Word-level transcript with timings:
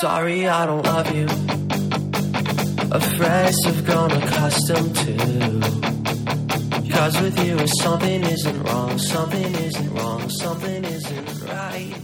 Sorry, 0.00 0.46
I 0.46 0.66
don't 0.66 0.84
love 0.84 1.10
you. 1.16 1.24
A 2.92 3.00
phrase 3.16 3.56
I've 3.64 3.82
grown 3.86 4.12
accustomed 4.12 4.94
to. 4.94 5.60
Cause 6.92 7.18
with 7.18 7.42
you, 7.42 7.66
something 7.66 8.22
isn't 8.22 8.62
wrong, 8.64 8.98
something 8.98 9.54
isn't 9.54 9.94
wrong, 9.94 10.28
something 10.28 10.84
isn't 10.84 11.42
right. 11.44 11.94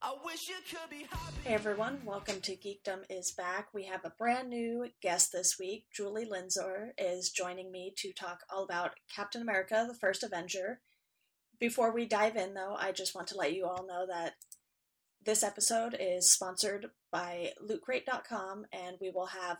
I 0.00 0.14
wish 0.24 0.48
you 0.48 0.54
could 0.70 0.88
be 0.88 1.06
happy. 1.10 1.36
Hey 1.44 1.52
everyone, 1.52 2.00
welcome 2.02 2.40
to 2.40 2.56
Geekdom 2.56 3.00
is 3.10 3.34
Back. 3.36 3.68
We 3.74 3.84
have 3.84 4.06
a 4.06 4.14
brand 4.16 4.48
new 4.48 4.88
guest 5.02 5.32
this 5.34 5.56
week. 5.60 5.84
Julie 5.94 6.24
Linzor 6.24 6.92
is 6.96 7.28
joining 7.28 7.70
me 7.70 7.92
to 7.98 8.10
talk 8.14 8.38
all 8.48 8.64
about 8.64 8.92
Captain 9.14 9.42
America, 9.42 9.84
the 9.86 9.98
First 10.00 10.22
Avenger. 10.22 10.80
Before 11.60 11.92
we 11.92 12.06
dive 12.06 12.36
in, 12.36 12.54
though, 12.54 12.74
I 12.78 12.92
just 12.92 13.14
want 13.14 13.28
to 13.28 13.36
let 13.36 13.52
you 13.52 13.66
all 13.66 13.86
know 13.86 14.06
that 14.08 14.32
this 15.24 15.42
episode 15.42 15.96
is 15.98 16.30
sponsored 16.30 16.86
by 17.10 17.52
lootcrate.com, 17.62 18.66
and 18.72 18.96
we 19.00 19.10
will 19.10 19.26
have 19.26 19.58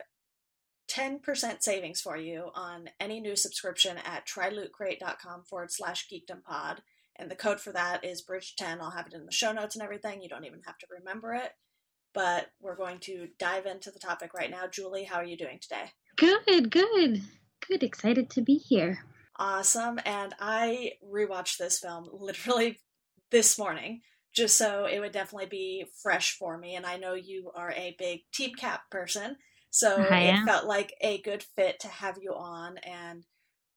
10% 0.90 1.62
savings 1.62 2.00
for 2.00 2.16
you 2.16 2.50
on 2.54 2.90
any 3.00 3.20
new 3.20 3.36
subscription 3.36 3.96
at 4.04 4.26
trylootcrate.com 4.26 5.44
forward 5.44 5.70
slash 5.70 6.08
geekdompod. 6.08 6.78
And 7.16 7.30
the 7.30 7.36
code 7.36 7.60
for 7.60 7.72
that 7.72 8.04
is 8.04 8.24
Bridge10. 8.24 8.80
I'll 8.80 8.90
have 8.90 9.06
it 9.06 9.14
in 9.14 9.26
the 9.26 9.32
show 9.32 9.52
notes 9.52 9.76
and 9.76 9.82
everything. 9.82 10.22
You 10.22 10.28
don't 10.28 10.44
even 10.44 10.62
have 10.66 10.78
to 10.78 10.86
remember 10.90 11.34
it. 11.34 11.50
But 12.14 12.48
we're 12.60 12.76
going 12.76 12.98
to 13.00 13.28
dive 13.38 13.66
into 13.66 13.90
the 13.90 13.98
topic 13.98 14.34
right 14.34 14.50
now. 14.50 14.66
Julie, 14.66 15.04
how 15.04 15.16
are 15.16 15.24
you 15.24 15.36
doing 15.36 15.58
today? 15.60 15.92
Good, 16.16 16.70
good, 16.70 16.70
good. 16.70 17.82
Excited 17.82 18.28
to 18.30 18.42
be 18.42 18.56
here. 18.56 18.98
Awesome. 19.36 19.98
And 20.04 20.34
I 20.38 20.92
rewatched 21.02 21.56
this 21.56 21.78
film 21.78 22.08
literally 22.12 22.80
this 23.30 23.58
morning 23.58 24.02
just 24.34 24.56
so 24.56 24.86
it 24.86 25.00
would 25.00 25.12
definitely 25.12 25.46
be 25.46 25.84
fresh 26.02 26.36
for 26.36 26.56
me. 26.58 26.74
And 26.74 26.86
I 26.86 26.96
know 26.96 27.14
you 27.14 27.50
are 27.54 27.72
a 27.72 27.96
big 27.98 28.20
Team 28.32 28.54
Cap 28.54 28.90
person, 28.90 29.36
so 29.70 29.96
it 29.98 30.44
felt 30.44 30.66
like 30.66 30.94
a 31.00 31.20
good 31.22 31.42
fit 31.42 31.80
to 31.80 31.88
have 31.88 32.18
you 32.20 32.34
on. 32.34 32.78
And 32.78 33.24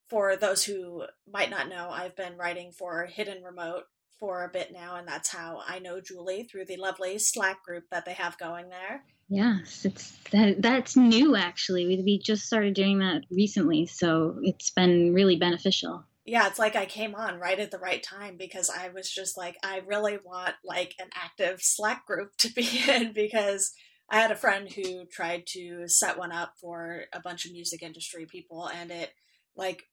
for 0.10 0.36
those 0.36 0.64
who 0.64 1.04
might 1.32 1.50
not 1.50 1.70
know, 1.70 1.90
I've 1.90 2.16
been 2.16 2.38
writing 2.38 2.72
for 2.72 3.06
Hidden 3.06 3.44
Remote 3.44 3.84
for 4.20 4.46
a 4.46 4.50
bit 4.52 4.72
now, 4.72 4.96
and 4.96 5.08
that's 5.08 5.30
how 5.30 5.62
I 5.68 5.80
know 5.80 6.00
Julie 6.00 6.44
through 6.44 6.66
the 6.66 6.78
lovely 6.78 7.18
Slack 7.18 7.64
group 7.64 7.86
that 7.92 8.06
they 8.06 8.14
have 8.14 8.38
going 8.38 8.70
there. 8.70 9.04
Yes, 9.28 9.86
it's 9.86 10.18
that 10.32 10.62
that's 10.62 10.96
new 10.96 11.36
actually. 11.36 11.88
We 11.88 12.02
we 12.04 12.20
just 12.20 12.46
started 12.46 12.76
doing 12.76 13.00
that 13.00 13.24
recently, 13.32 13.88
so 13.88 14.38
it's 14.44 14.70
been 14.70 15.14
really 15.14 15.36
beneficial. 15.36 16.06
Yeah, 16.26 16.48
it's 16.48 16.58
like 16.58 16.76
I 16.76 16.86
came 16.86 17.14
on 17.14 17.40
right 17.40 17.60
at 17.60 17.70
the 17.70 17.78
right 17.78 18.02
time 18.02 18.36
because 18.38 18.70
I 18.70 18.90
was 18.90 19.10
just 19.10 19.38
like, 19.38 19.58
I 19.64 19.82
really 19.86 20.18
want 20.24 20.56
like 20.64 20.96
an 21.00 21.10
active 21.14 21.60
Slack 21.62 22.06
group 22.08 22.36
to 22.40 22.52
be 22.52 22.68
in 22.90 23.14
because 23.14 23.72
I 24.10 24.20
had 24.20 24.32
a 24.32 24.36
friend 24.36 24.72
who 24.72 25.06
tried 25.06 25.44
to 25.50 25.88
set 25.88 26.18
one 26.18 26.32
up 26.32 26.54
for 26.60 27.04
a 27.14 27.20
bunch 27.20 27.46
of 27.46 27.52
music 27.52 27.84
industry 27.84 28.26
people 28.26 28.68
and 28.68 28.92
it 28.92 29.14
like 29.56 29.84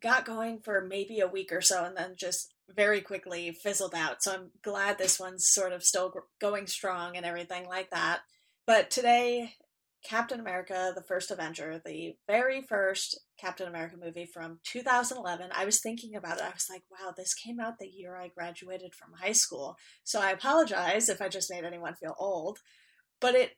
got 0.00 0.24
going 0.24 0.60
for 0.60 0.80
maybe 0.80 1.18
a 1.18 1.28
week 1.28 1.52
or 1.52 1.60
so 1.60 1.84
and 1.84 1.96
then 1.96 2.14
just 2.16 2.54
very 2.74 3.00
quickly 3.00 3.50
fizzled 3.50 3.94
out. 3.94 4.22
So 4.22 4.32
I'm 4.32 4.50
glad 4.62 4.96
this 4.96 5.18
one's 5.18 5.48
sort 5.48 5.72
of 5.72 5.82
still 5.82 6.12
going 6.40 6.68
strong 6.68 7.16
and 7.16 7.26
everything 7.26 7.66
like 7.66 7.90
that. 7.90 8.20
But 8.66 8.90
today, 8.90 9.54
Captain 10.04 10.40
America, 10.40 10.92
the 10.94 11.02
first 11.02 11.30
Avenger, 11.30 11.80
the 11.84 12.14
very 12.26 12.62
first 12.62 13.20
Captain 13.38 13.66
America 13.66 13.96
movie 14.00 14.26
from 14.26 14.60
2011. 14.64 15.50
I 15.54 15.64
was 15.64 15.80
thinking 15.80 16.14
about 16.14 16.38
it. 16.38 16.44
I 16.44 16.50
was 16.50 16.68
like, 16.70 16.82
wow, 16.90 17.12
this 17.16 17.34
came 17.34 17.58
out 17.60 17.78
the 17.78 17.88
year 17.88 18.16
I 18.16 18.28
graduated 18.28 18.94
from 18.94 19.14
high 19.20 19.32
school. 19.32 19.76
So 20.04 20.20
I 20.20 20.30
apologize 20.30 21.08
if 21.08 21.20
I 21.20 21.28
just 21.28 21.50
made 21.50 21.64
anyone 21.64 21.94
feel 21.94 22.14
old. 22.18 22.58
But 23.20 23.34
it 23.34 23.52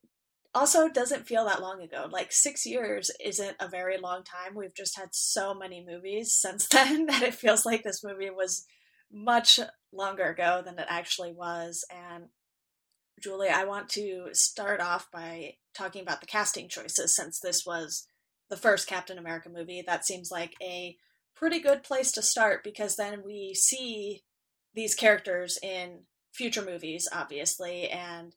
also 0.55 0.89
doesn't 0.89 1.27
feel 1.27 1.45
that 1.45 1.61
long 1.61 1.83
ago. 1.83 2.09
Like 2.11 2.33
six 2.33 2.67
years 2.67 3.11
isn't 3.23 3.57
a 3.61 3.69
very 3.69 3.99
long 3.99 4.23
time. 4.25 4.55
We've 4.55 4.75
just 4.75 4.99
had 4.99 5.11
so 5.13 5.55
many 5.55 5.85
movies 5.87 6.33
since 6.33 6.67
then 6.73 7.07
that 7.07 7.23
it 7.23 7.35
feels 7.35 7.67
like 7.67 7.83
this 7.83 8.03
movie 8.03 8.31
was 8.31 8.65
much 9.13 9.61
longer 9.93 10.31
ago 10.31 10.63
than 10.65 10.79
it 10.79 10.87
actually 10.89 11.33
was. 11.33 11.85
And 11.91 12.27
Julie, 13.21 13.49
I 13.49 13.65
want 13.65 13.89
to 13.91 14.29
start 14.33 14.81
off 14.81 15.11
by 15.11 15.55
talking 15.75 16.03
about 16.03 16.21
the 16.21 16.27
casting 16.27 16.69
choices 16.69 17.15
since 17.15 17.39
this 17.39 17.65
was 17.67 18.07
the 18.49 18.57
first 18.57 18.87
Captain 18.89 19.19
America 19.19 19.49
movie. 19.49 19.83
That 19.87 20.05
seems 20.07 20.31
like 20.31 20.55
a 20.63 20.97
pretty 21.37 21.61
good 21.61 21.83
place 21.83 22.13
to 22.13 22.23
start 22.23 22.65
because 22.65 22.97
then 22.97 23.23
we 23.25 23.55
see 23.55 24.23
these 24.75 24.95
characters 24.95 25.59
in 25.63 26.01
future 26.33 26.63
movies, 26.65 27.09
obviously. 27.13 27.89
And 27.89 28.35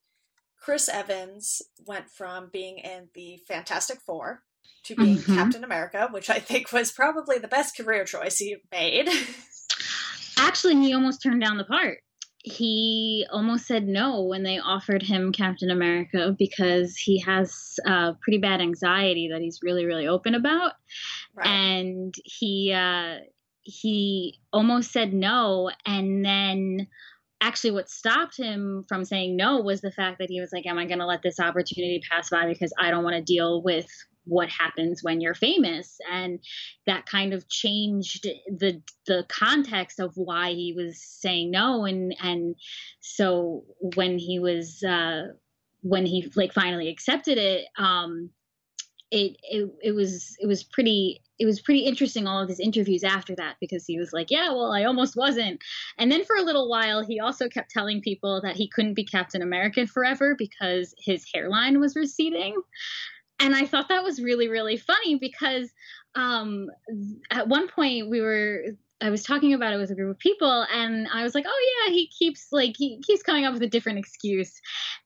Chris 0.60 0.88
Evans 0.90 1.62
went 1.86 2.10
from 2.10 2.50
being 2.52 2.78
in 2.80 3.10
the 3.14 3.40
Fantastic 3.48 4.00
Four 4.02 4.44
to 4.84 4.96
being 4.96 5.18
Mhm. 5.18 5.36
Captain 5.36 5.64
America, 5.64 6.08
which 6.12 6.30
I 6.30 6.40
think 6.40 6.72
was 6.72 6.92
probably 6.92 7.38
the 7.38 7.48
best 7.48 7.76
career 7.76 8.06
choice 8.06 8.38
he 8.38 8.58
made. 8.72 9.10
Actually, 10.38 10.76
he 10.78 10.94
almost 10.94 11.22
turned 11.22 11.42
down 11.42 11.58
the 11.58 11.64
part. 11.66 12.03
He 12.44 13.26
almost 13.32 13.66
said 13.66 13.88
no 13.88 14.22
when 14.24 14.44
they 14.44 14.60
offered 14.60 15.02
him 15.02 15.32
Captain 15.32 15.70
America 15.72 16.36
because 16.38 16.98
he 16.98 17.20
has 17.22 17.80
uh, 17.88 18.14
pretty 18.22 18.38
bad 18.38 18.60
anxiety 18.62 19.30
that 19.32 19.42
he's 19.42 19.60
really, 19.64 19.86
really 19.86 20.08
open 20.08 20.36
about. 20.36 20.74
right. 21.36 21.48
and 21.48 22.14
he 22.26 22.74
uh 22.74 23.20
he 23.64 24.40
almost 24.52 24.92
said 24.92 25.14
no 25.14 25.72
and 25.86 26.24
then 26.24 26.86
actually 27.42 27.72
what 27.72 27.90
stopped 27.90 28.38
him 28.38 28.86
from 28.88 29.06
saying 29.06 29.36
no 29.36 29.62
was 29.62 29.82
the 29.82 29.92
fact 29.92 30.20
that 30.20 30.30
he 30.30 30.42
was 30.42 30.52
like 30.52 30.66
am 30.66 30.78
i 30.78 30.86
going 30.86 31.00
to 31.00 31.06
let 31.06 31.22
this 31.22 31.40
opportunity 31.40 32.02
pass 32.10 32.30
by 32.30 32.46
because 32.46 32.74
i 32.78 32.92
don't 32.92 33.06
want 33.06 33.16
to 33.16 33.22
deal 33.22 33.62
with 33.64 33.88
what 34.26 34.50
happens 34.50 35.04
when 35.04 35.22
you're 35.22 35.34
famous. 35.34 35.98
And 36.12 36.40
that 36.86 37.06
kind 37.06 37.34
of 37.34 37.48
changed 37.50 38.28
the 38.48 38.82
the 39.06 39.26
context 39.28 40.00
of 40.00 40.14
why 40.16 40.54
he 40.54 40.74
was 40.74 41.02
saying 41.02 41.52
no. 41.52 41.86
And 41.86 42.16
and 42.22 42.56
so 43.00 43.64
when 43.96 44.18
he 44.18 44.40
was 44.40 44.84
uh 44.84 45.34
when 45.82 46.06
he 46.06 46.32
like 46.36 46.54
finally 46.54 46.88
accepted 46.88 47.38
it 47.38 47.66
um 47.78 48.30
it, 49.12 49.38
it 49.44 49.70
it 49.84 49.92
was 49.92 50.36
it 50.40 50.48
was 50.48 50.64
pretty 50.64 51.22
it 51.38 51.46
was 51.46 51.62
pretty 51.62 51.82
interesting 51.82 52.26
all 52.26 52.42
of 52.42 52.50
his 52.50 52.60
interviews 52.60 53.04
after 53.04 53.36
that 53.36 53.58
because 53.62 53.86
he 53.86 54.00
was 54.00 54.12
like 54.12 54.32
yeah 54.32 54.50
well 54.50 54.72
i 54.72 54.86
almost 54.86 55.16
wasn't. 55.16 55.62
And 56.00 56.12
then 56.12 56.26
for 56.26 56.36
a 56.36 56.42
little 56.42 56.68
while 56.68 57.04
he 57.06 57.20
also 57.20 57.48
kept 57.48 57.70
telling 57.70 58.02
people 58.02 58.42
that 58.42 58.56
he 58.56 58.68
couldn't 58.68 58.96
be 58.96 59.06
captain 59.06 59.44
america 59.44 59.86
forever 59.86 60.36
because 60.36 60.96
his 60.98 61.26
hairline 61.32 61.80
was 61.80 61.96
receding 61.96 62.60
and 63.40 63.56
i 63.56 63.66
thought 63.66 63.90
that 63.90 64.04
was 64.04 64.22
really 64.22 64.48
really 64.48 64.78
funny 64.78 65.16
because 65.16 65.72
um 66.16 66.68
at 67.32 67.48
one 67.48 67.68
point 67.68 68.10
we 68.10 68.22
were 68.22 68.64
I 69.02 69.10
was 69.10 69.24
talking 69.24 69.54
about 69.54 69.74
it 69.74 69.78
with 69.78 69.92
a 69.92 69.96
group 69.96 70.12
of 70.12 70.20
people, 70.20 70.66
and 70.74 71.10
I 71.14 71.24
was 71.24 71.36
like, 71.36 71.44
"Oh 71.46 71.86
yeah, 71.88 71.94
he 71.94 72.08
keeps 72.08 72.48
like 72.54 72.76
he 72.78 73.02
keeps 73.02 73.22
coming 73.22 73.44
up 73.44 73.54
with 73.54 73.62
a 73.62 73.68
different 73.68 74.00
excuse," 74.00 74.62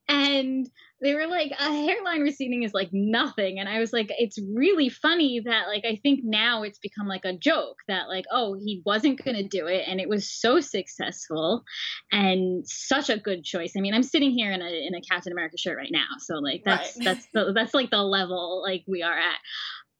and 0.08 0.70
they 1.00 1.14
were 1.14 1.28
like 1.28 1.52
a 1.52 1.72
hairline 1.72 2.22
receding 2.22 2.64
is 2.64 2.74
like 2.74 2.90
nothing. 2.92 3.60
And 3.60 3.70
i 3.70 3.80
was 3.80 3.94
like 3.94 4.12
it's 4.18 4.40
really 4.54 4.90
funny 4.90 5.40
that 5.46 5.68
like 5.68 5.86
i 5.86 5.96
think 6.02 6.22
now 6.24 6.64
it's 6.64 6.80
become 6.80 7.08
like 7.08 7.26
a 7.26 7.38
joke 7.38 7.78
that 7.88 8.08
like 8.08 8.26
oh 8.32 8.56
he 8.56 8.82
wasn't 8.86 9.24
going 9.24 9.38
to 9.38 9.48
do 9.48 9.68
it 9.68 9.84
and 9.88 10.00
it 10.00 10.10
was 10.10 10.30
so 10.32 10.60
successful 10.60 11.64
and 12.12 12.68
such 12.68 13.10
a 13.10 13.18
good 13.18 13.44
choice. 13.44 13.74
I 13.78 13.82
mean 13.82 13.94
i'm 13.94 14.04
sitting 14.04 14.32
here 14.32 14.52
in 14.52 14.62
a 14.62 14.88
in 14.88 14.96
a 14.96 15.02
captain 15.02 15.32
america 15.32 15.58
shirt 15.58 15.78
right 15.78 15.92
now 15.92 16.08
so 16.20 16.36
like 16.36 16.64
that's 16.66 16.96
Right. 16.98 17.06
that's 17.06 17.28
the, 17.34 17.54
that's 17.54 17.74
like 17.74 17.90
the 17.92 18.02
level 18.04 18.62
like 18.64 18.84
we 18.88 19.04
are 19.04 19.18
at. 19.18 19.40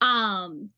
Um 0.00 0.70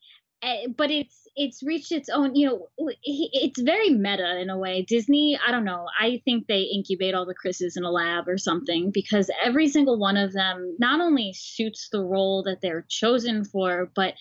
eh, 0.43 0.67
but 0.77 0.91
it's 0.91 1.20
it's 1.37 1.63
reached 1.63 1.93
its 1.93 2.09
own 2.09 2.35
you 2.35 2.47
know 2.47 2.69
it's 3.03 3.61
very 3.61 3.91
meta 3.91 4.41
in 4.41 4.51
a 4.51 4.59
way. 4.59 4.83
Disney 4.83 5.39
i 5.47 5.51
don't 5.51 5.65
know 5.65 5.87
i 5.99 6.21
think 6.25 6.47
they 6.47 6.63
incubate 6.63 7.15
all 7.15 7.27
the 7.27 7.35
chris's 7.35 7.77
in 7.77 7.85
a 7.85 7.91
lab 7.91 8.29
or 8.29 8.39
something 8.39 8.91
because 8.93 9.31
every 9.45 9.69
single 9.69 9.99
one 9.99 10.17
of 10.17 10.33
them 10.33 10.77
not 10.79 11.01
only 11.01 11.33
suits 11.33 11.89
the 11.91 12.03
role 12.03 12.43
that 12.45 12.61
they're 12.61 12.87
chosen 12.89 13.45
for 13.45 13.91
but 13.95 14.15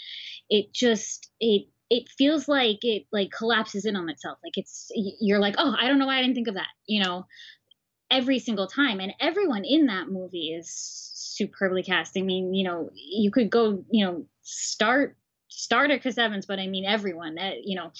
it 0.49 0.73
just 0.73 1.29
it 1.39 1.67
it 1.89 2.07
feels 2.17 2.47
like 2.47 2.79
it 2.83 3.05
like 3.11 3.31
collapses 3.31 3.85
in 3.85 3.95
on 3.95 4.09
itself. 4.09 4.37
Like 4.43 4.57
it's 4.57 4.91
you're 4.93 5.39
like 5.39 5.55
oh 5.57 5.75
i 5.79 5.87
don't 5.87 5.99
know 5.99 6.05
why 6.05 6.17
i 6.17 6.21
didn't 6.21 6.35
think 6.35 6.47
of 6.47 6.55
that 6.55 6.67
you 6.85 7.03
know 7.03 7.25
every 8.11 8.39
single 8.39 8.67
time. 8.67 8.99
And 8.99 9.13
everyone 9.19 9.65
in 9.65 9.85
that 9.85 10.09
movie 10.09 10.49
is 10.57 10.71
superbly 11.13 11.83
cast. 11.83 12.17
I 12.17 12.21
mean 12.21 12.53
you 12.53 12.63
know 12.63 12.89
you 12.93 13.31
could 13.31 13.49
go 13.49 13.83
you 13.89 14.05
know 14.05 14.25
start 14.41 15.15
start 15.49 15.91
at 15.91 16.01
chris 16.01 16.17
evans 16.17 16.45
but 16.45 16.59
i 16.59 16.67
mean 16.67 16.85
everyone 16.85 17.37
uh, 17.37 17.51
you 17.63 17.75
know 17.75 17.91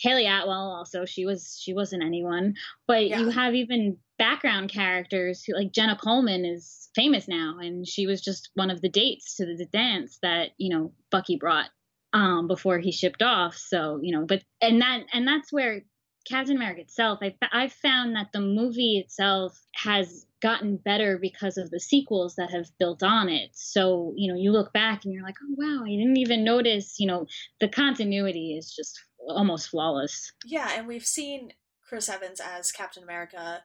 hayley 0.00 0.26
atwell 0.26 0.70
also 0.72 1.04
she 1.04 1.24
was 1.26 1.58
she 1.62 1.72
wasn't 1.74 2.02
anyone 2.02 2.54
but 2.86 3.06
Yeah. 3.08 3.20
you 3.20 3.30
have 3.30 3.54
even 3.54 3.96
background 4.18 4.70
characters 4.70 5.44
who 5.44 5.54
like 5.54 5.72
jenna 5.72 5.96
coleman 5.96 6.44
is 6.44 6.88
famous 6.94 7.28
now 7.28 7.56
and 7.60 7.86
she 7.86 8.06
was 8.06 8.20
just 8.20 8.50
one 8.54 8.70
of 8.70 8.80
the 8.80 8.88
dates 8.88 9.36
to 9.36 9.46
the, 9.46 9.54
the 9.56 9.66
dance 9.66 10.18
that 10.22 10.50
you 10.56 10.70
know 10.74 10.92
bucky 11.10 11.36
brought 11.36 11.70
um 12.12 12.46
before 12.46 12.78
he 12.78 12.92
shipped 12.92 13.22
off 13.22 13.56
so 13.56 13.98
you 14.02 14.16
know 14.16 14.24
but 14.24 14.42
and 14.60 14.80
that 14.80 15.00
and 15.12 15.26
that's 15.26 15.52
where 15.52 15.82
Captain 16.24 16.56
America 16.56 16.80
itself, 16.80 17.18
I, 17.22 17.34
I've 17.52 17.72
found 17.72 18.16
that 18.16 18.32
the 18.32 18.40
movie 18.40 18.98
itself 18.98 19.60
has 19.74 20.26
gotten 20.40 20.76
better 20.76 21.18
because 21.18 21.56
of 21.56 21.70
the 21.70 21.80
sequels 21.80 22.36
that 22.36 22.50
have 22.50 22.66
built 22.78 23.02
on 23.02 23.28
it. 23.28 23.50
So, 23.52 24.12
you 24.16 24.32
know, 24.32 24.38
you 24.38 24.50
look 24.50 24.72
back 24.72 25.04
and 25.04 25.12
you're 25.12 25.22
like, 25.22 25.36
oh, 25.42 25.54
wow, 25.56 25.84
I 25.84 25.90
didn't 25.90 26.18
even 26.18 26.44
notice, 26.44 26.96
you 26.98 27.06
know, 27.06 27.26
the 27.60 27.68
continuity 27.68 28.56
is 28.56 28.74
just 28.74 28.98
almost 29.28 29.68
flawless. 29.68 30.32
Yeah, 30.44 30.70
and 30.74 30.86
we've 30.86 31.06
seen 31.06 31.52
Chris 31.86 32.08
Evans 32.08 32.40
as 32.40 32.72
Captain 32.72 33.02
America 33.02 33.64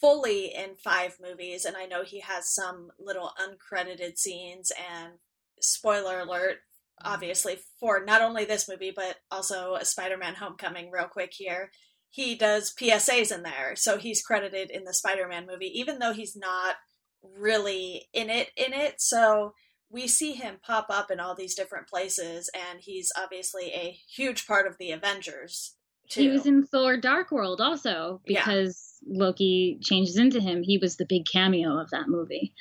fully 0.00 0.54
in 0.54 0.76
five 0.76 1.16
movies, 1.20 1.64
and 1.64 1.76
I 1.76 1.86
know 1.86 2.04
he 2.04 2.20
has 2.20 2.54
some 2.54 2.90
little 2.98 3.32
uncredited 3.38 4.16
scenes 4.16 4.70
and 4.70 5.14
spoiler 5.60 6.20
alert 6.20 6.58
obviously 7.04 7.58
for 7.78 8.04
not 8.04 8.22
only 8.22 8.44
this 8.44 8.68
movie 8.68 8.92
but 8.94 9.16
also 9.30 9.74
a 9.74 9.84
Spider-Man 9.84 10.34
Homecoming 10.34 10.90
real 10.90 11.06
quick 11.06 11.32
here. 11.32 11.70
He 12.10 12.34
does 12.34 12.74
PSAs 12.74 13.34
in 13.34 13.42
there. 13.42 13.76
So 13.76 13.98
he's 13.98 14.22
credited 14.22 14.70
in 14.70 14.84
the 14.84 14.94
Spider-Man 14.94 15.46
movie 15.46 15.72
even 15.78 15.98
though 15.98 16.12
he's 16.12 16.36
not 16.36 16.76
really 17.22 18.08
in 18.12 18.30
it 18.30 18.50
in 18.56 18.72
it. 18.72 19.00
So 19.00 19.54
we 19.90 20.06
see 20.06 20.32
him 20.32 20.56
pop 20.62 20.86
up 20.90 21.10
in 21.10 21.20
all 21.20 21.34
these 21.34 21.54
different 21.54 21.88
places 21.88 22.50
and 22.54 22.80
he's 22.80 23.10
obviously 23.16 23.72
a 23.72 23.98
huge 24.14 24.46
part 24.46 24.66
of 24.66 24.76
the 24.78 24.92
Avengers. 24.92 25.74
Too. 26.08 26.22
He 26.22 26.28
was 26.28 26.46
in 26.46 26.64
Thor 26.64 26.96
Dark 26.96 27.30
World 27.30 27.60
also 27.60 28.22
because 28.26 28.98
yeah. 29.02 29.24
Loki 29.24 29.78
changes 29.82 30.16
into 30.16 30.40
him. 30.40 30.62
He 30.62 30.78
was 30.78 30.96
the 30.96 31.06
big 31.06 31.26
cameo 31.26 31.78
of 31.78 31.90
that 31.90 32.08
movie. 32.08 32.54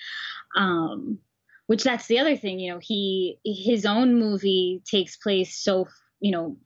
Um 0.55 1.19
which 1.67 1.83
that's 1.83 2.07
the 2.07 2.19
other 2.19 2.35
thing 2.35 2.59
you 2.59 2.71
know 2.71 2.79
he 2.81 3.37
his 3.45 3.85
own 3.85 4.17
movie 4.17 4.81
takes 4.89 5.15
place 5.17 5.55
so 5.55 5.85
you 6.19 6.31
know 6.31 6.57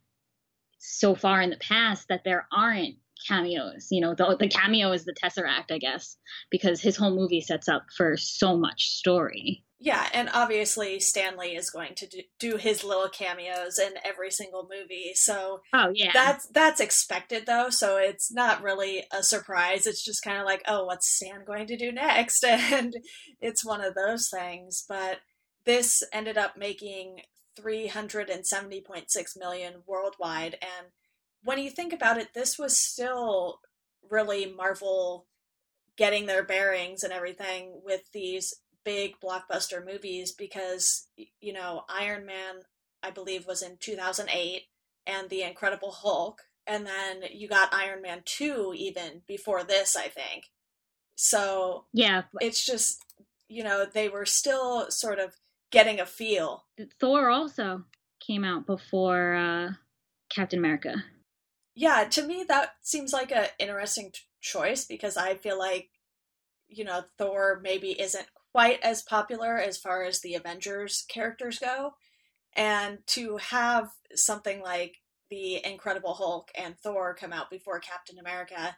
so 0.82 1.16
far 1.16 1.42
in 1.42 1.50
the 1.50 1.58
past 1.58 2.08
that 2.10 2.24
there 2.24 2.48
aren't 2.52 2.96
cameos 3.28 3.88
you 3.92 4.02
know 4.02 4.16
the, 4.16 4.36
the 4.40 4.48
cameo 4.48 4.92
is 4.92 5.06
the 5.06 5.14
tesseract 5.14 5.72
i 5.72 5.78
guess 5.78 6.18
because 6.50 6.82
his 6.82 6.98
whole 6.98 7.16
movie 7.16 7.42
sets 7.42 7.70
up 7.70 7.86
for 7.96 8.18
so 8.18 8.58
much 8.58 8.88
story 8.88 9.64
yeah, 9.84 10.08
and 10.14 10.30
obviously 10.32 11.00
Stan 11.00 11.38
Lee 11.38 11.56
is 11.56 11.72
going 11.72 11.96
to 11.96 12.24
do, 12.38 12.58
his 12.58 12.84
little 12.84 13.10
cameos 13.10 13.80
in 13.80 13.94
every 14.06 14.30
single 14.30 14.70
movie. 14.72 15.14
So 15.16 15.62
Oh, 15.74 15.90
yeah. 15.92 16.12
That's 16.14 16.48
that's 16.54 16.80
expected 16.80 17.48
though, 17.48 17.72
so 17.72 17.98
it's 17.98 18.32
not 18.32 18.62
really 18.62 19.06
a 19.12 19.24
surprise. 19.24 19.88
It's 19.88 20.06
just 20.06 20.24
kind 20.24 20.38
of 20.38 20.46
like, 20.46 20.62
"Oh, 20.68 20.86
what's 20.86 21.10
Stan 21.10 21.44
going 21.48 21.66
to 21.66 21.78
do 21.78 21.92
next?" 21.92 22.44
and 22.48 22.94
it's 23.42 23.66
one 23.66 23.82
of 23.82 23.96
those 23.96 24.30
things, 24.30 24.86
but 24.88 25.18
this 25.66 26.04
ended 26.14 26.38
up 26.38 26.58
making 26.58 27.22
370.6 27.60 29.38
million 29.38 29.74
worldwide 29.86 30.58
and 30.62 30.88
when 31.44 31.60
you 31.60 31.70
think 31.70 31.94
about 31.94 32.18
it, 32.18 32.34
this 32.34 32.58
was 32.58 32.78
still 32.78 33.60
really 34.10 34.46
Marvel 34.46 35.26
getting 35.98 36.26
their 36.26 36.44
bearings 36.44 37.04
and 37.04 37.14
everything 37.14 37.82
with 37.84 38.02
these 38.14 38.54
big 38.84 39.16
blockbuster 39.20 39.86
movies 39.86 40.32
because 40.32 41.08
you 41.40 41.54
know 41.54 41.84
Iron 41.90 42.26
Man 42.26 42.62
I 43.04 43.12
believe 43.12 43.46
was 43.46 43.62
in 43.62 43.78
2008 43.80 44.64
and 45.06 45.30
The 45.30 45.44
Incredible 45.44 45.92
Hulk 45.92 46.42
and 46.66 46.86
then 46.86 47.24
you 47.32 47.48
got 47.48 47.74
Iron 47.74 48.02
Man 48.02 48.22
2 48.26 48.74
even 48.76 49.22
before 49.28 49.64
this 49.64 49.96
I 49.96 50.08
think. 50.08 50.46
So 51.16 51.86
yeah, 51.94 52.24
it's 52.40 52.66
just 52.66 53.06
you 53.48 53.64
know 53.64 53.86
they 53.86 54.10
were 54.10 54.26
still 54.26 54.90
sort 54.90 55.20
of 55.20 55.36
getting 55.72 56.00
a 56.00 56.06
feel. 56.06 56.66
Thor 57.00 57.30
also 57.30 57.84
came 58.20 58.44
out 58.44 58.66
before 58.66 59.36
uh 59.36 59.70
Captain 60.30 60.60
America. 60.60 61.04
Yeah, 61.76 62.06
to 62.12 62.26
me 62.26 62.46
that 62.48 62.72
seems 62.82 63.14
like 63.14 63.32
an 63.32 63.48
interesting 63.60 64.12
t- 64.14 64.22
choice 64.42 64.86
because 64.86 65.18
I 65.18 65.36
feel 65.36 65.58
like 65.58 65.90
you 66.68 66.84
know 66.84 67.04
Thor 67.18 67.60
maybe 67.64 68.00
isn't 68.00 68.28
quite 68.52 68.82
as 68.82 69.02
popular 69.02 69.58
as 69.58 69.78
far 69.78 70.04
as 70.04 70.20
the 70.20 70.36
Avengers 70.36 71.06
characters 71.10 71.60
go. 71.60 71.94
And 72.54 73.00
to 73.08 73.38
have 73.38 73.90
something 74.14 74.62
like 74.62 74.98
the 75.30 75.66
Incredible 75.66 76.14
Hulk 76.14 76.50
and 76.56 76.78
Thor 76.78 77.16
come 77.16 77.32
out 77.32 77.50
before 77.50 77.80
Captain 77.80 78.20
America, 78.20 78.76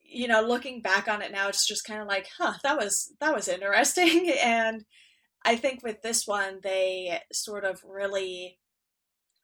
you 0.00 0.28
know, 0.28 0.40
looking 0.40 0.80
back 0.80 1.08
on 1.08 1.22
it 1.22 1.32
now, 1.32 1.48
it's 1.48 1.66
just 1.66 1.84
kind 1.84 2.00
of 2.00 2.06
like, 2.06 2.28
huh, 2.38 2.54
that 2.62 2.78
was 2.78 3.12
that 3.20 3.34
was 3.34 3.48
interesting. 3.48 4.30
and 4.42 4.84
I 5.44 5.56
think 5.56 5.82
with 5.82 6.02
this 6.02 6.26
one, 6.26 6.60
they 6.62 7.20
sort 7.32 7.64
of 7.64 7.82
really 7.84 8.58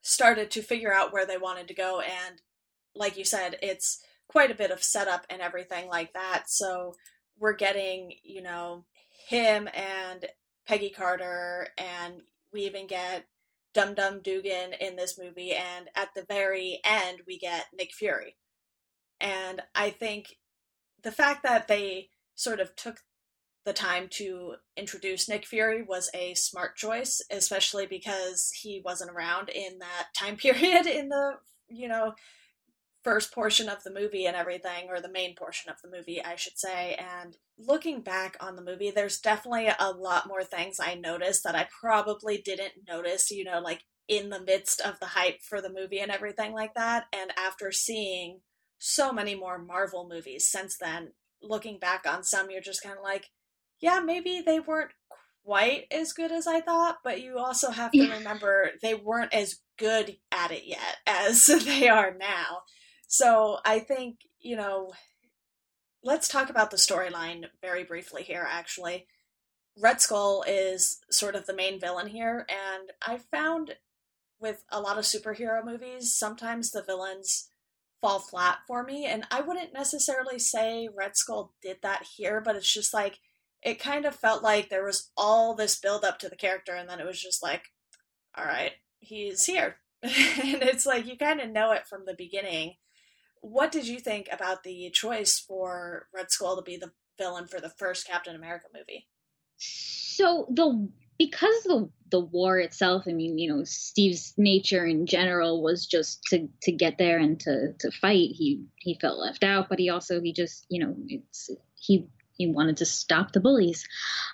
started 0.03 0.51
to 0.51 0.63
figure 0.63 0.93
out 0.93 1.13
where 1.13 1.27
they 1.27 1.39
wanted 1.39 1.69
to 1.69 1.75
go. 1.75 2.01
And 2.01 2.41
like 2.95 3.17
you 3.17 3.25
said, 3.25 3.57
it's 3.63 4.03
quite 4.29 4.51
a 4.51 4.57
bit 4.57 4.71
of 4.71 4.83
setup 4.83 5.27
and 5.31 5.41
everything 5.41 5.89
like 5.89 6.13
that. 6.15 6.45
So 6.49 6.95
we're 7.39 7.55
getting, 7.55 8.15
you 8.23 8.43
know, 8.43 8.85
him 9.29 9.69
and 9.75 10.27
Peggy 10.67 10.91
Carter, 10.91 11.69
and 11.79 12.23
we 12.53 12.63
even 12.63 12.87
get 12.87 13.27
Dum 13.75 13.95
Dum 13.95 14.21
Dugan 14.23 14.75
in 14.81 14.97
this 14.97 15.19
movie, 15.19 15.53
and 15.53 15.89
at 15.95 16.11
the 16.15 16.25
very 16.29 16.81
end, 16.85 17.21
we 17.27 17.39
get 17.39 17.67
Nick 17.73 17.93
Fury. 17.93 18.37
And 19.21 19.63
I 19.75 19.91
think 19.91 20.37
the 21.03 21.13
fact 21.13 21.43
that 21.43 21.69
they 21.69 22.11
sort 22.35 22.61
of 22.61 22.77
took 22.77 23.01
the 23.65 23.73
time 23.73 24.09
to 24.11 24.55
introduce 24.77 25.29
Nick 25.29 25.47
Fury 25.47 25.83
was 25.83 26.11
a 26.15 26.35
smart 26.35 26.77
choice, 26.77 27.23
especially 27.31 27.87
because 27.87 28.51
he 28.51 28.83
wasn't 28.85 29.11
around 29.11 29.49
in 29.49 29.79
that 29.79 30.09
time 30.17 30.37
period 30.39 30.87
in 30.87 31.09
the, 31.09 31.35
you 31.69 31.89
know, 31.89 32.15
first 33.05 33.33
portion 33.33 33.69
of 33.69 33.83
the 33.83 33.93
movie 33.93 34.27
and 34.27 34.37
everything, 34.37 34.89
or 34.89 35.01
the 35.01 35.11
main 35.11 35.35
portion 35.35 35.71
of 35.71 35.77
the 35.83 35.91
movie, 35.91 36.25
I 36.25 36.37
should 36.37 36.59
say. 36.59 36.95
And 36.95 37.37
looking 37.59 38.01
back 38.01 38.37
on 38.41 38.55
the 38.57 38.63
movie, 38.63 38.91
there's 38.91 39.19
definitely 39.19 39.69
a 39.77 39.91
lot 39.91 40.29
more 40.29 40.45
things 40.45 40.79
I 40.79 40.95
noticed 40.95 41.43
that 41.45 41.57
I 41.57 41.69
probably 41.81 42.39
didn't 42.39 42.73
notice, 42.89 43.31
you 43.31 43.45
know, 43.45 43.61
like 43.61 43.83
in 44.09 44.31
the 44.31 44.41
midst 44.41 44.81
of 44.81 45.01
the 45.01 45.07
hype 45.07 45.43
for 45.43 45.61
the 45.61 45.73
movie 45.73 45.99
and 46.01 46.11
everything 46.11 46.53
like 46.53 46.75
that. 46.75 47.07
And 47.13 47.33
after 47.37 47.73
seeing 47.73 48.41
so 48.79 49.13
many 49.13 49.35
more 49.35 49.59
Marvel 49.59 50.09
movies 50.09 50.47
since 50.49 50.77
then, 50.79 51.13
looking 51.43 51.79
back 51.79 52.05
on 52.07 52.23
some, 52.23 52.51
you're 52.51 52.61
just 52.61 52.83
kind 52.83 52.97
of 52.97 53.03
like, 53.03 53.31
yeah, 53.83 54.01
maybe 54.01 54.41
they 54.41 54.61
weren't 54.61 54.93
quite 55.45 55.87
as 55.91 56.13
good 56.13 56.33
as 56.33 56.47
I 56.47 56.61
thought, 56.61 56.99
but 57.03 57.21
you 57.21 57.39
also 57.39 57.71
have 57.71 57.91
to 57.91 57.99
yeah. 57.99 58.17
remember 58.17 58.71
they 58.81 58.95
weren't 58.95 59.35
as 59.35 59.57
good 59.77 60.17
at 60.31 60.53
it 60.53 60.63
yet 60.65 60.99
as 61.07 61.45
they 61.45 61.89
are 61.89 62.15
now. 62.19 62.63
So 63.09 63.59
I 63.65 63.81
think, 63.81 64.21
you 64.41 64.57
know, 64.57 64.93
let's 66.03 66.29
talk 66.29 66.49
about 66.49 66.71
the 66.71 66.77
storyline 66.77 67.47
very 67.61 67.85
briefly 67.85 68.23
here, 68.23 68.47
actually. 68.49 69.07
Red 69.77 70.01
Skull 70.01 70.45
is 70.47 71.01
sort 71.11 71.35
of 71.35 71.47
the 71.47 71.55
main 71.55 71.81
villain 71.81 72.09
here, 72.09 72.47
and 72.49 72.91
I 73.07 73.19
found 73.19 73.77
with 74.39 74.65
a 74.71 74.81
lot 74.81 74.99
of 74.99 75.05
superhero 75.05 75.65
movies, 75.65 76.15
sometimes 76.17 76.71
the 76.71 76.83
villains 76.83 77.49
fall 78.01 78.19
flat 78.19 78.59
for 78.67 78.83
me, 78.83 79.07
and 79.07 79.25
I 79.31 79.41
wouldn't 79.41 79.73
necessarily 79.73 80.39
say 80.39 80.89
Red 80.95 81.17
Skull 81.17 81.55
did 81.63 81.79
that 81.83 82.05
here, 82.17 82.41
but 82.41 82.57
it's 82.57 82.73
just 82.73 82.93
like 82.93 83.21
it 83.63 83.79
kind 83.79 84.05
of 84.05 84.15
felt 84.15 84.43
like 84.43 84.69
there 84.69 84.85
was 84.85 85.11
all 85.17 85.55
this 85.55 85.79
build 85.79 86.05
up 86.05 86.19
to 86.21 86.29
the 86.29 86.37
character, 86.37 86.75
and 86.75 86.89
then 86.89 87.01
it 87.01 87.07
was 87.07 87.21
just 87.21 87.43
like, 87.43 87.65
all 88.37 88.45
right, 88.45 88.73
he's 89.01 89.45
here. 89.45 89.77
and 90.03 90.63
it's 90.63 90.85
like 90.85 91.07
you 91.07 91.17
kind 91.17 91.41
of 91.41 91.51
know 91.51 91.71
it 91.71 91.87
from 91.87 92.05
the 92.07 92.15
beginning 92.15 92.75
what 93.43 93.73
did 93.73 93.87
you 93.87 93.99
think 93.99 94.29
about 94.33 94.63
the 94.63 94.89
choice 94.91 95.39
for 95.39 96.07
Red 96.15 96.31
Skull 96.31 96.57
to 96.57 96.63
be 96.63 96.77
the 96.77 96.93
villain 97.19 97.47
for 97.47 97.61
the 97.61 97.69
first 97.69 98.07
Captain 98.07 98.35
America 98.35 98.67
movie? 98.75 99.09
So 99.59 100.47
the 100.49 100.89
because 101.19 101.63
the 101.65 101.91
the 102.11 102.21
war 102.21 102.59
itself, 102.59 103.05
I 103.09 103.13
mean, 103.13 103.39
you 103.39 103.53
know, 103.53 103.65
Steve's 103.65 104.33
nature 104.37 104.87
in 104.87 105.07
general 105.07 105.63
was 105.63 105.87
just 105.87 106.23
to 106.31 106.49
to 106.63 106.73
get 106.73 106.99
there 106.99 107.19
and 107.19 107.39
to 107.41 107.73
to 107.81 107.91
fight. 107.91 108.31
He 108.33 108.65
he 108.79 108.97
felt 109.01 109.19
left 109.19 109.45
out, 109.45 109.69
but 109.69 109.79
he 109.79 109.91
also 109.91 110.21
he 110.21 110.33
just 110.33 110.65
you 110.69 110.85
know 110.85 110.95
it's 111.09 111.51
he 111.75 112.07
he 112.37 112.47
wanted 112.47 112.79
to 112.79 112.87
stop 112.87 113.33
the 113.33 113.41
bullies, 113.41 113.87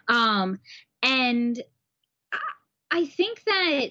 um, 0.08 0.58
and 1.02 1.60
I, 2.90 3.06
think 3.06 3.42
that 3.44 3.90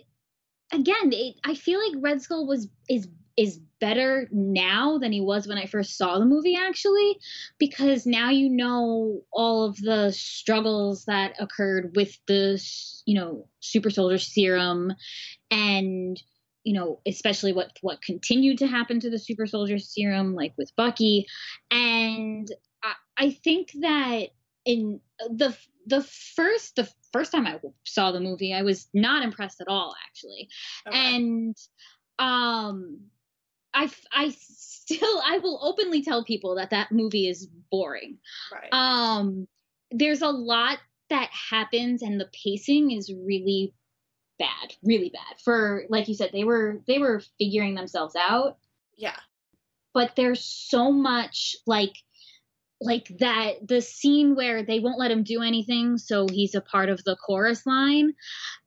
again, 0.72 1.12
it, 1.14 1.36
I 1.44 1.56
feel 1.56 1.80
like 1.80 2.04
Red 2.04 2.22
Skull 2.22 2.48
was 2.48 2.68
is 2.90 3.08
is 3.38 3.60
better 3.80 4.28
now 4.32 4.98
than 4.98 5.12
he 5.12 5.22
was 5.22 5.48
when 5.48 5.60
I 5.60 5.68
first 5.68 5.96
saw 5.96 6.18
the 6.18 6.26
movie, 6.26 6.58
actually, 6.58 7.20
because 7.60 8.08
now 8.08 8.32
you 8.32 8.50
know 8.50 9.22
all 9.32 9.66
of 9.66 9.78
the 9.78 10.12
struggles 10.12 11.06
that 11.06 11.36
occurred 11.40 11.96
with 11.96 12.18
the, 12.26 12.60
you 13.06 13.14
know, 13.14 13.48
super 13.60 13.92
soldier 13.92 14.18
serum 14.18 14.92
and 15.52 16.22
you 16.64 16.74
know 16.74 17.00
especially 17.08 17.54
what 17.54 17.72
what 17.82 18.02
continued 18.02 18.58
to 18.58 18.68
happen 18.68 19.00
to 19.00 19.10
the 19.10 19.20
super 19.20 19.46
soldier 19.46 19.78
serum 19.78 20.34
like 20.34 20.54
with 20.58 20.76
bucky. 20.76 21.28
And 21.70 22.52
i, 23.18 23.32
think 23.32 23.72
that 23.82 24.28
in 24.66 25.00
the 25.30 25.56
the 25.86 26.02
first 26.04 26.76
the 26.76 26.90
first 27.14 27.32
time 27.32 27.48
i 27.48 27.60
saw 27.86 28.12
the 28.12 28.20
movie 28.20 28.54
i 28.54 28.62
was 28.62 28.88
not 28.94 29.24
impressed 29.24 29.62
at 29.62 29.68
all 29.68 29.96
actually 30.08 30.50
okay. 30.88 31.16
and 31.16 31.56
um 32.20 33.00
I 33.78 33.92
I 34.12 34.34
still 34.40 35.22
I 35.24 35.38
will 35.38 35.60
openly 35.62 36.02
tell 36.02 36.24
people 36.24 36.56
that 36.56 36.72
that 36.72 36.92
movie 36.92 37.28
is 37.28 37.48
boring. 37.72 38.18
Right. 38.52 38.70
Um, 38.72 39.48
there's 39.92 40.22
a 40.22 40.30
lot 40.30 40.80
that 41.10 41.30
happens, 41.32 42.02
and 42.02 42.20
the 42.20 42.30
pacing 42.44 42.92
is 42.92 43.14
really 43.14 43.74
bad, 44.40 44.76
really 44.84 45.10
bad. 45.10 45.40
For 45.44 45.86
like 45.90 46.08
you 46.08 46.16
said, 46.16 46.32
they 46.34 46.44
were 46.44 46.82
they 46.88 46.98
were 46.98 47.22
figuring 47.38 47.76
themselves 47.76 48.16
out, 48.16 48.58
yeah. 48.98 49.18
but 49.94 50.16
there's 50.16 50.44
so 50.44 50.92
much 50.92 51.56
like 51.68 51.94
like 52.80 53.12
that 53.20 53.68
the 53.68 53.82
scene 53.82 54.36
where 54.36 54.64
they 54.64 54.80
won't 54.80 55.00
let 55.00 55.12
him 55.12 55.24
do 55.24 55.42
anything 55.42 55.98
so 55.98 56.28
he's 56.32 56.54
a 56.54 56.62
part 56.62 56.90
of 56.90 57.04
the 57.04 57.16
chorus 57.16 57.66
line. 57.66 58.14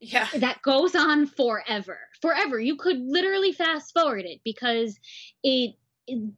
Yeah. 0.00 0.28
that 0.36 0.62
goes 0.62 0.94
on 0.94 1.26
forever 1.26 1.98
forever. 2.20 2.60
You 2.60 2.76
could 2.76 3.00
literally 3.00 3.52
fast 3.52 3.92
forward 3.92 4.24
it 4.24 4.40
because 4.44 4.98
it, 5.42 5.74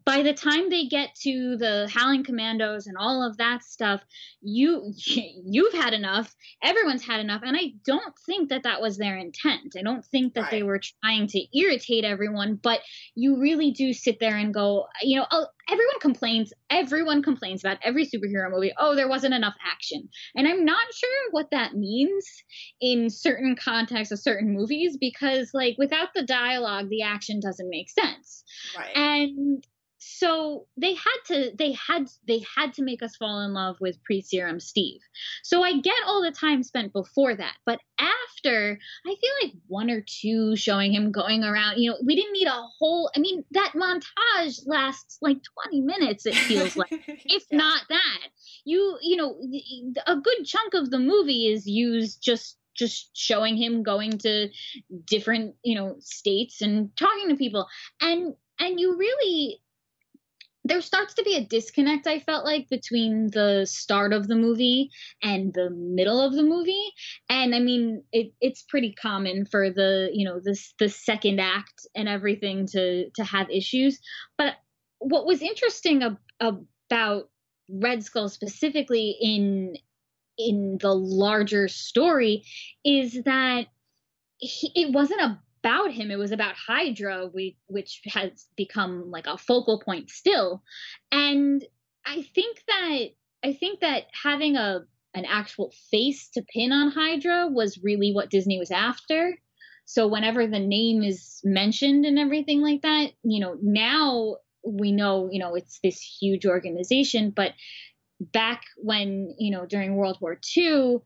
by 0.04 0.22
the 0.22 0.34
time 0.34 0.68
they 0.68 0.86
get 0.86 1.14
to 1.22 1.56
the 1.56 1.88
howling 1.90 2.24
commandos 2.24 2.86
and 2.86 2.96
all 2.98 3.26
of 3.26 3.38
that 3.38 3.62
stuff 3.62 4.02
you 4.42 4.92
you've 4.96 5.72
had 5.72 5.94
enough. 5.94 6.34
Everyone's 6.62 7.04
had 7.04 7.20
enough. 7.20 7.42
And 7.44 7.56
i 7.56 7.72
don't 7.84 8.14
think 8.26 8.50
that 8.50 8.64
that 8.64 8.80
was 8.80 8.98
their 8.98 9.16
intent. 9.16 9.74
I 9.78 9.82
don't 9.82 10.04
think 10.04 10.34
that 10.34 10.50
they 10.50 10.62
were 10.62 10.80
trying 11.02 11.26
to 11.28 11.58
irritate 11.58 12.04
everyone 12.04 12.56
but 12.56 12.80
you 13.14 13.40
really 13.40 13.70
do 13.70 13.92
sit 13.92 14.18
there 14.20 14.36
and 14.36 14.52
go 14.52 14.86
you 15.02 15.18
know 15.18 15.26
everyone 15.68 16.00
complains 16.00 16.52
everyone 16.70 17.22
complains 17.22 17.64
about 17.64 17.78
every 17.82 18.06
superhero 18.06 18.50
movie. 18.50 18.72
Oh 18.78 18.94
there 18.94 19.08
wasn't 19.08 19.34
enough 19.34 19.54
action. 19.64 20.08
And 20.34 20.46
i'm 20.48 20.64
not 20.64 20.84
sure 20.94 21.30
what 21.30 21.50
that 21.50 21.74
means 21.74 22.26
in 22.80 23.10
certain 23.10 23.56
contexts 23.56 24.12
of 24.12 24.20
certain 24.20 24.52
movies 24.52 24.96
because 25.00 25.50
like 25.54 25.76
without 25.78 26.08
the 26.14 26.24
dialogue 26.24 26.88
the 26.88 27.02
action 27.02 27.40
doesn't 27.40 27.68
make 27.68 27.90
sense. 27.90 28.44
Right. 28.76 28.96
and 28.96 29.64
so 30.04 30.66
they 30.76 30.94
had 30.94 31.18
to 31.26 31.52
they 31.56 31.72
had 31.72 32.08
they 32.26 32.44
had 32.56 32.72
to 32.74 32.82
make 32.82 33.02
us 33.02 33.16
fall 33.16 33.40
in 33.44 33.52
love 33.52 33.76
with 33.80 34.02
pre-serum 34.02 34.58
steve. 34.60 35.00
So 35.42 35.62
i 35.62 35.78
get 35.80 35.94
all 36.06 36.22
the 36.22 36.32
time 36.32 36.62
spent 36.62 36.92
before 36.92 37.34
that 37.36 37.54
but 37.66 37.78
after 37.98 38.78
i 39.06 39.08
feel 39.08 39.30
like 39.42 39.52
one 39.68 39.90
or 39.90 40.04
two 40.06 40.56
showing 40.56 40.92
him 40.92 41.12
going 41.12 41.44
around 41.44 41.78
you 41.78 41.90
know 41.90 41.96
we 42.04 42.16
didn't 42.16 42.32
need 42.32 42.48
a 42.48 42.62
whole 42.78 43.10
i 43.16 43.20
mean 43.20 43.44
that 43.52 43.72
montage 43.76 44.60
lasts 44.66 45.18
like 45.22 45.38
20 45.70 45.80
minutes 45.82 46.26
it 46.26 46.40
feels 46.48 46.76
like 46.76 46.90
if 47.28 47.44
Yeah. 47.50 47.58
not 47.58 47.82
that. 47.88 48.28
You 48.64 48.98
you 49.02 49.16
know 49.16 49.36
a 50.06 50.16
good 50.16 50.44
chunk 50.44 50.74
of 50.74 50.90
the 50.90 50.98
movie 50.98 51.46
is 51.46 51.66
used 51.66 52.22
just 52.22 52.58
just 52.74 53.10
showing 53.14 53.56
him 53.56 53.82
going 53.82 54.18
to 54.18 54.48
different 55.04 55.54
you 55.62 55.74
know 55.74 55.96
states 56.00 56.62
and 56.62 56.90
talking 56.96 57.28
to 57.28 57.36
people. 57.36 57.66
And 58.00 58.34
and 58.58 58.78
you 58.80 58.96
really 58.96 59.60
there 60.72 60.80
starts 60.80 61.12
to 61.12 61.22
be 61.22 61.36
a 61.36 61.44
disconnect 61.44 62.06
i 62.06 62.18
felt 62.18 62.46
like 62.46 62.66
between 62.70 63.28
the 63.32 63.66
start 63.66 64.14
of 64.14 64.26
the 64.26 64.34
movie 64.34 64.88
and 65.22 65.52
the 65.52 65.68
middle 65.68 66.18
of 66.18 66.32
the 66.32 66.42
movie. 66.42 66.92
And 67.28 67.54
i 67.54 67.58
mean 67.58 68.04
it, 68.10 68.32
it's 68.40 68.62
pretty 68.62 68.94
common 68.94 69.44
for 69.44 69.68
the 69.70 70.08
you 70.14 70.24
know 70.24 70.40
this 70.42 70.72
the 70.78 70.88
second 70.88 71.40
act 71.40 71.86
and 71.94 72.08
everything 72.08 72.66
to 72.68 73.10
to 73.10 73.24
have 73.24 73.50
issues. 73.50 74.00
But 74.38 74.54
what 74.98 75.26
was 75.26 75.42
interesting 75.42 76.02
ab- 76.02 76.18
about 76.40 77.28
red 77.68 78.02
skull 78.02 78.30
specifically 78.30 79.16
in 79.20 79.76
in 80.38 80.78
the 80.80 80.94
larger 80.94 81.68
story 81.68 82.44
is 82.82 83.20
that 83.24 83.66
he, 84.38 84.72
it 84.74 84.92
wasn't 84.92 85.20
about 85.62 85.92
him 85.92 86.10
it 86.10 86.18
was 86.18 86.32
about 86.32 86.54
hydra 86.56 87.28
we, 87.32 87.56
which 87.66 88.00
has 88.06 88.46
become 88.56 89.10
like 89.10 89.26
a 89.26 89.38
focal 89.38 89.80
point 89.80 90.10
still. 90.10 90.62
And 91.10 91.64
i 92.04 92.22
think 92.34 92.58
that 92.66 92.98
i 93.44 93.52
think 93.52 93.80
that 93.80 94.06
having 94.24 94.56
a 94.56 94.80
an 95.14 95.24
actual 95.24 95.72
face 95.90 96.30
to 96.30 96.42
pin 96.52 96.72
on 96.72 96.90
hydra 96.90 97.46
was 97.48 97.78
really 97.82 98.12
what 98.12 98.30
disney 98.30 98.58
was 98.58 98.70
after. 98.70 99.38
So 99.84 100.06
whenever 100.06 100.46
the 100.46 100.58
name 100.58 101.02
is 101.02 101.40
mentioned 101.44 102.06
and 102.06 102.18
everything 102.18 102.60
like 102.60 102.82
that 102.82 103.12
you 103.22 103.40
know 103.40 103.56
now 103.62 104.36
we 104.64 104.92
know 104.92 105.28
you 105.30 105.38
know 105.38 105.54
it's 105.54 105.78
this 105.82 106.00
huge 106.00 106.46
organization 106.46 107.32
but 107.34 107.52
back 108.20 108.62
when 108.76 109.34
you 109.38 109.50
know 109.50 109.66
during 109.66 109.96
world 109.96 110.18
war 110.20 110.38
ii 110.56 110.96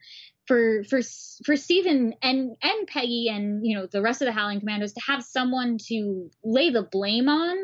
for 0.46 0.84
for 0.84 1.00
for 1.44 1.56
Stephen 1.56 2.14
and 2.22 2.56
and 2.62 2.86
Peggy 2.86 3.28
and 3.28 3.66
you 3.66 3.76
know 3.76 3.86
the 3.86 4.02
rest 4.02 4.22
of 4.22 4.26
the 4.26 4.32
Howling 4.32 4.60
Commandos 4.60 4.92
to 4.92 5.00
have 5.06 5.22
someone 5.22 5.78
to 5.88 6.30
lay 6.44 6.70
the 6.70 6.82
blame 6.82 7.28
on, 7.28 7.56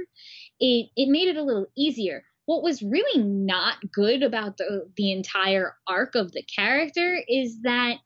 it 0.61 0.89
it 0.97 1.09
made 1.09 1.29
it 1.29 1.37
a 1.37 1.45
little 1.45 1.67
easier. 1.77 2.25
What 2.47 2.63
was 2.63 2.83
really 2.83 3.23
not 3.23 3.77
good 3.93 4.23
about 4.23 4.57
the 4.57 4.91
the 4.97 5.13
entire 5.13 5.77
arc 5.87 6.15
of 6.15 6.33
the 6.33 6.43
character 6.43 7.19
is 7.29 7.63
that 7.63 7.97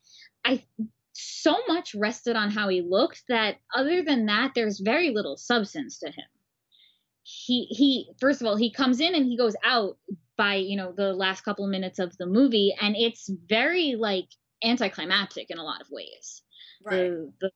I 0.45 0.63
so 1.13 1.57
much 1.67 1.95
rested 1.95 2.37
on 2.37 2.51
how 2.51 2.69
he 2.69 2.83
looked 2.83 3.23
that 3.29 3.57
other 3.75 4.03
than 4.03 4.27
that 4.27 4.53
there's 4.55 4.81
very 4.81 5.11
little 5.11 5.37
substance 5.37 5.99
to 6.01 6.09
him. 6.09 6.27
He 7.23 7.67
he 7.71 8.11
first 8.21 8.41
of 8.41 8.47
all 8.47 8.57
he 8.57 8.71
comes 8.71 9.01
in 9.01 9.15
and 9.15 9.25
he 9.25 9.37
goes 9.37 9.57
out 9.65 9.97
by 10.37 10.57
you 10.57 10.77
know 10.77 10.93
the 10.95 11.15
last 11.15 11.41
couple 11.41 11.67
minutes 11.67 11.99
of 11.99 12.17
the 12.19 12.27
movie 12.27 12.75
and 12.81 12.95
it's 12.95 13.31
very 13.49 13.97
like 13.99 14.29
anticlimactic 14.65 15.51
in 15.51 15.59
a 15.59 15.63
lot 15.63 15.81
of 15.81 15.87
ways 15.91 16.43
right. 16.85 16.97
the, 16.97 17.33
the 17.41 17.51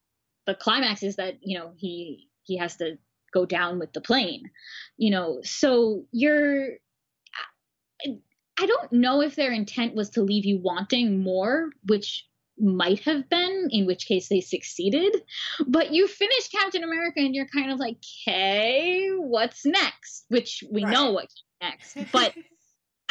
the 0.46 0.54
climax 0.54 1.02
is 1.02 1.16
that 1.16 1.36
you 1.42 1.58
know 1.58 1.72
he 1.76 2.28
he 2.44 2.56
has 2.56 2.76
to 2.76 2.96
go 3.32 3.46
down 3.46 3.78
with 3.78 3.92
the 3.92 4.00
plane 4.00 4.50
you 4.96 5.10
know 5.10 5.40
so 5.42 6.04
you're 6.12 6.70
I, 8.58 8.66
don't 8.66 8.92
know 8.92 9.22
if 9.22 9.36
their 9.36 9.52
intent 9.52 9.94
was 9.94 10.10
to 10.10 10.22
leave 10.22 10.44
you 10.44 10.58
wanting 10.62 11.22
more 11.22 11.70
which 11.86 12.26
might 12.58 13.00
have 13.00 13.28
been 13.30 13.68
in 13.70 13.86
which 13.86 14.06
case 14.06 14.28
they 14.28 14.40
succeeded 14.42 15.22
but 15.66 15.92
you 15.92 16.06
finish 16.06 16.48
captain 16.48 16.84
america 16.84 17.20
and 17.20 17.34
you're 17.34 17.46
kind 17.46 17.70
of 17.70 17.78
like 17.78 17.96
okay 18.26 19.08
what's 19.16 19.64
next 19.64 20.26
which 20.28 20.62
we 20.70 20.84
know 20.84 21.06
Right. 21.06 21.14
what 21.14 21.28
came 21.28 21.70
next 21.70 22.12
but 22.12 22.34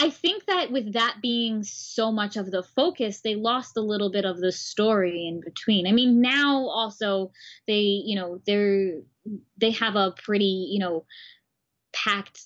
I 0.02 0.10
think 0.10 0.46
that 0.46 0.72
with 0.72 0.94
that 0.94 1.18
being 1.22 1.64
so 1.64 2.10
much 2.10 2.38
of 2.38 2.50
the 2.52 2.64
focus, 2.64 3.20
they 3.20 3.36
lost 3.36 3.76
a 3.76 3.82
little 3.82 4.10
bit 4.10 4.24
of 4.24 4.40
the 4.40 4.52
story 4.52 5.28
in 5.28 5.42
between. 5.42 5.88
I 5.88 5.92
mean, 5.92 6.22
now 6.22 6.68
also 6.68 7.32
they, 7.68 8.02
you 8.06 8.16
know, 8.16 8.42
they're 8.46 9.02
they 9.58 9.72
have 9.72 9.98
a 9.98 10.16
pretty, 10.24 10.70
you 10.72 10.80
know, 10.80 11.06
packed 11.92 12.40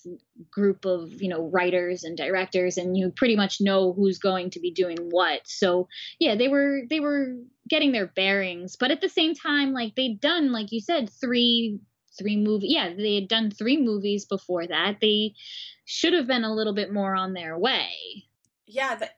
group 0.50 0.84
of, 0.84 1.22
you 1.22 1.28
know, 1.28 1.48
writers 1.48 2.02
and 2.02 2.16
directors 2.16 2.76
and 2.76 2.96
you 2.96 3.12
pretty 3.12 3.36
much 3.36 3.60
know 3.60 3.92
who's 3.92 4.18
going 4.18 4.50
to 4.50 4.60
be 4.60 4.72
doing 4.72 4.98
what. 5.10 5.42
So, 5.44 5.86
yeah, 6.18 6.34
they 6.34 6.48
were 6.48 6.80
they 6.90 6.98
were 6.98 7.36
getting 7.68 7.92
their 7.92 8.08
bearings, 8.08 8.74
but 8.74 8.90
at 8.90 9.00
the 9.00 9.08
same 9.08 9.32
time 9.32 9.72
like 9.72 9.94
they'd 9.94 10.20
done 10.20 10.50
like 10.50 10.72
you 10.72 10.80
said 10.80 11.08
three 11.08 11.78
three 12.18 12.36
movie 12.36 12.68
yeah, 12.68 12.92
they 12.94 13.14
had 13.16 13.28
done 13.28 13.50
three 13.50 13.76
movies 13.76 14.24
before 14.24 14.66
that. 14.66 14.98
They 15.00 15.34
should 15.84 16.12
have 16.12 16.26
been 16.26 16.44
a 16.44 16.54
little 16.54 16.74
bit 16.74 16.92
more 16.92 17.14
on 17.14 17.34
their 17.34 17.58
way. 17.58 17.90
yeah, 18.66 18.94
they, 18.96 19.08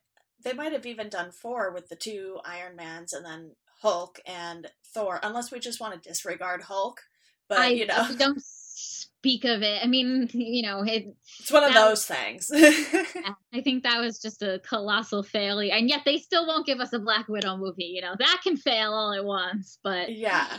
they 0.44 0.52
might 0.52 0.72
have 0.72 0.86
even 0.86 1.08
done 1.08 1.32
four 1.32 1.72
with 1.72 1.88
the 1.88 1.96
two 1.96 2.38
Iron 2.44 2.76
Mans 2.76 3.12
and 3.12 3.24
then 3.24 3.52
Hulk 3.82 4.20
and 4.26 4.70
Thor, 4.94 5.20
unless 5.22 5.50
we 5.50 5.58
just 5.58 5.80
want 5.80 6.00
to 6.00 6.08
disregard 6.08 6.62
Hulk. 6.62 7.00
But 7.48 7.58
I 7.58 7.68
you 7.68 7.86
know, 7.86 8.08
don't 8.18 8.42
speak 8.42 9.44
of 9.44 9.62
it. 9.62 9.82
I 9.82 9.86
mean, 9.86 10.28
you 10.32 10.62
know, 10.62 10.82
it, 10.82 11.14
it's 11.40 11.50
one 11.50 11.64
of 11.64 11.74
those 11.74 12.04
things. 12.04 12.50
I 12.54 13.60
think 13.62 13.82
that 13.82 14.00
was 14.00 14.20
just 14.20 14.42
a 14.42 14.60
colossal 14.68 15.22
failure, 15.22 15.74
and 15.74 15.88
yet 15.88 16.02
they 16.04 16.18
still 16.18 16.46
won't 16.46 16.66
give 16.66 16.80
us 16.80 16.92
a 16.92 16.98
Black 16.98 17.28
Widow 17.28 17.56
movie. 17.56 17.84
You 17.84 18.02
know, 18.02 18.14
that 18.18 18.40
can 18.42 18.56
fail 18.56 18.92
all 18.92 19.12
at 19.12 19.24
once, 19.24 19.78
but 19.82 20.12
yeah. 20.12 20.58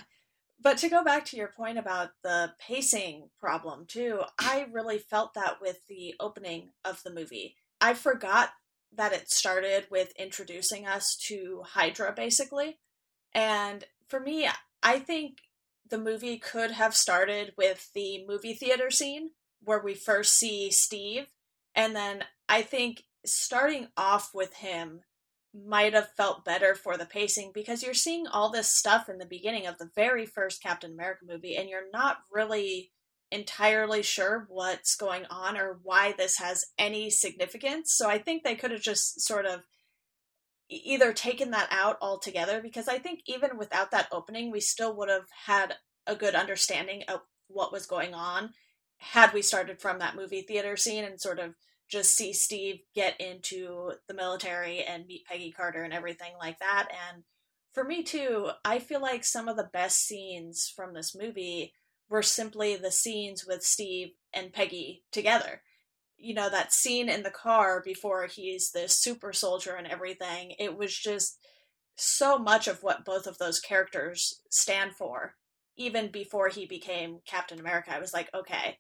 But 0.60 0.78
to 0.80 0.90
go 0.90 1.04
back 1.04 1.26
to 1.26 1.38
your 1.38 1.50
point 1.50 1.78
about 1.78 2.12
the 2.24 2.54
pacing 2.60 3.30
problem 3.40 3.86
too, 3.88 4.22
I 4.40 4.68
really 4.72 4.98
felt 4.98 5.34
that 5.36 5.62
with 5.62 5.86
the 5.88 6.16
opening 6.20 6.72
of 6.84 7.04
the 7.04 7.14
movie. 7.14 7.56
I 7.80 7.94
forgot 7.94 8.50
that 8.96 9.14
it 9.14 9.30
started 9.30 9.86
with 9.92 10.14
introducing 10.18 10.88
us 10.88 11.16
to 11.28 11.62
Hydra 11.64 12.14
basically. 12.16 12.80
And 13.34 13.86
for 14.08 14.20
me, 14.20 14.50
I 14.82 15.00
think 15.00 15.40
the 15.90 16.00
movie 16.00 16.38
could 16.38 16.72
have 16.72 16.96
started 16.96 17.54
with 17.58 17.92
the 17.94 18.26
movie 18.28 18.54
theater 18.54 18.90
scene 18.90 19.32
where 19.64 19.82
we 19.82 19.94
first 19.94 20.34
see 20.34 20.72
Steve 20.72 21.28
and 21.76 21.96
then 21.96 22.24
I 22.50 22.64
think 22.64 23.04
starting 23.26 23.90
off 23.96 24.34
with 24.34 24.56
him 24.56 25.02
might 25.66 25.94
have 25.94 26.10
felt 26.16 26.46
better 26.46 26.76
for 26.76 26.98
the 26.98 27.06
pacing 27.06 27.52
because 27.54 27.84
you're 27.84 27.94
seeing 27.94 28.28
all 28.28 28.52
this 28.52 28.70
stuff 28.70 29.10
in 29.10 29.18
the 29.18 29.26
beginning 29.26 29.66
of 29.66 29.78
the 29.78 29.90
very 29.96 30.26
first 30.26 30.62
Captain 30.62 30.92
America 30.92 31.26
movie 31.28 31.56
and 31.56 31.70
you're 31.70 31.90
not 31.92 32.18
really 32.32 32.92
entirely 33.32 34.02
sure 34.02 34.46
what's 34.50 34.96
going 34.96 35.26
on 35.30 35.58
or 35.58 35.80
why 35.84 36.14
this 36.14 36.38
has 36.38 36.66
any 36.78 37.10
significance. 37.10 37.94
So 37.96 38.10
I 38.10 38.18
think 38.18 38.44
they 38.44 38.56
could 38.56 38.72
have 38.72 38.82
just 38.82 39.22
sort 39.22 39.46
of 39.46 39.62
either 40.70 41.14
taken 41.14 41.52
that 41.52 41.68
out 41.72 41.98
altogether 42.02 42.62
because 42.62 42.88
I 42.88 43.00
think 43.00 43.22
even 43.26 43.58
without 43.58 43.92
that 43.92 44.08
opening 44.12 44.52
we 44.52 44.60
still 44.60 44.96
would 44.98 45.10
have 45.10 45.28
had 45.46 45.76
a 46.06 46.16
good 46.16 46.36
understanding 46.36 47.04
of 47.08 47.22
what 47.48 47.72
was 47.72 47.86
going 47.86 48.14
on 48.14 48.52
had 48.98 49.34
we 49.34 49.42
started 49.42 49.80
from 49.80 50.00
that 50.00 50.16
movie 50.16 50.42
theater 50.42 50.76
scene 50.76 51.04
and 51.04 51.22
sort 51.22 51.40
of 51.40 51.54
just 51.89 52.15
see 52.15 52.34
Steve 52.34 52.79
get 52.94 53.20
into 53.20 53.94
the 54.08 54.13
military 54.13 54.84
and 54.84 55.06
meet 55.06 55.25
Peggy 55.25 55.51
Carter 55.51 55.84
and 55.84 55.94
everything 55.94 56.34
like 56.39 56.60
that. 56.60 56.88
And 57.13 57.24
for 57.74 57.84
me 57.84 58.03
too, 58.03 58.50
I 58.65 58.79
feel 58.79 59.01
like 59.01 59.24
some 59.24 59.48
of 59.48 59.56
the 59.56 59.70
best 59.72 60.00
scenes 60.06 60.72
from 60.75 60.94
this 60.94 61.15
movie 61.15 61.74
were 62.10 62.24
simply 62.24 62.75
the 62.75 62.91
scenes 62.91 63.46
with 63.46 63.63
Steve 63.63 64.10
and 64.34 64.53
Peggy 64.53 65.03
together. 65.12 65.62
You 66.17 66.34
know, 66.34 66.50
that 66.50 66.74
scene 66.74 67.10
in 67.10 67.24
the 67.24 67.29
car 67.29 67.82
before 67.84 68.25
he's 68.25 68.72
this 68.72 68.98
super 68.98 69.32
soldier 69.32 69.75
and 69.75 69.88
everything, 69.88 70.56
it 70.58 70.77
was 70.77 70.98
just 70.98 71.38
so 71.96 72.38
much 72.38 72.67
of 72.67 72.84
what 72.84 73.06
both 73.06 73.27
of 73.27 73.38
those 73.38 73.60
characters 73.60 74.41
stand 74.50 74.96
for. 74.96 75.36
Even 75.75 76.10
before 76.10 76.50
he 76.50 76.65
became 76.65 77.20
Captain 77.27 77.60
America, 77.60 77.94
I 77.94 78.00
was 78.00 78.13
like, 78.13 78.29
okay, 78.34 78.79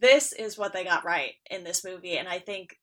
this 0.00 0.32
is 0.32 0.58
what 0.58 0.72
they 0.72 0.84
got 0.84 1.04
right 1.04 1.32
in 1.50 1.64
this 1.64 1.84
movie. 1.84 2.16
And 2.16 2.28
I 2.28 2.38
think 2.38 2.78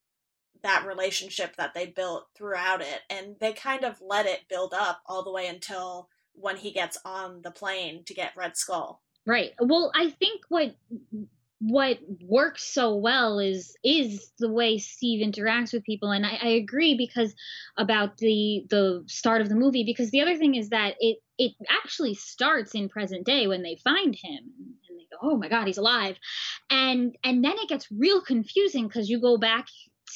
that 0.64 0.86
relationship 0.88 1.56
that 1.58 1.74
they 1.74 1.88
built 1.88 2.28
throughout 2.36 2.82
it, 2.82 3.02
and 3.10 3.36
they 3.40 3.54
kind 3.54 3.84
of 3.84 4.02
let 4.02 4.26
it 4.26 4.48
build 4.50 4.74
up 4.74 5.02
all 5.06 5.24
the 5.24 5.32
way 5.32 5.48
until 5.48 6.10
when 6.34 6.58
he 6.58 6.72
gets 6.72 6.98
on 7.06 7.42
the 7.44 7.52
plane 7.52 8.04
to 8.06 8.14
get 8.14 8.36
Red 8.36 8.58
Skull. 8.58 9.02
Right. 9.26 9.52
Well, 9.60 9.92
I 9.96 10.10
think 10.10 10.42
what 10.50 10.76
what 11.66 12.00
works 12.22 12.74
so 12.74 12.96
well 12.96 13.40
is 13.40 13.78
is 13.86 14.32
the 14.38 14.52
way 14.52 14.78
Steve 14.78 15.26
interacts 15.26 15.72
with 15.72 15.86
people, 15.86 16.12
and 16.12 16.26
I, 16.26 16.38
I, 16.42 16.48
agree 16.50 16.96
because 16.98 17.34
about 17.78 18.18
the 18.18 18.66
the 18.70 19.04
start 19.08 19.40
of 19.40 19.48
the 19.48 19.56
movie. 19.56 19.86
Because 19.86 20.12
the 20.12 20.20
other 20.20 20.36
thing 20.36 20.56
is 20.56 20.70
that 20.70 20.96
it 21.00 21.20
it 21.38 21.54
actually 21.70 22.16
starts 22.16 22.76
in 22.76 22.90
present 22.90 23.26
day 23.26 23.48
when 23.48 23.64
they 23.64 23.78
find 23.82 24.14
him 24.14 24.52
"Oh 25.22 25.38
my 25.38 25.50
God, 25.50 25.68
he's 25.68 25.78
alive," 25.78 26.18
and 26.70 27.16
and 27.24 27.44
then 27.44 27.54
it 27.58 27.70
gets 27.70 27.88
real 27.92 28.22
confusing 28.22 28.88
because 28.88 29.10
you 29.10 29.20
go 29.20 29.38
back 29.38 29.68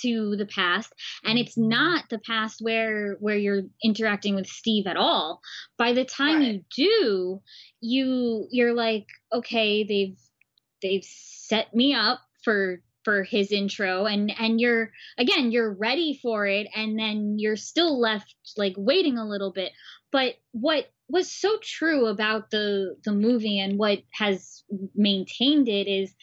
to 0.02 0.36
the 0.36 0.46
past 0.46 0.94
and 1.24 1.40
it's 1.40 1.58
mm-hmm. 1.58 1.70
not 1.70 2.10
the 2.10 2.20
past 2.20 2.60
where 2.62 3.16
where 3.20 3.38
you're 3.38 3.64
interacting 3.84 4.36
with 4.36 4.48
Steve 4.48 4.88
at 4.88 4.98
all. 4.98 5.42
By 5.78 5.94
the 5.94 6.06
time 6.06 6.40
right. 6.40 6.64
you 6.78 6.86
do 6.86 7.42
you 7.82 8.48
you're 8.52 8.74
like 8.74 9.08
okay 9.34 9.84
they've 9.84 10.18
they've 10.82 11.04
set 11.04 11.74
me 11.76 11.94
up 11.94 12.20
for 12.44 12.82
for 13.04 13.24
his 13.24 13.52
intro 13.52 14.06
and 14.06 14.34
and 14.38 14.60
you're 14.60 14.92
again 15.18 15.52
you're 15.52 15.74
ready 15.74 16.20
for 16.22 16.46
it 16.46 16.68
and 16.76 17.00
then 17.00 17.40
you're 17.40 17.56
still 17.56 18.00
left 18.00 18.36
like 18.58 18.74
waiting 18.78 19.18
a 19.18 19.28
little 19.28 19.52
bit 19.52 19.72
but 20.12 20.36
what 20.52 20.90
was 21.10 21.32
so 21.32 21.58
true 21.62 22.08
about 22.08 22.52
the 22.52 22.96
the 23.06 23.14
movie 23.14 23.60
and 23.60 23.78
what 23.78 24.00
has 24.14 24.64
maintained 24.96 25.68
it 25.68 25.88
is 25.88 26.14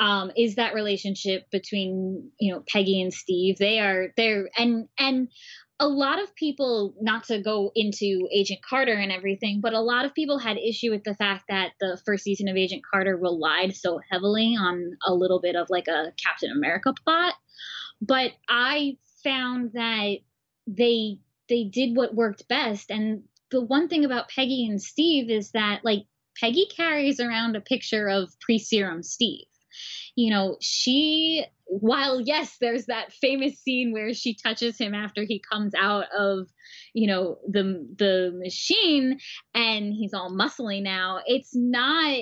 um, 0.00 0.30
is 0.36 0.54
that 0.54 0.74
relationship 0.74 1.50
between 1.50 2.30
you 2.38 2.52
know 2.52 2.62
Peggy 2.72 3.02
and 3.02 3.12
Steve. 3.12 3.58
They 3.58 3.80
are 3.80 4.08
there, 4.16 4.48
and 4.56 4.88
and 4.98 5.28
a 5.80 5.88
lot 5.88 6.20
of 6.20 6.34
people, 6.34 6.94
not 7.00 7.24
to 7.24 7.40
go 7.40 7.70
into 7.74 8.28
Agent 8.32 8.60
Carter 8.68 8.94
and 8.94 9.12
everything, 9.12 9.60
but 9.60 9.74
a 9.74 9.80
lot 9.80 10.04
of 10.04 10.14
people 10.14 10.38
had 10.38 10.56
issue 10.58 10.90
with 10.90 11.04
the 11.04 11.14
fact 11.14 11.44
that 11.48 11.72
the 11.80 12.00
first 12.04 12.24
season 12.24 12.48
of 12.48 12.56
Agent 12.56 12.82
Carter 12.88 13.16
relied 13.16 13.76
so 13.76 14.00
heavily 14.10 14.56
on 14.58 14.96
a 15.06 15.14
little 15.14 15.40
bit 15.40 15.54
of 15.54 15.68
like 15.70 15.86
a 15.86 16.12
Captain 16.22 16.50
America 16.50 16.92
plot. 17.04 17.34
But 18.00 18.32
I 18.48 18.98
found 19.22 19.72
that 19.74 20.18
they 20.66 21.18
they 21.48 21.64
did 21.64 21.96
what 21.96 22.14
worked 22.14 22.48
best, 22.48 22.90
and 22.90 23.22
the 23.50 23.60
one 23.60 23.88
thing 23.88 24.04
about 24.04 24.28
Peggy 24.28 24.66
and 24.68 24.80
Steve 24.80 25.30
is 25.30 25.50
that 25.52 25.80
like 25.84 26.04
Peggy 26.38 26.66
carries 26.74 27.20
around 27.20 27.56
a 27.56 27.60
picture 27.60 28.08
of 28.08 28.30
pre-serum 28.40 29.02
Steve 29.02 29.46
you 30.16 30.30
know, 30.30 30.56
she, 30.60 31.44
while 31.66 32.20
yes, 32.20 32.56
there's 32.60 32.86
that 32.86 33.12
famous 33.12 33.58
scene 33.60 33.92
where 33.92 34.12
she 34.14 34.34
touches 34.34 34.78
him 34.78 34.94
after 34.94 35.22
he 35.22 35.40
comes 35.40 35.74
out 35.78 36.06
of, 36.16 36.48
you 36.94 37.06
know, 37.06 37.38
the 37.48 37.86
the 37.96 38.32
machine 38.34 39.18
and 39.54 39.92
he's 39.92 40.14
all 40.14 40.30
muscly 40.30 40.82
now. 40.82 41.20
It's 41.26 41.54
not 41.54 42.16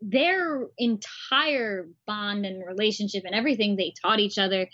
their 0.00 0.66
entire 0.76 1.88
bond 2.06 2.46
and 2.46 2.62
relationship 2.66 3.24
and 3.24 3.34
everything 3.34 3.76
they 3.76 3.92
taught 4.02 4.20
each 4.20 4.38
other 4.38 4.68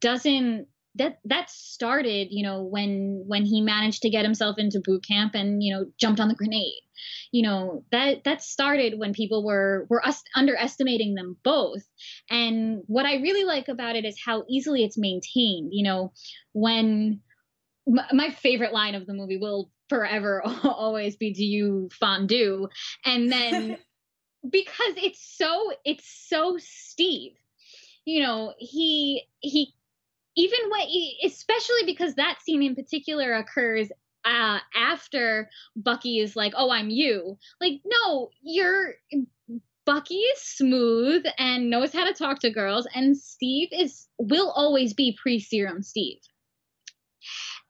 doesn't 0.00 0.68
that 0.96 1.18
that 1.24 1.48
started 1.50 2.28
you 2.30 2.44
know 2.44 2.62
when 2.62 3.24
when 3.26 3.44
he 3.44 3.60
managed 3.60 4.02
to 4.02 4.10
get 4.10 4.24
himself 4.24 4.58
into 4.58 4.82
boot 4.84 5.04
camp 5.06 5.34
and 5.34 5.62
you 5.62 5.74
know 5.74 5.86
jumped 5.98 6.20
on 6.20 6.28
the 6.28 6.34
grenade. 6.34 6.82
You 7.32 7.42
know 7.42 7.84
that 7.90 8.24
that 8.24 8.42
started 8.42 8.98
when 8.98 9.12
people 9.12 9.44
were 9.44 9.86
were 9.88 10.06
us 10.06 10.22
underestimating 10.36 11.14
them 11.14 11.36
both. 11.42 11.82
And 12.30 12.82
what 12.86 13.06
i 13.06 13.16
really 13.16 13.44
like 13.44 13.68
about 13.68 13.96
it 13.96 14.04
is 14.04 14.20
how 14.24 14.44
easily 14.48 14.84
it's 14.84 14.98
maintained. 14.98 15.70
You 15.72 15.84
know 15.84 16.12
when 16.52 17.20
my, 17.86 18.04
my 18.12 18.30
favorite 18.30 18.72
line 18.72 18.94
of 18.94 19.06
the 19.06 19.14
movie 19.14 19.38
will 19.38 19.70
forever 19.88 20.42
always 20.64 21.16
be 21.16 21.32
do 21.32 21.44
you 21.44 21.88
fondue? 21.98 22.68
And 23.04 23.30
then 23.32 23.78
because 24.50 24.94
it's 24.96 25.36
so 25.38 25.72
it's 25.84 26.26
so 26.28 26.56
steve 26.58 27.32
you 28.04 28.20
know 28.20 28.52
he 28.58 29.22
he 29.38 29.72
even 30.36 30.58
when 30.70 30.86
especially 31.24 31.84
because 31.86 32.14
that 32.14 32.38
scene 32.42 32.62
in 32.62 32.74
particular 32.74 33.34
occurs 33.34 33.88
uh, 34.24 34.58
after 34.74 35.48
Bucky 35.76 36.18
is 36.18 36.36
like, 36.36 36.52
"Oh, 36.56 36.70
I'm 36.70 36.90
you." 36.90 37.38
Like, 37.60 37.80
no, 37.84 38.30
you're 38.42 38.94
Bucky 39.84 40.14
is 40.14 40.40
smooth 40.40 41.24
and 41.38 41.70
knows 41.70 41.92
how 41.92 42.04
to 42.04 42.12
talk 42.12 42.40
to 42.40 42.50
girls, 42.50 42.86
and 42.94 43.16
Steve 43.16 43.68
is 43.72 44.08
will 44.18 44.50
always 44.50 44.94
be 44.94 45.16
pre-serum 45.20 45.82
Steve. 45.82 46.20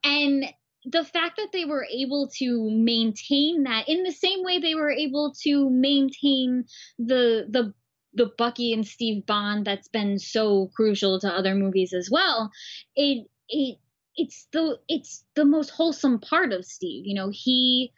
And 0.03 0.45
the 0.85 1.03
fact 1.05 1.37
that 1.37 1.49
they 1.53 1.65
were 1.65 1.87
able 1.91 2.29
to 2.39 2.69
maintain 2.69 3.63
that 3.63 3.87
in 3.87 4.03
the 4.03 4.11
same 4.11 4.43
way 4.43 4.59
they 4.59 4.75
were 4.75 4.91
able 4.91 5.33
to 5.43 5.69
maintain 5.69 6.65
the 6.99 7.47
the 7.49 7.73
the 8.13 8.31
Bucky 8.37 8.73
and 8.73 8.85
Steve 8.85 9.25
Bond 9.25 9.65
that's 9.65 9.87
been 9.87 10.19
so 10.19 10.69
crucial 10.75 11.19
to 11.19 11.27
other 11.27 11.55
movies 11.55 11.93
as 11.93 12.09
well. 12.11 12.51
It 12.95 13.27
it 13.49 13.77
it's 14.15 14.47
the 14.51 14.77
it's 14.87 15.23
the 15.35 15.45
most 15.45 15.69
wholesome 15.69 16.19
part 16.19 16.53
of 16.53 16.65
Steve. 16.65 17.05
You 17.05 17.15
know, 17.15 17.29
he 17.31 17.91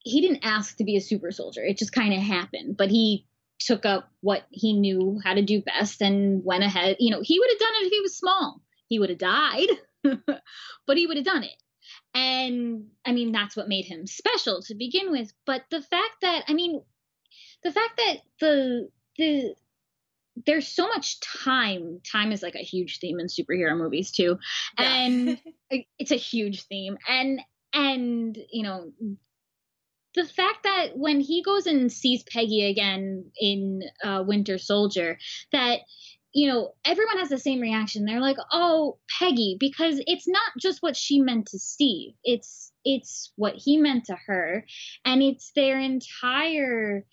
he 0.00 0.20
didn't 0.20 0.44
ask 0.44 0.76
to 0.76 0.84
be 0.84 0.96
a 0.96 1.00
super 1.00 1.30
soldier. 1.30 1.62
It 1.62 1.78
just 1.78 1.92
kind 1.92 2.12
of 2.14 2.20
happened, 2.20 2.76
but 2.76 2.90
he 2.90 3.26
took 3.60 3.84
up 3.84 4.10
what 4.22 4.44
he 4.50 4.72
knew 4.72 5.20
how 5.22 5.34
to 5.34 5.42
do 5.42 5.62
best 5.62 6.00
and 6.00 6.42
went 6.44 6.64
ahead. 6.64 6.96
You 6.98 7.10
know, 7.10 7.20
he 7.22 7.38
would 7.38 7.50
have 7.50 7.58
done 7.58 7.74
it 7.74 7.86
if 7.86 7.92
he 7.92 8.00
was 8.00 8.16
small. 8.16 8.62
He 8.88 8.98
would 8.98 9.10
have 9.10 9.18
died, 9.18 9.68
but 10.86 10.96
he 10.96 11.06
would 11.06 11.18
have 11.18 11.26
done 11.26 11.44
it. 11.44 11.56
And 12.14 12.86
I 13.04 13.12
mean, 13.12 13.32
that's 13.32 13.56
what 13.56 13.68
made 13.68 13.84
him 13.84 14.06
special 14.06 14.62
to 14.62 14.74
begin 14.74 15.10
with. 15.12 15.32
But 15.46 15.62
the 15.70 15.82
fact 15.82 16.22
that 16.22 16.44
I 16.48 16.54
mean, 16.54 16.82
the 17.62 17.72
fact 17.72 17.98
that 17.98 18.16
the 18.40 18.88
the 19.20 19.54
there's 20.46 20.68
so 20.68 20.88
much 20.88 21.20
time. 21.20 22.00
Time 22.10 22.32
is 22.32 22.42
like 22.42 22.54
a 22.54 22.58
huge 22.58 22.98
theme 22.98 23.20
in 23.20 23.26
superhero 23.26 23.76
movies 23.76 24.10
too. 24.10 24.38
Yeah. 24.78 24.94
And 24.94 25.38
it's 25.98 26.10
a 26.10 26.16
huge 26.16 26.64
theme. 26.64 26.98
And 27.08 27.40
and 27.72 28.36
you 28.50 28.64
know 28.64 28.92
the 30.14 30.24
fact 30.24 30.64
that 30.64 30.96
when 30.96 31.20
he 31.20 31.42
goes 31.42 31.66
and 31.66 31.92
sees 31.92 32.24
Peggy 32.24 32.64
again 32.64 33.30
in 33.38 33.82
uh, 34.02 34.24
Winter 34.26 34.58
Soldier, 34.58 35.18
that 35.52 35.80
you 36.32 36.48
know 36.48 36.72
everyone 36.84 37.18
has 37.18 37.28
the 37.28 37.38
same 37.38 37.60
reaction. 37.60 38.04
They're 38.04 38.20
like, 38.20 38.38
"Oh, 38.52 38.98
Peggy," 39.18 39.56
because 39.58 40.02
it's 40.06 40.26
not 40.26 40.52
just 40.58 40.82
what 40.82 40.96
she 40.96 41.20
meant 41.20 41.46
to 41.48 41.58
Steve. 41.58 42.14
It's 42.24 42.72
it's 42.84 43.32
what 43.36 43.54
he 43.56 43.76
meant 43.76 44.06
to 44.06 44.16
her, 44.26 44.64
and 45.04 45.22
it's 45.22 45.52
their 45.54 45.78
entire 45.78 47.04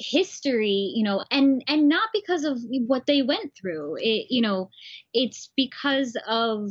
history 0.00 0.92
you 0.94 1.04
know 1.04 1.22
and 1.30 1.62
and 1.68 1.88
not 1.88 2.08
because 2.12 2.44
of 2.44 2.58
what 2.86 3.06
they 3.06 3.22
went 3.22 3.52
through. 3.54 3.96
It 3.96 4.26
you 4.30 4.40
know 4.40 4.70
it's 5.12 5.50
because 5.56 6.16
of 6.26 6.70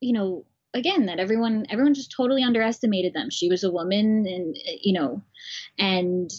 you 0.00 0.14
know 0.14 0.46
again 0.72 1.06
that 1.06 1.18
everyone 1.18 1.66
everyone 1.68 1.94
just 1.94 2.14
totally 2.16 2.42
underestimated 2.42 3.12
them. 3.12 3.28
She 3.30 3.48
was 3.48 3.64
a 3.64 3.70
woman 3.70 4.26
and 4.26 4.56
you 4.82 4.94
know 4.94 5.22
and 5.78 6.30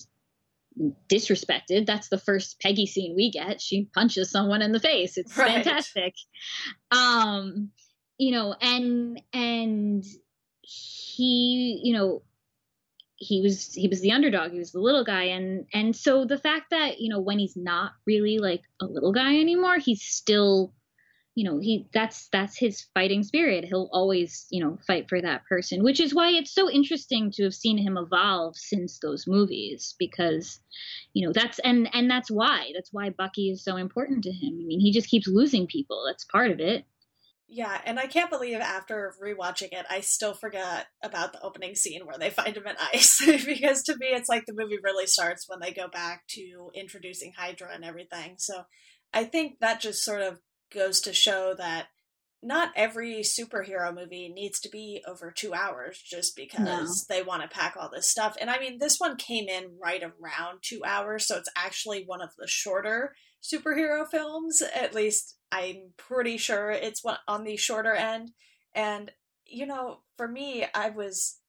disrespected. 1.07 1.85
That's 1.85 2.09
the 2.09 2.17
first 2.17 2.59
peggy 2.59 2.87
scene 2.87 3.15
we 3.15 3.31
get. 3.31 3.61
She 3.61 3.87
punches 3.93 4.31
someone 4.31 4.61
in 4.61 4.71
the 4.71 4.79
face. 4.79 5.17
It's 5.17 5.37
right. 5.37 5.63
fantastic. 5.63 6.15
Um 6.91 7.69
you 8.17 8.31
know 8.31 8.55
and 8.59 9.21
and 9.31 10.03
he 10.61 11.81
you 11.83 11.93
know 11.93 12.23
he 13.25 13.41
was 13.41 13.73
he 13.73 13.87
was 13.87 14.01
the 14.01 14.11
underdog 14.11 14.51
he 14.51 14.59
was 14.59 14.71
the 14.71 14.79
little 14.79 15.03
guy. 15.03 15.23
And 15.23 15.65
and 15.73 15.95
so 15.95 16.25
the 16.25 16.37
fact 16.37 16.69
that 16.71 16.99
you 16.99 17.09
know 17.09 17.19
when 17.19 17.39
he's 17.39 17.57
not 17.57 17.93
really 18.05 18.37
like 18.37 18.61
a 18.81 18.85
little 18.85 19.11
guy 19.11 19.39
anymore 19.39 19.77
he's 19.77 20.03
still 20.03 20.73
you 21.33 21.43
know 21.43 21.59
he 21.59 21.89
that's 21.93 22.29
that's 22.29 22.57
his 22.57 22.85
fighting 22.93 23.23
spirit. 23.23 23.65
He'll 23.65 23.89
always 23.91 24.47
you 24.51 24.63
know 24.63 24.77
fight 24.87 25.09
for 25.09 25.21
that 25.21 25.45
person 25.45 25.83
which 25.83 25.99
is 25.99 26.13
why 26.13 26.29
it's 26.29 26.53
so 26.53 26.69
interesting 26.69 27.31
to 27.31 27.43
have 27.43 27.53
seen 27.53 27.77
him 27.77 27.97
evolve 27.97 28.55
since 28.55 28.99
those 28.99 29.25
movies 29.27 29.95
because 29.99 30.59
you 31.13 31.25
know 31.25 31.33
that's 31.33 31.59
and 31.59 31.89
and 31.93 32.09
that's 32.09 32.31
why 32.31 32.71
that's 32.73 32.93
why 32.93 33.09
bucky 33.09 33.49
is 33.49 33.63
so 33.63 33.75
important 33.75 34.23
to 34.23 34.31
him. 34.31 34.59
I 34.61 34.65
mean 34.65 34.79
he 34.79 34.91
just 34.91 35.09
keeps 35.09 35.27
losing 35.27 35.67
people. 35.67 36.03
That's 36.07 36.25
part 36.25 36.51
of 36.51 36.59
it 36.59 36.85
yeah, 37.47 37.79
and 37.85 37.99
I 37.99 38.07
can't 38.07 38.31
believe 38.31 38.59
after 38.59 39.13
rewatching 39.23 39.69
it, 39.71 39.85
I 39.89 39.99
still 39.99 40.33
forgot 40.33 40.85
about 41.03 41.31
the 41.31 41.41
opening 41.41 41.75
scene 41.75 42.05
where 42.05 42.17
they 42.17 42.31
find 42.31 42.57
him 42.57 42.65
in 42.65 42.75
ice. 42.93 43.21
because 43.45 43.83
to 43.83 43.95
me, 43.97 44.07
it's 44.07 44.29
like 44.29 44.45
the 44.45 44.55
movie 44.55 44.79
really 44.83 45.05
starts 45.05 45.47
when 45.47 45.59
they 45.59 45.71
go 45.71 45.87
back 45.87 46.23
to 46.29 46.71
introducing 46.73 47.33
Hydra 47.37 47.69
and 47.73 47.85
everything. 47.85 48.35
So 48.39 48.63
I 49.13 49.25
think 49.25 49.59
that 49.59 49.79
just 49.79 50.03
sort 50.03 50.21
of 50.21 50.39
goes 50.73 51.01
to 51.01 51.13
show 51.13 51.53
that 51.57 51.87
not 52.43 52.71
every 52.75 53.21
superhero 53.21 53.93
movie 53.93 54.29
needs 54.29 54.59
to 54.59 54.69
be 54.69 55.03
over 55.07 55.31
two 55.31 55.53
hours 55.53 55.99
just 55.99 56.35
because 56.35 57.07
no. 57.09 57.15
they 57.15 57.23
want 57.23 57.41
to 57.41 57.47
pack 57.47 57.75
all 57.79 57.89
this 57.89 58.09
stuff. 58.09 58.37
And 58.39 58.49
I 58.49 58.59
mean, 58.59 58.77
this 58.77 58.99
one 58.99 59.17
came 59.17 59.47
in 59.47 59.77
right 59.81 60.03
around 60.03 60.59
two 60.61 60.81
hours, 60.85 61.27
so 61.27 61.37
it's 61.37 61.49
actually 61.55 62.03
one 62.05 62.21
of 62.21 62.29
the 62.37 62.47
shorter 62.47 63.15
superhero 63.41 64.07
films. 64.09 64.61
At 64.75 64.93
least 64.93 65.37
I'm 65.51 65.93
pretty 65.97 66.37
sure 66.37 66.71
it's 66.71 67.03
one 67.03 67.17
on 67.27 67.43
the 67.43 67.57
shorter 67.57 67.93
end. 67.93 68.31
And, 68.73 69.11
you 69.45 69.65
know, 69.65 69.99
for 70.17 70.27
me, 70.27 70.65
I 70.73 70.89
was 70.89 71.39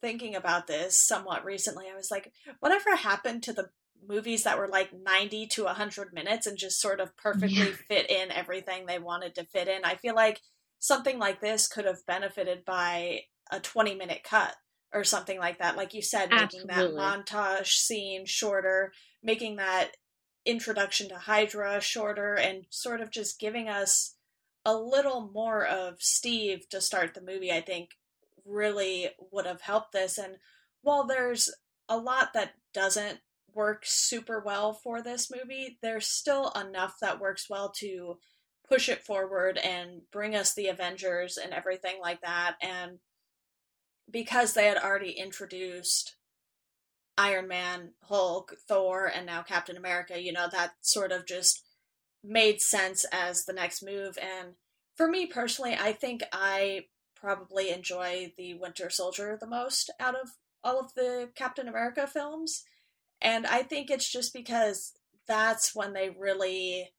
thinking 0.00 0.34
about 0.34 0.66
this 0.66 1.04
somewhat 1.06 1.44
recently. 1.44 1.86
I 1.92 1.96
was 1.96 2.10
like, 2.10 2.32
whatever 2.60 2.96
happened 2.96 3.42
to 3.44 3.52
the 3.52 3.70
movies 4.06 4.44
that 4.44 4.58
were 4.58 4.68
like 4.68 4.90
90 4.92 5.46
to 5.48 5.64
100 5.64 6.12
minutes 6.12 6.46
and 6.46 6.58
just 6.58 6.80
sort 6.80 7.00
of 7.00 7.16
perfectly 7.16 7.68
yeah. 7.68 7.76
fit 7.88 8.10
in 8.10 8.30
everything 8.30 8.86
they 8.86 8.98
wanted 8.98 9.34
to 9.36 9.44
fit 9.44 9.68
in. 9.68 9.84
I 9.84 9.96
feel 9.96 10.14
like 10.14 10.40
something 10.78 11.18
like 11.18 11.40
this 11.40 11.68
could 11.68 11.84
have 11.84 12.06
benefited 12.06 12.64
by 12.64 13.20
a 13.50 13.60
20 13.60 13.94
minute 13.94 14.22
cut 14.24 14.54
or 14.92 15.04
something 15.04 15.38
like 15.38 15.58
that. 15.58 15.76
Like 15.76 15.94
you 15.94 16.02
said, 16.02 16.28
Absolutely. 16.30 16.74
making 16.74 16.94
that 16.94 17.00
montage 17.00 17.68
scene 17.68 18.26
shorter, 18.26 18.92
making 19.22 19.56
that 19.56 19.92
introduction 20.44 21.08
to 21.08 21.16
Hydra 21.16 21.80
shorter, 21.80 22.34
and 22.34 22.64
sort 22.70 23.00
of 23.00 23.10
just 23.10 23.38
giving 23.38 23.68
us 23.68 24.16
a 24.64 24.76
little 24.76 25.30
more 25.32 25.64
of 25.64 25.96
Steve 26.00 26.68
to 26.70 26.80
start 26.80 27.14
the 27.14 27.22
movie, 27.22 27.52
I 27.52 27.60
think 27.60 27.90
really 28.44 29.10
would 29.30 29.46
have 29.46 29.60
helped 29.60 29.92
this. 29.92 30.18
And 30.18 30.36
while 30.82 31.06
there's 31.06 31.50
a 31.88 31.96
lot 31.96 32.32
that 32.34 32.54
doesn't 32.74 33.20
work 33.54 33.82
super 33.84 34.42
well 34.44 34.72
for 34.72 35.02
this 35.02 35.30
movie, 35.30 35.78
there's 35.82 36.06
still 36.06 36.50
enough 36.50 36.96
that 37.00 37.20
works 37.20 37.48
well 37.48 37.70
to 37.78 38.18
push 38.68 38.88
it 38.88 39.04
forward 39.04 39.58
and 39.58 40.02
bring 40.10 40.34
us 40.34 40.54
the 40.54 40.68
Avengers 40.68 41.36
and 41.36 41.52
everything 41.52 41.96
like 42.00 42.20
that. 42.22 42.56
And 42.62 42.98
because 44.10 44.54
they 44.54 44.66
had 44.66 44.78
already 44.78 45.12
introduced 45.12 46.16
Iron 47.18 47.48
Man, 47.48 47.92
Hulk, 48.04 48.54
Thor, 48.66 49.06
and 49.06 49.26
now 49.26 49.42
Captain 49.42 49.76
America, 49.76 50.20
you 50.20 50.32
know, 50.32 50.48
that 50.50 50.72
sort 50.80 51.12
of 51.12 51.26
just 51.26 51.62
made 52.24 52.60
sense 52.60 53.04
as 53.12 53.44
the 53.44 53.52
next 53.52 53.82
move. 53.82 54.16
And 54.18 54.54
for 54.96 55.08
me 55.08 55.26
personally, 55.26 55.76
I 55.78 55.92
think 55.92 56.22
I 56.32 56.86
probably 57.14 57.70
enjoy 57.70 58.32
the 58.36 58.54
Winter 58.54 58.90
Soldier 58.90 59.36
the 59.40 59.46
most 59.46 59.90
out 60.00 60.14
of 60.14 60.30
all 60.64 60.80
of 60.80 60.94
the 60.94 61.30
Captain 61.34 61.68
America 61.68 62.06
films. 62.06 62.64
And 63.22 63.46
I 63.46 63.62
think 63.62 63.90
it's 63.90 64.10
just 64.10 64.34
because 64.34 64.92
that's 65.26 65.74
when 65.74 65.92
they 65.92 66.10
really, 66.10 66.90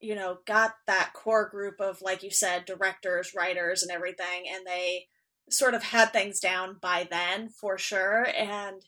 you 0.00 0.14
know, 0.14 0.38
got 0.46 0.74
that 0.86 1.12
core 1.12 1.48
group 1.48 1.80
of, 1.80 2.00
like 2.02 2.22
you 2.22 2.30
said, 2.30 2.64
directors, 2.64 3.34
writers, 3.36 3.82
and 3.82 3.92
everything. 3.92 4.44
And 4.52 4.66
they 4.66 5.06
sort 5.50 5.74
of 5.74 5.82
had 5.82 6.12
things 6.12 6.40
down 6.40 6.76
by 6.80 7.06
then 7.08 7.48
for 7.48 7.78
sure. 7.78 8.26
And 8.36 8.82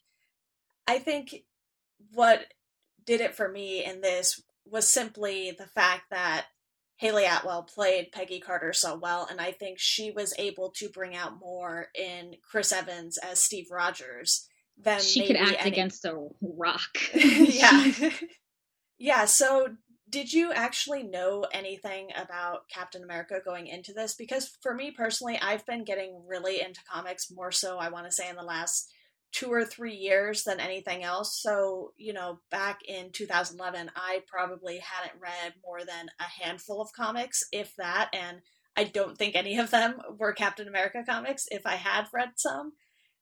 I 0.87 0.99
think 0.99 1.45
what 2.13 2.47
did 3.05 3.21
it 3.21 3.35
for 3.35 3.49
me 3.49 3.85
in 3.85 4.01
this 4.01 4.43
was 4.65 4.93
simply 4.93 5.55
the 5.57 5.67
fact 5.67 6.05
that 6.11 6.47
Hayley 6.97 7.27
Atwell 7.27 7.63
played 7.63 8.11
Peggy 8.11 8.41
Carter 8.41 8.73
so 8.73 8.97
well, 8.97 9.27
and 9.31 9.41
I 9.41 9.53
think 9.53 9.79
she 9.79 10.11
was 10.11 10.35
able 10.37 10.71
to 10.77 10.89
bring 10.89 11.15
out 11.15 11.39
more 11.39 11.89
in 11.95 12.35
Chris 12.43 12.73
Evans 12.73 13.19
as 13.19 13.43
Steve 13.43 13.69
Rogers 13.71 14.48
than 14.83 15.01
she 15.01 15.27
could 15.27 15.37
act 15.37 15.57
any... 15.61 15.71
against 15.71 16.05
a 16.05 16.29
rock. 16.41 16.99
yeah, 17.15 17.93
yeah. 18.99 19.25
So, 19.25 19.69
did 20.09 20.33
you 20.33 20.53
actually 20.53 21.03
know 21.03 21.47
anything 21.53 22.09
about 22.17 22.69
Captain 22.73 23.03
America 23.03 23.41
going 23.45 23.67
into 23.67 23.93
this? 23.93 24.15
Because 24.15 24.57
for 24.63 24.75
me 24.75 24.91
personally, 24.91 25.39
I've 25.41 25.67
been 25.67 25.85
getting 25.85 26.23
really 26.27 26.61
into 26.61 26.81
comics 26.91 27.31
more 27.31 27.53
so. 27.53 27.79
I 27.79 27.91
want 27.91 28.07
to 28.07 28.13
say 28.13 28.29
in 28.29 28.37
the 28.37 28.43
last 28.43 28.91
two 29.33 29.53
or 29.53 29.65
three 29.65 29.95
years 29.95 30.45
than 30.45 30.61
anything 30.61 31.03
else. 31.03 31.39
So, 31.41 31.93
you 31.97 32.13
know, 32.13 32.41
back 32.51 32.81
in 32.87 33.11
2011, 33.13 33.91
I 33.95 34.23
probably 34.27 34.79
hadn't 34.79 35.21
read 35.21 35.55
more 35.63 35.81
than 35.81 36.09
a 36.19 36.45
handful 36.45 36.81
of 36.81 36.93
comics, 36.93 37.43
if 37.53 37.75
that. 37.77 38.09
And 38.13 38.41
I 38.77 38.85
don't 38.85 39.19
think 39.19 39.35
any 39.35 39.59
of 39.59 39.71
them 39.71 40.01
were 40.19 40.33
Captain 40.33 40.69
America 40.69 41.03
comics 41.07 41.45
if 41.51 41.67
I 41.67 41.75
had 41.75 42.07
read 42.13 42.33
some. 42.37 42.73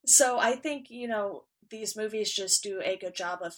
So 0.07 0.39
I 0.39 0.55
think, 0.55 0.87
you 0.89 1.09
know, 1.09 1.45
these 1.71 1.97
movies 1.97 2.33
just 2.33 2.63
do 2.63 2.81
a 2.83 2.97
good 2.97 3.15
job 3.15 3.41
of 3.43 3.55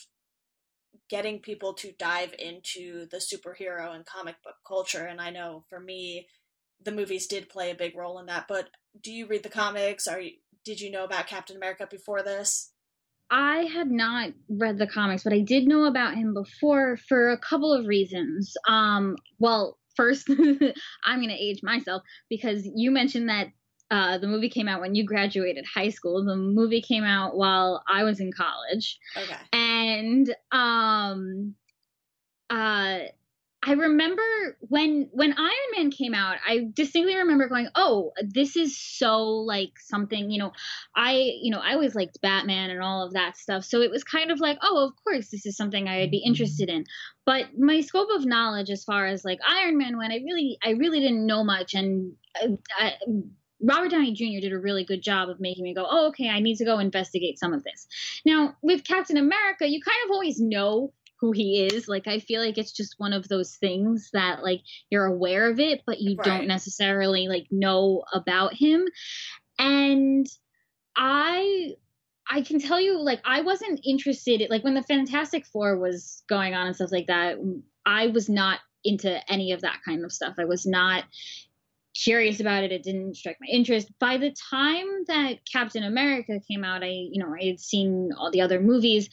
getting 1.11 1.41
people 1.41 1.75
to 1.75 1.93
dive 1.99 2.35
into 2.39 3.07
the 3.11 3.19
superhero 3.19 3.95
and 3.95 4.05
comic 4.07 4.37
book 4.43 4.57
culture. 4.67 5.05
And 5.05 5.21
I 5.21 5.31
know 5.31 5.65
for 5.69 5.81
me, 5.81 6.27
the 6.83 6.93
movies 6.93 7.27
did 7.27 7.49
play 7.49 7.71
a 7.71 7.75
big 7.77 7.97
role 7.97 8.19
in 8.19 8.27
that. 8.27 8.47
But 8.49 8.69
do 9.03 9.13
you 9.13 9.27
read 9.27 9.43
the 9.43 9.49
comics? 9.49 10.07
Are 10.07 10.21
you, 10.21 10.33
did 10.65 10.81
you 10.81 10.91
know 10.91 11.05
about 11.05 11.27
Captain 11.27 11.57
America 11.57 11.87
before 11.91 12.23
this? 12.23 12.73
I 13.31 13.65
had 13.65 13.91
not 13.91 14.31
read 14.49 14.79
the 14.79 14.87
comics, 14.87 15.25
but 15.25 15.35
I 15.35 15.41
did 15.41 15.67
know 15.67 15.85
about 15.85 16.15
him 16.15 16.33
before 16.33 16.97
for 17.09 17.31
a 17.31 17.39
couple 17.39 17.73
of 17.73 17.87
reasons. 17.87 18.55
Um, 18.67 19.17
well, 19.39 19.79
first, 19.97 20.31
I'm 21.05 21.19
going 21.19 21.29
to 21.29 21.35
age 21.35 21.61
myself 21.63 22.03
because 22.31 22.67
you 22.75 22.91
mentioned 22.91 23.29
that 23.29 23.49
uh, 23.91 24.19
the 24.19 24.27
movie 24.27 24.51
came 24.51 24.69
out 24.69 24.81
when 24.81 24.95
you 24.95 25.05
graduated 25.05 25.65
high 25.65 25.89
school. 25.89 26.25
The 26.25 26.37
movie 26.37 26.83
came 26.83 27.05
out 27.05 27.37
while 27.37 27.83
I 27.89 28.05
was 28.05 28.21
in 28.21 28.33
college. 28.33 28.99
Okay. 29.17 29.37
And 29.53 30.35
um, 30.53 31.55
uh, 32.51 32.99
I 33.61 33.73
remember 33.73 34.23
when 34.61 35.09
when 35.13 35.33
Iron 35.33 35.51
Man 35.77 35.91
came 35.91 36.15
out, 36.15 36.37
I 36.47 36.69
distinctly 36.75 37.17
remember 37.17 37.49
going, 37.49 37.69
"Oh, 37.75 38.13
this 38.23 38.57
is 38.57 38.79
so 38.79 39.25
like 39.25 39.73
something." 39.81 40.31
You 40.31 40.39
know, 40.39 40.53
I 40.95 41.33
you 41.43 41.51
know 41.51 41.59
I 41.59 41.73
always 41.73 41.97
liked 41.97 42.21
Batman 42.21 42.71
and 42.71 42.81
all 42.81 43.05
of 43.05 43.15
that 43.15 43.37
stuff, 43.37 43.65
so 43.65 43.81
it 43.81 43.91
was 43.91 44.05
kind 44.05 44.31
of 44.31 44.39
like, 44.39 44.59
"Oh, 44.63 44.87
of 44.87 44.93
course, 45.03 45.31
this 45.31 45.45
is 45.45 45.57
something 45.57 45.89
I 45.89 45.99
would 45.99 46.11
be 46.11 46.23
interested 46.25 46.69
in." 46.69 46.85
But 47.27 47.59
my 47.59 47.81
scope 47.81 48.09
of 48.15 48.25
knowledge, 48.25 48.71
as 48.71 48.85
far 48.85 49.07
as 49.07 49.25
like 49.25 49.41
Iron 49.47 49.77
Man 49.77 49.97
went, 49.99 50.13
I 50.13 50.19
really 50.19 50.59
I 50.63 50.71
really 50.71 51.01
didn't 51.01 51.27
know 51.27 51.43
much, 51.43 51.75
and 51.75 52.13
I, 52.37 52.57
I, 52.79 52.95
Robert 53.61 53.91
Downey 53.91 54.13
Jr. 54.13 54.41
did 54.41 54.53
a 54.53 54.59
really 54.59 54.85
good 54.85 55.03
job 55.03 55.29
of 55.29 55.41
making 55.41 55.65
me 55.65 55.75
go, 55.75 55.87
oh, 55.89 56.09
okay, 56.09 56.29
I 56.29 56.41
need 56.41 56.57
to 56.57 56.65
go 56.65 56.79
investigate 56.79 57.39
some 57.39 57.53
of 57.53 57.65
this. 57.65 57.87
Now, 58.25 58.57
with 58.63 58.85
Captain 58.85 59.17
America, 59.17 59.69
you 59.69 59.81
kind 59.83 59.99
of 60.05 60.13
always 60.13 60.41
know 60.41 60.93
who 61.21 61.33
he 61.33 61.67
is. 61.67 61.89
Like, 61.89 62.07
I 62.07 62.21
feel 62.21 62.41
like 62.41 62.59
it's 62.59 62.73
just 62.73 62.95
one 62.99 63.13
of 63.13 63.29
those 63.29 63.57
things 63.57 64.11
that, 64.13 64.43
like, 64.43 64.61
you're 64.91 65.07
aware 65.07 65.51
of 65.51 65.59
it, 65.59 65.83
but 65.87 66.01
you 66.01 66.17
right. 66.17 66.25
don't 66.25 66.47
necessarily, 66.47 67.27
like, 67.29 67.47
know 67.51 68.05
about 68.13 68.55
him. 68.55 68.87
And 69.59 70.27
I. 70.97 71.75
I 72.31 72.43
can 72.43 72.61
tell 72.61 72.79
you, 72.79 73.01
like, 73.01 73.23
I 73.25 73.41
wasn't 73.41 73.81
interested. 73.87 74.43
Like, 74.51 74.63
when 74.63 74.75
the 74.75 74.83
Fantastic 74.83 75.47
Four 75.47 75.79
was 75.79 76.23
going 76.29 76.53
on 76.53 76.67
and 76.67 76.77
stuff 76.77 76.93
like 76.93 77.07
that, 77.07 77.39
I 77.87 78.09
was 78.09 78.29
not 78.29 78.61
into 78.85 79.19
any 79.33 79.53
of 79.53 79.63
that 79.63 79.79
kind 79.83 80.05
of 80.05 80.13
stuff. 80.13 80.35
I 80.39 80.45
was 80.45 80.67
not 80.67 81.05
curious 82.03 82.41
about 82.41 82.65
it. 82.65 82.73
It 82.73 82.83
didn't 82.83 83.17
strike 83.17 83.39
my 83.41 83.49
interest. 83.49 83.91
By 83.99 84.17
the 84.19 84.35
time 84.51 84.87
that 85.07 85.39
Captain 85.51 85.85
America 85.85 86.41
came 86.49 86.65
out, 86.65 86.83
I, 86.83 86.89
you 86.89 87.23
know, 87.23 87.35
I 87.35 87.45
had 87.45 87.61
seen 87.61 88.11
all 88.17 88.31
the 88.31 88.41
other 88.41 88.61
movies 88.61 89.09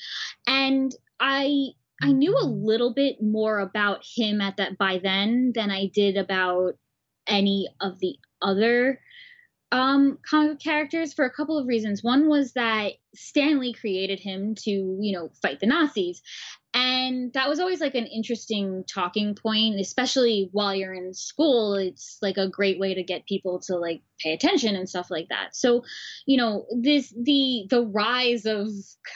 and 0.48 0.94
I 1.20 1.70
I 2.02 2.12
knew 2.12 2.36
a 2.36 2.44
mm-hmm. 2.44 2.66
little 2.66 2.94
bit 2.94 3.22
more 3.22 3.60
about 3.60 4.04
him 4.16 4.42
at 4.42 4.58
that 4.58 4.78
by 4.78 5.00
then 5.02 5.54
than 5.56 5.72
I 5.72 5.88
did 5.88 6.18
about 6.18 6.74
any 7.28 7.70
of 7.80 8.00
the 8.00 8.18
other 8.42 9.00
um 9.76 10.18
comic 10.28 10.60
characters 10.60 11.14
for 11.14 11.26
a 11.26 11.30
couple 11.30 11.58
of 11.58 11.68
reasons. 11.68 12.02
One 12.02 12.30
was 12.30 12.54
that 12.54 12.94
Stan 13.14 13.60
Lee 13.60 13.74
created 13.74 14.22
him 14.22 14.56
to, 14.56 14.72
you 14.72 15.12
know, 15.12 15.30
fight 15.42 15.60
the 15.60 15.66
Nazis. 15.66 16.22
And 16.74 17.32
that 17.34 17.50
was 17.50 17.60
always 17.60 17.82
like 17.82 17.96
an 17.96 18.06
interesting 18.06 18.86
talking 18.88 19.36
point, 19.36 19.80
especially 19.80 20.50
while 20.54 20.74
you're 20.74 20.94
in 20.94 21.14
school. 21.14 21.76
It's 21.76 22.18
like 22.22 22.38
a 22.38 22.50
great 22.50 22.80
way 22.80 22.94
to 22.94 23.04
get 23.04 23.26
people 23.26 23.60
to 23.62 23.76
like 23.76 24.02
pay 24.20 24.34
attention 24.34 24.76
and 24.78 24.88
stuff 24.88 25.12
like 25.12 25.28
that. 25.28 25.56
So, 25.56 25.84
you 26.26 26.38
know, 26.38 26.66
this 26.72 27.14
the 27.22 27.68
the 27.70 27.82
rise 27.82 28.46
of 28.46 28.70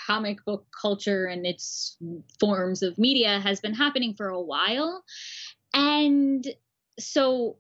comic 0.08 0.43
book 0.43 0.65
culture 0.82 1.26
and 1.26 1.45
its 1.45 1.98
forms 2.39 2.84
of 2.84 2.98
media 2.98 3.39
has 3.39 3.62
been 3.62 3.74
happening 3.74 4.13
for 4.13 4.28
a 4.28 4.41
while. 4.41 5.04
And 5.74 6.45
so 7.00 7.58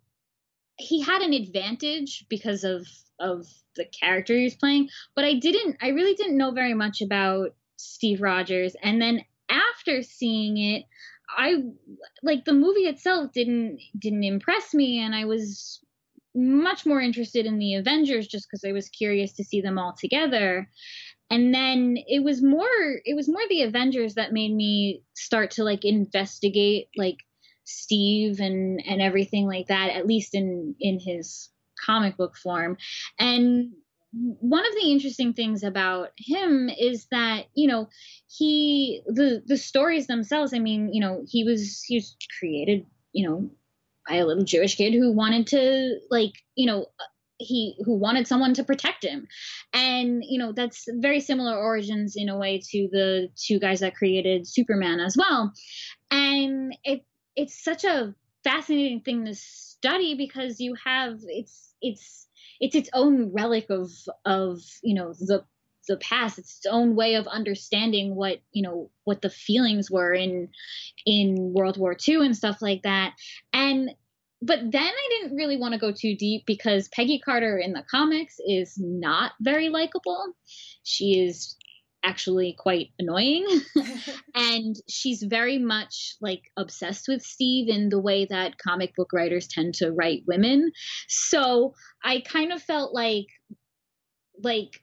he 0.79 1.01
had 1.01 1.21
an 1.21 1.33
advantage 1.33 2.25
because 2.29 2.63
of 2.63 2.87
of 3.19 3.45
the 3.75 3.85
character 3.85 4.35
he 4.35 4.45
was 4.45 4.55
playing, 4.55 4.89
but 5.15 5.25
I 5.25 5.33
didn't 5.35 5.77
I 5.81 5.89
really 5.89 6.15
didn't 6.15 6.37
know 6.37 6.51
very 6.51 6.73
much 6.73 7.01
about 7.01 7.55
Steve 7.77 8.21
Rogers 8.21 8.75
and 8.81 9.01
then 9.01 9.21
after 9.49 10.01
seeing 10.01 10.57
it 10.57 10.85
I 11.37 11.63
like 12.23 12.45
the 12.45 12.53
movie 12.53 12.81
itself 12.81 13.31
didn't 13.33 13.79
didn't 13.97 14.23
impress 14.23 14.73
me 14.73 14.99
and 14.99 15.13
I 15.13 15.25
was 15.25 15.79
much 16.35 16.85
more 16.85 17.01
interested 17.01 17.45
in 17.45 17.59
the 17.59 17.75
Avengers 17.75 18.27
just 18.27 18.47
because 18.49 18.63
I 18.63 18.71
was 18.71 18.89
curious 18.89 19.33
to 19.33 19.43
see 19.43 19.61
them 19.61 19.77
all 19.77 19.93
together. 19.99 20.69
And 21.31 21.53
then 21.53 21.97
it 22.07 22.23
was 22.23 22.41
more 22.41 23.01
it 23.05 23.15
was 23.15 23.29
more 23.29 23.41
the 23.49 23.63
Avengers 23.63 24.15
that 24.15 24.33
made 24.33 24.53
me 24.53 25.03
start 25.13 25.51
to 25.51 25.63
like 25.63 25.85
investigate 25.85 26.87
like 26.97 27.17
Steve 27.69 28.39
and 28.39 28.81
and 28.87 29.01
everything 29.01 29.47
like 29.47 29.67
that 29.67 29.89
at 29.91 30.07
least 30.07 30.33
in 30.35 30.75
in 30.79 30.99
his 30.99 31.49
comic 31.85 32.17
book 32.17 32.35
form. 32.35 32.77
And 33.17 33.71
one 34.11 34.65
of 34.65 34.73
the 34.73 34.91
interesting 34.91 35.33
things 35.33 35.63
about 35.63 36.09
him 36.17 36.69
is 36.69 37.07
that 37.11 37.45
you 37.53 37.67
know 37.67 37.89
he 38.27 39.01
the 39.05 39.43
the 39.45 39.57
stories 39.57 40.07
themselves 40.07 40.51
i 40.51 40.57
mean 40.57 40.91
you 40.91 40.99
know 40.99 41.23
he 41.27 41.43
was 41.43 41.83
he 41.83 41.97
was 41.97 42.15
created 42.39 42.87
you 43.11 43.29
know 43.29 43.51
by 44.07 44.15
a 44.15 44.25
little 44.25 44.43
jewish 44.43 44.75
kid 44.75 44.93
who 44.93 45.11
wanted 45.11 45.45
to 45.45 45.99
like 46.09 46.33
you 46.55 46.65
know 46.65 46.87
he 47.37 47.75
who 47.85 47.93
wanted 47.97 48.27
someone 48.27 48.53
to 48.53 48.63
protect 48.63 49.05
him 49.05 49.27
and 49.73 50.23
you 50.27 50.39
know 50.39 50.51
that's 50.53 50.87
very 50.95 51.19
similar 51.19 51.55
origins 51.55 52.15
in 52.15 52.29
a 52.29 52.37
way 52.37 52.59
to 52.59 52.89
the 52.91 53.29
two 53.35 53.59
guys 53.59 53.79
that 53.79 53.95
created 53.95 54.47
superman 54.47 54.99
as 54.99 55.15
well 55.15 55.53
and 56.11 56.75
it 56.83 57.05
it's 57.39 57.63
such 57.63 57.85
a 57.85 58.13
fascinating 58.43 59.01
thing 59.01 59.25
to 59.25 59.33
study 59.33 60.15
because 60.15 60.59
you 60.59 60.75
have 60.85 61.19
it's 61.27 61.73
it's 61.81 62.27
it's 62.59 62.75
its 62.75 62.89
own 62.93 63.31
relic 63.31 63.69
of 63.69 63.89
of 64.25 64.59
you 64.83 64.93
know 64.93 65.13
the 65.13 65.45
the 65.87 65.97
past. 65.97 66.37
It's 66.37 66.57
its 66.57 66.65
own 66.65 66.95
way 66.95 67.15
of 67.15 67.27
understanding 67.27 68.13
what 68.13 68.39
you 68.51 68.61
know 68.61 68.91
what 69.05 69.21
the 69.21 69.29
feelings 69.29 69.89
were 69.89 70.13
in 70.13 70.49
in 71.05 71.53
world 71.53 71.77
war 71.77 71.95
ii 72.07 72.15
and 72.15 72.35
stuff 72.35 72.61
like 72.61 72.83
that. 72.83 73.13
And 73.53 73.91
but 74.41 74.59
then 74.71 74.81
i 74.81 75.07
didn't 75.09 75.35
really 75.35 75.57
want 75.57 75.73
to 75.73 75.79
go 75.79 75.91
too 75.91 76.15
deep 76.15 76.45
because 76.45 76.87
peggy 76.89 77.19
carter 77.19 77.57
in 77.57 77.73
the 77.73 77.83
comics 77.91 78.37
is 78.47 78.77
not 78.77 79.31
very 79.41 79.69
likable. 79.69 80.33
She 80.83 81.19
is 81.25 81.57
actually 82.03 82.55
quite 82.57 82.89
annoying. 82.99 83.45
and 84.35 84.75
she's 84.87 85.23
very 85.23 85.57
much 85.57 86.15
like 86.21 86.51
obsessed 86.57 87.07
with 87.07 87.21
Steve 87.21 87.69
in 87.69 87.89
the 87.89 87.99
way 87.99 88.25
that 88.25 88.57
comic 88.57 88.95
book 88.95 89.11
writers 89.13 89.47
tend 89.47 89.75
to 89.75 89.91
write 89.91 90.23
women. 90.27 90.71
So 91.07 91.73
I 92.03 92.21
kind 92.21 92.51
of 92.51 92.61
felt 92.61 92.93
like 92.93 93.27
like 94.41 94.81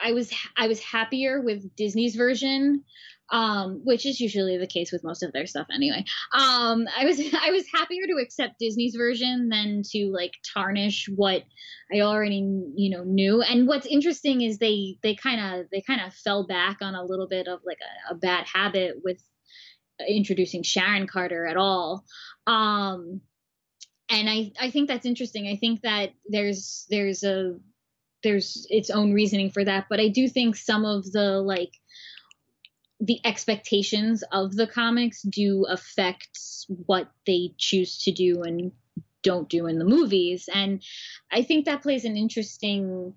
I 0.00 0.12
was 0.12 0.32
I 0.56 0.68
was 0.68 0.80
happier 0.80 1.40
with 1.40 1.74
Disney's 1.76 2.16
version 2.16 2.84
um, 3.30 3.80
which 3.84 4.06
is 4.06 4.20
usually 4.20 4.58
the 4.58 4.66
case 4.66 4.92
with 4.92 5.04
most 5.04 5.22
of 5.22 5.32
their 5.32 5.46
stuff 5.46 5.66
anyway. 5.72 6.04
Um, 6.32 6.86
I 6.96 7.04
was 7.04 7.18
I 7.40 7.50
was 7.50 7.64
happier 7.72 8.06
to 8.06 8.22
accept 8.22 8.58
Disney's 8.58 8.94
version 8.94 9.48
than 9.48 9.82
to 9.92 10.10
like 10.12 10.32
tarnish 10.52 11.08
what 11.14 11.44
I 11.92 12.00
already 12.00 12.46
you 12.76 12.90
know 12.90 13.04
knew. 13.04 13.42
And 13.42 13.66
what's 13.66 13.86
interesting 13.86 14.42
is 14.42 14.58
they 14.58 14.98
they 15.02 15.14
kind 15.14 15.60
of 15.60 15.66
they 15.70 15.80
kind 15.80 16.00
of 16.00 16.14
fell 16.14 16.46
back 16.46 16.78
on 16.80 16.94
a 16.94 17.04
little 17.04 17.28
bit 17.28 17.48
of 17.48 17.60
like 17.64 17.78
a, 17.80 18.14
a, 18.14 18.16
bad 18.16 18.46
habit 18.46 18.96
with 19.02 19.22
introducing 20.08 20.62
Sharon 20.62 21.06
Carter 21.06 21.46
at 21.46 21.56
all. 21.56 22.04
Um, 22.46 23.20
and 24.10 24.28
I 24.28 24.52
I 24.60 24.70
think 24.70 24.88
that's 24.88 25.06
interesting. 25.06 25.48
I 25.48 25.56
think 25.56 25.80
that 25.82 26.10
there's 26.28 26.86
there's 26.90 27.24
a 27.24 27.58
there's 28.22 28.66
its 28.70 28.90
own 28.90 29.12
reasoning 29.12 29.50
for 29.50 29.64
that, 29.64 29.86
but 29.88 30.00
I 30.00 30.08
do 30.08 30.28
think 30.28 30.56
some 30.56 30.84
of 30.84 31.10
the 31.12 31.40
like 31.40 31.72
the 33.00 33.20
expectations 33.24 34.22
of 34.32 34.54
the 34.54 34.66
comics 34.66 35.22
do 35.22 35.66
affect 35.68 36.38
what 36.86 37.10
they 37.26 37.54
choose 37.58 37.98
to 38.04 38.12
do 38.12 38.42
and 38.42 38.72
don't 39.22 39.48
do 39.48 39.66
in 39.66 39.78
the 39.78 39.84
movies. 39.84 40.48
And 40.52 40.82
i 41.30 41.42
think 41.42 41.64
that 41.64 41.82
plays 41.82 42.04
an 42.04 42.16
interesting 42.16 43.14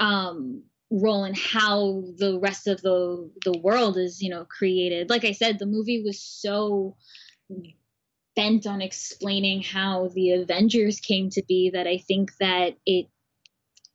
um, 0.00 0.64
role 0.90 1.24
in 1.24 1.34
how 1.34 2.04
the 2.18 2.38
rest 2.38 2.66
of 2.66 2.82
the 2.82 3.30
the 3.44 3.58
world 3.58 3.96
is 3.96 4.20
you 4.20 4.30
know 4.30 4.44
created. 4.44 5.10
Like 5.10 5.24
i 5.24 5.32
said 5.32 5.58
the 5.58 5.66
movie 5.66 6.02
was 6.02 6.20
so 6.20 6.96
bent 8.34 8.66
on 8.66 8.80
explaining 8.80 9.62
how 9.62 10.08
the 10.14 10.32
avengers 10.32 11.00
came 11.00 11.28
to 11.30 11.42
be 11.46 11.70
that 11.70 11.86
i 11.86 11.98
think 11.98 12.30
that 12.40 12.76
it 12.86 13.06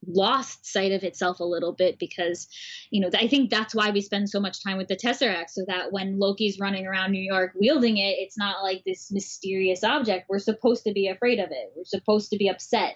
lost 0.05 0.65
sight 0.65 0.91
of 0.91 1.03
itself 1.03 1.39
a 1.39 1.43
little 1.43 1.73
bit 1.73 1.97
because, 1.99 2.47
you 2.91 3.01
know, 3.01 3.09
I 3.13 3.27
think 3.27 3.49
that's 3.49 3.73
why 3.73 3.89
we 3.89 4.01
spend 4.01 4.29
so 4.29 4.39
much 4.39 4.63
time 4.63 4.77
with 4.77 4.87
the 4.87 4.95
Tesseract, 4.95 5.49
so 5.49 5.63
that 5.67 5.91
when 5.91 6.19
Loki's 6.19 6.59
running 6.59 6.85
around 6.85 7.11
New 7.11 7.21
York 7.21 7.53
wielding 7.55 7.97
it, 7.97 8.15
it's 8.19 8.37
not 8.37 8.63
like 8.63 8.83
this 8.85 9.11
mysterious 9.11 9.83
object. 9.83 10.27
We're 10.29 10.39
supposed 10.39 10.83
to 10.83 10.93
be 10.93 11.07
afraid 11.07 11.39
of 11.39 11.49
it. 11.51 11.73
We're 11.75 11.83
supposed 11.83 12.29
to 12.31 12.37
be 12.37 12.47
upset 12.47 12.95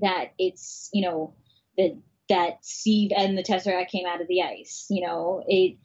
that 0.00 0.32
it's, 0.38 0.90
you 0.92 1.02
know, 1.02 1.34
that 1.78 1.96
that 2.28 2.64
Steve 2.64 3.10
and 3.16 3.36
the 3.36 3.42
Tesseract 3.42 3.88
came 3.88 4.06
out 4.06 4.20
of 4.20 4.28
the 4.28 4.42
ice. 4.42 4.86
You 4.90 5.06
know, 5.06 5.44
it 5.46 5.76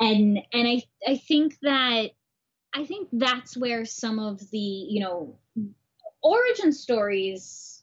and 0.00 0.38
and 0.52 0.68
I 0.68 0.82
I 1.06 1.16
think 1.16 1.58
that 1.62 2.10
I 2.74 2.84
think 2.84 3.08
that's 3.12 3.56
where 3.56 3.84
some 3.84 4.18
of 4.18 4.40
the, 4.50 4.58
you 4.58 5.00
know, 5.00 5.38
origin 6.22 6.72
stories 6.72 7.81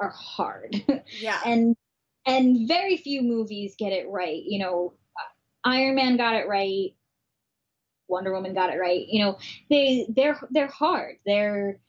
are 0.00 0.10
hard. 0.10 0.74
Yeah. 1.20 1.40
and 1.44 1.76
and 2.26 2.68
very 2.68 2.96
few 2.96 3.22
movies 3.22 3.74
get 3.78 3.92
it 3.92 4.08
right. 4.08 4.42
You 4.44 4.60
know, 4.60 4.94
Iron 5.64 5.94
Man 5.94 6.16
got 6.16 6.34
it 6.34 6.48
right. 6.48 6.94
Wonder 8.08 8.32
Woman 8.32 8.54
got 8.54 8.72
it 8.72 8.78
right. 8.78 9.06
You 9.08 9.24
know, 9.24 9.38
they 9.68 10.06
they're 10.14 10.38
they're 10.50 10.68
hard. 10.68 11.16
They're 11.26 11.80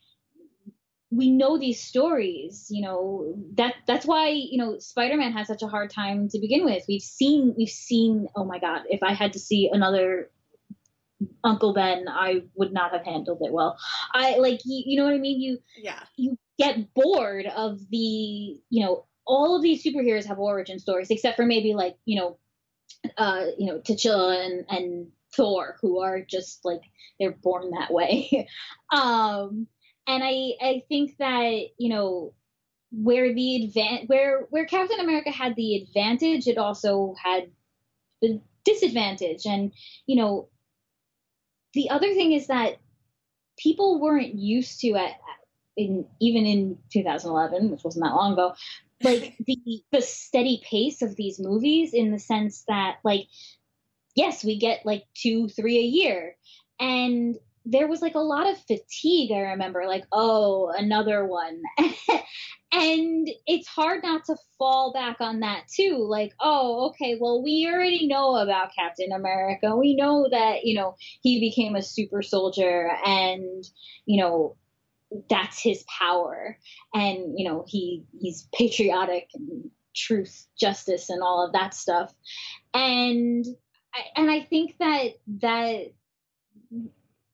we 1.11 1.29
know 1.29 1.57
these 1.59 1.83
stories, 1.83 2.67
you 2.69 2.81
know, 2.81 3.35
that 3.55 3.75
that's 3.85 4.05
why, 4.05 4.29
you 4.29 4.57
know, 4.57 4.79
Spider-Man 4.79 5.33
had 5.33 5.45
such 5.45 5.61
a 5.61 5.67
hard 5.67 5.89
time 5.89 6.29
to 6.29 6.39
begin 6.39 6.63
with. 6.63 6.85
We've 6.87 7.01
seen 7.01 7.53
we've 7.57 7.67
seen 7.69 8.27
oh 8.35 8.45
my 8.45 8.59
god, 8.59 8.83
if 8.89 9.03
I 9.03 9.13
had 9.13 9.33
to 9.33 9.39
see 9.39 9.69
another 9.71 10.31
Uncle 11.43 11.73
Ben, 11.73 12.05
I 12.07 12.43
would 12.55 12.71
not 12.71 12.93
have 12.93 13.03
handled 13.03 13.39
it 13.41 13.51
well. 13.51 13.77
I 14.13 14.37
like 14.37 14.61
you, 14.63 14.83
you 14.85 14.97
know 14.97 15.03
what 15.03 15.13
I 15.13 15.17
mean? 15.17 15.41
You 15.41 15.57
yeah. 15.77 15.99
You 16.15 16.37
get 16.61 16.93
bored 16.93 17.45
of 17.47 17.79
the, 17.89 17.97
you 18.69 18.85
know, 18.85 19.05
all 19.25 19.55
of 19.55 19.61
these 19.61 19.83
superheroes 19.83 20.25
have 20.25 20.39
origin 20.39 20.79
stories, 20.79 21.09
except 21.09 21.35
for 21.35 21.45
maybe 21.45 21.73
like, 21.73 21.97
you 22.05 22.19
know, 22.19 22.37
uh, 23.17 23.45
you 23.57 23.67
know, 23.67 23.79
T'Challa 23.79 24.45
and, 24.45 24.65
and 24.69 25.07
Thor, 25.35 25.77
who 25.81 26.01
are 26.01 26.21
just 26.21 26.63
like 26.65 26.81
they're 27.19 27.31
born 27.31 27.71
that 27.71 27.91
way. 27.91 28.47
um, 28.93 29.67
and 30.07 30.23
I 30.23 30.53
I 30.61 30.83
think 30.89 31.17
that 31.17 31.67
you 31.77 31.89
know 31.89 32.33
where 32.91 33.33
the 33.33 33.71
advan- 33.73 34.07
where 34.07 34.41
where 34.49 34.65
Captain 34.65 34.99
America 34.99 35.31
had 35.31 35.55
the 35.55 35.75
advantage, 35.77 36.47
it 36.47 36.57
also 36.57 37.15
had 37.23 37.51
the 38.21 38.41
disadvantage, 38.65 39.45
and 39.45 39.71
you 40.05 40.17
know 40.17 40.49
the 41.73 41.89
other 41.89 42.13
thing 42.13 42.33
is 42.33 42.47
that 42.47 42.77
people 43.57 43.99
weren't 43.99 44.35
used 44.35 44.81
to 44.81 44.95
at 44.95 45.13
in 45.77 46.05
even 46.19 46.45
in 46.45 46.77
2011, 46.91 47.71
which 47.71 47.83
wasn't 47.83 48.03
that 48.05 48.15
long 48.15 48.33
ago, 48.33 48.53
like 49.03 49.35
the 49.45 49.83
the 49.91 50.01
steady 50.01 50.61
pace 50.69 51.01
of 51.01 51.15
these 51.15 51.39
movies 51.39 51.93
in 51.93 52.11
the 52.11 52.19
sense 52.19 52.63
that 52.67 52.97
like 53.03 53.27
yes, 54.15 54.43
we 54.43 54.59
get 54.59 54.85
like 54.85 55.05
two, 55.13 55.47
three 55.49 55.77
a 55.77 55.83
year, 55.83 56.35
and 56.79 57.37
there 57.65 57.87
was 57.87 58.01
like 58.01 58.15
a 58.15 58.19
lot 58.19 58.49
of 58.49 58.57
fatigue. 58.65 59.31
I 59.31 59.51
remember 59.51 59.85
like 59.87 60.05
oh 60.11 60.71
another 60.75 61.25
one. 61.25 61.61
and 62.73 63.29
it's 63.45 63.67
hard 63.67 64.01
not 64.03 64.23
to 64.25 64.35
fall 64.57 64.93
back 64.93 65.17
on 65.19 65.41
that 65.41 65.63
too 65.67 65.97
like 66.09 66.31
oh 66.39 66.89
okay 66.89 67.17
well 67.19 67.43
we 67.43 67.69
already 67.69 68.07
know 68.07 68.35
about 68.35 68.73
captain 68.73 69.11
america 69.11 69.75
we 69.75 69.95
know 69.95 70.27
that 70.31 70.63
you 70.63 70.73
know 70.73 70.95
he 71.21 71.39
became 71.39 71.75
a 71.75 71.81
super 71.81 72.21
soldier 72.21 72.89
and 73.05 73.65
you 74.05 74.21
know 74.21 74.55
that's 75.29 75.61
his 75.61 75.83
power. 75.83 76.57
And 76.93 77.37
you 77.37 77.49
know 77.49 77.65
he 77.67 78.05
he's 78.19 78.47
patriotic 78.53 79.29
and 79.33 79.69
truth 79.95 80.47
justice 80.59 81.09
and 81.09 81.21
all 81.21 81.45
of 81.45 81.53
that 81.53 81.73
stuff. 81.73 82.13
And 82.73 83.45
I, 83.93 83.99
and 84.15 84.31
i 84.31 84.41
think 84.41 84.77
that 84.79 85.07
that 85.41 85.91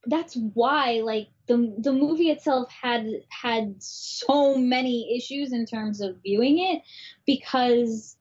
that's 0.08 0.36
why 0.54 1.02
like 1.04 1.28
the 1.48 1.76
the 1.78 1.92
movie 1.92 2.30
itself 2.30 2.72
had 2.72 3.06
had 3.30 3.76
so 3.80 4.56
many 4.58 5.16
issues 5.18 5.52
in 5.52 5.66
terms 5.66 6.02
of 6.02 6.18
viewing 6.24 6.60
it 6.60 6.82
because 7.26 8.16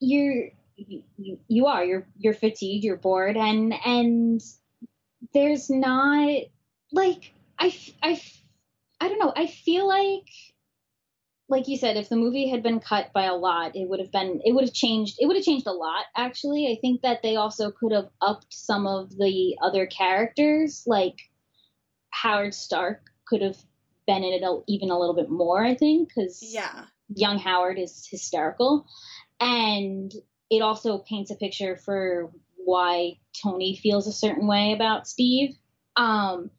you're 0.00 0.48
you, 0.76 1.38
you 1.46 1.66
are 1.66 1.84
you're 1.84 2.06
you're 2.18 2.34
fatigued 2.34 2.84
you're 2.84 2.96
bored 2.96 3.36
and 3.36 3.72
and 3.86 4.42
there's 5.32 5.70
not 5.70 6.40
like 6.92 7.32
I 7.58 7.74
I 8.02 8.20
I 9.02 9.08
don't 9.08 9.18
know. 9.18 9.32
I 9.34 9.46
feel 9.48 9.88
like 9.88 10.28
like 11.48 11.66
you 11.66 11.76
said, 11.76 11.96
if 11.96 12.08
the 12.08 12.16
movie 12.16 12.48
had 12.48 12.62
been 12.62 12.78
cut 12.78 13.12
by 13.12 13.24
a 13.24 13.34
lot, 13.34 13.74
it 13.74 13.88
would 13.88 13.98
have 13.98 14.12
been 14.12 14.40
it 14.44 14.52
would 14.54 14.64
have 14.64 14.72
changed 14.72 15.16
it 15.18 15.26
would 15.26 15.36
have 15.36 15.44
changed 15.44 15.66
a 15.66 15.72
lot 15.72 16.04
actually. 16.16 16.68
I 16.68 16.80
think 16.80 17.02
that 17.02 17.20
they 17.20 17.34
also 17.34 17.72
could 17.72 17.90
have 17.90 18.08
upped 18.20 18.54
some 18.54 18.86
of 18.86 19.10
the 19.10 19.58
other 19.60 19.86
characters, 19.86 20.84
like 20.86 21.16
Howard 22.10 22.54
Stark 22.54 23.10
could 23.26 23.42
have 23.42 23.56
been 24.06 24.22
in 24.22 24.34
it 24.34 24.42
a, 24.44 24.60
even 24.68 24.90
a 24.90 24.98
little 24.98 25.16
bit 25.16 25.30
more, 25.30 25.64
I 25.64 25.74
think, 25.74 26.08
because 26.14 26.40
Yeah. 26.40 26.84
young 27.08 27.38
Howard 27.40 27.80
is 27.80 28.06
hysterical. 28.08 28.86
And 29.40 30.12
it 30.48 30.62
also 30.62 30.98
paints 30.98 31.32
a 31.32 31.34
picture 31.34 31.76
for 31.76 32.30
why 32.56 33.18
Tony 33.42 33.74
feels 33.74 34.06
a 34.06 34.12
certain 34.12 34.46
way 34.46 34.72
about 34.72 35.08
Steve. 35.08 35.56
Um, 35.96 36.50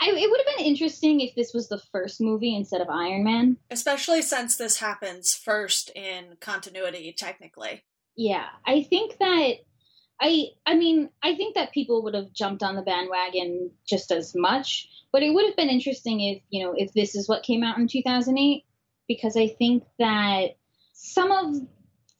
I, 0.00 0.10
it 0.10 0.30
would 0.30 0.40
have 0.46 0.56
been 0.56 0.66
interesting 0.66 1.20
if 1.20 1.34
this 1.34 1.52
was 1.54 1.68
the 1.68 1.80
first 1.90 2.20
movie 2.20 2.54
instead 2.54 2.80
of 2.80 2.88
Iron 2.90 3.24
Man. 3.24 3.56
Especially 3.70 4.22
since 4.22 4.56
this 4.56 4.78
happens 4.78 5.34
first 5.34 5.90
in 5.94 6.36
continuity, 6.40 7.14
technically. 7.16 7.82
Yeah, 8.16 8.46
I 8.66 8.82
think 8.82 9.16
that 9.18 9.54
I 10.20 10.46
I 10.66 10.74
mean, 10.74 11.10
I 11.22 11.34
think 11.34 11.54
that 11.54 11.72
people 11.72 12.02
would 12.02 12.14
have 12.14 12.32
jumped 12.32 12.62
on 12.62 12.76
the 12.76 12.82
bandwagon 12.82 13.70
just 13.86 14.10
as 14.10 14.34
much, 14.34 14.88
but 15.12 15.22
it 15.22 15.32
would 15.32 15.46
have 15.46 15.56
been 15.56 15.68
interesting 15.68 16.20
if, 16.20 16.42
you 16.50 16.64
know, 16.64 16.74
if 16.76 16.92
this 16.92 17.14
is 17.14 17.28
what 17.28 17.42
came 17.42 17.62
out 17.62 17.78
in 17.78 17.88
2008 17.88 18.64
because 19.08 19.36
I 19.36 19.48
think 19.48 19.84
that 19.98 20.56
some 20.92 21.30
of 21.30 21.54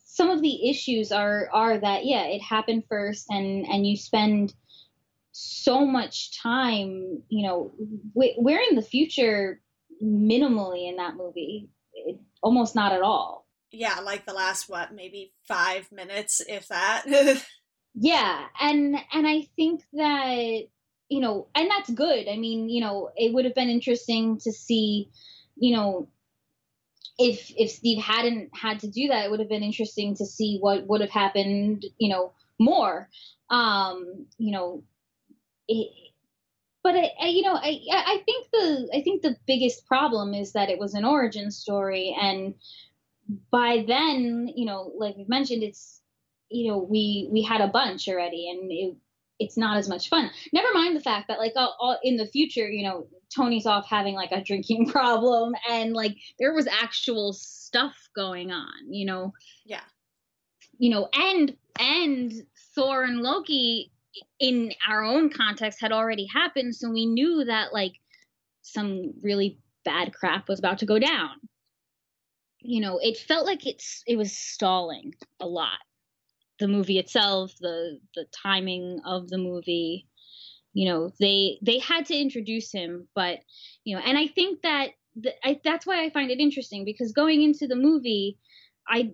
some 0.05 0.31
of 0.31 0.41
the 0.41 0.71
issues 0.71 1.13
are 1.13 1.49
are 1.53 1.79
that 1.79 2.05
yeah, 2.05 2.25
it 2.25 2.41
happened 2.41 2.85
first 2.89 3.27
and 3.31 3.67
and 3.67 3.87
you 3.87 3.97
spend 3.97 4.55
so 5.37 5.85
much 5.87 6.41
time, 6.41 7.23
you 7.29 7.47
know, 7.47 7.73
we- 8.15 8.35
we're 8.39 8.63
in 8.71 8.77
the 8.77 8.83
future 8.83 9.61
minimally 10.03 10.89
in 10.89 10.97
that 10.97 11.17
movie. 11.17 11.69
It, 11.93 12.19
almost 12.43 12.75
not 12.75 12.93
at 12.93 13.03
all. 13.03 13.47
Yeah, 13.73 14.01
like 14.01 14.25
the 14.27 14.33
last, 14.33 14.69
what, 14.69 14.95
maybe 14.95 15.35
five 15.47 15.91
minutes, 15.93 16.41
if 16.49 16.69
that. 16.69 17.05
Yeah, 17.99 18.47
and 18.61 18.95
and 19.11 19.27
I 19.27 19.49
think 19.57 19.83
that 19.95 20.69
you 21.09 21.21
know, 21.21 21.49
and 21.55 21.71
that's 21.71 21.89
good. 21.89 22.29
I 22.29 22.37
mean, 22.37 22.69
you 22.69 22.83
know, 22.83 23.11
it 23.17 23.33
would 23.33 23.47
have 23.47 23.55
been 23.55 23.71
interesting 23.71 24.39
to 24.41 24.53
see, 24.53 25.09
you 25.57 25.75
know, 25.75 26.09
if 27.19 27.51
if 27.57 27.71
Steve 27.71 28.03
hadn't 28.03 28.51
had 28.55 28.81
to 28.81 28.89
do 28.89 29.09
that, 29.09 29.25
it 29.25 29.31
would 29.31 29.41
have 29.41 29.49
been 29.49 29.63
interesting 29.63 30.15
to 30.17 30.27
see 30.27 30.59
what 30.61 30.87
would 30.87 31.01
have 31.01 31.11
happened, 31.11 31.87
you 31.97 32.11
know, 32.11 32.33
more. 32.59 33.09
Um, 33.49 34.27
you 34.37 34.53
know, 34.53 34.83
it, 35.69 35.93
but 36.83 36.95
I, 36.95 37.11
I, 37.21 37.27
you 37.29 37.43
know, 37.43 37.55
I 37.55 37.81
I 37.91 38.23
think 38.25 38.47
the 38.53 38.89
I 38.95 39.03
think 39.03 39.23
the 39.23 39.37
biggest 39.47 39.87
problem 39.87 40.35
is 40.35 40.53
that 40.53 40.71
it 40.71 40.79
was 40.79 40.95
an 40.95 41.05
origin 41.05 41.51
story, 41.51 42.17
and 42.21 42.55
by 43.51 43.85
then, 43.87 44.53
you 44.55 44.67
know, 44.67 44.93
like 44.97 45.17
we've 45.17 45.29
mentioned, 45.29 45.63
it's 45.63 45.97
you 46.49 46.71
know 46.71 46.79
we 46.79 47.29
we 47.33 47.43
had 47.43 47.61
a 47.61 47.69
bunch 47.69 48.09
already 48.09 48.49
and 48.51 48.71
it, 48.71 48.97
it's 49.39 49.57
not 49.57 49.77
as 49.77 49.89
much 49.89 50.09
fun 50.09 50.31
never 50.53 50.73
mind 50.73 50.97
the 50.97 51.01
fact 51.01 51.29
that 51.29 51.39
like 51.39 51.53
all, 51.57 51.77
all, 51.81 51.99
in 52.03 52.17
the 52.17 52.27
future 52.27 52.69
you 52.69 52.85
know 52.85 53.07
tony's 53.35 53.67
off 53.67 53.89
having 53.89 54.15
like 54.15 54.33
a 54.33 54.43
drinking 54.43 54.87
problem 54.91 55.55
and 55.69 55.93
like 55.93 56.17
there 56.39 56.55
was 56.55 56.67
actual 56.67 57.33
stuff 57.33 57.95
going 58.15 58.53
on 58.53 58.93
you 58.93 59.05
know 59.05 59.33
yeah. 59.65 59.81
you 60.79 60.91
know 60.91 61.09
and 61.13 61.57
and 61.79 62.33
thor 62.75 63.03
and 63.03 63.21
loki 63.21 63.91
in 64.41 64.73
our 64.89 65.03
own 65.03 65.31
context 65.31 65.81
had 65.81 65.93
already 65.93 66.27
happened 66.33 66.75
so 66.75 66.91
we 66.91 67.07
knew 67.07 67.45
that 67.45 67.73
like 67.73 67.93
some 68.63 69.13
really 69.23 69.59
bad 69.85 70.13
crap 70.13 70.49
was 70.49 70.59
about 70.59 70.79
to 70.79 70.87
go 70.87 70.99
down 70.99 71.31
you 72.61 72.81
know 72.81 72.99
it 73.01 73.17
felt 73.17 73.47
like 73.47 73.67
it's 73.67 74.03
it 74.07 74.17
was 74.17 74.37
stalling 74.37 75.13
a 75.41 75.47
lot 75.47 75.79
the 76.59 76.69
movie 76.69 76.99
itself, 76.99 77.53
the 77.61 77.99
the 78.15 78.27
timing 78.33 79.01
of 79.05 79.29
the 79.29 79.39
movie. 79.39 80.07
You 80.73 80.91
know, 80.91 81.11
they 81.21 81.59
they 81.63 81.79
had 81.79 82.07
to 82.07 82.15
introduce 82.15 82.71
him, 82.73 83.09
but 83.15 83.41
you 83.85 83.97
know, 83.97 84.03
and 84.05 84.19
I 84.19 84.27
think 84.27 84.63
that 84.63 84.91
I, 85.43 85.61
that's 85.65 85.87
why 85.87 86.05
I 86.05 86.11
find 86.11 86.31
it 86.31 86.41
interesting 86.41 86.85
because 86.85 87.13
going 87.13 87.43
into 87.43 87.67
the 87.67 87.77
movie, 87.77 88.39
I, 88.87 89.13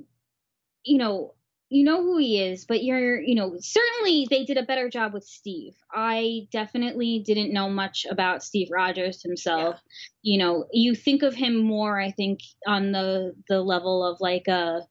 you 0.84 0.98
know, 0.98 1.34
you 1.72 1.84
know 1.84 2.02
who 2.02 2.18
he 2.18 2.40
is, 2.40 2.66
but 2.66 2.84
you're, 2.84 3.20
you 3.20 3.34
know, 3.34 3.56
certainly 3.58 4.26
they 4.28 4.44
did 4.44 4.58
a 4.58 4.62
better 4.62 4.90
job 4.90 5.14
with 5.14 5.24
Steve. 5.24 5.72
I 5.90 6.46
definitely 6.52 7.22
didn't 7.24 7.52
know 7.52 7.70
much 7.70 8.06
about 8.10 8.42
Steve 8.42 8.68
Rogers 8.70 9.22
himself. 9.22 9.80
You 10.20 10.38
know, 10.38 10.66
you 10.70 10.94
think 10.94 11.22
of 11.22 11.34
him 11.34 11.56
more, 11.56 11.98
I 11.98 12.10
think, 12.10 12.40
on 12.66 12.92
the 12.92 13.34
the 13.48 13.62
level 13.62 14.04
of 14.04 14.20
like 14.20 14.48
a 14.48 14.82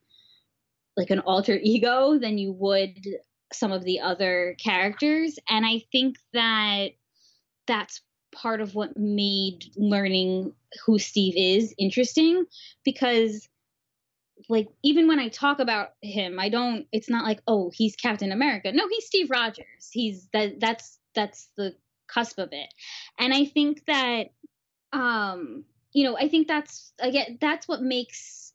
like 0.98 1.12
an 1.12 1.20
alter 1.20 1.60
ego 1.62 2.18
than 2.18 2.40
you 2.40 2.52
would 2.54 2.98
some 3.54 3.72
of 3.72 3.84
the 3.84 4.00
other 4.00 4.56
characters 4.64 5.38
and 5.50 5.66
i 5.66 5.82
think 5.92 6.16
that 6.34 6.92
that's 7.68 8.02
part 8.34 8.62
of 8.62 8.76
what 8.76 8.98
made 8.98 9.66
learning 9.76 10.54
who 10.86 10.98
steve 10.98 11.34
is 11.36 11.74
interesting 11.78 12.46
because 12.84 13.50
like 14.50 14.68
even 14.84 15.08
when 15.08 15.20
i 15.20 15.28
talk 15.28 15.60
about 15.60 15.90
him 16.02 16.40
i 16.40 16.50
don't 16.50 16.88
it's 16.92 17.10
not 17.10 17.26
like 17.26 17.42
oh 17.48 17.72
he's 17.74 17.96
captain 17.96 18.32
america. 18.32 18.72
No 18.72 18.88
he's 18.88 19.06
steve 19.06 19.30
rogers. 19.30 19.90
He's 19.92 20.28
that 20.34 20.60
that's 20.60 21.00
that's 21.16 21.50
the 21.58 21.76
cusp 22.08 22.40
of 22.40 22.50
it. 22.52 22.74
And 23.20 23.34
i 23.34 23.46
think 23.46 23.86
that 23.86 24.28
um 24.94 25.64
you 25.94 26.04
know 26.04 26.18
i 26.18 26.28
think 26.28 26.48
that's 26.48 26.94
again 27.00 27.38
that's 27.40 27.68
what 27.68 27.82
makes 27.82 28.54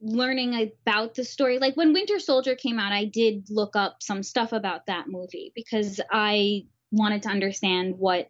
learning 0.00 0.70
about 0.86 1.14
the 1.14 1.24
story. 1.24 1.58
Like 1.58 1.76
when 1.76 1.94
winter 1.94 2.18
soldier 2.18 2.54
came 2.54 2.78
out 2.78 2.92
i 2.92 3.04
did 3.04 3.48
look 3.50 3.76
up 3.76 4.02
some 4.02 4.22
stuff 4.22 4.52
about 4.52 4.86
that 4.86 5.08
movie 5.08 5.52
because 5.54 6.00
i 6.10 6.64
wanted 6.90 7.22
to 7.22 7.28
understand 7.28 7.96
what 7.98 8.28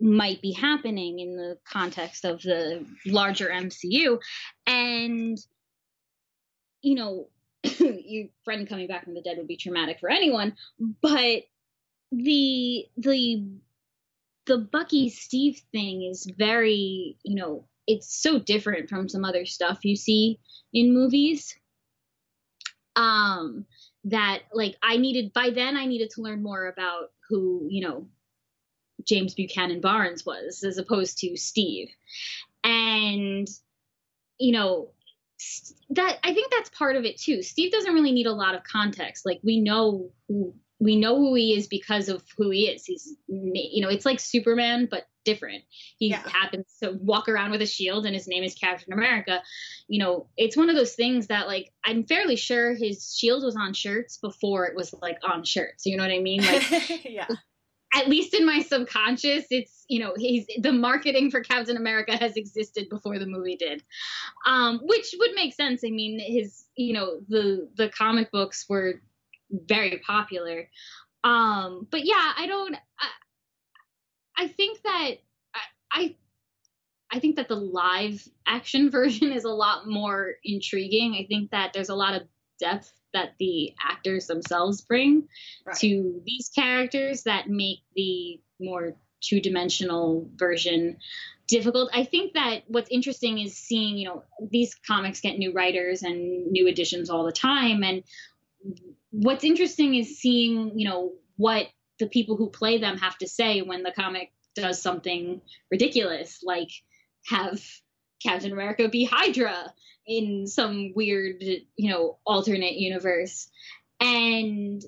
might 0.00 0.40
be 0.40 0.52
happening 0.52 1.18
in 1.18 1.36
the 1.36 1.58
context 1.64 2.24
of 2.24 2.40
the 2.42 2.84
larger 3.06 3.48
mcu 3.48 4.18
and 4.66 5.38
you 6.82 6.94
know 6.94 7.28
your 7.78 8.28
friend 8.44 8.68
coming 8.68 8.86
back 8.86 9.04
from 9.04 9.14
the 9.14 9.22
dead 9.22 9.36
would 9.36 9.48
be 9.48 9.56
traumatic 9.56 9.98
for 10.00 10.10
anyone 10.10 10.54
but 11.02 11.42
the 12.12 12.86
the 12.96 13.44
the 14.46 14.58
bucky 14.58 15.08
steve 15.08 15.60
thing 15.72 16.02
is 16.02 16.26
very 16.36 17.16
you 17.22 17.34
know 17.34 17.64
it's 17.90 18.22
so 18.22 18.38
different 18.38 18.88
from 18.88 19.08
some 19.08 19.24
other 19.24 19.44
stuff 19.44 19.84
you 19.84 19.96
see 19.96 20.38
in 20.72 20.94
movies. 20.94 21.56
Um 22.94 23.66
that 24.04 24.40
like 24.54 24.76
i 24.82 24.96
needed 24.96 25.32
by 25.34 25.50
then 25.50 25.76
i 25.76 25.84
needed 25.84 26.08
to 26.08 26.22
learn 26.22 26.42
more 26.42 26.68
about 26.68 27.10
who 27.28 27.66
you 27.68 27.86
know 27.86 28.06
james 29.04 29.34
buchanan 29.34 29.82
barnes 29.82 30.24
was 30.24 30.64
as 30.64 30.78
opposed 30.78 31.18
to 31.18 31.36
steve. 31.36 31.90
And 32.64 33.48
you 34.38 34.52
know 34.52 34.90
that 35.90 36.18
i 36.24 36.34
think 36.34 36.50
that's 36.52 36.70
part 36.70 36.96
of 36.96 37.04
it 37.04 37.18
too. 37.18 37.42
Steve 37.42 37.72
doesn't 37.72 37.94
really 37.94 38.12
need 38.12 38.26
a 38.26 38.32
lot 38.32 38.54
of 38.54 38.62
context. 38.64 39.24
Like 39.26 39.40
we 39.42 39.60
know 39.60 40.10
who 40.28 40.54
we 40.78 40.96
know 40.96 41.16
who 41.16 41.34
he 41.34 41.54
is 41.54 41.66
because 41.66 42.08
of 42.08 42.22
who 42.38 42.50
he 42.50 42.68
is. 42.68 42.84
He's 42.86 43.14
you 43.28 43.82
know 43.82 43.88
it's 43.88 44.06
like 44.06 44.20
superman 44.20 44.88
but 44.90 45.06
different. 45.24 45.62
He 45.98 46.08
Yeah. 46.08 46.26
happens 46.26 46.66
to 46.82 46.92
walk 46.92 47.28
around 47.28 47.50
with 47.50 47.60
a 47.60 47.66
shield 47.66 48.06
and 48.06 48.14
his 48.14 48.26
name 48.26 48.42
is 48.42 48.54
captain 48.54 48.92
america. 48.92 49.42
You 49.88 50.02
know 50.02 50.26
it's 50.36 50.56
one 50.56 50.70
of 50.70 50.76
those 50.76 50.94
things 50.94 51.26
that 51.28 51.46
like 51.46 51.72
i'm 51.84 52.04
fairly 52.04 52.36
sure 52.36 52.74
his 52.74 53.14
shield 53.14 53.44
was 53.44 53.56
on 53.56 53.74
shirts 53.74 54.16
before 54.18 54.66
it 54.66 54.76
was 54.76 54.94
like 55.02 55.18
on 55.28 55.44
shirts. 55.44 55.86
You 55.86 55.96
know 55.96 56.02
what 56.04 56.12
i 56.12 56.18
mean? 56.20 56.42
Like 56.42 57.04
yeah. 57.04 57.26
At 57.94 58.08
least 58.08 58.34
in 58.34 58.46
my 58.46 58.60
subconscious 58.60 59.46
it's 59.50 59.84
you 59.88 59.98
know 60.00 60.12
he's 60.16 60.46
the 60.60 60.72
marketing 60.72 61.30
for 61.30 61.40
captain 61.40 61.76
america 61.76 62.16
has 62.16 62.36
existed 62.36 62.88
before 62.88 63.18
the 63.18 63.26
movie 63.26 63.56
did. 63.56 63.82
Um 64.46 64.80
which 64.82 65.14
would 65.18 65.32
make 65.34 65.54
sense. 65.54 65.82
I 65.84 65.90
mean 65.90 66.20
his 66.20 66.64
you 66.76 66.92
know 66.92 67.20
the 67.28 67.68
the 67.76 67.88
comic 67.88 68.30
books 68.30 68.66
were 68.68 69.00
very 69.50 70.00
popular. 70.06 70.68
Um 71.24 71.86
but 71.90 72.04
yeah 72.04 72.32
i 72.38 72.46
don't 72.46 72.76
i, 72.98 74.44
I 74.44 74.48
think 74.48 74.82
that 74.82 75.10
I, 75.54 75.60
I 75.92 76.16
I 77.12 77.18
think 77.18 77.36
that 77.36 77.48
the 77.48 77.56
live 77.56 78.26
action 78.46 78.90
version 78.98 79.32
is 79.32 79.44
a 79.44 79.50
lot 79.50 79.88
more 79.88 80.34
intriguing. 80.44 81.14
I 81.14 81.26
think 81.26 81.50
that 81.50 81.72
there's 81.72 81.88
a 81.88 81.94
lot 81.94 82.14
of 82.14 82.22
depth 82.58 82.92
that 83.12 83.34
the 83.38 83.74
actors 83.82 84.26
themselves 84.26 84.80
bring 84.80 85.28
Right. 85.64 85.76
to 85.76 86.22
these 86.24 86.48
characters 86.48 87.24
that 87.24 87.48
make 87.48 87.78
the 87.94 88.40
more 88.58 88.96
two 89.20 89.40
dimensional 89.40 90.28
version 90.36 90.98
difficult. 91.46 91.90
I 91.92 92.04
think 92.04 92.34
that 92.34 92.62
what's 92.68 92.90
interesting 92.90 93.38
is 93.38 93.56
seeing, 93.56 93.98
you 93.98 94.08
know, 94.08 94.24
these 94.50 94.74
comics 94.86 95.20
get 95.20 95.38
new 95.38 95.52
writers 95.52 96.02
and 96.02 96.46
new 96.52 96.68
editions 96.68 97.10
all 97.10 97.24
the 97.24 97.32
time. 97.32 97.82
And 97.82 98.04
what's 99.10 99.44
interesting 99.44 99.94
is 99.94 100.18
seeing, 100.18 100.78
you 100.78 100.88
know, 100.88 101.12
what 101.36 101.66
the 101.98 102.06
people 102.06 102.36
who 102.36 102.48
play 102.48 102.78
them 102.78 102.98
have 102.98 103.18
to 103.18 103.28
say 103.28 103.62
when 103.62 103.82
the 103.82 103.92
comic 103.92 104.32
does 104.54 104.80
something 104.80 105.40
ridiculous, 105.70 106.40
like 106.42 106.70
have 107.26 107.60
Captain 108.22 108.52
America 108.52 108.88
be 108.88 109.04
Hydra 109.04 109.72
in 110.10 110.48
some 110.48 110.92
weird, 110.94 111.40
you 111.40 111.90
know, 111.90 112.18
alternate 112.26 112.74
universe. 112.74 113.48
And 114.00 114.82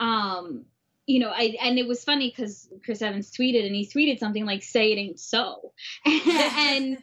um 0.00 0.66
you 1.06 1.20
know, 1.20 1.30
I 1.30 1.56
and 1.60 1.78
it 1.78 1.86
was 1.86 2.02
funny 2.02 2.30
because 2.30 2.68
Chris 2.84 3.02
Evans 3.02 3.30
tweeted 3.30 3.66
and 3.66 3.74
he 3.74 3.86
tweeted 3.86 4.18
something 4.18 4.44
like 4.44 4.62
"Say 4.62 4.92
it 4.92 4.96
ain't 4.96 5.20
so," 5.20 5.72
and 6.06 6.98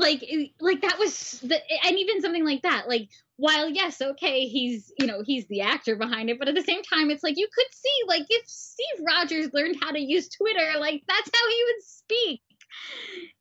like 0.00 0.24
like 0.60 0.80
that 0.82 0.98
was 0.98 1.40
the 1.40 1.58
and 1.84 1.98
even 1.98 2.22
something 2.22 2.44
like 2.44 2.62
that 2.62 2.88
like 2.88 3.08
while 3.36 3.68
yes 3.68 4.00
okay 4.00 4.46
he's 4.46 4.92
you 4.98 5.06
know 5.06 5.22
he's 5.24 5.46
the 5.48 5.60
actor 5.60 5.94
behind 5.94 6.30
it 6.30 6.38
but 6.38 6.48
at 6.48 6.54
the 6.54 6.62
same 6.62 6.82
time 6.82 7.10
it's 7.10 7.22
like 7.22 7.36
you 7.36 7.46
could 7.54 7.66
see 7.70 8.08
like 8.08 8.24
if 8.28 8.48
steve 8.48 9.04
rogers 9.06 9.50
learned 9.52 9.76
how 9.80 9.90
to 9.90 10.00
use 10.00 10.28
twitter 10.28 10.78
like 10.78 11.02
that's 11.06 11.30
how 11.34 11.48
he 11.48 11.64
would 11.66 11.82
speak 11.82 12.42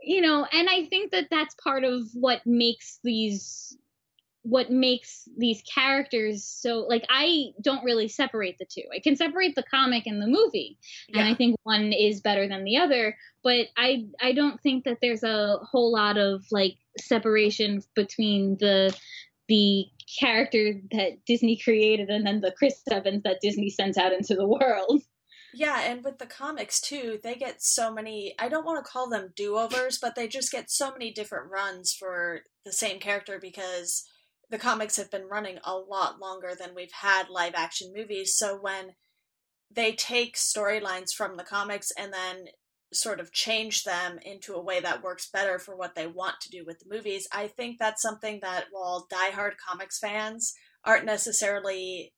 you 0.01 0.21
know 0.21 0.45
and 0.51 0.69
i 0.69 0.85
think 0.85 1.11
that 1.11 1.27
that's 1.29 1.55
part 1.55 1.83
of 1.83 2.03
what 2.13 2.45
makes 2.45 2.99
these 3.03 3.77
what 4.43 4.71
makes 4.71 5.27
these 5.37 5.61
characters 5.63 6.45
so 6.45 6.79
like 6.87 7.05
I 7.09 7.49
don't 7.61 7.83
really 7.83 8.07
separate 8.07 8.57
the 8.57 8.65
two. 8.65 8.83
I 8.93 8.99
can 8.99 9.15
separate 9.15 9.55
the 9.55 9.63
comic 9.63 10.03
and 10.05 10.21
the 10.21 10.27
movie. 10.27 10.77
Yeah. 11.09 11.19
And 11.19 11.29
I 11.29 11.35
think 11.35 11.57
one 11.63 11.91
is 11.91 12.21
better 12.21 12.47
than 12.47 12.63
the 12.63 12.77
other, 12.77 13.17
but 13.43 13.67
I 13.77 14.05
I 14.21 14.31
don't 14.31 14.59
think 14.61 14.85
that 14.85 14.99
there's 15.01 15.23
a 15.23 15.57
whole 15.61 15.91
lot 15.91 16.17
of 16.17 16.45
like 16.51 16.75
separation 16.97 17.83
between 17.95 18.57
the 18.59 18.95
the 19.49 19.85
character 20.19 20.73
that 20.91 21.25
Disney 21.25 21.57
created 21.57 22.09
and 22.09 22.25
then 22.25 22.39
the 22.39 22.53
Chris 22.57 22.81
Evans 22.89 23.23
that 23.23 23.41
Disney 23.41 23.69
sends 23.69 23.97
out 23.97 24.13
into 24.13 24.35
the 24.35 24.47
world. 24.47 25.01
Yeah, 25.53 25.81
and 25.81 26.03
with 26.03 26.19
the 26.19 26.27
comics 26.27 26.79
too, 26.79 27.19
they 27.23 27.35
get 27.35 27.61
so 27.61 27.91
many 27.91 28.35
I 28.37 28.49
don't 28.49 28.65
want 28.65 28.83
to 28.83 28.91
call 28.91 29.09
them 29.09 29.33
do-overs, 29.35 29.97
but 29.99 30.15
they 30.15 30.27
just 30.27 30.51
get 30.51 30.69
so 30.69 30.91
many 30.91 31.11
different 31.11 31.49
runs 31.49 31.93
for 31.93 32.41
the 32.65 32.71
same 32.71 32.99
character 32.99 33.39
because 33.41 34.03
the 34.49 34.59
comics 34.59 34.97
have 34.97 35.11
been 35.11 35.27
running 35.27 35.59
a 35.63 35.75
lot 35.75 36.19
longer 36.19 36.53
than 36.59 36.75
we've 36.75 36.91
had 36.91 37.29
live 37.29 37.53
action 37.55 37.91
movies. 37.95 38.35
So 38.35 38.57
when 38.59 38.93
they 39.71 39.93
take 39.93 40.35
storylines 40.35 41.13
from 41.15 41.37
the 41.37 41.43
comics 41.43 41.91
and 41.97 42.11
then 42.11 42.45
sort 42.91 43.19
of 43.19 43.31
change 43.31 43.83
them 43.83 44.17
into 44.23 44.53
a 44.55 44.61
way 44.61 44.79
that 44.79 45.03
works 45.03 45.29
better 45.31 45.59
for 45.59 45.75
what 45.75 45.93
they 45.93 46.07
want 46.07 46.41
to 46.41 46.49
do 46.49 46.63
with 46.65 46.79
the 46.79 46.89
movies, 46.93 47.27
I 47.31 47.47
think 47.47 47.77
that's 47.77 48.01
something 48.01 48.39
that 48.41 48.65
while 48.71 49.07
diehard 49.11 49.53
comics 49.63 49.99
fans 49.99 50.53
aren't 50.83 51.05
necessarily 51.05 52.13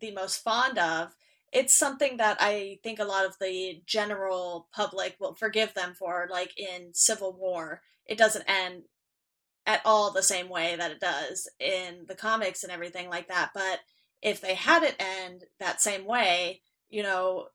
the 0.00 0.12
most 0.12 0.42
fond 0.42 0.78
of, 0.78 1.14
it's 1.52 1.76
something 1.78 2.16
that 2.18 2.36
I 2.40 2.78
think 2.82 2.98
a 2.98 3.04
lot 3.04 3.24
of 3.24 3.36
the 3.40 3.82
general 3.86 4.68
public 4.74 5.16
will 5.20 5.34
forgive 5.34 5.74
them 5.74 5.94
for, 5.94 6.28
like 6.30 6.52
in 6.58 6.90
Civil 6.92 7.32
War. 7.32 7.82
It 8.06 8.18
doesn't 8.18 8.44
end 8.48 8.84
at 9.66 9.80
all 9.84 10.12
the 10.12 10.22
same 10.22 10.48
way 10.48 10.76
that 10.76 10.90
it 10.90 11.00
does 11.00 11.48
in 11.58 12.04
the 12.08 12.14
comics 12.14 12.62
and 12.62 12.72
everything 12.72 13.08
like 13.08 13.28
that. 13.28 13.50
But 13.54 13.80
if 14.22 14.40
they 14.40 14.54
had 14.54 14.82
it 14.82 14.96
end 14.98 15.44
that 15.58 15.80
same 15.80 16.04
way, 16.04 16.62
you 16.88 17.02
know, 17.02 17.48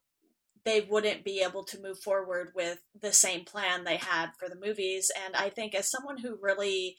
they 0.64 0.80
wouldn't 0.80 1.24
be 1.24 1.40
able 1.40 1.64
to 1.64 1.80
move 1.80 1.98
forward 1.98 2.52
with 2.54 2.78
the 3.00 3.12
same 3.12 3.44
plan 3.44 3.84
they 3.84 3.96
had 3.96 4.30
for 4.38 4.48
the 4.48 4.60
movies. 4.60 5.10
And 5.24 5.34
I 5.34 5.48
think 5.48 5.74
as 5.74 5.90
someone 5.90 6.18
who 6.18 6.38
really 6.40 6.96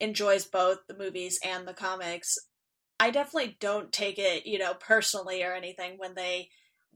enjoys 0.00 0.44
both 0.44 0.86
the 0.88 0.96
movies 0.96 1.38
and 1.44 1.66
the 1.66 1.74
comics, 1.74 2.36
I 3.00 3.10
definitely 3.10 3.56
don't 3.60 3.92
take 3.92 4.18
it, 4.18 4.46
you 4.46 4.58
know, 4.58 4.74
personally 4.74 5.42
or 5.42 5.52
anything 5.52 5.94
when 5.98 6.14
they 6.14 6.50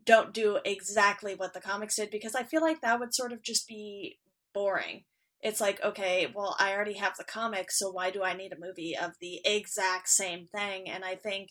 don't 0.05 0.34
do 0.34 0.59
exactly 0.64 1.34
what 1.34 1.55
the 1.55 1.61
comics 1.61 1.96
did 1.96 2.11
because 2.11 2.34
I 2.34 2.42
feel 2.42 2.61
like 2.61 2.80
that 2.80 2.98
would 2.98 3.14
sort 3.14 3.32
of 3.32 3.42
just 3.42 3.68
be 3.68 4.18
boring 4.53 5.05
it's 5.42 5.61
like, 5.61 5.82
okay, 5.82 6.32
well, 6.32 6.57
I 6.59 6.72
already 6.72 6.94
have 6.94 7.16
the 7.16 7.24
comics, 7.24 7.78
so 7.78 7.90
why 7.90 8.11
do 8.11 8.22
I 8.22 8.34
need 8.34 8.53
a 8.53 8.61
movie 8.61 8.96
of 8.96 9.12
the 9.20 9.40
exact 9.44 10.09
same 10.09 10.46
thing? 10.46 10.88
And 10.88 11.05
I 11.05 11.16
think 11.16 11.50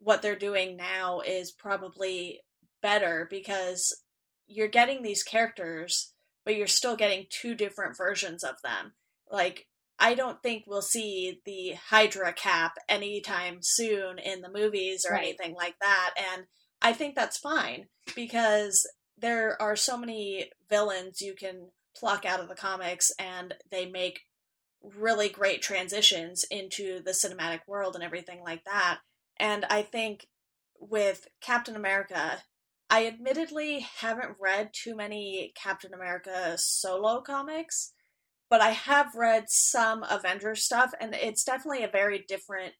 what 0.00 0.20
they're 0.20 0.36
doing 0.36 0.76
now 0.76 1.20
is 1.20 1.52
probably 1.52 2.40
better 2.82 3.28
because 3.30 4.02
you're 4.48 4.68
getting 4.68 5.02
these 5.02 5.22
characters, 5.22 6.12
but 6.44 6.56
you're 6.56 6.66
still 6.66 6.96
getting 6.96 7.26
two 7.30 7.54
different 7.54 7.96
versions 7.96 8.42
of 8.42 8.56
them. 8.64 8.94
Like, 9.30 9.68
I 10.00 10.14
don't 10.14 10.42
think 10.42 10.64
we'll 10.66 10.82
see 10.82 11.40
the 11.44 11.74
Hydra 11.90 12.32
cap 12.32 12.72
anytime 12.88 13.58
soon 13.60 14.18
in 14.18 14.40
the 14.40 14.50
movies 14.50 15.04
or 15.06 15.12
right. 15.12 15.22
anything 15.22 15.54
like 15.54 15.76
that. 15.80 16.14
And 16.16 16.46
I 16.80 16.94
think 16.94 17.14
that's 17.14 17.36
fine 17.36 17.86
because 18.16 18.88
there 19.18 19.60
are 19.60 19.76
so 19.76 19.98
many 19.98 20.50
villains 20.70 21.20
you 21.20 21.34
can 21.34 21.68
pluck 21.94 22.24
out 22.24 22.40
of 22.40 22.48
the 22.48 22.54
comics 22.54 23.12
and 23.18 23.54
they 23.70 23.84
make 23.84 24.20
really 24.82 25.28
great 25.28 25.60
transitions 25.60 26.44
into 26.50 27.02
the 27.02 27.10
cinematic 27.10 27.60
world 27.66 27.94
and 27.94 28.02
everything 28.02 28.40
like 28.42 28.64
that. 28.64 29.00
And 29.38 29.66
I 29.68 29.82
think 29.82 30.26
with 30.78 31.28
Captain 31.42 31.76
America, 31.76 32.42
I 32.88 33.06
admittedly 33.06 33.86
haven't 33.98 34.36
read 34.40 34.70
too 34.72 34.96
many 34.96 35.52
Captain 35.54 35.92
America 35.92 36.54
solo 36.56 37.20
comics, 37.20 37.92
but 38.50 38.60
I 38.60 38.70
have 38.70 39.14
read 39.14 39.44
some 39.48 40.04
Avengers 40.10 40.64
stuff, 40.64 40.92
and 41.00 41.14
it's 41.14 41.44
definitely 41.44 41.84
a 41.84 41.88
very 41.88 42.24
different 42.26 42.74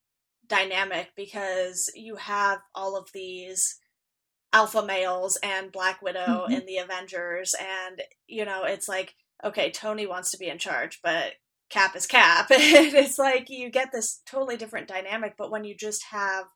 dynamic 0.47 1.13
because 1.17 1.91
you 1.95 2.17
have 2.17 2.59
all 2.75 2.97
of 2.97 3.09
these 3.15 3.79
alpha 4.53 4.85
males 4.85 5.39
and 5.45 5.71
Black 5.71 6.03
Widow 6.03 6.45
mm-hmm. 6.45 6.53
in 6.53 6.67
the 6.67 6.79
Avengers, 6.79 7.55
and 7.59 8.03
you 8.27 8.45
know, 8.45 8.65
it's 8.65 8.89
like, 8.89 9.15
okay, 9.45 9.71
Tony 9.71 10.07
wants 10.07 10.33
to 10.33 10.39
be 10.39 10.49
in 10.49 10.59
charge, 10.59 10.99
but 11.05 11.35
Cap 11.71 11.95
is 11.95 12.07
Cap. 12.07 12.51
and 12.51 12.95
it's 12.95 13.19
like 13.19 13.49
you 13.49 13.71
get 13.71 13.93
this 13.93 14.21
totally 14.27 14.57
different 14.57 14.89
dynamic, 14.89 15.35
but 15.39 15.53
when 15.53 15.63
you 15.63 15.77
just 15.77 16.03
have 16.11 16.47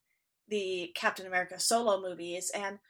the 0.48 0.90
Captain 0.96 1.26
America 1.26 1.60
solo 1.60 2.02
movies, 2.02 2.50
and 2.52 2.80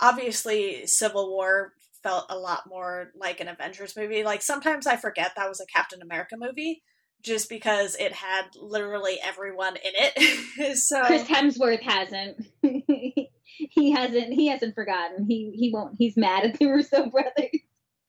obviously 0.00 0.86
Civil 0.86 1.30
War 1.30 1.74
felt 2.08 2.26
a 2.30 2.38
lot 2.38 2.62
more 2.66 3.10
like 3.14 3.40
an 3.40 3.48
Avengers 3.48 3.94
movie. 3.94 4.24
Like 4.24 4.40
sometimes 4.40 4.86
I 4.86 4.96
forget 4.96 5.32
that 5.36 5.48
was 5.48 5.60
a 5.60 5.66
Captain 5.66 6.00
America 6.00 6.36
movie 6.38 6.82
just 7.22 7.50
because 7.50 7.96
it 7.96 8.12
had 8.12 8.46
literally 8.58 9.18
everyone 9.22 9.76
in 9.76 9.92
it. 9.94 10.76
so 10.78 11.04
Chris 11.04 11.24
Hemsworth 11.24 11.82
hasn't. 11.82 12.46
he 12.62 13.90
hasn't 13.90 14.32
he 14.32 14.46
hasn't 14.46 14.74
forgotten. 14.74 15.26
He 15.28 15.52
he 15.54 15.70
won't 15.72 15.96
he's 15.98 16.16
mad 16.16 16.44
at 16.44 16.58
the 16.58 16.66
Russo 16.66 17.10
brothers. 17.10 17.60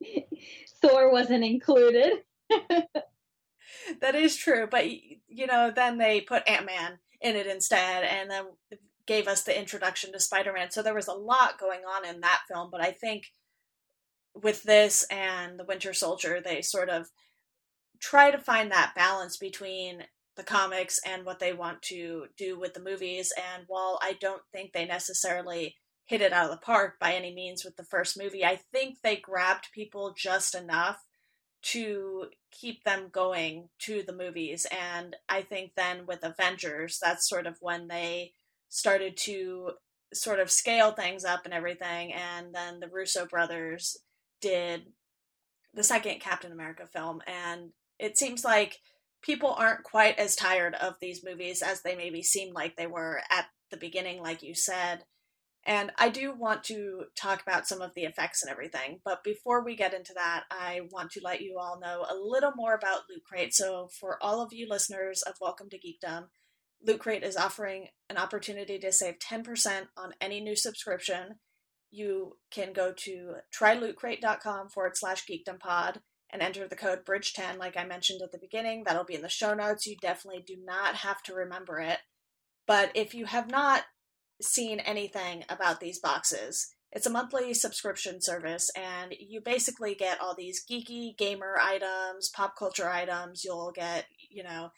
Thor 0.81 1.11
wasn't 1.11 1.43
included. 1.43 2.13
that 3.99 4.15
is 4.15 4.37
true, 4.37 4.65
but 4.71 4.89
you 4.89 5.45
know, 5.45 5.73
then 5.75 5.97
they 5.97 6.21
put 6.21 6.47
Ant-Man 6.47 6.99
in 7.19 7.35
it 7.35 7.47
instead 7.47 8.05
and 8.05 8.31
then 8.31 8.45
gave 9.05 9.27
us 9.27 9.43
the 9.43 9.59
introduction 9.59 10.13
to 10.13 10.19
Spider-Man. 10.21 10.71
So 10.71 10.81
there 10.81 10.93
was 10.93 11.09
a 11.09 11.13
lot 11.13 11.59
going 11.59 11.81
on 11.81 12.07
in 12.07 12.21
that 12.21 12.43
film, 12.47 12.69
but 12.71 12.79
I 12.79 12.91
think 12.91 13.23
with 14.41 14.63
this 14.63 15.05
and 15.09 15.59
the 15.59 15.65
Winter 15.65 15.93
Soldier, 15.93 16.41
they 16.43 16.61
sort 16.61 16.89
of 16.89 17.07
try 17.99 18.31
to 18.31 18.37
find 18.37 18.71
that 18.71 18.93
balance 18.95 19.37
between 19.37 20.03
the 20.35 20.43
comics 20.43 20.99
and 21.05 21.25
what 21.25 21.39
they 21.39 21.51
want 21.51 21.81
to 21.81 22.27
do 22.37 22.57
with 22.57 22.73
the 22.73 22.81
movies. 22.81 23.33
And 23.35 23.65
while 23.67 23.99
I 24.01 24.13
don't 24.13 24.41
think 24.53 24.71
they 24.71 24.85
necessarily 24.85 25.75
hit 26.05 26.21
it 26.21 26.33
out 26.33 26.45
of 26.45 26.51
the 26.51 26.65
park 26.65 26.95
by 26.99 27.13
any 27.13 27.33
means 27.33 27.63
with 27.63 27.75
the 27.75 27.83
first 27.83 28.17
movie, 28.17 28.45
I 28.45 28.59
think 28.71 28.99
they 29.03 29.17
grabbed 29.17 29.67
people 29.73 30.15
just 30.17 30.55
enough 30.55 31.03
to 31.61 32.27
keep 32.51 32.83
them 32.83 33.09
going 33.11 33.67
to 33.79 34.01
the 34.01 34.15
movies. 34.15 34.65
And 34.71 35.15
I 35.27 35.41
think 35.41 35.73
then 35.75 36.05
with 36.07 36.23
Avengers, 36.23 36.99
that's 37.01 37.27
sort 37.27 37.45
of 37.45 37.57
when 37.59 37.89
they 37.89 38.31
started 38.69 39.17
to 39.17 39.71
sort 40.13 40.39
of 40.39 40.49
scale 40.49 40.91
things 40.91 41.25
up 41.25 41.41
and 41.45 41.53
everything. 41.53 42.13
And 42.13 42.55
then 42.55 42.79
the 42.79 42.87
Russo 42.87 43.25
brothers 43.25 43.97
did 44.41 44.87
the 45.73 45.83
second 45.83 46.19
Captain 46.19 46.51
America 46.51 46.87
film. 46.91 47.21
And 47.27 47.71
it 47.99 48.17
seems 48.17 48.43
like 48.43 48.77
people 49.21 49.53
aren't 49.53 49.83
quite 49.83 50.17
as 50.17 50.35
tired 50.35 50.75
of 50.75 50.95
these 51.01 51.23
movies 51.23 51.61
as 51.61 51.81
they 51.81 51.95
maybe 51.95 52.23
seemed 52.23 52.53
like 52.53 52.75
they 52.75 52.87
were 52.87 53.21
at 53.29 53.45
the 53.71 53.77
beginning, 53.77 54.21
like 54.21 54.41
you 54.41 54.55
said. 54.55 55.03
And 55.65 55.91
I 55.97 56.09
do 56.09 56.33
want 56.33 56.63
to 56.65 57.03
talk 57.19 57.41
about 57.41 57.67
some 57.67 57.81
of 57.81 57.91
the 57.93 58.03
effects 58.03 58.41
and 58.41 58.49
everything, 58.49 59.01
but 59.03 59.23
before 59.25 59.63
we 59.63 59.75
get 59.75 59.93
into 59.93 60.13
that, 60.15 60.45
I 60.49 60.81
want 60.91 61.11
to 61.11 61.21
let 61.23 61.41
you 61.41 61.57
all 61.59 61.79
know 61.79 62.05
a 62.09 62.15
little 62.15 62.53
more 62.55 62.73
about 62.73 63.01
Loot 63.09 63.23
Crate. 63.27 63.53
So, 63.53 63.89
for 63.99 64.17
all 64.21 64.41
of 64.41 64.53
you 64.53 64.67
listeners 64.69 65.21
of 65.21 65.35
Welcome 65.41 65.67
to 65.71 65.77
Geekdom, 65.77 66.27
Loot 66.81 66.99
Crate 66.99 67.23
is 67.23 67.35
offering 67.35 67.89
an 68.09 68.17
opportunity 68.17 68.79
to 68.79 68.91
save 68.91 69.19
10% 69.19 69.87
on 69.97 70.13
any 70.21 70.39
new 70.39 70.55
subscription. 70.55 71.39
You 71.91 72.37
can 72.51 72.73
go 72.73 72.93
to 72.95 73.35
trylootcrate.com 73.57 74.69
forward 74.69 74.97
slash 74.97 75.25
geekdompod 75.25 75.97
and 76.31 76.41
enter 76.41 76.67
the 76.67 76.75
code 76.75 77.05
BRIDGE10, 77.05 77.57
like 77.57 77.75
I 77.75 77.85
mentioned 77.85 78.21
at 78.21 78.31
the 78.31 78.37
beginning. 78.37 78.83
That'll 78.83 79.03
be 79.03 79.15
in 79.15 79.21
the 79.21 79.29
show 79.29 79.53
notes. 79.53 79.87
You 79.87 79.95
definitely 79.99 80.43
do 80.45 80.55
not 80.63 80.95
have 80.95 81.23
to 81.23 81.33
remember 81.33 81.79
it. 81.79 81.99
But 82.67 82.91
if 82.93 83.15
you 83.15 83.25
have 83.25 83.49
not 83.49 83.83
seen 84.41 84.79
anything 84.79 85.43
about 85.49 85.79
these 85.79 85.99
boxes, 85.99 86.75
it's 86.91 87.05
a 87.05 87.11
monthly 87.11 87.53
subscription 87.53 88.21
service, 88.21 88.71
and 88.75 89.13
you 89.19 89.41
basically 89.41 89.93
get 89.93 90.19
all 90.19 90.35
these 90.35 90.63
geeky 90.65 91.15
gamer 91.17 91.57
items, 91.61 92.29
pop 92.29 92.55
culture 92.57 92.89
items. 92.89 93.43
You'll 93.43 93.71
get, 93.71 94.05
you 94.29 94.43
know, 94.43 94.71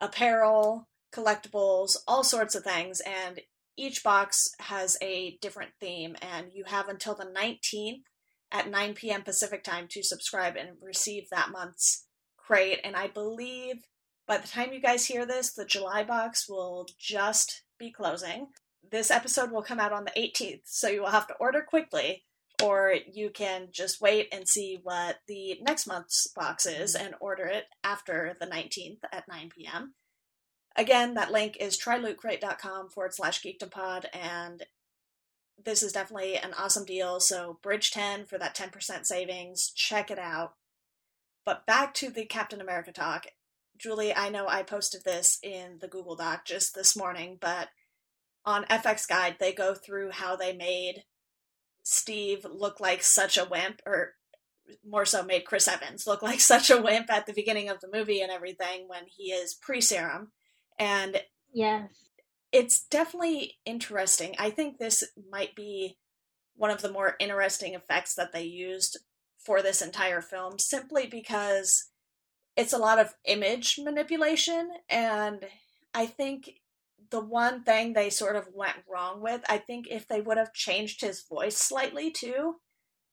apparel, 0.00 0.88
collectibles, 1.14 1.96
all 2.06 2.24
sorts 2.24 2.54
of 2.54 2.64
things, 2.64 3.00
and 3.00 3.40
each 3.76 4.02
box 4.02 4.48
has 4.60 4.96
a 5.02 5.38
different 5.40 5.70
theme, 5.80 6.16
and 6.22 6.52
you 6.52 6.64
have 6.66 6.88
until 6.88 7.14
the 7.14 7.26
19th 7.26 8.02
at 8.52 8.70
9 8.70 8.94
p.m. 8.94 9.22
Pacific 9.22 9.64
time 9.64 9.86
to 9.90 10.02
subscribe 10.02 10.56
and 10.56 10.70
receive 10.80 11.28
that 11.30 11.50
month's 11.50 12.06
crate. 12.36 12.80
And 12.84 12.96
I 12.96 13.08
believe 13.08 13.76
by 14.26 14.38
the 14.38 14.48
time 14.48 14.72
you 14.72 14.80
guys 14.80 15.06
hear 15.06 15.26
this, 15.26 15.52
the 15.52 15.64
July 15.64 16.04
box 16.04 16.48
will 16.48 16.86
just 16.98 17.62
be 17.78 17.92
closing 17.92 18.48
this 18.90 19.10
episode 19.10 19.50
will 19.50 19.62
come 19.62 19.80
out 19.80 19.92
on 19.92 20.04
the 20.04 20.12
18th, 20.16 20.62
so 20.64 20.88
you 20.88 21.00
will 21.00 21.10
have 21.10 21.26
to 21.28 21.34
order 21.34 21.62
quickly, 21.62 22.24
or 22.62 22.94
you 23.12 23.30
can 23.30 23.68
just 23.70 24.00
wait 24.00 24.28
and 24.32 24.48
see 24.48 24.78
what 24.82 25.16
the 25.26 25.58
next 25.62 25.86
month's 25.86 26.26
box 26.34 26.66
is 26.66 26.94
and 26.94 27.14
order 27.20 27.46
it 27.46 27.64
after 27.84 28.36
the 28.40 28.46
19th 28.46 28.98
at 29.12 29.28
9 29.28 29.50
p.m. 29.56 29.94
Again, 30.76 31.14
that 31.14 31.32
link 31.32 31.56
is 31.58 31.78
trylootcrate.com 31.78 32.90
forward 32.90 33.14
slash 33.14 33.42
geekdompod, 33.42 34.06
and 34.12 34.64
this 35.62 35.82
is 35.82 35.92
definitely 35.92 36.36
an 36.36 36.52
awesome 36.54 36.84
deal. 36.84 37.18
So, 37.18 37.58
Bridge 37.62 37.90
10 37.90 38.26
for 38.26 38.38
that 38.38 38.54
10% 38.54 39.06
savings. 39.06 39.70
Check 39.74 40.10
it 40.10 40.18
out. 40.18 40.54
But 41.46 41.64
back 41.64 41.94
to 41.94 42.10
the 42.10 42.26
Captain 42.26 42.60
America 42.60 42.92
talk. 42.92 43.26
Julie, 43.78 44.14
I 44.14 44.28
know 44.28 44.48
I 44.48 44.62
posted 44.62 45.04
this 45.04 45.38
in 45.42 45.78
the 45.80 45.88
Google 45.88 46.16
Doc 46.16 46.44
just 46.44 46.74
this 46.74 46.96
morning, 46.96 47.38
but 47.40 47.68
on 48.44 48.64
FX 48.64 49.08
Guide, 49.08 49.36
they 49.38 49.52
go 49.52 49.74
through 49.74 50.10
how 50.10 50.36
they 50.36 50.52
made 50.52 51.04
Steve 51.82 52.44
look 52.48 52.80
like 52.80 53.02
such 53.02 53.38
a 53.38 53.44
wimp, 53.44 53.80
or 53.86 54.14
more 54.84 55.04
so 55.04 55.22
made 55.22 55.44
Chris 55.44 55.68
Evans 55.68 56.06
look 56.06 56.22
like 56.22 56.40
such 56.40 56.70
a 56.70 56.80
wimp 56.80 57.10
at 57.10 57.26
the 57.26 57.32
beginning 57.32 57.68
of 57.68 57.80
the 57.80 57.90
movie 57.92 58.20
and 58.20 58.32
everything 58.32 58.88
when 58.88 59.04
he 59.06 59.32
is 59.32 59.54
pre 59.54 59.80
serum. 59.80 60.32
And 60.78 61.20
yes, 61.52 61.88
it's 62.52 62.84
definitely 62.84 63.58
interesting. 63.64 64.34
I 64.38 64.50
think 64.50 64.78
this 64.78 65.04
might 65.30 65.54
be 65.54 65.98
one 66.54 66.70
of 66.70 66.82
the 66.82 66.92
more 66.92 67.16
interesting 67.20 67.74
effects 67.74 68.14
that 68.14 68.32
they 68.32 68.44
used 68.44 68.98
for 69.38 69.62
this 69.62 69.82
entire 69.82 70.22
film 70.22 70.58
simply 70.58 71.06
because 71.06 71.90
it's 72.56 72.72
a 72.72 72.78
lot 72.78 72.98
of 72.98 73.14
image 73.26 73.78
manipulation 73.82 74.70
and 74.88 75.44
I 75.96 76.06
think 76.06 76.50
the 77.10 77.20
one 77.20 77.62
thing 77.62 77.92
they 77.92 78.10
sort 78.10 78.36
of 78.36 78.48
went 78.52 78.76
wrong 78.90 79.22
with, 79.22 79.42
I 79.48 79.58
think 79.58 79.86
if 79.90 80.06
they 80.08 80.20
would 80.20 80.36
have 80.36 80.52
changed 80.52 81.00
his 81.00 81.22
voice 81.22 81.56
slightly 81.56 82.10
too, 82.10 82.56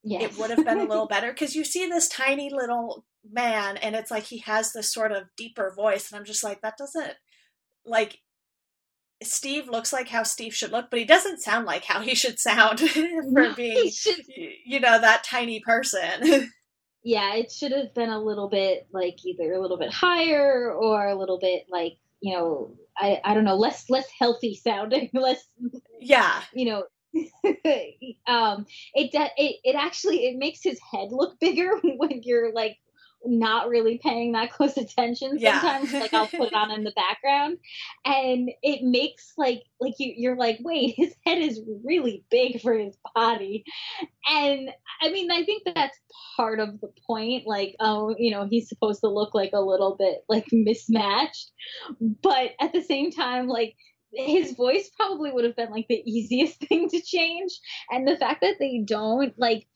yes. 0.04 0.24
it 0.24 0.38
would 0.38 0.50
have 0.50 0.66
been 0.66 0.80
a 0.80 0.86
little 0.86 1.08
better. 1.10 1.32
Because 1.32 1.56
you 1.56 1.64
see 1.64 1.88
this 1.88 2.10
tiny 2.10 2.50
little 2.50 3.06
man, 3.30 3.78
and 3.78 3.96
it's 3.96 4.12
like 4.12 4.24
he 4.24 4.40
has 4.40 4.74
this 4.74 4.92
sort 4.92 5.12
of 5.12 5.30
deeper 5.38 5.74
voice, 5.76 6.12
and 6.12 6.20
I'm 6.20 6.26
just 6.26 6.44
like, 6.44 6.62
that 6.62 6.78
doesn't 6.78 7.14
like. 7.86 8.20
Steve 9.22 9.70
looks 9.70 9.94
like 9.94 10.10
how 10.10 10.24
Steve 10.24 10.54
should 10.54 10.74
look, 10.74 10.90
but 10.90 11.00
he 11.00 11.06
doesn't 11.06 11.40
sound 11.40 11.66
like 11.66 11.86
how 11.86 12.02
he 12.02 12.14
should 12.14 12.40
sound 12.40 12.78
for 13.34 13.54
being, 13.54 13.90
you 14.66 14.82
know, 14.82 15.00
that 15.00 15.24
tiny 15.24 15.62
person. 15.62 16.52
yeah, 17.04 17.36
it 17.36 17.50
should 17.50 17.72
have 17.72 17.94
been 17.94 18.10
a 18.10 18.20
little 18.20 18.50
bit 18.50 18.88
like 18.92 19.24
either 19.26 19.54
a 19.54 19.62
little 19.62 19.78
bit 19.78 19.94
higher 19.94 20.74
or 20.74 21.08
a 21.08 21.16
little 21.16 21.40
bit 21.40 21.68
like 21.70 21.98
you 22.24 22.34
know, 22.34 22.74
I, 22.98 23.20
I 23.26 23.34
don't 23.34 23.44
know, 23.44 23.58
less 23.58 23.90
less 23.90 24.08
healthy 24.18 24.56
sounding, 24.56 25.10
less 25.14 25.46
yeah, 26.00 26.42
you 26.54 26.66
know, 26.66 26.84
um, 28.26 28.66
it, 28.94 29.12
it 29.14 29.58
it 29.64 29.76
actually 29.76 30.26
it 30.26 30.38
makes 30.38 30.64
his 30.64 30.80
head 30.92 31.10
look 31.12 31.40
bigger 31.40 31.72
when 31.98 32.22
you're 32.24 32.54
like 32.54 32.78
not 33.26 33.70
really 33.70 33.98
paying 33.98 34.34
that 34.34 34.52
close 34.54 34.78
attention 34.78 35.40
sometimes 35.40 35.92
yeah. 35.92 36.00
like 36.00 36.14
i'll 36.14 36.28
put 36.28 36.48
it 36.48 36.54
on 36.54 36.72
in 36.72 36.84
the 36.84 36.94
background. 36.96 37.58
And 38.06 38.50
it 38.62 38.84
makes 38.84 39.34
like 39.38 39.64
like 39.80 39.94
you 40.00 40.14
you're 40.16 40.38
like 40.38 40.60
wait 40.62 40.96
his 40.98 41.14
head 41.26 41.40
is 41.40 41.62
really 41.84 42.24
big 42.30 42.62
for 42.62 42.74
his 42.74 42.96
body. 43.16 43.64
And 44.30 44.70
i 45.02 45.12
mean 45.12 45.32
i 45.32 45.44
think 45.44 45.64
that's 45.66 45.98
part 46.36 46.60
of 46.60 46.80
the 46.82 46.92
point 47.08 47.44
like 47.46 47.76
oh 47.80 48.16
you 48.18 48.32
know 48.32 48.48
he's 48.50 48.70
supposed 48.70 49.02
to 49.02 49.10
look 49.10 49.34
like 49.34 49.52
a 49.54 49.62
little 49.62 49.96
bit 49.98 50.24
like 50.30 50.48
mismatched. 50.52 51.52
But 52.00 52.52
at 52.60 52.74
the 52.74 52.82
same 52.82 53.12
time 53.12 53.48
like 53.48 53.76
his 54.16 54.54
voice 54.54 54.90
probably 54.96 55.32
would 55.32 55.46
have 55.46 55.56
been 55.56 55.72
like 55.72 55.88
the 55.90 56.04
easiest 56.06 56.60
thing 56.60 56.90
to 56.90 57.02
change. 57.02 57.52
And 57.90 58.08
the 58.08 58.18
fact 58.18 58.42
that 58.42 58.56
they 58.60 58.84
don't 58.86 59.34
like 59.38 59.68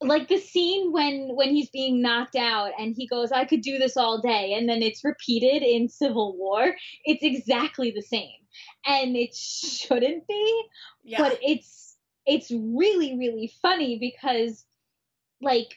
like 0.00 0.28
the 0.28 0.38
scene 0.38 0.92
when 0.92 1.30
when 1.34 1.50
he's 1.50 1.70
being 1.70 2.00
knocked 2.00 2.36
out 2.36 2.70
and 2.78 2.94
he 2.96 3.06
goes 3.06 3.32
i 3.32 3.44
could 3.44 3.60
do 3.60 3.78
this 3.78 3.96
all 3.96 4.20
day 4.20 4.54
and 4.54 4.68
then 4.68 4.82
it's 4.82 5.04
repeated 5.04 5.62
in 5.62 5.88
civil 5.88 6.36
war 6.36 6.74
it's 7.04 7.22
exactly 7.22 7.90
the 7.90 8.02
same 8.02 8.30
and 8.86 9.16
it 9.16 9.34
shouldn't 9.34 10.26
be 10.26 10.62
yeah. 11.04 11.18
but 11.18 11.38
it's 11.42 11.96
it's 12.26 12.50
really 12.50 13.16
really 13.18 13.52
funny 13.60 13.98
because 13.98 14.64
like 15.42 15.76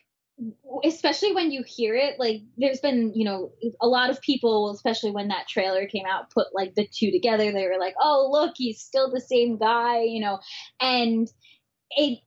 especially 0.83 1.33
when 1.33 1.51
you 1.51 1.63
hear 1.65 1.95
it 1.95 2.19
like 2.19 2.41
there's 2.57 2.79
been 2.79 3.11
you 3.13 3.23
know 3.23 3.51
a 3.81 3.87
lot 3.87 4.09
of 4.09 4.19
people 4.21 4.71
especially 4.71 5.11
when 5.11 5.27
that 5.27 5.47
trailer 5.47 5.85
came 5.85 6.05
out 6.09 6.31
put 6.31 6.47
like 6.53 6.73
the 6.75 6.87
two 6.87 7.11
together 7.11 7.51
they 7.51 7.67
were 7.67 7.79
like 7.79 7.93
oh 8.01 8.29
look 8.31 8.53
he's 8.55 8.81
still 8.81 9.11
the 9.11 9.21
same 9.21 9.57
guy 9.57 10.01
you 10.01 10.19
know 10.19 10.39
and 10.81 11.29
it 11.91 12.19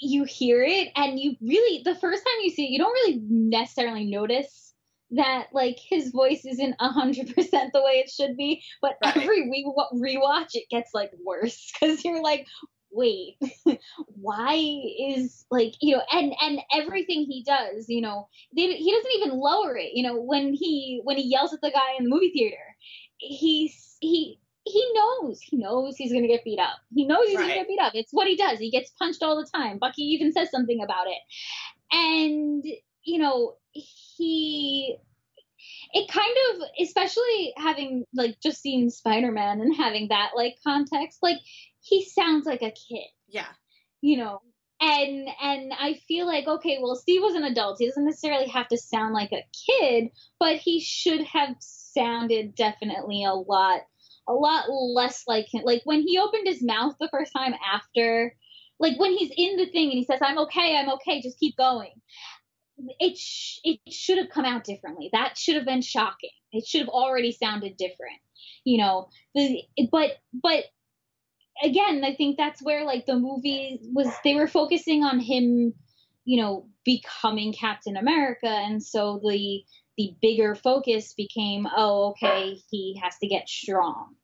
you 0.00 0.24
hear 0.24 0.62
it 0.62 0.88
and 0.96 1.18
you 1.18 1.36
really 1.40 1.82
the 1.84 1.94
first 1.94 2.24
time 2.24 2.44
you 2.44 2.50
see 2.50 2.64
it 2.64 2.70
you 2.70 2.78
don't 2.78 2.92
really 2.92 3.20
necessarily 3.28 4.04
notice 4.04 4.74
that 5.12 5.46
like 5.52 5.76
his 5.78 6.10
voice 6.10 6.44
isn't 6.44 6.74
a 6.80 6.88
hundred 6.88 7.34
percent 7.34 7.72
the 7.72 7.82
way 7.82 8.02
it 8.04 8.10
should 8.10 8.36
be 8.36 8.62
but 8.80 8.96
right. 9.04 9.16
every 9.16 9.50
re- 9.50 9.74
rewatch 9.94 10.50
it 10.54 10.68
gets 10.70 10.90
like 10.94 11.10
worse 11.24 11.70
because 11.80 12.04
you're 12.04 12.22
like 12.22 12.46
wait 12.92 13.36
why 14.06 14.54
is 14.54 15.44
like 15.50 15.74
you 15.80 15.96
know 15.96 16.02
and 16.12 16.32
and 16.40 16.60
everything 16.74 17.24
he 17.24 17.44
does 17.44 17.86
you 17.88 18.00
know 18.00 18.28
they, 18.56 18.66
he 18.74 18.92
doesn't 18.92 19.12
even 19.20 19.38
lower 19.38 19.76
it 19.76 19.90
you 19.94 20.02
know 20.02 20.20
when 20.20 20.52
he 20.52 21.00
when 21.04 21.16
he 21.16 21.30
yells 21.30 21.52
at 21.52 21.60
the 21.60 21.70
guy 21.70 21.96
in 21.98 22.04
the 22.04 22.10
movie 22.10 22.32
theater 22.32 22.56
he's 23.18 23.96
he 24.00 24.40
he 24.70 24.92
knows 24.94 25.40
he 25.40 25.56
knows 25.56 25.96
he's 25.96 26.12
to 26.12 26.26
get 26.26 26.44
beat 26.44 26.58
up. 26.58 26.78
He 26.94 27.06
knows 27.06 27.26
he's 27.26 27.36
right. 27.36 27.48
to 27.48 27.54
get 27.54 27.68
beat 27.68 27.80
up. 27.80 27.92
It's 27.94 28.12
what 28.12 28.26
he 28.26 28.36
does. 28.36 28.58
He 28.58 28.70
gets 28.70 28.90
punched 28.90 29.22
all 29.22 29.36
the 29.36 29.48
time. 29.54 29.78
Bucky 29.78 30.02
even 30.02 30.32
says 30.32 30.50
something 30.50 30.82
about 30.82 31.06
it. 31.06 31.18
And 31.92 32.64
you 33.02 33.18
know, 33.18 33.54
he 33.72 34.96
it 35.92 36.08
kind 36.10 36.36
of 36.52 36.68
especially 36.80 37.52
having 37.56 38.04
like 38.14 38.38
just 38.40 38.60
seen 38.60 38.90
Spider-Man 38.90 39.60
and 39.60 39.76
having 39.76 40.08
that 40.08 40.30
like 40.36 40.56
context, 40.66 41.18
like 41.22 41.38
he 41.80 42.04
sounds 42.04 42.46
like 42.46 42.62
a 42.62 42.70
kid. 42.70 43.06
Yeah. 43.28 43.48
You 44.00 44.18
know, 44.18 44.40
and 44.80 45.28
and 45.42 45.72
I 45.78 46.00
feel 46.08 46.26
like 46.26 46.46
okay, 46.46 46.78
well, 46.80 46.96
Steve 46.96 47.22
was 47.22 47.34
an 47.34 47.44
adult. 47.44 47.78
He 47.78 47.86
doesn't 47.86 48.04
necessarily 48.04 48.48
have 48.48 48.68
to 48.68 48.78
sound 48.78 49.12
like 49.12 49.32
a 49.32 49.44
kid, 49.66 50.10
but 50.38 50.56
he 50.56 50.80
should 50.80 51.22
have 51.22 51.56
sounded 51.58 52.54
definitely 52.54 53.24
a 53.24 53.34
lot 53.34 53.80
a 54.30 54.32
lot 54.32 54.66
less 54.70 55.24
like 55.26 55.46
him. 55.52 55.62
Like 55.64 55.82
when 55.84 56.02
he 56.02 56.18
opened 56.18 56.46
his 56.46 56.62
mouth 56.62 56.94
the 57.00 57.08
first 57.10 57.32
time 57.36 57.54
after, 57.72 58.34
like 58.78 58.98
when 58.98 59.12
he's 59.12 59.32
in 59.36 59.56
the 59.56 59.66
thing 59.66 59.90
and 59.90 59.98
he 59.98 60.04
says, 60.04 60.20
"I'm 60.22 60.38
okay, 60.38 60.76
I'm 60.76 60.90
okay, 60.90 61.20
just 61.20 61.38
keep 61.38 61.56
going." 61.56 61.92
It 62.98 63.18
sh- 63.18 63.58
it 63.64 63.80
should 63.92 64.18
have 64.18 64.30
come 64.30 64.44
out 64.44 64.64
differently. 64.64 65.10
That 65.12 65.36
should 65.36 65.56
have 65.56 65.66
been 65.66 65.82
shocking. 65.82 66.30
It 66.52 66.66
should 66.66 66.80
have 66.82 66.88
already 66.88 67.32
sounded 67.32 67.76
different. 67.76 68.20
You 68.64 68.78
know, 68.78 69.08
the 69.34 69.62
but 69.90 70.12
but 70.32 70.64
again, 71.62 72.04
I 72.04 72.14
think 72.14 72.36
that's 72.36 72.62
where 72.62 72.84
like 72.84 73.06
the 73.06 73.18
movie 73.18 73.80
was. 73.82 74.08
They 74.24 74.36
were 74.36 74.48
focusing 74.48 75.04
on 75.04 75.18
him, 75.18 75.74
you 76.24 76.40
know, 76.40 76.68
becoming 76.84 77.52
Captain 77.52 77.96
America, 77.96 78.48
and 78.48 78.82
so 78.82 79.20
the 79.22 79.64
the 79.98 80.14
bigger 80.22 80.54
focus 80.54 81.12
became, 81.14 81.66
oh, 81.76 82.10
okay, 82.12 82.56
he 82.70 82.98
has 83.02 83.18
to 83.18 83.26
get 83.26 83.48
strong 83.48 84.14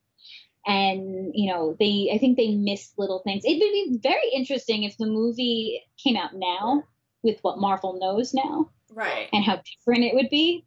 and 0.67 1.31
you 1.35 1.53
know 1.53 1.77
they 1.79 2.11
i 2.13 2.19
think 2.19 2.37
they 2.37 2.55
missed 2.55 2.95
little 2.99 3.21
things. 3.25 3.43
It 3.45 3.55
would 3.55 3.61
be 3.61 3.99
very 4.03 4.31
interesting 4.35 4.83
if 4.83 4.97
the 4.99 5.07
movie 5.07 5.83
came 6.03 6.17
out 6.17 6.31
now 6.35 6.83
with 7.23 7.39
what 7.43 7.59
marvel 7.59 7.99
knows 8.01 8.35
now 8.35 8.71
right. 8.91 9.29
and 9.33 9.45
how 9.45 9.61
different 9.63 10.05
it 10.05 10.15
would 10.15 10.31
be 10.31 10.65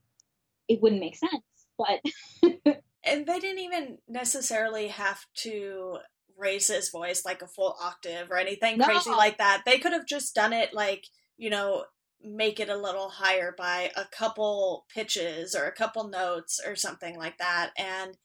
it 0.67 0.81
wouldn't 0.81 1.01
make 1.01 1.15
sense 1.15 1.43
but 1.77 2.01
and 3.03 3.25
they 3.25 3.39
didn't 3.39 3.59
even 3.59 3.97
necessarily 4.07 4.87
have 4.89 5.25
to 5.35 5.97
raise 6.37 6.67
his 6.67 6.89
voice 6.89 7.25
like 7.25 7.41
a 7.41 7.47
full 7.47 7.75
octave 7.81 8.31
or 8.31 8.37
anything 8.37 8.77
no. 8.77 8.85
crazy 8.85 9.09
like 9.09 9.37
that. 9.37 9.63
They 9.65 9.77
could 9.77 9.93
have 9.93 10.05
just 10.05 10.33
done 10.33 10.53
it 10.53 10.73
like 10.73 11.05
you 11.37 11.49
know 11.49 11.85
make 12.21 12.59
it 12.59 12.69
a 12.69 12.77
little 12.77 13.09
higher 13.09 13.53
by 13.57 13.91
a 13.95 14.03
couple 14.05 14.85
pitches 14.93 15.55
or 15.55 15.65
a 15.65 15.71
couple 15.71 16.07
notes 16.07 16.59
or 16.65 16.75
something 16.75 17.17
like 17.17 17.37
that. 17.37 17.71
And 17.77 18.17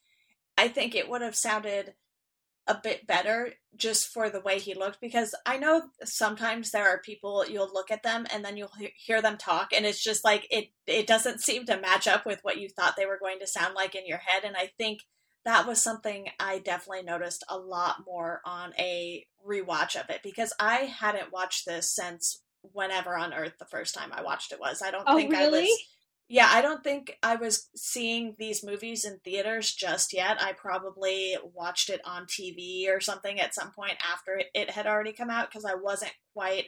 I 0.57 0.67
think 0.67 0.95
it 0.95 1.09
would 1.09 1.21
have 1.21 1.35
sounded 1.35 1.93
a 2.67 2.79
bit 2.81 3.05
better 3.05 3.53
just 3.75 4.07
for 4.07 4.29
the 4.29 4.41
way 4.41 4.59
he 4.59 4.73
looked 4.73 4.99
because 4.99 5.35
I 5.45 5.57
know 5.57 5.83
sometimes 6.03 6.71
there 6.71 6.87
are 6.87 6.99
people 6.99 7.45
you'll 7.47 7.71
look 7.71 7.91
at 7.91 8.01
them 8.01 8.25
and 8.33 8.43
then 8.43 8.57
you'll 8.57 8.71
hear 8.95 9.21
them 9.21 9.37
talk 9.37 9.71
and 9.71 9.85
it's 9.85 10.03
just 10.03 10.23
like 10.23 10.47
it 10.49 10.69
it 10.87 11.05
doesn't 11.05 11.41
seem 11.41 11.65
to 11.65 11.79
match 11.79 12.07
up 12.07 12.25
with 12.25 12.39
what 12.41 12.57
you 12.57 12.69
thought 12.69 12.95
they 12.97 13.05
were 13.05 13.19
going 13.19 13.37
to 13.39 13.47
sound 13.47 13.75
like 13.75 13.93
in 13.93 14.07
your 14.07 14.17
head 14.17 14.43
and 14.43 14.57
I 14.57 14.71
think 14.79 15.01
that 15.45 15.67
was 15.67 15.79
something 15.79 16.27
I 16.39 16.57
definitely 16.57 17.03
noticed 17.03 17.45
a 17.47 17.57
lot 17.57 17.97
more 18.07 18.41
on 18.45 18.73
a 18.79 19.25
rewatch 19.47 19.95
of 19.95 20.09
it 20.09 20.21
because 20.23 20.51
I 20.59 20.77
hadn't 20.77 21.31
watched 21.31 21.67
this 21.67 21.93
since 21.93 22.41
whenever 22.73 23.15
on 23.15 23.31
earth 23.31 23.53
the 23.59 23.65
first 23.65 23.93
time 23.93 24.11
I 24.11 24.23
watched 24.23 24.51
it 24.51 24.59
was. 24.59 24.81
I 24.81 24.89
don't 24.89 25.03
oh, 25.05 25.15
think 25.15 25.31
really? 25.31 25.59
I 25.59 25.61
was 25.61 25.85
yeah, 26.27 26.47
I 26.49 26.61
don't 26.61 26.83
think 26.83 27.17
I 27.21 27.35
was 27.35 27.69
seeing 27.75 28.35
these 28.39 28.63
movies 28.63 29.05
in 29.05 29.19
theaters 29.19 29.71
just 29.71 30.13
yet. 30.13 30.41
I 30.41 30.53
probably 30.53 31.35
watched 31.53 31.89
it 31.89 32.01
on 32.03 32.25
TV 32.25 32.87
or 32.89 32.99
something 32.99 33.39
at 33.39 33.53
some 33.53 33.71
point 33.71 33.97
after 34.11 34.41
it 34.53 34.71
had 34.71 34.87
already 34.87 35.13
come 35.13 35.29
out 35.29 35.49
because 35.49 35.65
I 35.65 35.75
wasn't 35.75 36.13
quite 36.33 36.65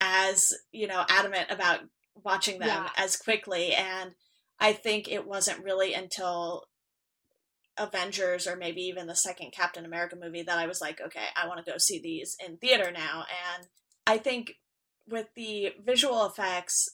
as, 0.00 0.52
you 0.72 0.88
know, 0.88 1.04
adamant 1.08 1.50
about 1.50 1.80
watching 2.24 2.58
them 2.58 2.68
Yeah. 2.68 2.90
as 2.96 3.16
quickly. 3.16 3.72
And 3.72 4.14
I 4.58 4.72
think 4.72 5.08
it 5.08 5.26
wasn't 5.26 5.62
really 5.62 5.94
until 5.94 6.66
Avengers 7.76 8.48
or 8.48 8.56
maybe 8.56 8.82
even 8.82 9.06
the 9.06 9.14
second 9.14 9.52
Captain 9.52 9.84
America 9.84 10.16
movie 10.20 10.42
that 10.42 10.58
I 10.58 10.66
was 10.66 10.80
like, 10.80 11.00
okay, 11.00 11.26
I 11.36 11.46
want 11.46 11.64
to 11.64 11.70
go 11.70 11.78
see 11.78 12.00
these 12.00 12.36
in 12.44 12.56
theater 12.56 12.90
now. 12.90 13.24
And 13.54 13.68
I 14.06 14.18
think 14.18 14.54
with 15.06 15.28
the 15.36 15.74
visual 15.84 16.26
effects, 16.26 16.88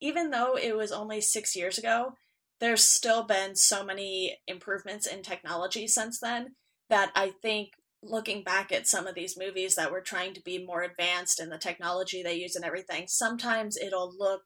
even 0.00 0.30
though 0.30 0.56
it 0.56 0.76
was 0.76 0.92
only 0.92 1.20
six 1.20 1.54
years 1.54 1.78
ago, 1.78 2.14
there's 2.60 2.88
still 2.88 3.24
been 3.24 3.56
so 3.56 3.84
many 3.84 4.38
improvements 4.46 5.06
in 5.06 5.22
technology 5.22 5.86
since 5.86 6.18
then 6.20 6.56
that 6.88 7.10
I 7.14 7.32
think 7.42 7.70
looking 8.02 8.42
back 8.42 8.72
at 8.72 8.86
some 8.86 9.06
of 9.06 9.14
these 9.14 9.38
movies 9.38 9.74
that 9.74 9.92
were 9.92 10.00
trying 10.00 10.34
to 10.34 10.42
be 10.42 10.64
more 10.64 10.82
advanced 10.82 11.40
in 11.40 11.50
the 11.50 11.58
technology 11.58 12.22
they 12.22 12.34
use 12.34 12.56
and 12.56 12.64
everything, 12.64 13.04
sometimes 13.06 13.76
it'll 13.76 14.12
look 14.16 14.42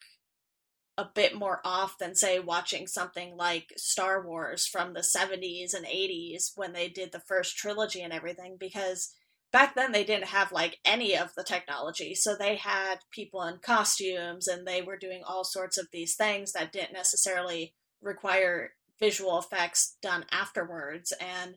a 0.97 1.07
bit 1.13 1.35
more 1.35 1.61
off 1.65 1.99
than 1.99 2.15
say 2.15 2.39
watching 2.39 2.87
something 2.87 3.37
like 3.37 3.73
Star 3.77 4.25
Wars 4.25 4.67
from 4.67 4.93
the 4.93 5.01
70s 5.01 5.75
and 5.75 5.87
80s 5.87 6.53
when 6.55 6.73
they 6.73 6.89
did 6.89 7.11
the 7.11 7.23
first 7.27 7.57
trilogy 7.57 8.01
and 8.01 8.13
everything 8.13 8.57
because 8.59 9.13
back 9.55 9.77
then 9.77 9.93
they 9.93 10.03
didn't 10.03 10.27
have 10.27 10.51
like 10.51 10.81
any 10.85 11.17
of 11.17 11.33
the 11.37 11.45
technology. 11.45 12.13
So 12.17 12.35
they 12.35 12.57
had 12.57 12.97
people 13.13 13.41
in 13.45 13.59
costumes 13.59 14.49
and 14.49 14.67
they 14.67 14.83
were 14.83 14.99
doing 14.99 15.23
all 15.25 15.45
sorts 15.45 15.79
of 15.79 15.87
these 15.93 16.17
things 16.17 16.53
that 16.53 16.73
didn't 16.73 16.93
necessarily 16.93 17.73
require 18.03 18.73
visual 18.99 19.39
effects 19.39 19.97
done 20.03 20.25
afterwards. 20.33 21.13
And 21.21 21.55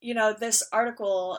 you 0.00 0.14
know 0.14 0.32
this 0.32 0.64
article 0.72 1.38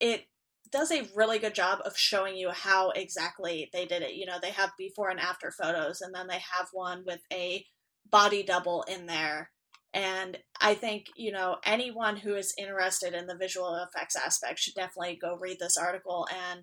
it 0.00 0.26
does 0.72 0.90
a 0.90 1.08
really 1.14 1.38
good 1.38 1.54
job 1.54 1.78
of 1.84 1.96
showing 1.96 2.36
you 2.36 2.50
how 2.50 2.90
exactly 2.90 3.70
they 3.72 3.86
did 3.86 4.02
it. 4.02 4.14
You 4.14 4.26
know 4.26 4.38
they 4.42 4.50
have 4.50 4.72
before 4.76 5.08
and 5.08 5.20
after 5.20 5.52
photos 5.52 6.00
and 6.00 6.12
then 6.12 6.26
they 6.26 6.40
have 6.56 6.66
one 6.72 7.04
with 7.06 7.20
a 7.32 7.64
body 8.10 8.42
double 8.42 8.82
in 8.88 9.06
there 9.06 9.50
and 9.92 10.38
I 10.60 10.74
think, 10.74 11.06
you 11.16 11.32
know, 11.32 11.56
anyone 11.64 12.16
who 12.16 12.34
is 12.34 12.54
interested 12.56 13.12
in 13.12 13.26
the 13.26 13.36
visual 13.36 13.74
effects 13.74 14.16
aspect 14.16 14.60
should 14.60 14.74
definitely 14.74 15.18
go 15.20 15.36
read 15.36 15.58
this 15.58 15.76
article. 15.76 16.28
And 16.48 16.62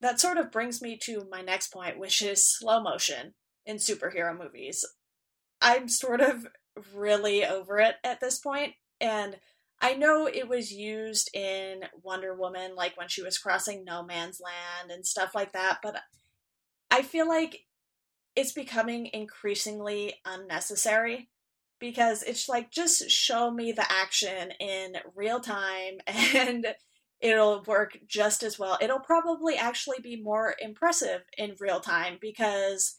that 0.00 0.20
sort 0.20 0.38
of 0.38 0.50
brings 0.50 0.80
me 0.80 0.98
to 1.04 1.26
my 1.30 1.42
next 1.42 1.72
point, 1.72 1.98
which 1.98 2.22
is 2.22 2.48
slow 2.48 2.82
motion 2.82 3.34
in 3.66 3.76
superhero 3.76 4.36
movies. 4.36 4.84
I'm 5.60 5.88
sort 5.88 6.20
of 6.20 6.46
really 6.94 7.44
over 7.44 7.78
it 7.78 7.96
at 8.02 8.20
this 8.20 8.38
point, 8.38 8.74
And 9.00 9.36
I 9.80 9.94
know 9.94 10.26
it 10.26 10.48
was 10.48 10.72
used 10.72 11.34
in 11.34 11.84
Wonder 12.02 12.34
Woman, 12.34 12.74
like 12.74 12.96
when 12.96 13.08
she 13.08 13.22
was 13.22 13.38
crossing 13.38 13.84
no 13.84 14.02
man's 14.02 14.40
land 14.40 14.90
and 14.90 15.06
stuff 15.06 15.34
like 15.34 15.52
that, 15.52 15.80
but 15.82 15.96
I 16.90 17.02
feel 17.02 17.28
like 17.28 17.66
it's 18.34 18.52
becoming 18.52 19.10
increasingly 19.12 20.14
unnecessary 20.24 21.28
because 21.80 22.22
it's 22.22 22.48
like 22.48 22.70
just 22.70 23.10
show 23.10 23.50
me 23.50 23.72
the 23.72 23.90
action 23.90 24.52
in 24.60 24.96
real 25.14 25.40
time 25.40 25.98
and 26.06 26.66
it'll 27.20 27.62
work 27.62 27.96
just 28.06 28.42
as 28.42 28.58
well. 28.58 28.78
It'll 28.80 29.00
probably 29.00 29.56
actually 29.56 29.98
be 30.02 30.20
more 30.20 30.54
impressive 30.60 31.22
in 31.38 31.56
real 31.58 31.80
time 31.80 32.18
because 32.20 32.96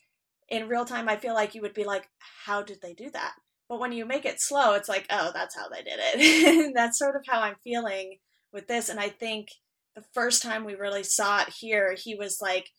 in 0.49 0.67
real 0.67 0.85
time 0.85 1.09
I 1.09 1.17
feel 1.17 1.33
like 1.33 1.55
you 1.55 1.61
would 1.61 1.73
be 1.73 1.85
like 1.85 2.07
how 2.45 2.61
did 2.61 2.79
they 2.81 2.93
do 2.93 3.09
that? 3.11 3.33
But 3.67 3.79
when 3.79 3.91
you 3.91 4.05
make 4.05 4.25
it 4.25 4.41
slow 4.41 4.73
it's 4.73 4.89
like 4.89 5.05
oh 5.09 5.31
that's 5.33 5.55
how 5.55 5.69
they 5.69 5.81
did 5.81 5.99
it. 5.99 6.73
that's 6.75 6.99
sort 6.99 7.15
of 7.15 7.23
how 7.27 7.41
I'm 7.41 7.55
feeling 7.63 8.17
with 8.51 8.67
this 8.67 8.89
and 8.89 8.99
I 8.99 9.09
think 9.09 9.47
the 9.95 10.03
first 10.13 10.41
time 10.41 10.65
we 10.65 10.75
really 10.75 11.03
saw 11.03 11.41
it 11.41 11.49
here 11.49 11.95
he 11.97 12.15
was 12.15 12.39
like 12.41 12.69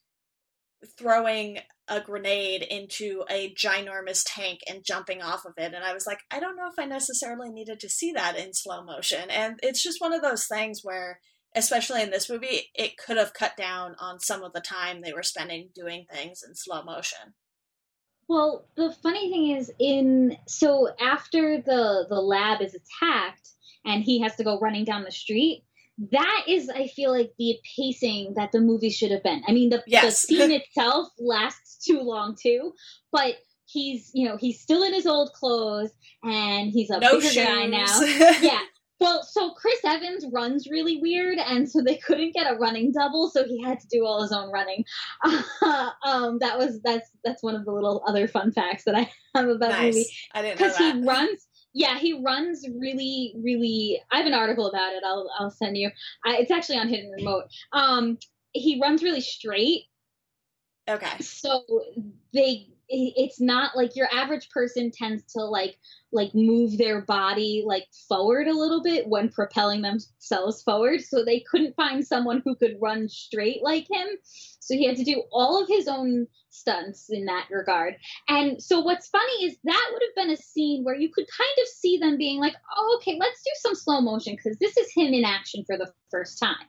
throwing 0.99 1.59
a 1.89 2.01
grenade 2.01 2.63
into 2.63 3.25
a 3.31 3.55
ginormous 3.55 4.25
tank 4.27 4.61
and 4.69 4.85
jumping 4.85 5.23
off 5.23 5.45
of 5.45 5.55
it. 5.57 5.73
And 5.73 5.85
I 5.85 5.95
was 5.95 6.07
like, 6.07 6.21
I 6.31 6.41
don't 6.41 6.57
know 6.57 6.69
if 6.69 6.79
I 6.79 6.85
necessarily 6.85 7.51
needed 7.51 7.81
to 7.81 7.89
see 7.89 8.13
that 8.13 8.39
in 8.39 8.53
slow 8.53 8.83
motion. 8.83 9.31
And 9.31 9.59
it's 9.63 9.83
just 9.83 10.01
one 10.01 10.13
of 10.13 10.23
those 10.23 10.47
things 10.47 10.81
where, 10.83 11.21
especially 11.55 12.03
in 12.03 12.11
this 12.11 12.29
movie, 12.29 12.71
it 12.75 12.99
could 12.99 13.17
have 13.17 13.35
cut 13.35 13.57
down 13.57 13.95
on 14.01 14.21
some 14.21 14.43
of 14.43 14.53
the 14.53 14.61
time 14.61 15.01
they 15.01 15.13
were 15.13 15.23
spending 15.23 15.71
doing 15.75 16.07
things 16.13 16.43
in 16.47 16.55
slow 16.55 16.83
motion. 16.83 17.35
Well, 18.29 18.67
the 18.77 18.93
funny 19.03 19.31
thing 19.31 19.57
is, 19.57 19.71
in 19.79 20.37
so 20.49 20.89
after 21.01 21.59
the 21.59 22.07
the 22.09 22.21
lab 22.21 22.61
is 22.61 22.75
attacked 22.75 23.49
and 23.85 24.03
he 24.03 24.21
has 24.23 24.35
to 24.37 24.45
go 24.45 24.59
running 24.59 24.85
down 24.85 25.05
the 25.05 25.13
street, 25.13 25.63
that 26.13 26.43
is, 26.47 26.69
I 26.69 26.89
feel 26.89 27.11
like, 27.11 27.33
the 27.39 27.57
pacing 27.77 28.35
that 28.37 28.53
the 28.53 28.61
movie 28.61 28.91
should 28.91 29.11
have 29.11 29.23
been. 29.23 29.43
I 29.49 29.53
mean, 29.53 29.71
the, 29.71 29.83
Yes. 29.87 30.05
the 30.05 30.11
scene 30.13 30.51
itself 30.53 31.09
lasts 31.19 31.85
too 31.85 32.01
long 32.01 32.37
too, 32.41 32.73
but 33.13 33.37
he's 33.69 34.11
you 34.15 34.29
know 34.29 34.37
he's 34.37 34.61
still 34.61 34.83
in 34.85 34.95
his 34.95 35.07
old 35.07 35.33
clothes 35.33 35.91
and 36.23 36.71
he's 36.71 36.89
a 36.89 37.01
No 37.01 37.17
bigger 37.17 37.33
shoes. 37.33 37.45
guy 37.45 37.67
now. 37.67 38.01
yeah. 38.41 38.61
Well, 38.99 39.23
so 39.25 39.51
Chris 39.51 39.79
Evans 39.85 40.25
runs 40.33 40.69
really 40.71 40.99
weird, 41.03 41.37
and 41.39 41.71
so 41.71 41.83
they 41.83 41.97
couldn't 41.97 42.33
get 42.33 42.51
a 42.51 42.55
running 42.57 42.93
double, 42.93 43.29
so 43.29 43.45
he 43.45 43.63
had 43.63 43.79
to 43.81 43.87
do 43.89 44.07
all 44.07 44.23
his 44.23 44.33
own 44.33 44.51
running. 44.51 44.85
um, 46.05 46.39
that 46.41 46.57
was 46.59 46.81
that's 46.83 47.11
that's 47.25 47.43
one 47.43 47.55
of 47.55 47.65
the 47.65 47.73
little 47.73 48.03
other 48.07 48.27
fun 48.29 48.53
facts 48.53 48.85
that 48.85 48.95
I 48.95 49.11
have 49.35 49.49
about 49.49 49.73
the 49.73 49.83
movie. 49.83 50.07
I 50.33 50.43
didn't 50.43 50.61
know 50.61 50.67
because 50.67 50.77
he 50.79 50.93
runs. 51.03 51.46
Yeah, 51.77 51.99
he 51.99 52.15
runs 52.15 52.67
really, 52.81 53.35
really. 53.37 54.01
I 54.11 54.17
have 54.17 54.27
an 54.27 54.33
article 54.33 54.67
about 54.67 54.95
it. 54.95 55.03
I'll 55.05 55.31
I'll 55.39 55.51
send 55.51 55.77
you. 55.77 55.91
I, 56.25 56.39
it's 56.39 56.51
actually 56.51 56.79
on 56.79 56.89
Hidden 56.89 57.11
Remote. 57.11 57.45
Um, 57.73 58.19
he 58.55 58.81
runs 58.81 59.03
really 59.03 59.21
straight, 59.21 59.85
Okay. 60.89 61.19
so 61.21 61.65
they 62.33 62.69
it's 62.89 63.41
not 63.41 63.77
like 63.77 63.97
your 63.97 64.09
average 64.13 64.49
person 64.51 64.91
tends 64.91 65.23
to 65.33 65.45
like 65.45 65.79
like 66.13 66.35
move 66.35 66.79
their 66.79 67.01
body 67.01 67.65
like 67.67 67.87
forward 68.09 68.47
a 68.47 68.57
little 68.57 68.83
bit 68.83 69.09
when 69.09 69.29
propelling 69.29 69.83
themselves 69.83 70.63
forward 70.63 71.01
so 71.01 71.25
they 71.25 71.41
couldn't 71.41 71.75
find 71.75 72.07
someone 72.07 72.43
who 72.45 72.55
could 72.55 72.77
run 72.81 73.09
straight 73.09 73.63
like 73.63 73.87
him 73.91 74.07
so 74.23 74.75
he 74.75 74.87
had 74.87 74.97
to 74.97 75.05
do 75.05 75.23
all 75.33 75.61
of 75.61 75.69
his 75.69 75.89
own 75.89 76.27
stunts 76.51 77.11
in 77.11 77.27
that 77.27 77.47
regard 77.51 77.97
and 78.29 78.63
so 78.63 78.81
what's 78.81 79.09
funny 79.09 79.45
is 79.45 79.57
that 79.65 79.91
would 79.93 80.03
have 80.03 80.15
been 80.25 80.33
a 80.33 80.37
scene 80.37 80.85
where 80.85 80.97
you 80.97 81.11
could 81.13 81.27
kind 81.37 81.59
of 81.61 81.69
see 81.69 81.99
them 81.99 82.17
being 82.17 82.41
like 82.41 82.55
oh 82.77 82.99
okay 83.01 83.17
let's 83.19 83.43
do 83.43 83.51
some 83.57 83.75
slow 83.75 84.01
motion 84.01 84.35
because 84.37 84.59
this 84.59 84.77
is 84.77 84.93
him 84.95 85.13
in 85.13 85.25
action 85.25 85.65
for 85.67 85.77
the 85.77 85.93
first 86.11 86.39
time 86.39 86.67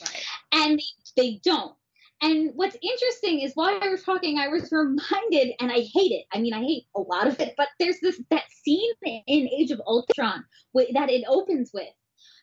Right. 0.00 0.24
and 0.52 0.78
they, 1.16 1.22
they 1.22 1.40
don't. 1.42 1.74
And 2.22 2.52
what's 2.54 2.76
interesting 2.82 3.40
is 3.40 3.52
while 3.54 3.78
I 3.82 3.88
was 3.88 4.02
talking, 4.02 4.38
I 4.38 4.48
was 4.48 4.70
reminded, 4.72 5.54
and 5.60 5.70
I 5.70 5.80
hate 5.80 6.12
it. 6.12 6.24
I 6.32 6.38
mean, 6.40 6.54
I 6.54 6.60
hate 6.60 6.86
a 6.94 7.00
lot 7.00 7.26
of 7.26 7.38
it, 7.40 7.54
but 7.56 7.68
there's 7.78 8.00
this 8.00 8.20
that 8.30 8.44
scene 8.50 8.90
in 9.04 9.48
Age 9.48 9.70
of 9.70 9.80
Ultron 9.86 10.44
with, 10.72 10.88
that 10.94 11.10
it 11.10 11.24
opens 11.28 11.70
with 11.74 11.88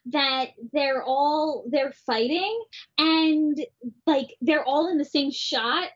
that 0.08 0.50
they're 0.74 1.02
all 1.04 1.66
they're 1.72 1.94
fighting 2.06 2.64
and 2.98 3.66
like 4.06 4.36
they're 4.42 4.64
all 4.64 4.90
in 4.90 4.98
the 4.98 5.06
same 5.06 5.32
shot 5.32 5.88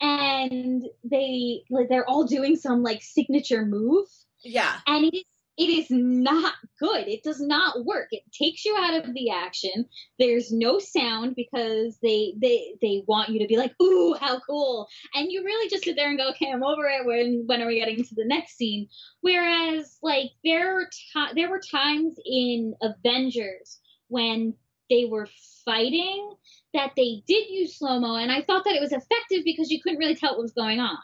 and 0.00 0.84
they 1.04 1.62
like 1.70 1.88
they're 1.88 2.08
all 2.08 2.24
doing 2.24 2.56
some 2.56 2.82
like 2.82 3.02
signature 3.02 3.66
move 3.66 4.06
Yeah. 4.42 4.76
and 4.86 5.04
it 5.04 5.14
is 5.14 5.24
it 5.60 5.68
is 5.68 5.90
not 5.90 6.54
good. 6.78 7.06
It 7.06 7.22
does 7.22 7.38
not 7.38 7.84
work. 7.84 8.08
It 8.12 8.22
takes 8.32 8.64
you 8.64 8.74
out 8.78 8.94
of 8.94 9.12
the 9.12 9.28
action. 9.28 9.84
There's 10.18 10.50
no 10.50 10.78
sound 10.78 11.36
because 11.36 11.98
they 12.02 12.32
they 12.40 12.76
they 12.80 13.02
want 13.06 13.28
you 13.28 13.40
to 13.40 13.46
be 13.46 13.58
like, 13.58 13.74
"Ooh, 13.82 14.16
how 14.18 14.40
cool!" 14.40 14.88
And 15.14 15.30
you 15.30 15.44
really 15.44 15.68
just 15.68 15.84
sit 15.84 15.96
there 15.96 16.08
and 16.08 16.18
go, 16.18 16.30
"Okay, 16.30 16.50
I'm 16.50 16.64
over 16.64 16.86
it. 16.86 17.04
When 17.04 17.44
when 17.46 17.60
are 17.60 17.66
we 17.66 17.78
getting 17.78 18.02
to 18.02 18.14
the 18.14 18.24
next 18.24 18.56
scene?" 18.56 18.88
Whereas, 19.20 19.98
like 20.02 20.30
there 20.42 20.88
there 21.34 21.50
were 21.50 21.60
times 21.60 22.14
in 22.24 22.74
Avengers 22.80 23.80
when 24.08 24.54
they 24.88 25.04
were 25.04 25.28
fighting 25.66 26.32
that 26.72 26.92
they 26.96 27.22
did 27.26 27.50
use 27.50 27.78
slow 27.78 28.00
mo, 28.00 28.16
and 28.16 28.32
I 28.32 28.40
thought 28.40 28.64
that 28.64 28.76
it 28.76 28.80
was 28.80 28.92
effective 28.92 29.44
because 29.44 29.70
you 29.70 29.82
couldn't 29.82 29.98
really 29.98 30.16
tell 30.16 30.32
what 30.32 30.42
was 30.42 30.52
going 30.52 30.80
on. 30.80 30.96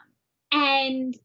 And 0.51 1.15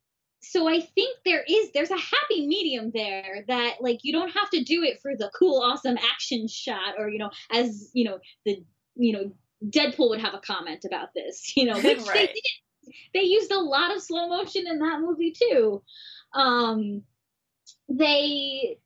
so 0.43 0.69
I 0.69 0.81
think 0.81 1.19
there 1.25 1.45
is 1.49 1.71
there's 1.73 1.91
a 1.91 1.97
happy 1.97 2.47
medium 2.47 2.91
there 2.93 3.45
that 3.47 3.77
like 3.81 4.01
you 4.03 4.13
don't 4.13 4.31
have 4.31 4.51
to 4.51 4.63
do 4.63 4.83
it 4.83 5.01
for 5.01 5.17
the 5.17 5.31
cool 5.39 5.63
awesome 5.63 5.97
action 5.97 6.49
shot 6.49 6.95
or 6.99 7.09
you 7.09 7.19
know 7.19 7.31
as 7.51 7.91
you 7.95 8.05
know 8.05 8.19
the 8.45 8.63
you 8.97 9.13
know 9.13 9.33
Deadpool 9.65 10.11
would 10.11 10.21
have 10.21 10.35
a 10.35 10.41
comment 10.41 10.85
about 10.85 11.15
this 11.15 11.53
you 11.57 11.65
know 11.65 11.77
which 11.81 12.07
right. 12.07 12.15
they 12.15 12.27
did 12.27 12.95
they 13.15 13.23
used 13.23 13.53
a 13.53 13.61
lot 13.61 13.95
of 13.95 14.03
slow 14.03 14.29
motion 14.29 14.67
in 14.67 14.81
that 14.81 15.01
movie 15.01 15.33
too 15.33 15.83
um 16.35 17.03
they 17.89 18.79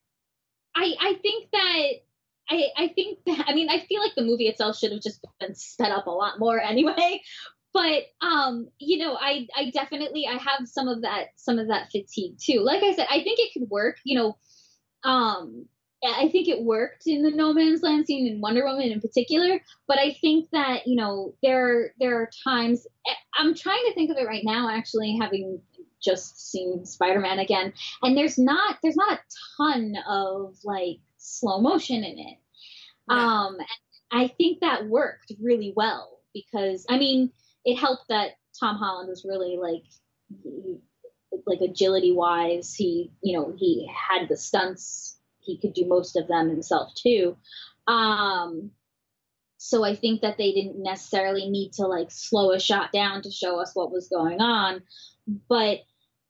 I 0.75 0.95
I 1.01 1.15
think 1.23 1.51
that 1.53 1.89
I, 2.49 2.69
I 2.77 2.89
think 2.89 3.19
that 3.27 3.45
I 3.49 3.55
mean 3.55 3.71
I 3.71 3.87
feel 3.87 4.03
like 4.03 4.15
the 4.15 4.23
movie 4.23 4.47
itself 4.49 4.79
should 4.79 4.93
have 4.93 5.01
just 5.01 5.25
been 5.41 5.55
sped 5.55 5.91
up 5.91 6.07
a 6.07 6.11
lot 6.11 6.39
more 6.39 6.61
anyway 6.61 7.23
but 7.77 8.27
um 8.27 8.69
you 8.79 8.97
know 8.97 9.19
i 9.21 9.47
i 9.55 9.71
definitely 9.71 10.27
i 10.27 10.33
have 10.33 10.67
some 10.67 10.89
of 10.89 11.03
that 11.03 11.27
some 11.37 11.59
of 11.59 11.69
that 11.69 11.91
fatigue 11.93 12.37
too. 12.43 12.61
Like 12.61 12.83
i 12.83 12.95
said 12.95 13.07
i 13.11 13.23
think 13.23 13.39
it 13.39 13.53
could 13.53 13.69
work 13.69 13.99
you 14.03 14.19
know 14.19 14.37
um 15.05 15.67
i 16.05 16.29
think 16.31 16.49
it 16.49 16.63
worked 16.63 17.03
in 17.07 17.23
the 17.23 17.31
no 17.31 17.53
man's 17.53 17.83
land 17.83 18.07
scene 18.07 18.27
in 18.27 18.41
wonder 18.41 18.65
woman 18.65 18.91
in 18.91 19.01
particular 19.01 19.61
but 19.87 19.99
i 19.99 20.17
think 20.21 20.49
that 20.53 20.87
you 20.87 20.97
know 20.97 21.35
there 21.43 21.93
there 22.01 22.17
are 22.17 22.31
times 22.45 22.87
eh, 23.07 23.15
i'm 23.39 23.55
trying 23.55 23.83
to 23.87 23.95
think 23.95 24.11
of 24.11 24.17
it 24.17 24.27
right 24.27 24.45
now 24.45 24.71
actually 24.71 25.19
having 25.21 25.61
just 26.03 26.51
seen 26.51 26.85
spider-man 26.85 27.39
again 27.39 27.73
and 28.03 28.17
there's 28.17 28.39
not 28.39 28.77
there's 28.83 28.97
not 28.97 29.19
a 29.19 29.23
ton 29.57 29.95
of 30.09 30.55
like 30.65 30.99
slow 31.19 31.61
motion 31.61 32.05
in 32.05 32.19
it. 32.19 32.39
Um 33.09 33.57
i 34.13 34.29
think 34.29 34.61
that 34.61 34.87
worked 34.87 35.33
really 35.41 35.73
well 35.77 36.21
because 36.33 36.87
i 36.89 36.99
mean 36.99 37.33
it 37.67 37.77
helped 37.77 38.09
that 38.09 38.31
Tom 38.59 38.77
Holland 38.77 39.11
was 39.11 39.27
really 39.29 39.59
like 39.59 39.83
like 41.47 41.61
agility 41.61 42.13
wise 42.13 42.75
he 42.75 43.13
you 43.23 43.37
know 43.37 43.55
he 43.59 43.91
had 43.93 44.29
the 44.29 44.37
stunts. 44.37 45.19
He 45.41 45.59
could 45.59 45.75
do 45.75 45.87
most 45.87 46.17
of 46.17 46.27
them 46.29 46.49
himself 46.49 46.95
too. 46.95 47.37
Um 47.87 48.71
so 49.59 49.83
i 49.83 49.95
think 49.97 50.21
that 50.21 50.37
they 50.37 50.53
didn't 50.53 50.83
necessarily 50.83 51.49
need 51.49 51.73
to 51.73 51.87
like 51.87 52.11
slow 52.11 52.53
a 52.53 52.61
shot 52.61 52.93
down 52.93 53.23
to 53.23 53.31
show 53.31 53.59
us 53.61 53.75
what 53.75 53.93
was 53.93 54.09
going 54.09 54.41
on. 54.41 54.83
But 55.49 55.81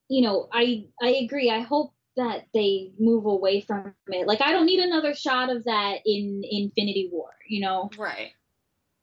you 0.08 0.22
know 0.22 0.48
i 0.52 0.86
i 1.02 1.08
agree. 1.08 1.50
I 1.50 1.60
hope 1.60 1.92
that 2.16 2.46
they 2.54 2.92
move 2.98 3.26
away 3.26 3.60
from 3.60 3.94
it. 4.08 4.26
Like 4.26 4.40
i 4.40 4.52
don't 4.52 4.66
need 4.66 4.80
another 4.80 5.14
shot 5.14 5.50
of 5.54 5.64
that 5.64 5.98
in 6.06 6.42
infinity 6.44 7.10
war 7.12 7.30
you 7.48 7.60
know? 7.60 7.90
Right 7.98 8.32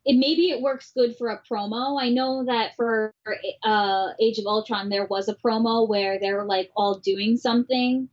it 0.06 0.18
maybe 0.18 0.50
it 0.50 0.62
works 0.62 0.92
good 0.96 1.16
for 1.18 1.30
a 1.30 1.42
promo. 1.50 2.02
I 2.02 2.10
know 2.10 2.46
that 2.46 2.76
for 2.76 3.14
uh, 3.64 4.08
Age 4.20 4.38
of 4.40 4.46
Ultron 4.46 4.90
there 4.90 5.06
was 5.06 5.30
a 5.30 5.36
promo 5.36 5.88
where 5.88 6.20
they 6.20 6.34
were 6.34 6.46
like 6.46 6.70
all 6.76 7.00
doing 7.00 7.38
something, 7.38 8.10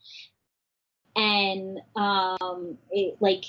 and 1.17 1.79
um, 1.97 2.79
it, 2.91 3.17
like 3.21 3.45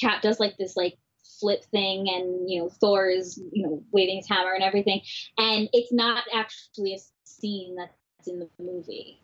Cap 0.00 0.22
does 0.22 0.40
like 0.40 0.56
this 0.58 0.76
like 0.76 0.98
flip 1.38 1.64
thing, 1.70 2.08
and 2.08 2.50
you 2.50 2.60
know 2.60 2.70
Thor 2.80 3.08
is 3.08 3.40
you 3.52 3.66
know 3.66 3.84
waving 3.92 4.16
his 4.16 4.28
hammer 4.28 4.52
and 4.52 4.64
everything, 4.64 5.02
and 5.38 5.68
it's 5.72 5.92
not 5.92 6.24
actually 6.34 6.94
a 6.94 6.98
scene 7.24 7.76
that's 7.76 8.28
in 8.28 8.40
the 8.40 8.48
movie. 8.58 9.22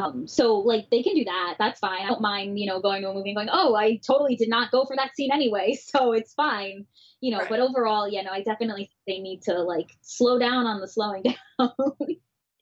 Um, 0.00 0.26
so 0.26 0.58
like 0.58 0.88
they 0.90 1.02
can 1.02 1.14
do 1.14 1.24
that. 1.24 1.56
That's 1.58 1.80
fine. 1.80 2.02
I 2.02 2.08
don't 2.08 2.20
mind, 2.20 2.58
you 2.58 2.66
know, 2.66 2.80
going 2.80 3.02
to 3.02 3.10
a 3.10 3.14
movie 3.14 3.30
and 3.30 3.36
going, 3.36 3.48
oh, 3.52 3.74
I 3.74 3.96
totally 3.96 4.36
did 4.36 4.48
not 4.48 4.70
go 4.70 4.84
for 4.84 4.96
that 4.96 5.14
scene 5.14 5.30
anyway, 5.32 5.78
so 5.82 6.12
it's 6.12 6.34
fine. 6.34 6.86
You 7.20 7.32
know, 7.32 7.38
right. 7.40 7.48
but 7.48 7.60
overall, 7.60 8.08
yeah, 8.08 8.22
no, 8.22 8.30
I 8.30 8.42
definitely 8.42 8.90
they 9.06 9.18
need 9.18 9.42
to 9.42 9.54
like 9.62 9.90
slow 10.00 10.38
down 10.38 10.66
on 10.66 10.80
the 10.80 10.88
slowing 10.88 11.22
down. 11.58 11.72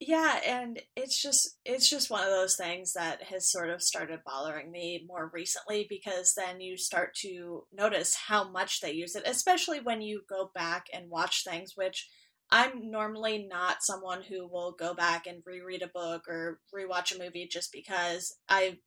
yeah, 0.01 0.41
and 0.45 0.81
it's 0.97 1.21
just 1.21 1.59
it's 1.65 1.89
just 1.89 2.11
one 2.11 2.25
of 2.25 2.31
those 2.31 2.57
things 2.57 2.95
that 2.95 3.23
has 3.23 3.51
sort 3.51 3.71
of 3.71 3.83
started 3.83 4.21
bothering 4.27 4.71
me 4.71 5.05
more 5.07 5.31
recently 5.33 5.87
because 5.89 6.35
then 6.35 6.61
you 6.61 6.77
start 6.77 7.15
to 7.23 7.65
notice 7.73 8.17
how 8.17 8.49
much 8.51 8.81
they 8.81 8.93
use 8.93 9.15
it, 9.15 9.23
especially 9.27 9.81
when 9.81 10.03
you 10.03 10.23
go 10.29 10.51
back 10.55 10.87
and 10.93 11.09
watch 11.09 11.45
things 11.45 11.73
which 11.77 12.09
I'm 12.51 12.91
normally 12.91 13.47
not 13.51 13.83
someone 13.83 14.23
who 14.23 14.49
will 14.49 14.73
go 14.73 14.95
back 14.95 15.27
and 15.27 15.43
reread 15.45 15.83
a 15.83 15.89
book 15.89 16.27
or 16.29 16.61
rewatch 16.75 17.15
a 17.15 17.23
movie 17.23 17.47
just 17.51 17.73
because 17.73 18.37
I've 18.49 18.79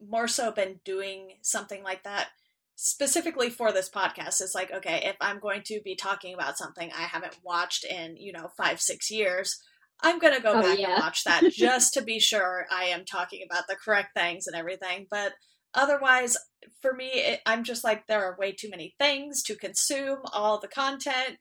more 0.00 0.28
so 0.28 0.50
been 0.50 0.80
doing 0.84 1.38
something 1.42 1.82
like 1.82 2.02
that 2.02 2.28
specifically 2.74 3.48
for 3.48 3.72
this 3.72 3.88
podcast. 3.88 4.40
It's 4.40 4.54
like, 4.54 4.72
okay, 4.72 5.02
if 5.04 5.16
I'm 5.20 5.38
going 5.38 5.62
to 5.66 5.80
be 5.84 5.94
talking 5.94 6.34
about 6.34 6.58
something 6.58 6.90
I 6.92 7.02
haven't 7.02 7.38
watched 7.42 7.84
in, 7.84 8.16
you 8.16 8.32
know, 8.32 8.50
five, 8.56 8.80
six 8.80 9.10
years, 9.10 9.62
I'm 10.02 10.18
going 10.18 10.34
to 10.34 10.42
go 10.42 10.54
oh, 10.54 10.62
back 10.62 10.78
yeah. 10.78 10.94
and 10.94 11.00
watch 11.00 11.24
that 11.24 11.44
just 11.52 11.94
to 11.94 12.02
be 12.02 12.18
sure 12.18 12.66
I 12.70 12.84
am 12.84 13.04
talking 13.04 13.40
about 13.48 13.64
the 13.68 13.76
correct 13.76 14.10
things 14.14 14.46
and 14.46 14.56
everything. 14.56 15.06
But 15.10 15.32
otherwise, 15.74 16.36
for 16.82 16.92
me, 16.92 17.10
it, 17.14 17.40
I'm 17.46 17.64
just 17.64 17.82
like, 17.82 18.06
there 18.06 18.24
are 18.24 18.36
way 18.38 18.52
too 18.52 18.68
many 18.68 18.94
things 18.98 19.42
to 19.44 19.56
consume 19.56 20.18
all 20.32 20.60
the 20.60 20.68
content 20.68 21.38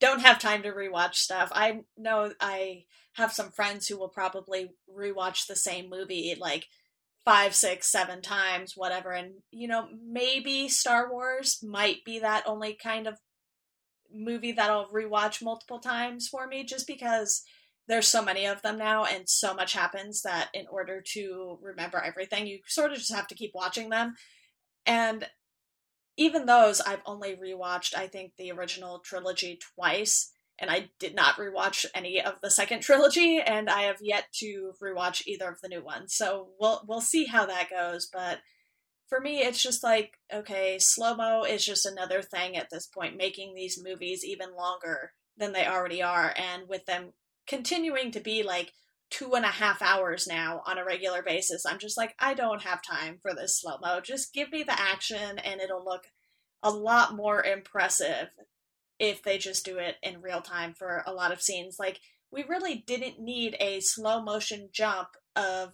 don't 0.00 0.20
have 0.20 0.38
time 0.38 0.62
to 0.62 0.72
rewatch 0.72 1.14
stuff. 1.14 1.50
I 1.54 1.80
know 1.96 2.32
I 2.40 2.84
have 3.14 3.32
some 3.32 3.50
friends 3.50 3.86
who 3.86 3.98
will 3.98 4.08
probably 4.08 4.70
rewatch 4.90 5.46
the 5.46 5.56
same 5.56 5.90
movie 5.90 6.34
like 6.38 6.66
five, 7.24 7.54
six, 7.54 7.90
seven 7.90 8.20
times, 8.22 8.72
whatever. 8.76 9.12
And, 9.12 9.34
you 9.50 9.68
know, 9.68 9.88
maybe 10.04 10.68
Star 10.68 11.10
Wars 11.10 11.58
might 11.62 12.04
be 12.04 12.18
that 12.18 12.44
only 12.46 12.74
kind 12.74 13.06
of 13.06 13.18
movie 14.12 14.52
that 14.52 14.70
I'll 14.70 14.88
rewatch 14.88 15.42
multiple 15.42 15.78
times 15.78 16.28
for 16.28 16.46
me 16.46 16.64
just 16.64 16.86
because 16.86 17.42
there's 17.88 18.08
so 18.08 18.22
many 18.24 18.46
of 18.46 18.62
them 18.62 18.78
now 18.78 19.04
and 19.04 19.28
so 19.28 19.54
much 19.54 19.72
happens 19.72 20.22
that 20.22 20.48
in 20.54 20.66
order 20.70 21.02
to 21.12 21.58
remember 21.62 21.98
everything, 21.98 22.46
you 22.46 22.60
sort 22.66 22.92
of 22.92 22.98
just 22.98 23.14
have 23.14 23.26
to 23.28 23.34
keep 23.34 23.52
watching 23.54 23.88
them. 23.88 24.14
And 24.86 25.26
even 26.16 26.46
those 26.46 26.80
I've 26.80 27.02
only 27.06 27.36
rewatched, 27.36 27.96
I 27.96 28.06
think, 28.06 28.32
the 28.36 28.52
original 28.52 28.98
trilogy 29.00 29.58
twice, 29.74 30.32
and 30.58 30.70
I 30.70 30.90
did 30.98 31.14
not 31.14 31.36
rewatch 31.36 31.86
any 31.94 32.20
of 32.20 32.40
the 32.42 32.50
second 32.50 32.80
trilogy, 32.82 33.40
and 33.40 33.70
I 33.70 33.82
have 33.82 33.98
yet 34.00 34.26
to 34.34 34.72
rewatch 34.82 35.26
either 35.26 35.48
of 35.48 35.60
the 35.60 35.68
new 35.68 35.82
ones. 35.82 36.14
So 36.14 36.50
we'll 36.60 36.82
we'll 36.86 37.00
see 37.00 37.26
how 37.26 37.46
that 37.46 37.70
goes. 37.70 38.08
But 38.12 38.40
for 39.08 39.20
me, 39.20 39.40
it's 39.40 39.62
just 39.62 39.82
like 39.82 40.18
okay, 40.32 40.78
slow 40.78 41.14
mo 41.14 41.44
is 41.44 41.64
just 41.64 41.86
another 41.86 42.22
thing 42.22 42.56
at 42.56 42.68
this 42.70 42.86
point, 42.86 43.16
making 43.16 43.54
these 43.54 43.82
movies 43.82 44.24
even 44.24 44.54
longer 44.54 45.12
than 45.36 45.52
they 45.52 45.66
already 45.66 46.02
are, 46.02 46.34
and 46.36 46.68
with 46.68 46.84
them 46.86 47.12
continuing 47.46 48.10
to 48.12 48.20
be 48.20 48.42
like 48.42 48.72
two 49.12 49.34
and 49.34 49.44
a 49.44 49.48
half 49.48 49.82
hours 49.82 50.26
now 50.26 50.62
on 50.66 50.78
a 50.78 50.84
regular 50.84 51.22
basis. 51.22 51.66
I'm 51.66 51.78
just 51.78 51.98
like, 51.98 52.14
I 52.18 52.32
don't 52.32 52.62
have 52.62 52.80
time 52.82 53.18
for 53.20 53.34
this 53.34 53.60
slow 53.60 53.76
mo. 53.82 54.00
Just 54.00 54.32
give 54.32 54.50
me 54.50 54.62
the 54.62 54.80
action 54.80 55.38
and 55.38 55.60
it'll 55.60 55.84
look 55.84 56.04
a 56.62 56.70
lot 56.70 57.14
more 57.14 57.44
impressive 57.44 58.28
if 58.98 59.22
they 59.22 59.36
just 59.36 59.66
do 59.66 59.76
it 59.76 59.96
in 60.02 60.22
real 60.22 60.40
time 60.40 60.72
for 60.72 61.02
a 61.06 61.12
lot 61.12 61.30
of 61.30 61.42
scenes. 61.42 61.76
Like, 61.78 62.00
we 62.30 62.42
really 62.44 62.82
didn't 62.86 63.20
need 63.20 63.54
a 63.60 63.80
slow 63.80 64.22
motion 64.22 64.70
jump 64.72 65.08
of 65.36 65.72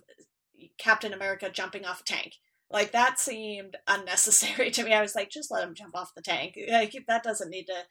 Captain 0.76 1.12
America 1.12 1.48
jumping 1.48 1.84
off 1.84 2.00
a 2.00 2.04
tank. 2.04 2.34
Like, 2.68 2.90
that 2.90 3.20
seemed 3.20 3.76
unnecessary 3.86 4.70
to 4.72 4.82
me. 4.82 4.92
I 4.92 5.00
was 5.02 5.14
like, 5.14 5.30
just 5.30 5.52
let 5.52 5.62
him 5.62 5.74
jump 5.74 5.94
off 5.94 6.14
the 6.16 6.22
tank. 6.22 6.58
Like, 6.68 6.96
that 7.06 7.22
doesn't 7.22 7.50
need 7.50 7.66
to 7.66 7.84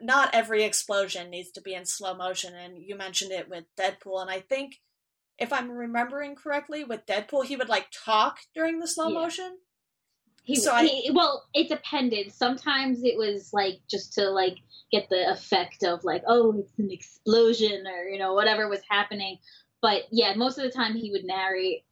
not 0.00 0.34
every 0.34 0.64
explosion 0.64 1.30
needs 1.30 1.50
to 1.52 1.60
be 1.60 1.74
in 1.74 1.86
slow 1.86 2.14
motion 2.14 2.52
and 2.54 2.82
you 2.82 2.96
mentioned 2.96 3.30
it 3.30 3.48
with 3.48 3.64
deadpool 3.78 4.20
and 4.20 4.28
i 4.28 4.40
think 4.40 4.80
if 5.38 5.52
I'm 5.52 5.70
remembering 5.70 6.36
correctly, 6.36 6.84
with 6.84 7.06
Deadpool, 7.06 7.44
he 7.44 7.56
would 7.56 7.68
like 7.68 7.88
talk 7.92 8.38
during 8.54 8.78
the 8.78 8.88
slow 8.88 9.08
yeah. 9.08 9.20
motion. 9.20 9.58
He, 10.44 10.56
so 10.56 10.74
he, 10.76 11.08
I, 11.08 11.12
well, 11.14 11.44
it 11.54 11.68
depended. 11.68 12.32
Sometimes 12.32 13.02
it 13.02 13.16
was 13.16 13.50
like 13.52 13.80
just 13.90 14.12
to 14.14 14.28
like 14.28 14.58
get 14.92 15.08
the 15.08 15.30
effect 15.30 15.82
of 15.82 16.04
like, 16.04 16.22
oh, 16.26 16.58
it's 16.58 16.78
an 16.78 16.90
explosion 16.90 17.86
or 17.86 18.08
you 18.08 18.18
know 18.18 18.34
whatever 18.34 18.68
was 18.68 18.82
happening. 18.88 19.38
But 19.80 20.02
yeah, 20.12 20.34
most 20.34 20.58
of 20.58 20.64
the 20.64 20.70
time 20.70 20.94
he 20.94 21.10
would 21.10 21.24
narrate 21.24 21.84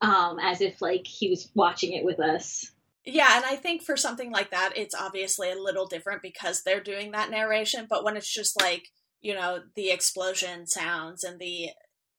um, 0.00 0.38
as 0.40 0.60
if 0.60 0.80
like 0.80 1.06
he 1.06 1.28
was 1.28 1.50
watching 1.54 1.92
it 1.92 2.04
with 2.04 2.18
us. 2.18 2.72
Yeah, 3.04 3.36
and 3.36 3.44
I 3.44 3.56
think 3.56 3.82
for 3.82 3.96
something 3.96 4.32
like 4.32 4.50
that, 4.50 4.72
it's 4.74 4.94
obviously 4.94 5.52
a 5.52 5.62
little 5.62 5.86
different 5.86 6.22
because 6.22 6.62
they're 6.62 6.80
doing 6.80 7.12
that 7.12 7.30
narration. 7.30 7.86
But 7.88 8.04
when 8.04 8.16
it's 8.16 8.32
just 8.32 8.60
like 8.60 8.88
you 9.20 9.34
know 9.34 9.60
the 9.74 9.90
explosion 9.90 10.66
sounds 10.66 11.24
and 11.24 11.38
the 11.38 11.68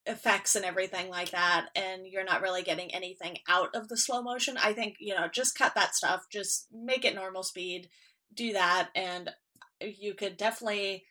effects 0.07 0.55
and 0.55 0.65
everything 0.65 1.09
like 1.09 1.31
that 1.31 1.67
and 1.75 2.07
you're 2.07 2.23
not 2.23 2.41
really 2.41 2.63
getting 2.63 2.93
anything 2.93 3.37
out 3.47 3.75
of 3.75 3.87
the 3.89 3.97
slow 3.97 4.21
motion 4.21 4.57
i 4.57 4.73
think 4.73 4.95
you 4.99 5.13
know 5.13 5.27
just 5.31 5.57
cut 5.57 5.75
that 5.75 5.95
stuff 5.95 6.25
just 6.31 6.67
make 6.73 7.05
it 7.05 7.15
normal 7.15 7.43
speed 7.43 7.89
do 8.33 8.53
that 8.53 8.89
and 8.95 9.29
you 9.81 10.13
could 10.13 10.37
definitely 10.37 11.03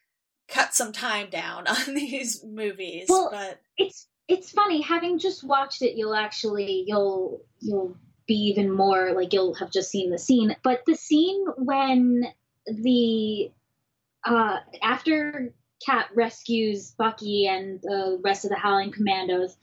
cut 0.48 0.74
some 0.74 0.92
time 0.92 1.28
down 1.28 1.66
on 1.66 1.94
these 1.94 2.44
movies 2.44 3.06
well, 3.08 3.28
but 3.30 3.60
it's 3.76 4.08
it's 4.28 4.50
funny 4.50 4.80
having 4.80 5.18
just 5.18 5.44
watched 5.44 5.82
it 5.82 5.96
you'll 5.96 6.14
actually 6.14 6.84
you'll 6.86 7.40
you'll 7.60 7.96
be 8.26 8.34
even 8.34 8.70
more 8.70 9.12
like 9.12 9.32
you'll 9.32 9.54
have 9.54 9.70
just 9.70 9.90
seen 9.90 10.10
the 10.10 10.18
scene 10.18 10.56
but 10.64 10.82
the 10.86 10.96
scene 10.96 11.44
when 11.58 12.24
the 12.66 13.50
uh 14.24 14.58
after 14.82 15.52
Cap 15.84 16.08
rescues 16.14 16.92
Bucky 16.92 17.46
and 17.46 17.80
the 17.82 18.20
rest 18.22 18.44
of 18.44 18.50
the 18.50 18.56
Howling 18.56 18.92
Commandos. 18.92 19.56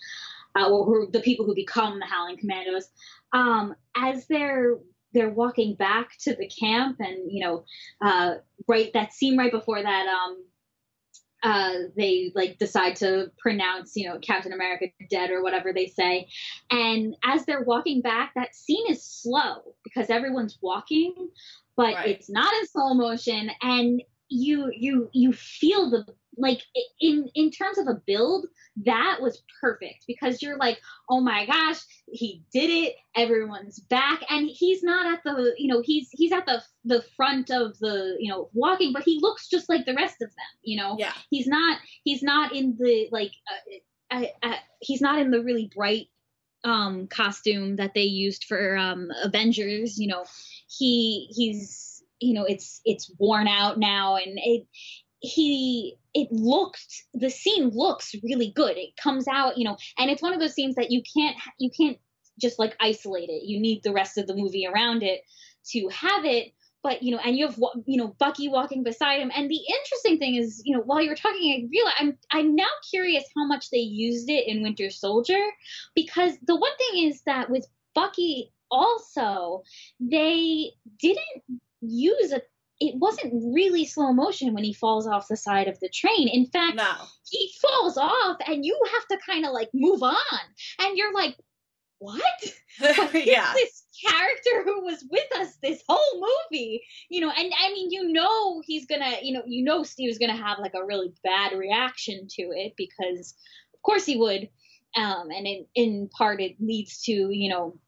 uh, 0.56 0.70
or 0.70 0.86
who, 0.86 1.10
the 1.12 1.20
people 1.20 1.46
who 1.46 1.56
become 1.56 2.00
the 2.00 2.06
Howling 2.06 2.38
Commandos, 2.38 2.90
um, 3.32 3.76
as 3.96 4.28
they're 4.28 4.78
they're 5.14 5.30
walking 5.30 5.76
back 5.76 6.10
to 6.22 6.36
the 6.36 6.48
camp, 6.48 6.98
and 7.00 7.32
you 7.32 7.44
know, 7.44 7.66
uh, 8.02 8.36
right 8.68 8.92
that 8.94 9.14
scene 9.14 9.38
right 9.38 9.52
before 9.52 9.82
that, 9.82 10.08
um, 10.08 10.46
uh, 11.44 11.74
they 11.96 12.32
like 12.36 12.58
decide 12.58 12.96
to 12.98 13.32
pronounce, 13.38 13.96
you 13.96 14.08
know, 14.08 14.18
Captain 14.20 14.54
America 14.54 14.86
dead 15.10 15.30
or 15.30 15.44
whatever 15.44 15.74
they 15.74 15.88
say. 15.88 16.28
And 16.72 17.16
as 17.24 17.46
they're 17.46 17.64
walking 17.64 18.02
back, 18.02 18.34
that 18.36 18.56
scene 18.56 18.86
is 18.90 19.04
slow 19.04 19.76
because 19.84 20.10
everyone's 20.10 20.58
walking, 20.62 21.30
but 21.76 21.94
right. 21.94 22.10
it's 22.10 22.30
not 22.30 22.52
in 22.54 22.68
slow 22.68 22.94
motion. 22.94 23.52
And 23.62 24.02
you 24.34 24.72
you 24.76 25.10
you 25.14 25.34
feel 25.34 25.90
the 25.90 26.06
like 26.38 26.62
in 27.00 27.30
in 27.36 27.52
terms 27.52 27.78
of 27.78 27.88
a 27.88 28.02
build 28.08 28.48
that 28.86 29.20
was 29.22 29.44
perfect 29.62 30.06
because 30.08 30.42
you're 30.42 30.58
like 30.58 30.80
oh 31.10 31.22
my 31.22 31.46
gosh 31.46 31.80
he 32.08 32.44
did 32.52 32.70
it 32.70 32.96
everyone's 33.16 33.80
back. 33.80 34.22
And 34.30 34.50
he's 34.50 34.84
not 34.84 35.14
at 35.14 35.24
the 35.24 35.54
you 35.58 35.68
know 35.68 35.82
he's 35.84 36.10
he's 36.12 36.32
at 36.32 36.46
the 36.46 36.62
the 36.86 37.04
front 37.16 37.52
of 37.52 37.78
the 37.80 38.16
you 38.20 38.32
know 38.32 38.50
walking 38.54 38.94
but 38.94 39.04
he 39.04 39.20
looks 39.22 39.48
just 39.48 39.70
like 39.70 39.86
the 39.86 39.94
rest 39.94 40.22
of 40.22 40.30
them 40.30 40.46
you 40.64 40.78
know? 40.78 40.96
Yeah. 40.98 41.14
He's 41.30 41.48
not 41.48 41.80
he's 42.04 42.24
not 42.24 42.56
in 42.56 42.76
the 42.80 43.10
like 43.12 43.32
uh, 44.12 44.16
uh, 44.16 44.26
uh, 44.44 44.56
he's 44.80 45.02
not 45.02 45.20
in 45.20 45.32
the 45.32 45.42
really 45.42 45.70
bright 45.74 46.08
um 46.64 47.08
costume 47.08 47.76
that 47.76 47.94
they 47.94 48.04
used 48.04 48.46
for 48.46 48.78
um 48.78 49.10
avengers 49.24 49.98
you 50.00 50.08
know? 50.08 50.26
He 50.68 51.28
he's 51.36 51.93
you 52.24 52.34
know 52.34 52.46
it's 52.46 52.82
it's 52.86 53.12
worn 53.20 53.48
out 53.48 53.78
now 53.78 54.16
and 54.16 54.38
it 54.38 54.68
he 55.24 55.96
it 56.14 56.28
looked 56.32 57.06
the 57.14 57.30
scene 57.30 57.70
looks 57.70 58.14
really 58.24 58.52
good. 58.56 58.78
It 58.78 58.96
comes 59.02 59.28
out 59.28 59.58
you 59.58 59.66
know 59.66 59.78
and 59.98 60.12
it's 60.12 60.22
one 60.22 60.34
of 60.34 60.40
those 60.40 60.54
scenes 60.54 60.76
that 60.76 60.92
you 60.92 61.02
can't 61.16 61.38
you 61.60 61.70
can't 61.76 61.98
just 62.40 62.60
like 62.60 62.76
isolate 62.80 63.30
it. 63.30 63.44
You 63.46 63.60
need 63.60 63.84
the 63.84 63.94
rest 63.94 64.18
of 64.18 64.28
the 64.28 64.36
movie 64.36 64.68
around 64.68 65.02
it 65.04 65.22
to 65.72 65.88
have 65.90 66.26
it 66.26 66.54
but 66.84 67.02
you 67.02 67.12
know 67.12 67.22
and 67.24 67.38
you 67.38 67.48
have 67.48 67.58
you 67.86 67.98
know 67.98 68.14
bucky 68.20 68.50
walking 68.50 68.84
beside 68.84 69.22
him. 69.22 69.32
And 69.34 69.50
the 69.50 69.60
interesting 69.80 70.20
thing 70.20 70.36
is 70.36 70.62
you 70.66 70.76
know 70.76 70.84
while 70.84 71.02
you 71.02 71.10
were 71.10 71.16
talking 71.16 71.54
i 71.54 71.68
realize 71.72 71.94
i'm 72.00 72.18
i'm 72.32 72.56
now 72.56 72.68
curious 72.92 73.24
how 73.36 73.46
much 73.48 73.70
they 73.70 73.78
used 73.78 74.30
it 74.30 74.48
in 74.48 74.62
winter 74.62 74.90
soldier 74.90 75.42
because 75.96 76.34
the 76.46 76.56
one 76.56 76.76
thing 76.78 77.08
is 77.08 77.22
that 77.26 77.50
with 77.50 77.66
bucky 77.96 78.52
also 78.70 79.64
they 80.00 80.72
didn't 81.00 81.62
use 81.84 82.32
a 82.32 82.42
it 82.80 82.96
wasn't 82.98 83.54
really 83.54 83.86
slow 83.86 84.12
motion 84.12 84.54
when 84.54 84.64
he 84.64 84.74
falls 84.74 85.08
off 85.08 85.28
the 85.28 85.38
side 85.38 85.68
of 85.68 85.80
the 85.80 85.90
train. 85.90 86.28
In 86.28 86.46
fact, 86.48 86.76
no. 86.76 86.92
he 87.30 87.52
falls 87.62 87.98
off 87.98 88.38
and 88.46 88.66
you 88.66 88.78
have 88.94 89.08
to 89.08 89.26
kind 89.26 89.46
of 89.46 89.54
like 89.54 89.70
move 89.74 90.04
on. 90.04 90.16
And 90.80 90.98
you're 90.98 91.14
like, 91.14 91.38
what? 92.00 92.22
yeah. 93.14 93.54
This 93.54 93.84
character 94.06 94.64
who 94.66 94.84
was 94.84 95.06
with 95.10 95.32
us 95.38 95.56
this 95.62 95.82
whole 95.88 96.28
movie, 96.52 96.84
you 97.10 97.22
know, 97.22 97.32
and 97.32 97.54
I 97.58 97.70
mean, 97.70 97.92
you 97.92 98.12
know, 98.12 98.62
he's 98.66 98.86
gonna, 98.86 99.18
you 99.22 99.34
know, 99.34 99.44
you 99.46 99.64
know, 99.64 99.84
Steve's 99.84 100.18
gonna 100.18 100.36
have 100.36 100.60
like 100.60 100.74
a 100.76 100.86
really 100.86 101.14
bad 101.24 101.58
reaction 101.58 102.28
to 102.32 102.42
it 102.52 102.74
because, 102.76 103.36
of 103.74 103.82
course, 103.82 104.06
he 104.06 104.18
would. 104.18 104.50
Um, 104.96 105.30
and 105.32 105.48
in, 105.48 105.66
in 105.76 106.10
part, 106.10 106.42
it 106.42 106.56
leads 106.60 107.02
to, 107.04 107.12
you 107.12 107.50
know, 107.50 107.80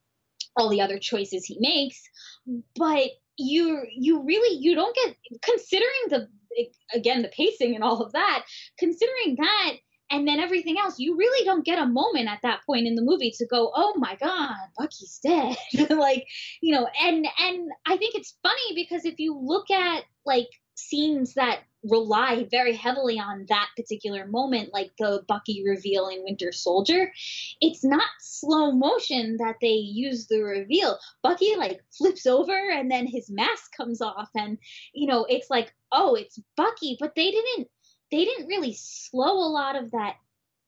all 0.55 0.69
the 0.69 0.81
other 0.81 0.99
choices 0.99 1.45
he 1.45 1.57
makes. 1.59 2.01
But 2.75 3.09
you 3.37 3.83
you 3.91 4.23
really 4.23 4.57
you 4.57 4.75
don't 4.75 4.95
get 4.95 5.15
considering 5.43 5.89
the 6.09 6.27
again 6.93 7.21
the 7.21 7.27
pacing 7.29 7.75
and 7.75 7.83
all 7.83 8.01
of 8.01 8.11
that 8.13 8.45
considering 8.79 9.35
that 9.37 9.73
and 10.11 10.27
then 10.27 10.39
everything 10.39 10.77
else 10.79 10.99
you 10.99 11.17
really 11.17 11.45
don't 11.45 11.65
get 11.65 11.79
a 11.79 11.85
moment 11.85 12.29
at 12.29 12.39
that 12.43 12.61
point 12.65 12.87
in 12.87 12.95
the 12.95 13.01
movie 13.01 13.31
to 13.31 13.45
go 13.47 13.71
oh 13.75 13.93
my 13.97 14.15
god 14.15 14.55
bucky's 14.77 15.19
dead. 15.23 15.55
Like 15.89 16.25
you 16.61 16.73
know 16.73 16.87
and 17.01 17.27
and 17.39 17.69
i 17.85 17.97
think 17.97 18.15
it's 18.15 18.37
funny 18.43 18.75
because 18.75 19.05
if 19.05 19.15
you 19.17 19.37
look 19.37 19.69
at 19.71 20.03
like 20.25 20.47
scenes 20.75 21.33
that 21.33 21.61
rely 21.89 22.47
very 22.49 22.75
heavily 22.75 23.19
on 23.19 23.45
that 23.49 23.69
particular 23.75 24.25
moment, 24.27 24.73
like 24.73 24.91
the 24.99 25.23
Bucky 25.27 25.63
reveal 25.65 26.07
in 26.07 26.23
Winter 26.23 26.51
Soldier. 26.51 27.11
It's 27.61 27.83
not 27.83 28.07
slow 28.19 28.71
motion 28.71 29.37
that 29.37 29.55
they 29.61 29.67
use 29.67 30.27
the 30.27 30.41
reveal. 30.41 30.97
Bucky 31.23 31.55
like 31.55 31.81
flips 31.97 32.25
over 32.25 32.71
and 32.71 32.89
then 32.89 33.07
his 33.07 33.29
mask 33.29 33.75
comes 33.75 34.01
off, 34.01 34.29
and 34.35 34.57
you 34.93 35.07
know, 35.07 35.25
it's 35.29 35.49
like, 35.49 35.73
oh, 35.91 36.15
it's 36.15 36.39
Bucky, 36.57 36.97
but 36.99 37.13
they 37.15 37.31
didn't 37.31 37.67
they 38.11 38.23
didn't 38.23 38.47
really 38.47 38.73
slow 38.73 39.33
a 39.33 39.49
lot 39.49 39.75
of 39.75 39.91
that 39.91 40.15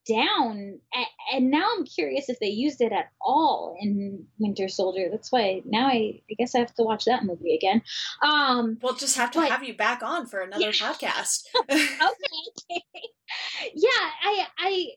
down. 0.07 0.79
And 1.33 1.51
now 1.51 1.67
i'm 1.77 1.85
curious 1.85 2.29
if 2.29 2.39
they 2.39 2.47
used 2.47 2.81
it 2.81 2.91
at 2.91 3.09
all 3.21 3.75
in 3.79 4.25
winter 4.39 4.67
soldier. 4.67 5.07
That's 5.11 5.31
why 5.31 5.61
now 5.65 5.87
i, 5.87 6.21
I 6.29 6.33
guess 6.37 6.55
i 6.55 6.59
have 6.59 6.73
to 6.75 6.83
watch 6.83 7.05
that 7.05 7.25
movie 7.25 7.55
again. 7.55 7.81
Um 8.21 8.77
we'll 8.81 8.95
just 8.95 9.17
have 9.17 9.31
to 9.31 9.39
but, 9.39 9.51
have 9.51 9.63
you 9.63 9.75
back 9.75 10.03
on 10.03 10.27
for 10.27 10.39
another 10.39 10.65
yeah. 10.65 10.71
podcast. 10.71 11.43
Okay. 11.69 12.83
Yeah 13.75 13.89
i 14.23 14.47
i 14.57 14.87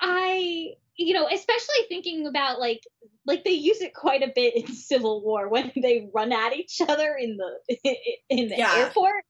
i 0.00 0.68
you 0.96 1.14
know 1.14 1.28
especially 1.32 1.84
thinking 1.88 2.26
about 2.26 2.58
like 2.58 2.80
like 3.26 3.44
they 3.44 3.52
use 3.52 3.80
it 3.80 3.94
quite 3.94 4.22
a 4.22 4.32
bit 4.34 4.56
in 4.56 4.66
civil 4.74 5.22
war 5.22 5.48
when 5.48 5.70
they 5.76 6.08
run 6.12 6.32
at 6.32 6.54
each 6.54 6.80
other 6.86 7.16
in 7.18 7.36
the 7.36 7.76
in 8.28 8.48
the 8.48 8.56
yeah. 8.56 8.74
airport 8.76 9.24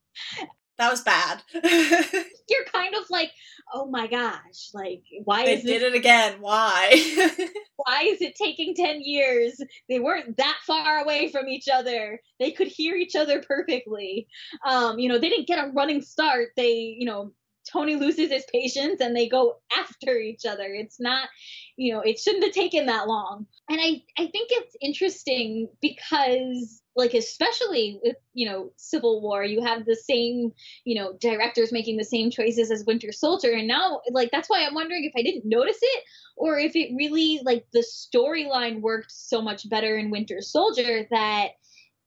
that 0.82 0.90
was 0.90 1.02
bad. 1.02 1.42
You're 1.52 2.64
kind 2.72 2.94
of 2.96 3.04
like, 3.08 3.30
oh 3.72 3.86
my 3.86 4.08
gosh, 4.08 4.70
like 4.74 5.04
why 5.22 5.44
they 5.44 5.54
is 5.54 5.62
did 5.62 5.82
it 5.82 5.94
again? 5.94 6.38
Why? 6.40 6.90
why 7.76 8.02
is 8.02 8.20
it 8.20 8.34
taking 8.34 8.74
ten 8.74 9.00
years? 9.00 9.60
They 9.88 10.00
weren't 10.00 10.36
that 10.38 10.58
far 10.66 10.98
away 10.98 11.30
from 11.30 11.46
each 11.48 11.68
other. 11.72 12.20
They 12.40 12.50
could 12.50 12.66
hear 12.66 12.96
each 12.96 13.14
other 13.14 13.40
perfectly. 13.42 14.26
Um, 14.66 14.98
you 14.98 15.08
know, 15.08 15.18
they 15.18 15.28
didn't 15.28 15.46
get 15.46 15.64
a 15.64 15.70
running 15.70 16.02
start. 16.02 16.48
They, 16.56 16.96
you 16.98 17.06
know, 17.06 17.32
Tony 17.70 17.96
loses 17.96 18.30
his 18.30 18.44
patience 18.52 19.00
and 19.00 19.14
they 19.14 19.28
go 19.28 19.58
after 19.76 20.16
each 20.18 20.44
other. 20.46 20.64
It's 20.64 21.00
not, 21.00 21.28
you 21.76 21.94
know, 21.94 22.00
it 22.00 22.18
shouldn't 22.18 22.44
have 22.44 22.52
taken 22.52 22.86
that 22.86 23.08
long. 23.08 23.46
And 23.70 23.80
I, 23.80 24.02
I 24.18 24.26
think 24.26 24.50
it's 24.50 24.76
interesting 24.80 25.68
because 25.80 26.82
like 26.94 27.14
especially 27.14 27.98
with 28.02 28.16
you 28.34 28.48
know 28.48 28.70
civil 28.76 29.22
war 29.22 29.44
you 29.44 29.62
have 29.62 29.84
the 29.86 29.96
same 29.96 30.52
you 30.84 30.94
know 30.94 31.14
directors 31.20 31.72
making 31.72 31.96
the 31.96 32.04
same 32.04 32.30
choices 32.30 32.70
as 32.70 32.84
winter 32.84 33.12
soldier 33.12 33.52
and 33.52 33.66
now 33.66 34.00
like 34.10 34.30
that's 34.30 34.48
why 34.48 34.64
i'm 34.64 34.74
wondering 34.74 35.04
if 35.04 35.12
i 35.16 35.22
didn't 35.22 35.44
notice 35.44 35.78
it 35.80 36.04
or 36.36 36.58
if 36.58 36.76
it 36.76 36.92
really 36.96 37.40
like 37.44 37.66
the 37.72 37.82
storyline 37.82 38.80
worked 38.80 39.10
so 39.10 39.40
much 39.40 39.68
better 39.68 39.96
in 39.96 40.10
winter 40.10 40.40
soldier 40.40 41.06
that 41.10 41.48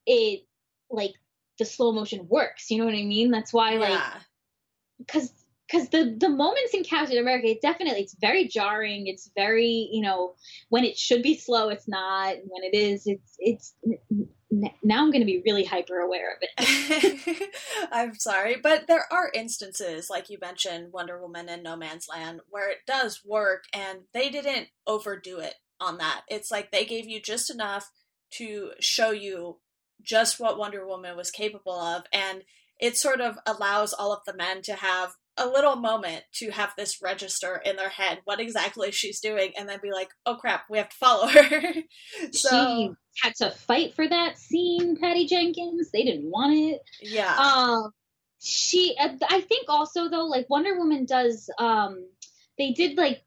it 0.06 0.42
like 0.90 1.14
the 1.58 1.66
slow 1.66 1.92
motion 1.92 2.28
works 2.30 2.70
you 2.70 2.78
know 2.78 2.86
what 2.86 2.94
i 2.94 3.04
mean 3.04 3.32
that's 3.32 3.54
why 3.54 3.76
like 3.76 4.02
because 5.00 5.32
because 5.68 5.90
the 5.90 6.16
the 6.20 6.30
moments 6.30 6.74
in 6.74 6.84
Captain 6.84 7.18
America, 7.18 7.48
it 7.48 7.62
definitely 7.62 8.02
it's 8.02 8.16
very 8.20 8.48
jarring. 8.48 9.08
It's 9.08 9.30
very 9.36 9.90
you 9.92 10.02
know 10.02 10.36
when 10.70 10.84
it 10.84 10.98
should 10.98 11.24
be 11.24 11.38
slow, 11.38 11.70
it's 11.70 11.88
not. 11.88 12.36
When 12.48 12.64
it 12.64 12.76
is, 12.76 13.04
it's 13.06 13.36
it's. 13.40 13.74
Now 14.84 15.02
I'm 15.02 15.12
going 15.12 15.22
to 15.22 15.26
be 15.26 15.42
really 15.46 15.66
hyper 15.66 16.00
aware 16.00 16.32
of 16.32 16.38
it. 16.42 17.52
I'm 17.92 18.14
sorry, 18.16 18.58
but 18.62 18.88
there 18.88 19.06
are 19.12 19.32
instances 19.34 20.10
like 20.10 20.30
you 20.30 20.38
mentioned, 20.40 20.94
Wonder 20.94 21.20
Woman 21.20 21.50
and 21.50 21.64
No 21.64 21.76
Man's 21.76 22.08
Land, 22.10 22.40
where 22.50 22.70
it 22.70 22.78
does 22.88 23.22
work, 23.26 23.64
and 23.74 24.02
they 24.14 24.30
didn't 24.30 24.68
overdo 24.88 25.40
it 25.40 25.56
on 25.82 25.98
that. 25.98 26.22
It's 26.30 26.52
like 26.52 26.72
they 26.72 26.86
gave 26.86 27.06
you 27.10 27.22
just 27.22 27.50
enough 27.50 27.92
to 28.34 28.72
show 28.80 29.12
you 29.12 29.58
just 30.02 30.40
what 30.40 30.58
Wonder 30.58 30.88
Woman 30.88 31.18
was 31.18 31.32
capable 31.32 31.78
of, 31.78 32.04
and 32.14 32.44
it 32.80 32.98
sort 32.98 33.20
of 33.20 33.38
allows 33.46 33.94
all 33.94 34.14
of 34.14 34.22
the 34.26 34.36
men 34.36 34.62
to 34.62 34.76
have 34.76 35.16
a 35.38 35.48
little 35.48 35.76
moment 35.76 36.24
to 36.34 36.50
have 36.50 36.74
this 36.78 37.02
register 37.02 37.62
in 37.66 37.76
their 37.76 37.90
head 37.90 38.20
what 38.24 38.40
exactly 38.40 38.92
she's 38.92 39.20
doing 39.20 39.52
and 39.58 39.68
then 39.68 39.80
be 39.82 39.92
like 39.92 40.10
oh 40.26 40.36
crap 40.36 40.64
we 40.70 40.78
have 40.78 40.90
to 40.90 40.96
follow 40.96 41.28
her. 41.28 41.74
So 42.32 42.50
she 42.50 42.92
had 43.22 43.36
to 43.36 43.52
fight 43.52 43.96
for 43.96 44.08
that 44.08 44.38
scene 44.38 44.98
patty 44.98 45.26
jenkins. 45.26 45.92
They 45.92 46.04
didn't 46.04 46.30
want 46.30 46.54
it. 46.56 46.82
Yeah. 47.02 47.36
Um 47.36 47.92
she 48.42 48.96
i 49.00 49.42
think 49.42 49.70
also 49.70 50.10
though 50.10 50.26
like 50.26 50.50
wonder 50.50 50.78
woman 50.78 51.06
does 51.06 51.50
um 51.58 52.06
they 52.60 52.72
did 52.74 52.98
like 52.98 53.24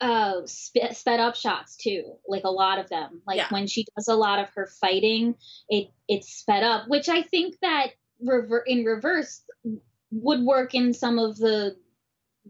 uh 0.00 0.42
sp- 0.44 0.92
sped 0.92 1.20
up 1.20 1.34
shots 1.34 1.76
too 1.76 2.02
like 2.28 2.44
a 2.44 2.50
lot 2.50 2.78
of 2.78 2.88
them. 2.88 3.22
Like 3.26 3.38
yeah. 3.38 3.48
when 3.50 3.66
she 3.66 3.86
does 3.96 4.08
a 4.08 4.14
lot 4.14 4.38
of 4.38 4.50
her 4.54 4.68
fighting 4.80 5.34
it 5.68 5.90
it's 6.08 6.32
sped 6.32 6.62
up 6.62 6.88
which 6.88 7.08
i 7.08 7.22
think 7.22 7.56
that 7.62 7.88
rever- 8.22 8.64
in 8.66 8.84
reverse 8.84 9.42
would 10.10 10.42
work 10.42 10.74
in 10.74 10.92
some 10.92 11.18
of 11.18 11.36
the 11.38 11.76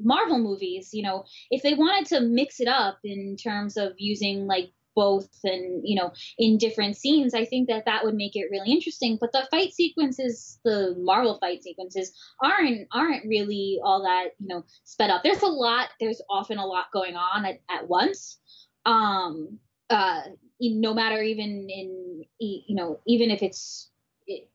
Marvel 0.00 0.38
movies. 0.38 0.90
You 0.92 1.02
know, 1.02 1.24
if 1.50 1.62
they 1.62 1.74
wanted 1.74 2.06
to 2.10 2.20
mix 2.20 2.60
it 2.60 2.68
up 2.68 2.98
in 3.04 3.36
terms 3.36 3.76
of 3.76 3.92
using 3.98 4.46
like 4.46 4.72
both 4.94 5.28
and 5.44 5.82
you 5.84 5.94
know 5.94 6.12
in 6.38 6.58
different 6.58 6.96
scenes 6.96 7.34
i 7.34 7.44
think 7.44 7.68
that 7.68 7.84
that 7.84 8.04
would 8.04 8.14
make 8.14 8.34
it 8.34 8.48
really 8.50 8.70
interesting 8.70 9.16
but 9.20 9.32
the 9.32 9.46
fight 9.50 9.72
sequences 9.72 10.58
the 10.64 10.94
marvel 10.98 11.38
fight 11.38 11.62
sequences 11.62 12.12
aren't 12.42 12.86
aren't 12.92 13.24
really 13.26 13.80
all 13.84 14.02
that 14.02 14.30
you 14.38 14.48
know 14.48 14.64
sped 14.84 15.10
up 15.10 15.22
there's 15.22 15.42
a 15.42 15.46
lot 15.46 15.88
there's 16.00 16.20
often 16.28 16.58
a 16.58 16.66
lot 16.66 16.86
going 16.92 17.16
on 17.16 17.44
at, 17.44 17.60
at 17.70 17.88
once 17.88 18.38
um 18.84 19.58
uh 19.90 20.22
no 20.60 20.92
matter 20.92 21.22
even 21.22 21.68
in 21.70 22.24
you 22.38 22.74
know 22.74 22.98
even 23.06 23.30
if 23.30 23.42
it's 23.42 23.90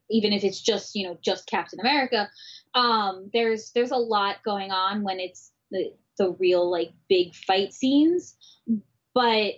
even 0.09 0.33
if 0.33 0.43
it's 0.43 0.61
just 0.61 0.95
you 0.95 1.07
know 1.07 1.17
just 1.21 1.47
captain 1.47 1.79
america 1.79 2.29
um 2.75 3.29
there's 3.33 3.71
there's 3.71 3.91
a 3.91 3.97
lot 3.97 4.37
going 4.43 4.71
on 4.71 5.03
when 5.03 5.19
it's 5.19 5.51
the 5.71 5.91
the 6.17 6.31
real 6.39 6.69
like 6.69 6.91
big 7.09 7.33
fight 7.33 7.73
scenes 7.73 8.35
but 9.13 9.53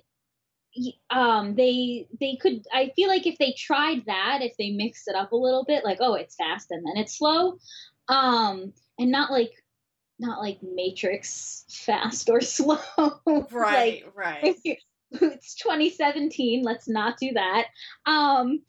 um 1.09 1.55
they 1.55 2.07
they 2.19 2.37
could 2.39 2.63
i 2.73 2.91
feel 2.95 3.09
like 3.09 3.25
if 3.25 3.37
they 3.39 3.53
tried 3.57 4.03
that 4.05 4.39
if 4.41 4.55
they 4.57 4.69
mixed 4.69 5.07
it 5.07 5.15
up 5.15 5.31
a 5.31 5.35
little 5.35 5.65
bit 5.65 5.83
like 5.83 5.97
oh 6.01 6.13
it's 6.13 6.35
fast 6.35 6.67
and 6.69 6.85
then 6.85 6.97
it's 7.01 7.17
slow 7.17 7.57
um 8.09 8.71
and 8.99 9.11
not 9.11 9.31
like 9.31 9.51
not 10.19 10.39
like 10.39 10.59
matrix 10.63 11.63
fast 11.69 12.29
or 12.29 12.41
slow. 12.41 12.79
Right 13.51 14.03
like, 14.03 14.13
right. 14.15 14.57
it's 15.11 15.55
2017 15.55 16.63
let's 16.63 16.87
not 16.87 17.17
do 17.17 17.33
that. 17.33 17.65
Um 18.05 18.61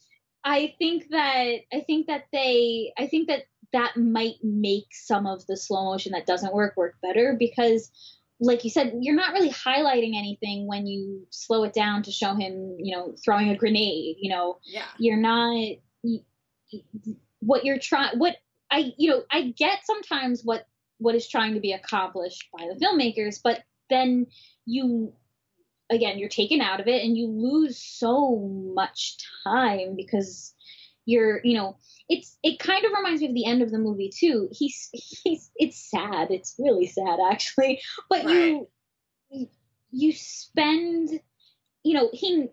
i 0.45 0.73
think 0.79 1.09
that 1.11 1.57
i 1.73 1.81
think 1.81 2.07
that 2.07 2.25
they 2.33 2.93
i 2.97 3.09
think 3.09 3.27
that 3.27 3.43
that 3.73 3.97
might 3.97 4.37
make 4.43 4.87
some 4.93 5.27
of 5.27 5.47
the 5.47 5.57
slow 5.57 5.85
motion 5.85 6.13
that 6.13 6.27
doesn't 6.27 6.55
work 6.55 6.77
work 6.77 6.95
better 7.03 7.37
because 7.39 7.91
like 8.41 8.63
you 8.63 8.71
said, 8.71 8.95
you're 9.01 9.17
not 9.17 9.33
really 9.33 9.51
highlighting 9.51 10.17
anything 10.17 10.67
when 10.69 10.87
you 10.87 11.27
slow 11.31 11.65
it 11.65 11.73
down 11.73 12.05
to 12.05 12.13
show 12.13 12.35
him, 12.35 12.77
you 12.79 12.97
know, 12.97 13.15
throwing 13.25 13.49
a 13.49 13.57
grenade. 13.57 14.17
You 14.21 14.31
know, 14.31 14.59
yeah. 14.65 14.85
you're 14.99 15.17
not 15.17 15.77
what 17.41 17.65
you're 17.65 17.79
trying. 17.79 18.19
What 18.19 18.37
I, 18.71 18.93
you 18.97 19.11
know, 19.11 19.23
I 19.31 19.55
get 19.57 19.85
sometimes 19.85 20.43
what 20.45 20.67
what 20.99 21.15
is 21.15 21.29
trying 21.29 21.55
to 21.55 21.61
be 21.61 21.73
accomplished 21.73 22.49
by 22.57 22.67
the 22.67 22.79
filmmakers, 22.79 23.41
but 23.43 23.63
then 23.91 24.27
you 24.67 25.13
again 25.91 26.19
you're 26.19 26.29
taken 26.29 26.61
out 26.61 26.81
of 26.81 26.87
it 26.87 27.03
and 27.03 27.17
you 27.17 27.27
lose 27.27 27.79
so 27.83 28.37
much 28.75 29.17
time 29.45 29.97
because 29.97 30.55
you're 31.09 31.41
you 31.43 31.57
know 31.57 31.75
it's 32.11 32.37
it 32.43 32.59
kind 32.59 32.85
of 32.85 32.93
reminds 32.93 33.23
me 33.23 33.29
of 33.29 33.35
the 33.35 33.47
end 33.47 33.63
of 33.63 33.71
the 33.71 33.79
movie 33.79 34.11
too. 34.15 34.49
He's 34.53 34.91
he's 34.93 35.51
it's 35.57 35.91
sad. 35.91 36.31
It's 36.31 36.55
really 36.59 36.87
sad 36.87 37.19
actually. 37.33 37.81
But 38.11 38.27
right. 38.27 38.67
you 39.31 39.49
you 39.91 40.13
spend 40.13 41.09
you 41.83 41.95
know 41.95 42.11
he 42.13 42.49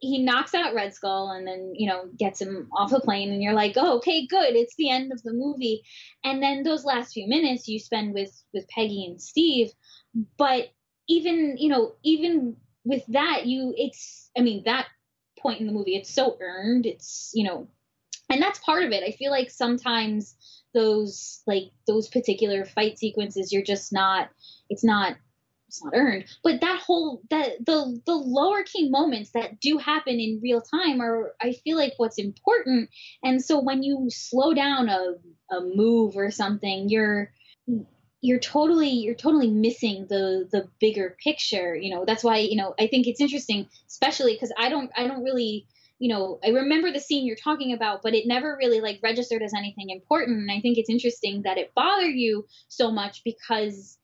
he 0.00 0.22
knocks 0.22 0.54
out 0.54 0.72
red 0.72 0.94
skull 0.94 1.30
and 1.32 1.46
then 1.46 1.72
you 1.74 1.88
know 1.88 2.08
gets 2.16 2.40
him 2.40 2.68
off 2.72 2.90
the 2.90 3.00
plane 3.00 3.32
and 3.32 3.42
you're 3.42 3.54
like 3.54 3.74
oh 3.76 3.96
okay 3.96 4.24
good. 4.24 4.54
It's 4.54 4.76
the 4.76 4.90
end 4.90 5.10
of 5.10 5.20
the 5.24 5.32
movie. 5.32 5.82
And 6.22 6.40
then 6.40 6.62
those 6.62 6.84
last 6.84 7.12
few 7.12 7.28
minutes 7.28 7.66
you 7.66 7.80
spend 7.80 8.14
with 8.14 8.30
with 8.54 8.68
peggy 8.68 9.04
and 9.04 9.20
steve 9.20 9.70
but 10.38 10.68
even 11.08 11.56
you 11.58 11.68
know 11.68 11.94
even 12.04 12.56
with 12.84 13.04
that 13.08 13.46
you 13.46 13.74
it's 13.76 14.30
i 14.38 14.40
mean 14.40 14.62
that 14.64 14.86
point 15.40 15.60
in 15.60 15.66
the 15.66 15.72
movie 15.72 15.96
it's 15.96 16.12
so 16.12 16.36
earned. 16.40 16.86
It's 16.86 17.30
you 17.34 17.44
know 17.44 17.68
and 18.30 18.40
that's 18.40 18.58
part 18.60 18.84
of 18.84 18.92
it. 18.92 19.02
I 19.02 19.12
feel 19.12 19.30
like 19.30 19.50
sometimes 19.50 20.36
those 20.72 21.42
like 21.46 21.72
those 21.86 22.08
particular 22.08 22.64
fight 22.64 22.98
sequences 22.98 23.52
you're 23.52 23.62
just 23.62 23.92
not 23.92 24.30
it's 24.68 24.84
not 24.84 25.16
it's 25.66 25.84
not 25.84 25.92
earned. 25.94 26.24
But 26.42 26.60
that 26.60 26.80
whole 26.80 27.22
that 27.30 27.64
the 27.64 28.00
the 28.06 28.14
lower 28.14 28.62
key 28.64 28.88
moments 28.88 29.30
that 29.30 29.60
do 29.60 29.78
happen 29.78 30.18
in 30.18 30.40
real 30.42 30.60
time 30.60 31.00
are 31.00 31.34
i 31.40 31.52
feel 31.64 31.76
like 31.76 31.94
what's 31.96 32.18
important. 32.18 32.90
And 33.22 33.42
so 33.42 33.60
when 33.60 33.82
you 33.82 34.08
slow 34.10 34.54
down 34.54 34.88
a, 34.88 35.14
a 35.50 35.60
move 35.60 36.16
or 36.16 36.30
something 36.30 36.88
you're 36.88 37.32
you're 38.20 38.38
totally 38.38 38.90
you're 38.90 39.14
totally 39.14 39.50
missing 39.50 40.06
the 40.08 40.48
the 40.52 40.68
bigger 40.80 41.16
picture 41.22 41.74
you 41.74 41.94
know? 41.94 42.04
That's 42.04 42.24
why 42.24 42.38
you 42.38 42.56
know 42.56 42.74
i 42.78 42.86
think 42.86 43.06
it's 43.06 43.20
interesting 43.20 43.68
especially 43.88 44.34
because 44.34 44.52
i 44.58 44.68
don't 44.68 44.90
i 44.96 45.06
don't 45.06 45.24
really 45.24 45.66
you 46.00 46.08
know, 46.08 46.40
I 46.42 46.48
remember 46.48 46.90
the 46.90 46.98
scene 46.98 47.26
you're 47.26 47.36
talking 47.36 47.74
about, 47.74 48.00
but 48.02 48.14
it 48.14 48.26
never 48.26 48.56
really 48.58 48.80
like 48.80 49.00
registered 49.02 49.42
as 49.42 49.52
anything 49.54 49.90
important. 49.90 50.38
And 50.38 50.50
I 50.50 50.60
think 50.60 50.78
it's 50.78 50.88
interesting 50.88 51.42
that 51.42 51.58
it 51.58 51.74
bothered 51.76 52.14
you 52.14 52.46
so 52.68 52.90
much 52.90 53.20
because 53.22 53.98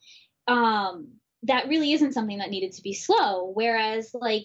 um, 0.46 1.14
that 1.44 1.68
really 1.68 1.94
isn't 1.94 2.12
something 2.12 2.36
that 2.38 2.50
needed 2.50 2.72
to 2.72 2.82
be 2.82 2.92
slow. 2.92 3.50
Whereas, 3.54 4.10
like, 4.12 4.44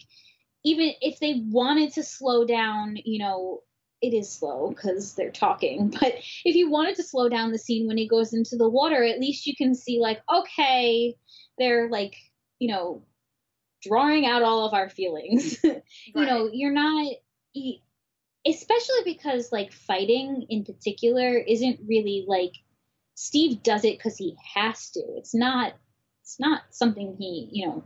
even 0.63 0.93
if 1.01 1.19
they 1.19 1.43
wanted 1.49 1.91
to 1.93 2.03
slow 2.03 2.45
down, 2.45 2.95
you 3.03 3.19
know, 3.19 3.63
it 4.01 4.13
is 4.13 4.31
slow 4.31 4.69
because 4.69 5.15
they're 5.15 5.29
talking. 5.29 5.93
But 5.99 6.15
if 6.45 6.55
you 6.55 6.71
wanted 6.71 6.95
to 6.95 7.03
slow 7.03 7.27
down 7.27 7.51
the 7.51 7.59
scene 7.59 7.85
when 7.85 7.97
he 7.97 8.07
goes 8.07 8.31
into 8.31 8.55
the 8.55 8.69
water, 8.69 9.03
at 9.03 9.19
least 9.19 9.45
you 9.45 9.57
can 9.57 9.75
see, 9.75 9.99
like, 9.99 10.21
okay, 10.33 11.15
they're 11.57 11.89
like, 11.89 12.15
you 12.59 12.69
know, 12.69 13.03
drawing 13.81 14.25
out 14.25 14.43
all 14.43 14.65
of 14.65 14.73
our 14.73 14.89
feelings. 14.89 15.57
Right. 15.63 15.83
you 16.15 16.25
know, 16.25 16.49
you're 16.53 16.71
not 16.71 17.11
especially 18.45 19.03
because 19.05 19.51
like 19.51 19.71
fighting 19.71 20.45
in 20.49 20.63
particular 20.63 21.37
isn't 21.37 21.79
really 21.87 22.25
like 22.27 22.53
Steve 23.15 23.61
does 23.61 23.85
it 23.85 23.97
because 23.97 24.17
he 24.17 24.35
has 24.55 24.89
to. 24.91 24.99
It's 25.17 25.35
not. 25.35 25.73
It's 26.23 26.39
not 26.39 26.61
something 26.71 27.15
he 27.19 27.49
you 27.51 27.67
know. 27.67 27.83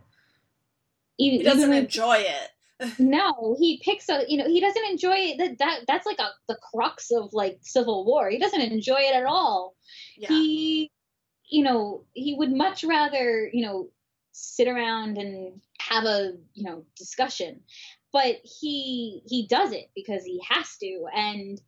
He, 1.17 1.43
doesn't 1.43 1.71
enjoy 1.71 2.17
it. 2.17 2.95
no, 2.99 3.55
he 3.59 3.81
picks 3.83 4.09
a. 4.09 4.25
You 4.27 4.37
know, 4.37 4.47
he 4.47 4.61
doesn't 4.61 4.85
enjoy 4.85 5.15
it. 5.15 5.37
That 5.37 5.57
that 5.59 5.79
that's 5.87 6.05
like 6.05 6.19
a 6.19 6.29
the 6.47 6.57
crux 6.71 7.11
of 7.11 7.33
like 7.33 7.59
Civil 7.61 8.05
War. 8.05 8.29
He 8.29 8.37
doesn't 8.37 8.61
enjoy 8.61 8.99
it 8.99 9.15
at 9.15 9.25
all. 9.25 9.75
Yeah. 10.17 10.29
He, 10.29 10.91
you 11.49 11.63
know, 11.63 12.05
he 12.13 12.35
would 12.35 12.51
much 12.51 12.83
rather 12.83 13.49
you 13.51 13.65
know 13.65 13.89
sit 14.31 14.67
around 14.67 15.17
and 15.17 15.61
have 15.79 16.03
a 16.03 16.33
you 16.53 16.63
know 16.63 16.83
discussion 16.97 17.61
but 18.15 18.37
he 18.45 19.21
he 19.27 19.45
does 19.45 19.73
it 19.73 19.89
because 19.93 20.23
he 20.23 20.41
has 20.49 20.77
to. 20.77 21.05
And 21.13 21.61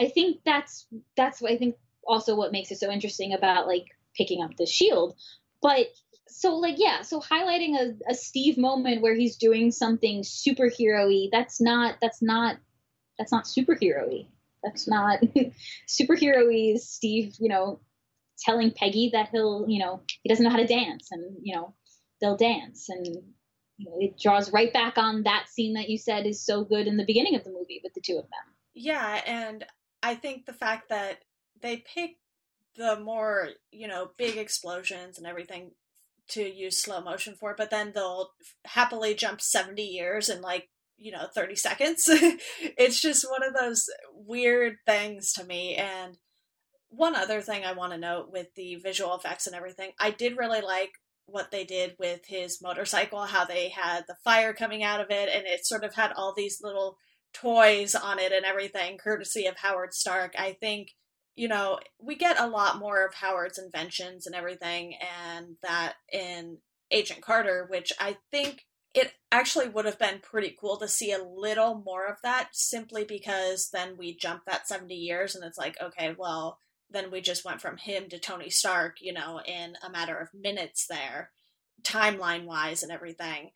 i 0.00 0.08
think 0.08 0.40
that's 0.44 0.88
that's 1.16 1.40
what 1.40 1.52
i 1.52 1.56
think 1.56 1.76
also 2.04 2.34
what 2.34 2.50
makes 2.50 2.72
it 2.72 2.80
so 2.80 2.90
interesting 2.90 3.32
about 3.32 3.68
like 3.68 3.86
picking 4.16 4.42
up 4.42 4.50
the 4.58 4.66
shield. 4.66 5.14
But 5.62 5.86
so 6.26 6.56
like 6.56 6.74
yeah 6.78 7.02
so 7.02 7.20
highlighting 7.20 7.76
a, 7.76 8.10
a 8.10 8.14
steve 8.14 8.58
moment 8.58 9.02
where 9.02 9.14
he's 9.14 9.36
doing 9.36 9.70
something 9.70 10.22
superhero-y 10.22 11.28
that's 11.30 11.60
not 11.60 11.96
that's 12.02 12.20
not 12.20 12.56
that's 13.16 13.30
not 13.30 13.44
superhero-y. 13.44 14.26
That's 14.64 14.88
not 14.88 15.20
superhero-y 15.88 16.76
steve 16.78 17.36
you 17.38 17.48
know 17.48 17.78
telling 18.40 18.72
peggy 18.72 19.10
that 19.12 19.28
he'll 19.30 19.66
you 19.68 19.78
know 19.78 20.02
he 20.22 20.28
doesn't 20.28 20.44
know 20.44 20.50
how 20.50 20.56
to 20.56 20.66
dance 20.66 21.08
and 21.12 21.36
you 21.40 21.54
know 21.54 21.72
they'll 22.20 22.36
dance 22.36 22.88
and 22.88 23.06
it 23.78 24.18
draws 24.20 24.52
right 24.52 24.72
back 24.72 24.98
on 24.98 25.24
that 25.24 25.48
scene 25.48 25.74
that 25.74 25.88
you 25.88 25.98
said 25.98 26.26
is 26.26 26.44
so 26.44 26.64
good 26.64 26.86
in 26.86 26.96
the 26.96 27.04
beginning 27.04 27.34
of 27.34 27.44
the 27.44 27.50
movie 27.50 27.80
with 27.82 27.94
the 27.94 28.00
two 28.00 28.16
of 28.16 28.24
them. 28.24 28.54
Yeah, 28.74 29.20
and 29.26 29.64
I 30.02 30.14
think 30.14 30.46
the 30.46 30.52
fact 30.52 30.88
that 30.90 31.18
they 31.60 31.84
pick 31.94 32.16
the 32.76 32.98
more, 32.98 33.50
you 33.70 33.88
know, 33.88 34.10
big 34.18 34.36
explosions 34.36 35.18
and 35.18 35.26
everything 35.26 35.72
to 36.28 36.42
use 36.42 36.82
slow 36.82 37.00
motion 37.00 37.34
for, 37.38 37.54
but 37.56 37.70
then 37.70 37.92
they'll 37.94 38.30
happily 38.64 39.14
jump 39.14 39.40
70 39.40 39.82
years 39.82 40.28
in 40.28 40.40
like, 40.40 40.68
you 40.96 41.12
know, 41.12 41.26
30 41.34 41.56
seconds. 41.56 42.02
it's 42.08 43.00
just 43.00 43.28
one 43.30 43.42
of 43.42 43.54
those 43.54 43.84
weird 44.12 44.76
things 44.86 45.32
to 45.32 45.44
me. 45.44 45.74
And 45.74 46.16
one 46.88 47.14
other 47.14 47.40
thing 47.40 47.64
I 47.64 47.72
want 47.72 47.92
to 47.92 47.98
note 47.98 48.30
with 48.32 48.48
the 48.56 48.76
visual 48.76 49.14
effects 49.14 49.46
and 49.46 49.54
everything, 49.54 49.92
I 49.98 50.10
did 50.10 50.36
really 50.36 50.60
like 50.60 50.92
what 51.26 51.50
they 51.50 51.64
did 51.64 51.96
with 51.98 52.26
his 52.26 52.60
motorcycle, 52.62 53.22
how 53.24 53.44
they 53.44 53.68
had 53.70 54.04
the 54.06 54.16
fire 54.24 54.52
coming 54.52 54.82
out 54.82 55.00
of 55.00 55.10
it, 55.10 55.28
and 55.34 55.46
it 55.46 55.66
sort 55.66 55.84
of 55.84 55.94
had 55.94 56.12
all 56.12 56.34
these 56.34 56.60
little 56.62 56.96
toys 57.32 57.94
on 57.94 58.18
it 58.18 58.32
and 58.32 58.44
everything, 58.44 58.98
courtesy 58.98 59.46
of 59.46 59.56
Howard 59.56 59.94
Stark. 59.94 60.34
I 60.38 60.52
think, 60.52 60.90
you 61.34 61.48
know, 61.48 61.80
we 62.00 62.14
get 62.14 62.38
a 62.38 62.46
lot 62.46 62.78
more 62.78 63.04
of 63.04 63.14
Howard's 63.14 63.58
inventions 63.58 64.26
and 64.26 64.34
everything, 64.34 64.94
and 65.00 65.56
that 65.62 65.94
in 66.12 66.58
Agent 66.90 67.22
Carter, 67.22 67.66
which 67.68 67.92
I 67.98 68.18
think 68.30 68.66
it 68.94 69.12
actually 69.32 69.68
would 69.68 69.84
have 69.84 69.98
been 69.98 70.20
pretty 70.22 70.56
cool 70.58 70.76
to 70.78 70.86
see 70.86 71.10
a 71.10 71.22
little 71.22 71.82
more 71.84 72.06
of 72.06 72.18
that 72.22 72.50
simply 72.52 73.04
because 73.04 73.70
then 73.72 73.96
we 73.98 74.16
jump 74.16 74.42
that 74.46 74.68
70 74.68 74.94
years 74.94 75.34
and 75.34 75.44
it's 75.44 75.58
like, 75.58 75.76
okay, 75.82 76.14
well, 76.16 76.58
then 76.94 77.10
we 77.10 77.20
just 77.20 77.44
went 77.44 77.60
from 77.60 77.76
him 77.76 78.08
to 78.08 78.18
Tony 78.18 78.50
Stark, 78.50 78.98
you 79.00 79.12
know, 79.12 79.40
in 79.44 79.76
a 79.82 79.90
matter 79.90 80.16
of 80.16 80.32
minutes 80.32 80.86
there, 80.86 81.30
timeline 81.82 82.44
wise 82.44 82.82
and 82.82 82.92
everything. 82.92 83.50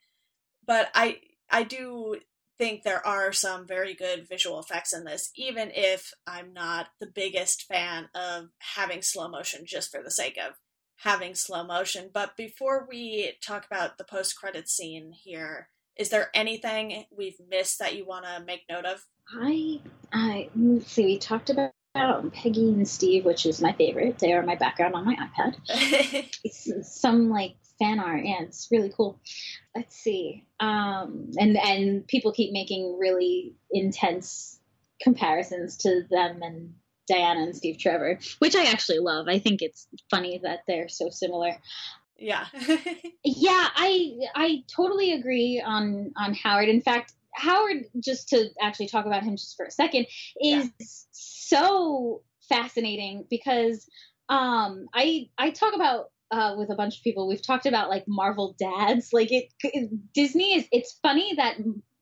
But 0.67 0.91
I 0.95 1.21
I 1.51 1.63
do 1.63 2.17
think 2.59 2.83
there 2.83 3.07
are 3.07 3.33
some 3.33 3.67
very 3.67 3.95
good 3.95 4.29
visual 4.29 4.59
effects 4.59 4.93
in 4.93 5.05
this, 5.05 5.31
even 5.37 5.71
if 5.75 6.13
I'm 6.27 6.53
not 6.53 6.89
the 7.01 7.07
biggest 7.07 7.63
fan 7.63 8.09
of 8.15 8.49
having 8.59 9.01
slow 9.01 9.29
motion 9.29 9.65
just 9.65 9.91
for 9.93 10.03
the 10.03 10.11
sake 10.11 10.37
of 10.37 10.55
having 10.97 11.35
slow 11.35 11.65
motion. 11.65 12.11
But 12.13 12.37
before 12.37 12.87
we 12.91 13.35
talk 13.41 13.65
about 13.65 13.97
the 13.97 14.05
post 14.05 14.37
credit 14.37 14.69
scene 14.69 15.13
here, 15.13 15.69
is 15.97 16.11
there 16.11 16.31
anything 16.35 17.05
we've 17.17 17.41
missed 17.49 17.79
that 17.79 17.97
you 17.97 18.05
want 18.05 18.25
to 18.25 18.45
make 18.45 18.63
note 18.69 18.85
of? 18.85 19.05
I, 19.33 19.81
I 20.13 20.49
let's 20.57 20.91
see. 20.91 21.05
We 21.05 21.19
talked 21.19 21.51
about 21.51 21.71
Peggy 22.33 22.69
and 22.69 22.89
Steve, 22.89 23.25
which 23.25 23.47
is 23.47 23.61
my 23.61 23.73
favorite. 23.73 24.19
They 24.19 24.33
are 24.33 24.43
my 24.43 24.57
background 24.57 24.95
on 24.95 25.05
my 25.05 25.17
iPad. 25.17 25.57
it's 26.45 27.01
some 27.01 27.31
like 27.31 27.57
fan 27.79 28.01
art. 28.01 28.25
Yeah, 28.25 28.43
it's 28.43 28.69
really 28.71 28.93
cool. 28.95 29.21
Let's 29.75 29.97
see. 29.97 30.45
Um, 30.61 31.31
and 31.39 31.57
and 31.57 32.07
people 32.07 32.33
keep 32.33 32.53
making 32.53 32.99
really 32.99 33.55
intense 33.71 34.59
comparisons 35.01 35.77
to 35.79 36.05
them 36.11 36.43
and 36.43 36.75
Diana 37.07 37.43
and 37.43 37.57
Steve 37.57 37.79
Trevor, 37.79 38.19
which 38.39 38.55
I 38.55 38.65
actually 38.65 38.99
love. 38.99 39.29
I 39.29 39.39
think 39.39 39.63
it's 39.63 39.87
funny 40.11 40.41
that 40.43 40.61
they're 40.67 40.89
so 40.89 41.11
similar. 41.11 41.57
Yeah. 42.19 42.47
yeah, 43.25 43.69
I 43.77 44.19
I 44.35 44.65
totally 44.75 45.13
agree 45.13 45.63
on 45.65 46.13
on 46.17 46.35
Howard. 46.35 46.69
In 46.69 46.83
fact, 46.83 47.13
Howard, 47.35 47.85
just 48.01 48.29
to 48.31 48.49
actually 48.61 48.89
talk 48.89 49.07
about 49.07 49.23
him 49.23 49.37
just 49.37 49.57
for 49.57 49.67
a 49.67 49.71
second, 49.71 50.07
is 50.41 50.67
yeah. 50.67 50.89
So 51.49 52.23
fascinating 52.49 53.27
because 53.31 53.89
um 54.29 54.87
I 54.95 55.29
I 55.39 55.51
talk 55.51 55.75
about 55.75 56.07
uh, 56.31 56.55
with 56.59 56.71
a 56.71 56.75
bunch 56.75 56.99
of 56.99 57.03
people. 57.05 57.27
We've 57.27 57.45
talked 57.45 57.67
about 57.67 57.89
like 57.89 58.05
Marvel 58.07 58.55
dads. 58.59 59.11
Like 59.13 59.33
it, 59.33 59.47
it, 59.63 59.91
Disney 60.13 60.57
is. 60.57 60.67
It's 60.71 60.99
funny 61.03 61.35
that 61.37 61.57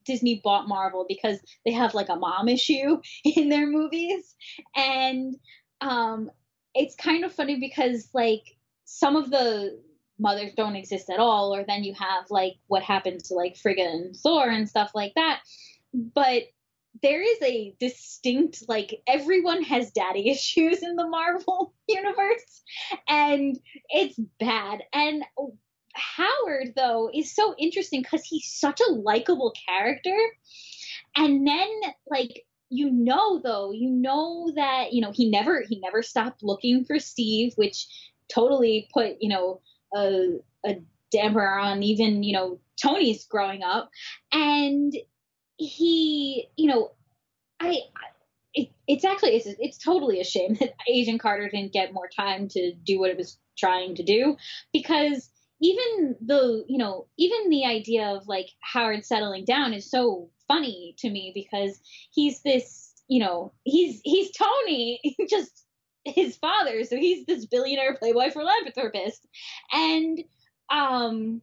Disney 0.05 0.40
bought 0.42 0.68
Marvel 0.68 1.07
because 1.09 1.38
they 1.64 1.72
have 1.72 1.94
like 1.94 2.09
a 2.09 2.16
mom 2.16 2.49
issue 2.49 3.01
in 3.24 3.49
their 3.49 3.66
movies, 3.66 4.34
and 4.74 5.36
um, 5.80 6.30
it's 6.74 6.94
kind 6.97 7.24
of 7.24 7.32
funny 7.32 7.59
because 7.61 8.09
like 8.14 8.42
some 8.84 9.16
of 9.16 9.30
the 9.30 9.80
mothers 10.18 10.53
don't 10.57 10.76
exist 10.76 11.11
at 11.11 11.18
all 11.18 11.55
or 11.55 11.64
then 11.66 11.84
you 11.84 11.92
have 11.92 12.24
like 12.30 12.55
what 12.68 12.82
happened 12.82 13.22
to 13.22 13.34
like 13.34 13.55
frigga 13.57 13.82
and 13.82 14.16
thor 14.16 14.49
and 14.49 14.66
stuff 14.66 14.90
like 14.94 15.12
that 15.14 15.40
but 15.92 16.44
there 17.03 17.22
is 17.22 17.38
a 17.42 17.74
distinct 17.80 18.62
like 18.68 19.03
everyone 19.07 19.62
has 19.62 19.90
daddy 19.90 20.30
issues 20.30 20.82
in 20.82 20.97
the 20.97 21.07
marvel 21.07 21.74
universe 21.88 22.62
and 23.09 23.59
it's 23.88 24.18
bad. 24.38 24.82
And 24.92 25.24
howard 25.94 26.74
though 26.76 27.11
is 27.12 27.34
so 27.34 27.55
interesting 27.59 28.03
because 28.03 28.24
he's 28.24 28.53
such 28.53 28.80
a 28.80 28.92
likable 28.92 29.55
character. 29.68 30.16
And 31.16 31.47
then 31.47 31.68
like 32.11 32.44
you 32.68 32.90
know 32.90 33.40
though 33.40 33.70
you 33.72 33.90
know 33.90 34.53
that 34.57 34.92
you 34.92 35.01
know 35.01 35.12
he 35.12 35.30
never 35.30 35.62
he 35.68 35.78
never 35.78 36.03
stopped 36.03 36.42
looking 36.42 36.84
for 36.84 36.99
steve 36.99 37.53
which 37.55 37.86
totally 38.28 38.88
put 38.92 39.12
you 39.20 39.28
know 39.28 39.61
a, 39.94 40.30
a 40.66 40.74
damper 41.12 41.47
on 41.47 41.84
even 41.84 42.24
you 42.24 42.32
know 42.32 42.59
Tony's 42.80 43.24
growing 43.24 43.62
up, 43.62 43.90
and 44.32 44.92
he 45.57 46.49
you 46.57 46.69
know 46.69 46.91
I. 47.61 47.81
It, 48.59 48.71
it's 48.89 49.05
actually 49.05 49.37
it's, 49.37 49.47
it's 49.59 49.77
totally 49.77 50.19
a 50.19 50.25
shame 50.25 50.55
that 50.61 50.75
Agent 50.89 51.21
Carter 51.21 51.49
didn't 51.51 51.75
get 51.75 51.93
more 51.93 52.09
time 52.09 52.49
to 52.49 52.73
do 52.73 52.99
what 52.99 53.11
it 53.11 53.19
was 53.19 53.39
trying 53.59 53.95
to 53.97 54.03
do 54.03 54.37
because 54.73 55.29
even 55.61 56.17
the 56.25 56.65
you 56.67 56.79
know 56.79 57.07
even 57.19 57.51
the 57.51 57.67
idea 57.67 58.07
of 58.17 58.27
like 58.29 58.49
Howard 58.61 59.05
settling 59.05 59.45
down 59.45 59.75
is 59.75 59.91
so 59.91 60.31
funny 60.49 60.95
to 60.99 61.11
me 61.11 61.33
because 61.35 61.79
he's 62.13 62.41
this 62.43 62.95
you 63.09 63.21
know 63.21 63.53
he's 63.65 64.01
he's 64.05 64.31
Tony 64.33 65.17
just 65.31 65.67
his 66.07 66.37
father. 66.37 66.85
So 66.85 66.97
he's 66.97 67.27
this 67.27 67.47
billionaire 67.47 67.97
playboy 67.97 68.31
philanthropist. 68.31 69.27
And, 69.73 70.23
um, 70.71 71.43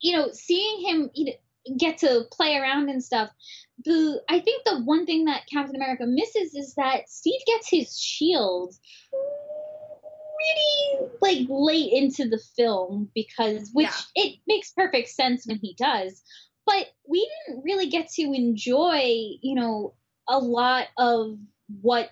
you 0.00 0.16
know, 0.16 0.30
seeing 0.32 0.86
him 0.86 1.10
you 1.14 1.26
know, 1.26 1.32
get 1.78 1.98
to 1.98 2.24
play 2.30 2.56
around 2.56 2.88
and 2.88 3.02
stuff, 3.02 3.30
the 3.84 4.22
I 4.28 4.40
think 4.40 4.64
the 4.64 4.80
one 4.82 5.06
thing 5.06 5.24
that 5.26 5.46
Captain 5.52 5.76
America 5.76 6.06
misses 6.06 6.54
is 6.54 6.74
that 6.76 7.08
Steve 7.08 7.40
gets 7.46 7.68
his 7.68 7.98
shield 7.98 8.74
pretty 10.36 11.10
like 11.22 11.46
late 11.48 11.92
into 11.92 12.28
the 12.28 12.40
film 12.56 13.08
because 13.14 13.70
which 13.72 13.88
yeah. 14.16 14.24
it 14.24 14.38
makes 14.46 14.72
perfect 14.72 15.08
sense 15.08 15.46
when 15.46 15.58
he 15.58 15.74
does 15.78 16.22
but 16.66 16.88
we 17.08 17.30
didn't 17.46 17.62
really 17.62 17.88
get 17.88 18.08
to 18.08 18.22
enjoy 18.22 19.14
you 19.40 19.54
know 19.54 19.94
a 20.28 20.38
lot 20.38 20.88
of 20.98 21.38
what 21.80 22.10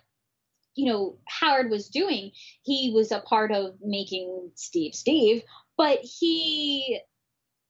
you 0.75 0.91
know 0.91 1.19
Howard 1.29 1.71
was 1.71 1.89
doing. 1.89 2.33
He 2.63 2.93
was 2.95 3.13
a 3.13 3.21
part 3.21 3.53
of 3.53 3.75
making 3.83 4.51
Steve 4.55 4.95
Steve, 4.95 5.43
but 5.77 6.01
he 6.03 7.01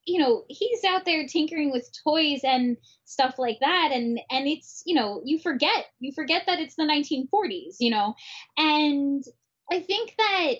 you 0.07 0.21
know 0.21 0.45
he's 0.49 0.85
out 0.85 1.05
there 1.05 1.27
tinkering 1.27 1.71
with 1.71 1.91
toys 2.05 2.41
and 2.45 2.77
stuff 3.05 3.39
like 3.39 3.59
that. 3.61 3.91
And 3.93 4.21
and 4.31 4.49
it's 4.49 4.83
you 4.87 4.95
know 4.95 5.23
you 5.25 5.39
forget 5.39 5.87
you 6.01 6.13
forget 6.13 6.45
that 6.47 6.61
it's 6.61 6.77
the 6.77 6.85
1940s 6.85 7.77
you 7.81 7.91
know? 7.91 8.15
And 8.57 9.25
i 9.71 9.81
think 9.81 10.15
that 10.19 10.53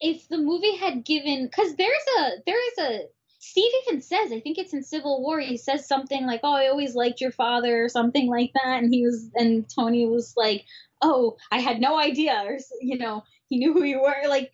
if 0.00 0.28
the 0.28 0.38
movie 0.38 0.76
had 0.76 1.04
given 1.04 1.46
because 1.46 1.76
there's 1.76 2.06
a 2.18 2.30
there 2.44 2.58
is 2.58 2.78
a 2.78 3.00
steve 3.38 3.72
even 3.86 4.02
says 4.02 4.32
i 4.32 4.40
think 4.40 4.58
it's 4.58 4.74
in 4.74 4.82
civil 4.82 5.22
war 5.22 5.38
he 5.38 5.56
says 5.56 5.86
something 5.86 6.26
like 6.26 6.40
oh 6.42 6.52
i 6.52 6.66
always 6.66 6.94
liked 6.94 7.20
your 7.20 7.30
father 7.30 7.84
or 7.84 7.88
something 7.88 8.28
like 8.28 8.50
that. 8.54 8.82
And 8.82 8.92
he 8.92 9.04
was 9.04 9.30
and 9.34 9.64
tony 9.74 10.06
was 10.06 10.34
like 10.36 10.64
oh, 11.02 11.36
I 11.50 11.60
had 11.60 11.80
no 11.80 11.98
idea, 11.98 12.42
or 12.46 12.58
you 12.80 12.98
know, 12.98 13.24
he 13.48 13.58
knew 13.58 13.72
who 13.72 13.84
you 13.84 14.00
were. 14.00 14.28
Like, 14.28 14.52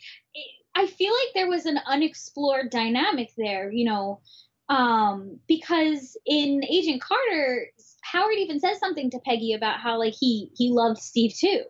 I 0.78 0.86
feel 0.86 1.12
like 1.12 1.34
there 1.34 1.48
was 1.48 1.66
an 1.66 1.80
unexplored 1.86 2.70
dynamic 2.70 3.32
there, 3.36 3.68
you 3.68 3.84
know, 3.84 4.20
um, 4.68 5.40
because 5.48 6.16
in 6.24 6.62
Agent 6.64 7.02
Carter, 7.02 7.66
Howard 8.02 8.36
even 8.38 8.60
says 8.60 8.78
something 8.78 9.10
to 9.10 9.18
Peggy 9.18 9.54
about 9.54 9.80
how 9.80 9.98
like 9.98 10.14
he 10.18 10.52
he 10.56 10.70
loved 10.70 10.98
Steve 10.98 11.34
too, 11.36 11.62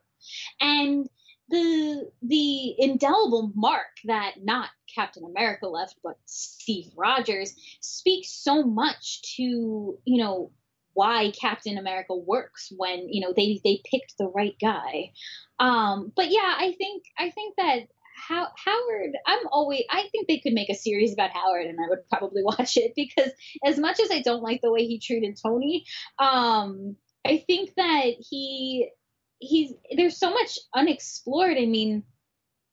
and 0.60 1.08
the 1.48 2.10
the 2.20 2.74
indelible 2.78 3.50
mark 3.54 3.86
that 4.04 4.34
not 4.42 4.68
Captain 4.94 5.24
America 5.24 5.66
left, 5.66 5.96
but 6.04 6.18
Steve 6.26 6.90
Rogers 6.94 7.54
speaks 7.80 8.30
so 8.30 8.62
much 8.62 9.22
to 9.36 9.98
you 10.04 10.18
know 10.18 10.52
why 10.92 11.30
Captain 11.30 11.78
America 11.78 12.14
works 12.14 12.70
when 12.76 13.08
you 13.08 13.22
know 13.22 13.32
they 13.34 13.58
they 13.64 13.80
picked 13.90 14.18
the 14.18 14.28
right 14.28 14.56
guy. 14.60 15.12
Um, 15.58 16.12
but 16.14 16.30
yeah, 16.30 16.56
I 16.58 16.74
think 16.76 17.04
I 17.16 17.30
think 17.30 17.54
that 17.56 17.88
how, 18.18 18.48
Howard, 18.64 19.16
I'm 19.26 19.46
always, 19.52 19.84
I 19.90 20.08
think 20.10 20.28
they 20.28 20.38
could 20.38 20.52
make 20.52 20.68
a 20.68 20.74
series 20.74 21.12
about 21.12 21.30
Howard 21.30 21.66
and 21.66 21.78
I 21.80 21.88
would 21.88 22.08
probably 22.08 22.42
watch 22.44 22.76
it 22.76 22.92
because 22.96 23.30
as 23.64 23.78
much 23.78 24.00
as 24.00 24.10
I 24.10 24.20
don't 24.20 24.42
like 24.42 24.60
the 24.62 24.72
way 24.72 24.86
he 24.86 24.98
treated 24.98 25.38
Tony, 25.42 25.84
um, 26.18 26.96
I 27.26 27.44
think 27.46 27.74
that 27.76 28.14
he, 28.18 28.90
he's, 29.38 29.72
there's 29.96 30.16
so 30.16 30.30
much 30.30 30.58
unexplored. 30.74 31.56
I 31.56 31.66
mean, 31.66 32.02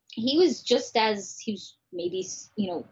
he 0.09 0.37
was 0.37 0.61
just 0.61 0.95
as, 0.97 1.37
he 1.39 1.53
was 1.53 1.75
maybe, 1.91 2.27
you 2.55 2.71
know, 2.71 2.85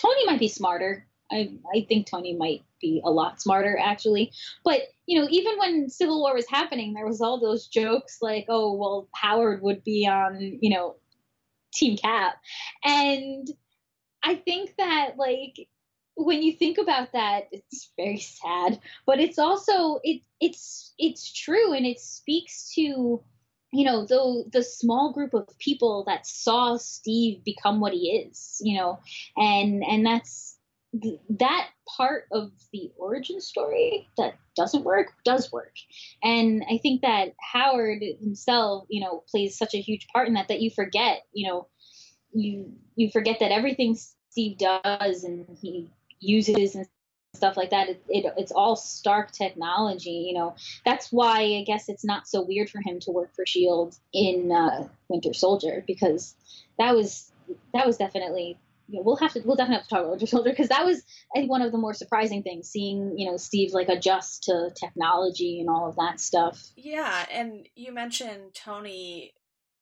Tony 0.00 0.26
might 0.26 0.40
be 0.40 0.48
smarter. 0.48 1.06
I, 1.30 1.50
I 1.74 1.86
think 1.88 2.06
Tony 2.06 2.34
might 2.34 2.62
be 2.80 3.00
a 3.04 3.10
lot 3.10 3.40
smarter 3.40 3.78
actually. 3.82 4.32
But 4.64 4.82
you 5.06 5.18
know, 5.18 5.26
even 5.30 5.56
when 5.58 5.88
Civil 5.88 6.20
War 6.20 6.34
was 6.34 6.48
happening, 6.48 6.92
there 6.92 7.06
was 7.06 7.22
all 7.22 7.40
those 7.40 7.68
jokes 7.68 8.18
like, 8.20 8.46
"Oh, 8.48 8.74
well, 8.74 9.08
Howard 9.14 9.62
would 9.62 9.82
be 9.82 10.06
on 10.06 10.58
you 10.60 10.70
know 10.74 10.96
Team 11.72 11.96
Cap," 11.96 12.34
and 12.84 13.48
I 14.22 14.36
think 14.36 14.74
that 14.78 15.16
like 15.16 15.68
when 16.14 16.42
you 16.42 16.52
think 16.52 16.78
about 16.78 17.12
that, 17.12 17.44
it's 17.52 17.90
very 17.96 18.18
sad, 18.18 18.78
but 19.06 19.20
it's 19.20 19.38
also 19.38 20.00
it 20.02 20.22
it's 20.40 20.94
it's 20.98 21.32
true 21.32 21.72
and 21.72 21.86
it 21.86 21.98
speaks 22.00 22.72
to 22.74 23.22
you 23.72 23.84
know 23.84 24.04
the 24.04 24.44
the 24.52 24.62
small 24.62 25.12
group 25.12 25.34
of 25.34 25.48
people 25.58 26.04
that 26.06 26.26
saw 26.26 26.76
Steve 26.76 27.42
become 27.44 27.80
what 27.80 27.92
he 27.92 28.10
is, 28.10 28.58
you 28.62 28.78
know, 28.78 28.98
and 29.36 29.82
and 29.84 30.04
that's 30.06 30.58
that 31.38 31.68
part 31.96 32.26
of 32.32 32.50
the 32.72 32.92
origin 32.98 33.40
story 33.40 34.08
that 34.18 34.34
doesn't 34.54 34.84
work 34.84 35.12
does 35.24 35.50
work. 35.50 35.74
And 36.22 36.64
i 36.70 36.78
think 36.78 37.02
that 37.02 37.34
howard 37.40 38.02
himself 38.20 38.86
you 38.88 39.00
know 39.00 39.24
plays 39.30 39.56
such 39.56 39.74
a 39.74 39.80
huge 39.80 40.06
part 40.08 40.28
in 40.28 40.34
that 40.34 40.48
that 40.48 40.60
you 40.60 40.70
forget 40.70 41.22
you 41.32 41.48
know 41.48 41.66
you 42.32 42.72
you 42.96 43.10
forget 43.10 43.38
that 43.40 43.52
everything 43.52 43.96
steve 44.30 44.58
does 44.58 45.24
and 45.24 45.46
he 45.60 45.90
uses 46.20 46.74
and 46.74 46.86
stuff 47.34 47.56
like 47.56 47.70
that 47.70 47.88
it, 47.88 48.02
it, 48.08 48.32
it's 48.36 48.52
all 48.52 48.76
stark 48.76 49.30
technology 49.32 50.26
you 50.28 50.34
know. 50.34 50.54
That's 50.84 51.10
why 51.10 51.40
i 51.40 51.64
guess 51.66 51.88
it's 51.88 52.04
not 52.04 52.26
so 52.26 52.42
weird 52.42 52.68
for 52.68 52.80
him 52.84 53.00
to 53.00 53.10
work 53.10 53.34
for 53.34 53.46
shield 53.46 53.96
in 54.12 54.52
uh, 54.52 54.88
winter 55.08 55.32
soldier 55.32 55.82
because 55.86 56.34
that 56.78 56.94
was 56.94 57.32
that 57.72 57.86
was 57.86 57.96
definitely 57.96 58.58
you 58.88 58.98
know, 58.98 59.02
we'll 59.04 59.16
have 59.16 59.32
to 59.32 59.42
we'll 59.44 59.56
definitely 59.56 59.76
have 59.76 59.84
to 59.84 59.90
talk 59.90 60.00
about 60.00 60.10
Winter 60.10 60.26
Soldier 60.26 60.50
because 60.50 60.68
that 60.68 60.84
was 60.84 61.02
I 61.34 61.38
think 61.38 61.50
one 61.50 61.62
of 61.62 61.72
the 61.72 61.78
more 61.78 61.94
surprising 61.94 62.42
things 62.42 62.68
seeing 62.68 63.14
you 63.16 63.30
know 63.30 63.36
Steve 63.36 63.72
like 63.72 63.88
adjust 63.88 64.44
to 64.44 64.70
technology 64.78 65.60
and 65.60 65.68
all 65.68 65.88
of 65.88 65.96
that 65.96 66.20
stuff. 66.20 66.70
Yeah, 66.76 67.26
and 67.30 67.68
you 67.74 67.92
mentioned 67.92 68.54
Tony 68.54 69.34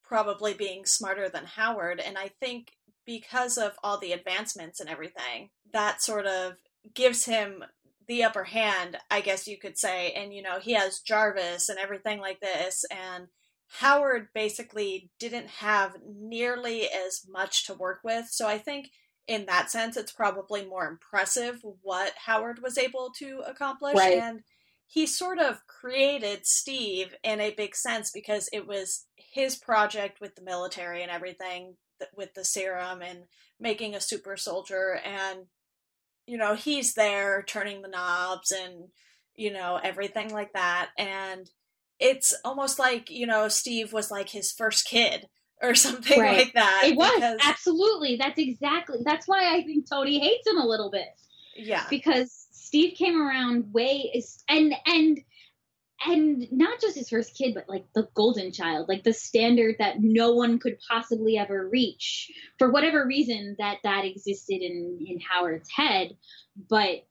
probably 0.03 0.55
being 0.55 0.85
smarter 0.87 1.29
than 1.29 1.45
Howard, 1.45 2.01
and 2.01 2.19
I 2.19 2.31
think 2.41 2.73
because 3.07 3.59
of 3.59 3.73
all 3.83 3.99
the 3.99 4.13
advancements 4.13 4.81
and 4.81 4.89
everything, 4.89 5.51
that 5.73 6.03
sort 6.03 6.27
of 6.27 6.55
gives 6.95 7.25
him 7.25 7.65
the 8.11 8.25
upper 8.25 8.45
hand, 8.45 8.99
I 9.11 9.21
guess 9.21 9.47
you 9.47 9.57
could 9.57 9.79
say. 9.79 10.13
And, 10.13 10.35
you 10.35 10.43
know, 10.43 10.59
he 10.59 10.73
has 10.73 10.99
Jarvis 10.99 11.69
and 11.69 11.79
everything 11.79 12.21
like 12.21 12.41
this. 12.41 12.85
And 12.91 13.29
Howard 13.79 14.29
basically 14.35 15.11
didn't 15.19 15.49
have 15.49 15.97
nearly 16.05 16.89
as 16.89 17.23
much 17.29 17.67
to 17.67 17.75
work 17.75 18.01
with. 18.03 18.27
So 18.29 18.49
I 18.49 18.59
think 18.59 18.91
in 19.29 19.47
that 19.47 19.71
sense, 19.71 19.97
it's 19.97 20.13
probably 20.13 20.67
more 20.67 20.89
impressive 20.89 21.61
what 21.83 22.13
Howard 22.27 22.61
was 22.63 22.77
able 22.77 23.13
to 23.19 23.43
accomplish. 23.47 23.97
Right. 23.97 24.19
And 24.19 24.41
he 24.89 25.07
sort 25.07 25.39
of 25.39 25.67
created 25.69 26.47
Steve 26.47 27.15
in 27.23 27.41
a 27.41 27.55
big 27.55 27.77
sense 27.77 28.11
because 28.11 28.49
it 28.53 28.67
was 28.67 29.07
his 29.17 29.55
project 29.55 30.21
with 30.21 30.35
the 30.35 30.43
military 30.43 31.03
and 31.03 31.11
everything 31.11 31.77
with 32.17 32.35
the 32.35 32.45
serum 32.45 33.03
and 33.03 33.21
making 33.61 33.95
a 33.95 34.01
super 34.01 34.37
soldier 34.37 34.99
and 35.05 35.41
you 36.27 36.39
know 36.39 36.55
he's 36.55 36.95
there 36.95 37.43
turning 37.43 37.83
the 37.83 37.89
knobs 37.89 38.51
and 38.51 38.89
you 39.37 39.53
know 39.53 39.79
everything 39.83 40.33
like 40.33 40.53
that 40.55 40.89
and 40.97 41.51
it's 42.01 42.35
almost 42.45 42.79
like 42.79 43.11
you 43.11 43.27
know 43.27 43.47
steve 43.49 43.93
was 43.93 44.11
like 44.11 44.31
his 44.31 44.51
first 44.51 44.87
kid 44.87 45.27
or 45.63 45.75
something 45.75 46.19
Right. 46.19 46.39
like 46.39 46.55
that 46.55 46.85
It 46.87 46.97
was 46.97 47.13
because- 47.15 47.39
absolutely. 47.45 48.17
That's 48.17 48.39
exactly. 48.39 49.01
That's 49.05 49.29
why 49.29 49.55
I 49.55 49.63
think 49.63 49.85
Tony 49.91 50.19
hates 50.19 50.47
him 50.47 50.57
a 50.59 50.67
little 50.67 50.91
bit 50.91 51.09
yeah 51.57 51.85
because 51.91 52.47
Steve 52.53 52.95
came 52.97 53.21
around 53.21 53.73
way 53.75 54.11
and 54.49 54.73
and 54.87 55.21
and 56.07 56.47
not 56.51 56.81
just 56.81 56.97
his 56.97 57.11
first 57.11 57.37
kid, 57.37 57.53
but 57.53 57.69
like 57.69 57.85
the 57.95 58.09
golden 58.15 58.53
child, 58.53 58.89
like 58.89 59.05
the 59.05 59.13
standard 59.13 59.75
that 59.81 59.97
no 60.01 60.33
one 60.33 60.59
could 60.59 60.79
possibly 60.91 61.37
ever 61.37 61.69
reach 61.69 62.31
for 62.59 62.71
whatever 62.71 63.05
reason 63.07 63.57
that 63.59 63.79
that 63.85 64.07
existed 64.07 64.63
in 64.63 64.99
in 65.07 65.21
Howard's 65.21 65.69
head, 65.71 66.17
but 66.71 67.05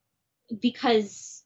because 0.59 1.43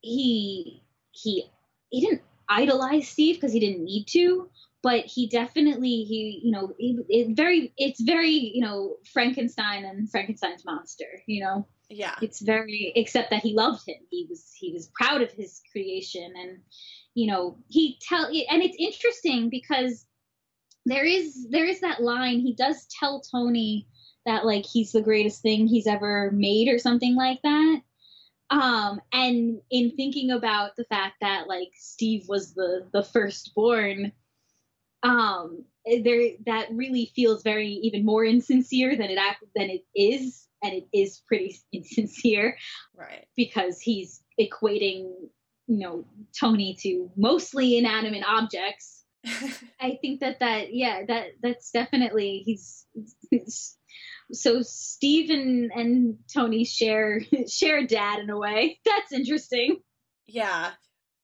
he 0.00 0.82
he 1.12 1.44
he 1.90 2.00
didn't 2.00 2.22
idolize 2.48 3.08
Steve 3.08 3.36
because 3.36 3.52
he 3.52 3.60
didn't 3.60 3.84
need 3.84 4.06
to, 4.10 4.48
but 4.82 5.04
he 5.04 5.28
definitely 5.28 6.04
he 6.04 6.40
you 6.42 6.52
know 6.52 6.72
it, 6.78 7.06
it 7.08 7.36
very 7.36 7.72
it's 7.76 8.00
very 8.00 8.52
you 8.54 8.62
know 8.62 8.96
Frankenstein 9.12 9.84
and 9.84 10.10
Frankenstein's 10.10 10.64
monster, 10.64 11.22
you 11.26 11.44
know? 11.44 11.66
Yeah. 11.88 12.14
It's 12.22 12.40
very 12.40 12.92
except 12.96 13.30
that 13.30 13.42
he 13.42 13.54
loved 13.54 13.86
him. 13.86 13.96
He 14.10 14.26
was 14.28 14.50
he 14.58 14.72
was 14.72 14.90
proud 14.94 15.20
of 15.20 15.30
his 15.30 15.60
creation 15.72 16.32
and 16.34 16.60
you 17.14 17.30
know 17.30 17.58
he 17.68 17.98
tell 18.00 18.26
and 18.26 18.62
it's 18.62 18.76
interesting 18.78 19.50
because 19.50 20.06
there 20.86 21.04
is 21.04 21.46
there 21.50 21.66
is 21.66 21.80
that 21.80 22.02
line 22.02 22.40
he 22.40 22.54
does 22.54 22.86
tell 22.98 23.20
tony 23.20 23.86
that 24.26 24.44
like 24.44 24.64
he's 24.64 24.92
the 24.92 25.02
greatest 25.02 25.42
thing 25.42 25.66
he's 25.66 25.86
ever 25.86 26.30
made 26.32 26.68
or 26.68 26.78
something 26.78 27.14
like 27.14 27.40
that 27.42 27.82
um 28.52 29.00
and 29.12 29.60
in 29.70 29.90
thinking 29.96 30.30
about 30.30 30.76
the 30.76 30.84
fact 30.84 31.14
that 31.20 31.48
like 31.48 31.70
steve 31.74 32.24
was 32.28 32.54
the 32.54 32.86
the 32.92 33.02
firstborn 33.02 34.12
um 35.02 35.64
there 36.04 36.30
that 36.46 36.68
really 36.70 37.10
feels 37.16 37.42
very 37.42 37.68
even 37.82 38.04
more 38.04 38.24
insincere 38.24 38.96
than 38.96 39.10
it 39.10 39.18
act 39.18 39.42
than 39.56 39.70
it 39.70 39.84
is 39.96 40.46
and 40.62 40.74
it 40.74 40.86
is 40.92 41.22
pretty 41.26 41.56
insincere 41.72 42.56
right. 42.94 43.26
because 43.36 43.80
he's 43.80 44.22
equating 44.38 45.10
you 45.66 45.78
know 45.78 46.04
tony 46.38 46.76
to 46.80 47.10
mostly 47.16 47.78
inanimate 47.78 48.24
objects. 48.26 49.04
I 49.80 49.98
think 50.02 50.20
that 50.20 50.40
that 50.40 50.74
yeah 50.74 51.02
that 51.06 51.26
that's 51.40 51.70
definitely 51.70 52.42
he's, 52.44 52.86
he's 53.30 53.76
so 54.32 54.62
steve 54.62 55.30
and, 55.30 55.70
and 55.72 56.16
tony 56.32 56.64
share 56.64 57.20
share 57.48 57.86
dad 57.86 58.18
in 58.20 58.30
a 58.30 58.38
way 58.38 58.78
that's 58.84 59.12
interesting 59.12 59.78
Yeah. 60.26 60.70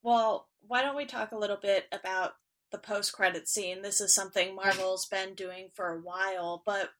Well, 0.02 0.48
why 0.66 0.82
don't 0.82 0.96
we 0.96 1.06
talk 1.06 1.32
a 1.32 1.38
little 1.38 1.58
bit 1.60 1.86
about 1.92 2.32
the 2.72 2.78
post 2.78 3.12
credit 3.12 3.48
scene? 3.48 3.82
This 3.82 4.00
is 4.00 4.14
something 4.14 4.54
Marvel's 4.54 5.06
been 5.06 5.34
doing 5.34 5.70
for 5.74 5.88
a 5.88 6.00
while, 6.00 6.62
but 6.66 6.90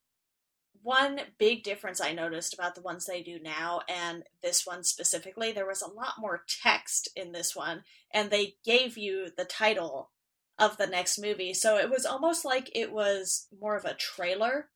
one 0.83 1.21
big 1.39 1.65
difference 1.65 2.01
I 2.01 2.13
noticed 2.13 2.55
about 2.55 2.75
the 2.75 2.83
ones 2.83 3.05
they 3.05 3.23
do 3.23 3.39
now 3.41 3.81
and 3.89 4.23
this 4.43 4.65
one 4.67 4.85
specifically, 4.85 5.53
there 5.53 5.67
was 5.67 5.83
a 5.83 5.91
lot 5.91 6.15
more 6.19 6.45
text 6.63 7.11
in 7.17 7.33
this 7.33 7.55
one, 7.55 7.83
and 8.15 8.31
they 8.31 8.55
gave 8.65 8.97
you 8.97 9.29
the 9.37 9.45
title 9.45 10.13
of 10.59 10.77
the 10.77 10.87
next 10.87 11.19
movie. 11.19 11.53
So 11.53 11.77
it 11.77 11.91
was 11.91 12.07
almost 12.07 12.45
like 12.45 12.71
it 12.75 12.93
was 12.93 13.49
more 13.61 13.77
of 13.77 13.85
a 13.85 13.95
trailer 13.95 14.71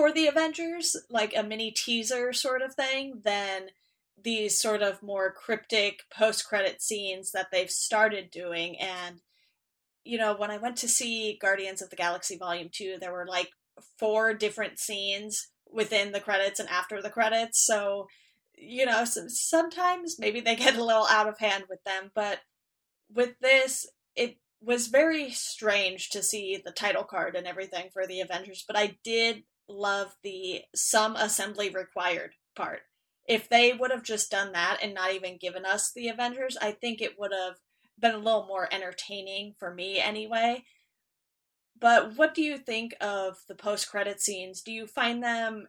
for 0.00 0.10
the 0.10 0.26
Avengers, 0.26 0.96
like 1.10 1.34
a 1.36 1.42
mini 1.42 1.70
teaser 1.70 2.32
sort 2.32 2.62
of 2.62 2.74
thing, 2.74 3.20
than 3.22 3.66
these 4.22 4.58
sort 4.58 4.80
of 4.80 5.02
more 5.02 5.30
cryptic 5.30 6.04
post 6.10 6.46
credit 6.46 6.80
scenes 6.80 7.32
that 7.32 7.48
they've 7.52 7.70
started 7.70 8.30
doing. 8.30 8.78
And, 8.80 9.20
you 10.02 10.16
know, 10.16 10.34
when 10.34 10.50
I 10.50 10.56
went 10.56 10.78
to 10.78 10.88
see 10.88 11.38
Guardians 11.38 11.82
of 11.82 11.90
the 11.90 11.96
Galaxy 11.96 12.38
Volume 12.38 12.70
2, 12.72 12.96
there 12.98 13.12
were 13.12 13.26
like 13.26 13.50
four 13.98 14.32
different 14.32 14.78
scenes 14.78 15.48
within 15.70 16.12
the 16.12 16.20
credits 16.20 16.58
and 16.58 16.68
after 16.70 17.02
the 17.02 17.10
credits. 17.10 17.62
So, 17.66 18.06
you 18.56 18.86
know, 18.86 19.04
so 19.04 19.24
sometimes 19.28 20.16
maybe 20.18 20.40
they 20.40 20.56
get 20.56 20.76
a 20.76 20.84
little 20.84 21.08
out 21.10 21.28
of 21.28 21.38
hand 21.38 21.64
with 21.68 21.84
them. 21.84 22.10
But 22.14 22.38
with 23.14 23.38
this, 23.42 23.86
it 24.16 24.38
was 24.62 24.86
very 24.86 25.30
strange 25.30 26.08
to 26.10 26.22
see 26.22 26.58
the 26.64 26.72
title 26.72 27.04
card 27.04 27.36
and 27.36 27.46
everything 27.46 27.90
for 27.92 28.06
the 28.06 28.22
Avengers. 28.22 28.64
But 28.66 28.78
I 28.78 28.96
did 29.04 29.42
love 29.70 30.16
the 30.22 30.62
some 30.74 31.16
assembly 31.16 31.70
required 31.70 32.32
part 32.56 32.82
if 33.30 33.48
they 33.48 33.72
would 33.72 33.92
have 33.92 34.02
just 34.02 34.28
done 34.28 34.50
that 34.52 34.78
and 34.82 34.92
not 34.92 35.12
even 35.12 35.36
given 35.36 35.64
us 35.64 35.92
the 35.92 36.08
Avengers, 36.08 36.56
I 36.60 36.72
think 36.72 37.00
it 37.00 37.16
would 37.16 37.30
have 37.32 37.58
been 37.96 38.14
a 38.14 38.18
little 38.18 38.44
more 38.46 38.68
entertaining 38.74 39.54
for 39.56 39.72
me 39.72 40.00
anyway. 40.00 40.64
But 41.78 42.16
what 42.16 42.34
do 42.34 42.42
you 42.42 42.58
think 42.58 42.94
of 43.00 43.38
the 43.46 43.54
post 43.54 43.88
credit 43.88 44.20
scenes? 44.20 44.62
Do 44.62 44.72
you 44.72 44.88
find 44.88 45.22
them 45.22 45.68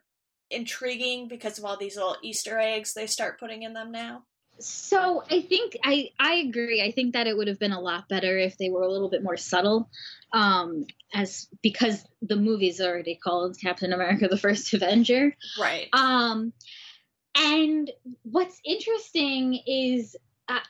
intriguing 0.49 1.27
because 1.27 1.59
of 1.59 1.65
all 1.65 1.77
these 1.77 1.95
little 1.95 2.17
Easter 2.23 2.57
eggs 2.57 2.95
they 2.95 3.05
start 3.05 3.39
putting 3.39 3.61
in 3.61 3.73
them 3.73 3.91
now? 3.91 4.23
So 4.61 5.23
I 5.29 5.41
think 5.41 5.77
I 5.83 6.09
I 6.19 6.35
agree. 6.35 6.81
I 6.81 6.91
think 6.91 7.13
that 7.13 7.27
it 7.27 7.35
would 7.35 7.47
have 7.47 7.59
been 7.59 7.71
a 7.71 7.79
lot 7.79 8.07
better 8.07 8.37
if 8.37 8.57
they 8.57 8.69
were 8.69 8.83
a 8.83 8.91
little 8.91 9.09
bit 9.09 9.23
more 9.23 9.37
subtle, 9.37 9.89
um, 10.33 10.85
as 11.13 11.47
because 11.61 12.03
the 12.21 12.35
movie's 12.35 12.79
already 12.79 13.15
called 13.15 13.57
Captain 13.59 13.93
America: 13.93 14.27
The 14.27 14.37
First 14.37 14.73
Avenger. 14.73 15.35
Right. 15.59 15.87
Um, 15.93 16.53
and 17.35 17.91
what's 18.23 18.59
interesting 18.65 19.59
is 19.65 20.15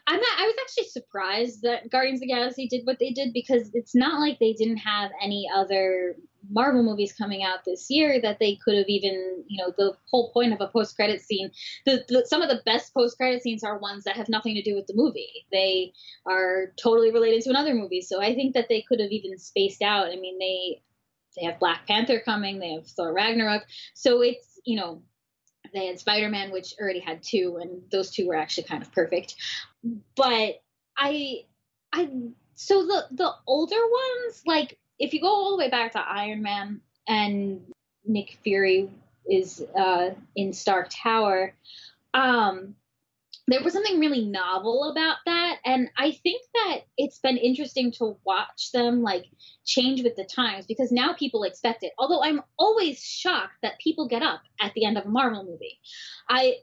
I'm 0.08 0.20
not, 0.20 0.40
I 0.40 0.46
was 0.46 0.56
actually 0.62 0.90
surprised 0.90 1.62
that 1.64 1.90
Guardians 1.90 2.18
of 2.18 2.22
the 2.22 2.34
Galaxy 2.34 2.68
did 2.68 2.86
what 2.86 3.00
they 3.00 3.12
did 3.12 3.34
because 3.34 3.70
it's 3.74 3.96
not 3.96 4.20
like 4.20 4.40
they 4.40 4.54
didn't 4.54 4.78
have 4.78 5.12
any 5.22 5.48
other 5.56 6.16
Marvel 6.50 6.84
movies 6.84 7.14
coming 7.14 7.44
out 7.44 7.64
this 7.66 7.88
year 7.90 8.20
that 8.22 8.40
they 8.40 8.58
could 8.64 8.76
have 8.76 8.88
even, 8.88 9.44
you 9.48 9.62
know, 9.62 9.74
the 9.78 9.94
whole 10.10 10.32
point 10.32 10.54
of 10.54 10.62
a 10.62 10.68
post 10.68 10.96
credit 10.96 11.22
scene. 11.22 11.52
The, 11.86 12.04
the 12.08 12.26
some 12.26 12.42
of 12.42 12.50
the 12.50 12.62
best 12.66 12.94
post 12.94 13.18
credit 13.18 13.42
scenes 13.44 13.64
are 13.64 13.78
ones 13.78 14.04
that 14.04 14.18
have 14.18 14.30
nothing 14.30 14.56
to 14.56 14.64
do 14.64 14.76
with 14.76 14.88
the 14.88 14.96
movie. 14.96 15.46
They 15.52 15.94
are 16.26 16.74
totally 16.82 17.12
related 17.12 17.44
to 17.44 17.50
another 17.50 17.74
movie. 17.74 18.02
So 18.02 18.22
I 18.22 18.34
think 18.34 18.54
that 18.56 18.70
they 18.70 18.84
could 18.88 19.00
have 19.00 19.12
even 19.12 19.38
spaced 19.38 19.82
out. 19.82 20.08
I 20.08 20.16
mean, 20.16 20.40
they 20.40 20.82
they 21.38 21.46
have 21.46 21.60
Black 21.60 21.88
Panther 21.88 22.22
coming, 22.24 22.60
they 22.60 22.74
have 22.74 22.88
Thor 22.88 23.14
Ragnarok. 23.14 23.64
So 23.94 24.22
it's, 24.22 24.60
you 24.66 24.76
know, 24.76 25.02
they 25.74 25.88
had 25.88 26.00
Spider-Man, 26.00 26.52
which 26.52 26.76
already 26.80 27.00
had 27.00 27.24
two, 27.24 27.60
and 27.62 27.82
those 27.92 28.12
two 28.12 28.28
were 28.28 28.36
actually 28.36 28.64
kind 28.64 28.84
of 28.84 28.92
perfect. 28.92 29.36
But 30.16 30.62
I, 30.98 31.46
I, 31.94 32.10
so 32.56 32.86
the 32.86 33.08
the 33.12 33.32
older 33.48 33.76
ones, 33.76 34.44
like 34.46 34.78
if 35.00 35.14
you 35.14 35.22
go 35.22 35.28
all 35.28 35.52
the 35.52 35.58
way 35.58 35.70
back 35.70 35.94
to 35.94 36.00
Iron 36.00 36.42
Man 36.42 36.82
and 37.08 37.62
Nick 38.06 38.38
Fury 38.44 38.90
is 39.30 39.64
uh, 39.78 40.12
in 40.36 40.54
Stark 40.54 40.90
Tower, 40.92 41.56
um, 42.14 42.76
there 43.52 43.64
was 43.64 43.74
something 43.74 44.00
really 44.00 44.26
novel 44.26 44.92
about 44.92 45.18
that, 45.26 45.58
and 45.66 45.90
I 45.98 46.12
think 46.12 46.42
that 46.54 46.82
it's 46.98 47.20
been 47.20 47.38
interesting 47.38 47.92
to 47.94 48.18
watch 48.26 48.72
them 48.74 49.02
like 49.02 49.26
change 49.66 50.04
with 50.04 50.16
the 50.16 50.26
times 50.26 50.66
because 50.66 50.92
now 50.92 51.14
people 51.14 51.44
expect 51.44 51.84
it. 51.84 51.94
Although 51.98 52.24
I'm 52.24 52.42
always 52.58 53.04
shocked 53.04 53.56
that 53.62 53.80
people 53.80 54.08
get 54.08 54.24
up 54.24 54.42
at 54.60 54.74
the 54.74 54.86
end 54.86 54.98
of 54.98 55.06
a 55.06 55.10
Marvel 55.10 55.44
movie. 55.44 55.80
I 56.30 56.58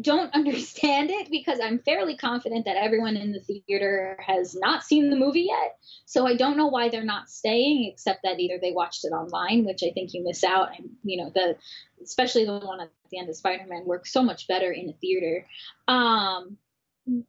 don't 0.00 0.32
understand 0.34 1.10
it 1.10 1.30
because 1.30 1.58
I'm 1.62 1.78
fairly 1.78 2.16
confident 2.16 2.64
that 2.64 2.76
everyone 2.76 3.16
in 3.16 3.32
the 3.32 3.40
theater 3.40 4.18
has 4.24 4.54
not 4.54 4.82
seen 4.82 5.10
the 5.10 5.16
movie 5.16 5.48
yet. 5.48 5.76
So 6.06 6.26
I 6.26 6.36
don't 6.36 6.56
know 6.56 6.66
why 6.66 6.88
they're 6.88 7.04
not 7.04 7.30
staying, 7.30 7.90
except 7.92 8.22
that 8.24 8.40
either 8.40 8.58
they 8.60 8.72
watched 8.72 9.04
it 9.04 9.12
online, 9.12 9.64
which 9.64 9.82
I 9.82 9.90
think 9.92 10.14
you 10.14 10.24
miss 10.24 10.44
out, 10.44 10.70
and 10.78 10.90
you 11.02 11.22
know 11.22 11.30
the 11.34 11.56
especially 12.02 12.44
the 12.44 12.58
one 12.58 12.80
at 12.80 12.90
the 13.10 13.18
end 13.18 13.28
of 13.28 13.36
Spider-Man 13.36 13.84
works 13.86 14.12
so 14.12 14.22
much 14.22 14.48
better 14.48 14.70
in 14.70 14.88
a 14.88 14.92
theater. 14.94 15.46
Um, 15.88 16.56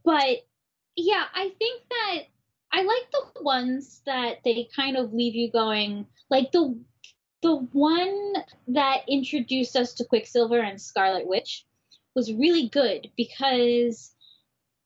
but 0.03 0.45
yeah, 0.95 1.23
I 1.33 1.51
think 1.57 1.83
that 1.89 2.23
I 2.71 2.81
like 2.81 3.11
the 3.11 3.43
ones 3.43 4.01
that 4.05 4.39
they 4.43 4.67
kind 4.75 4.97
of 4.97 5.13
leave 5.13 5.35
you 5.35 5.51
going 5.51 6.07
like 6.29 6.51
the 6.51 6.77
the 7.43 7.55
one 7.55 8.33
that 8.69 9.01
introduced 9.07 9.75
us 9.75 9.93
to 9.93 10.05
Quicksilver 10.05 10.59
and 10.59 10.81
Scarlet 10.81 11.27
Witch 11.27 11.66
was 12.17 12.33
really 12.33 12.67
good 12.67 13.11
because 13.15 14.11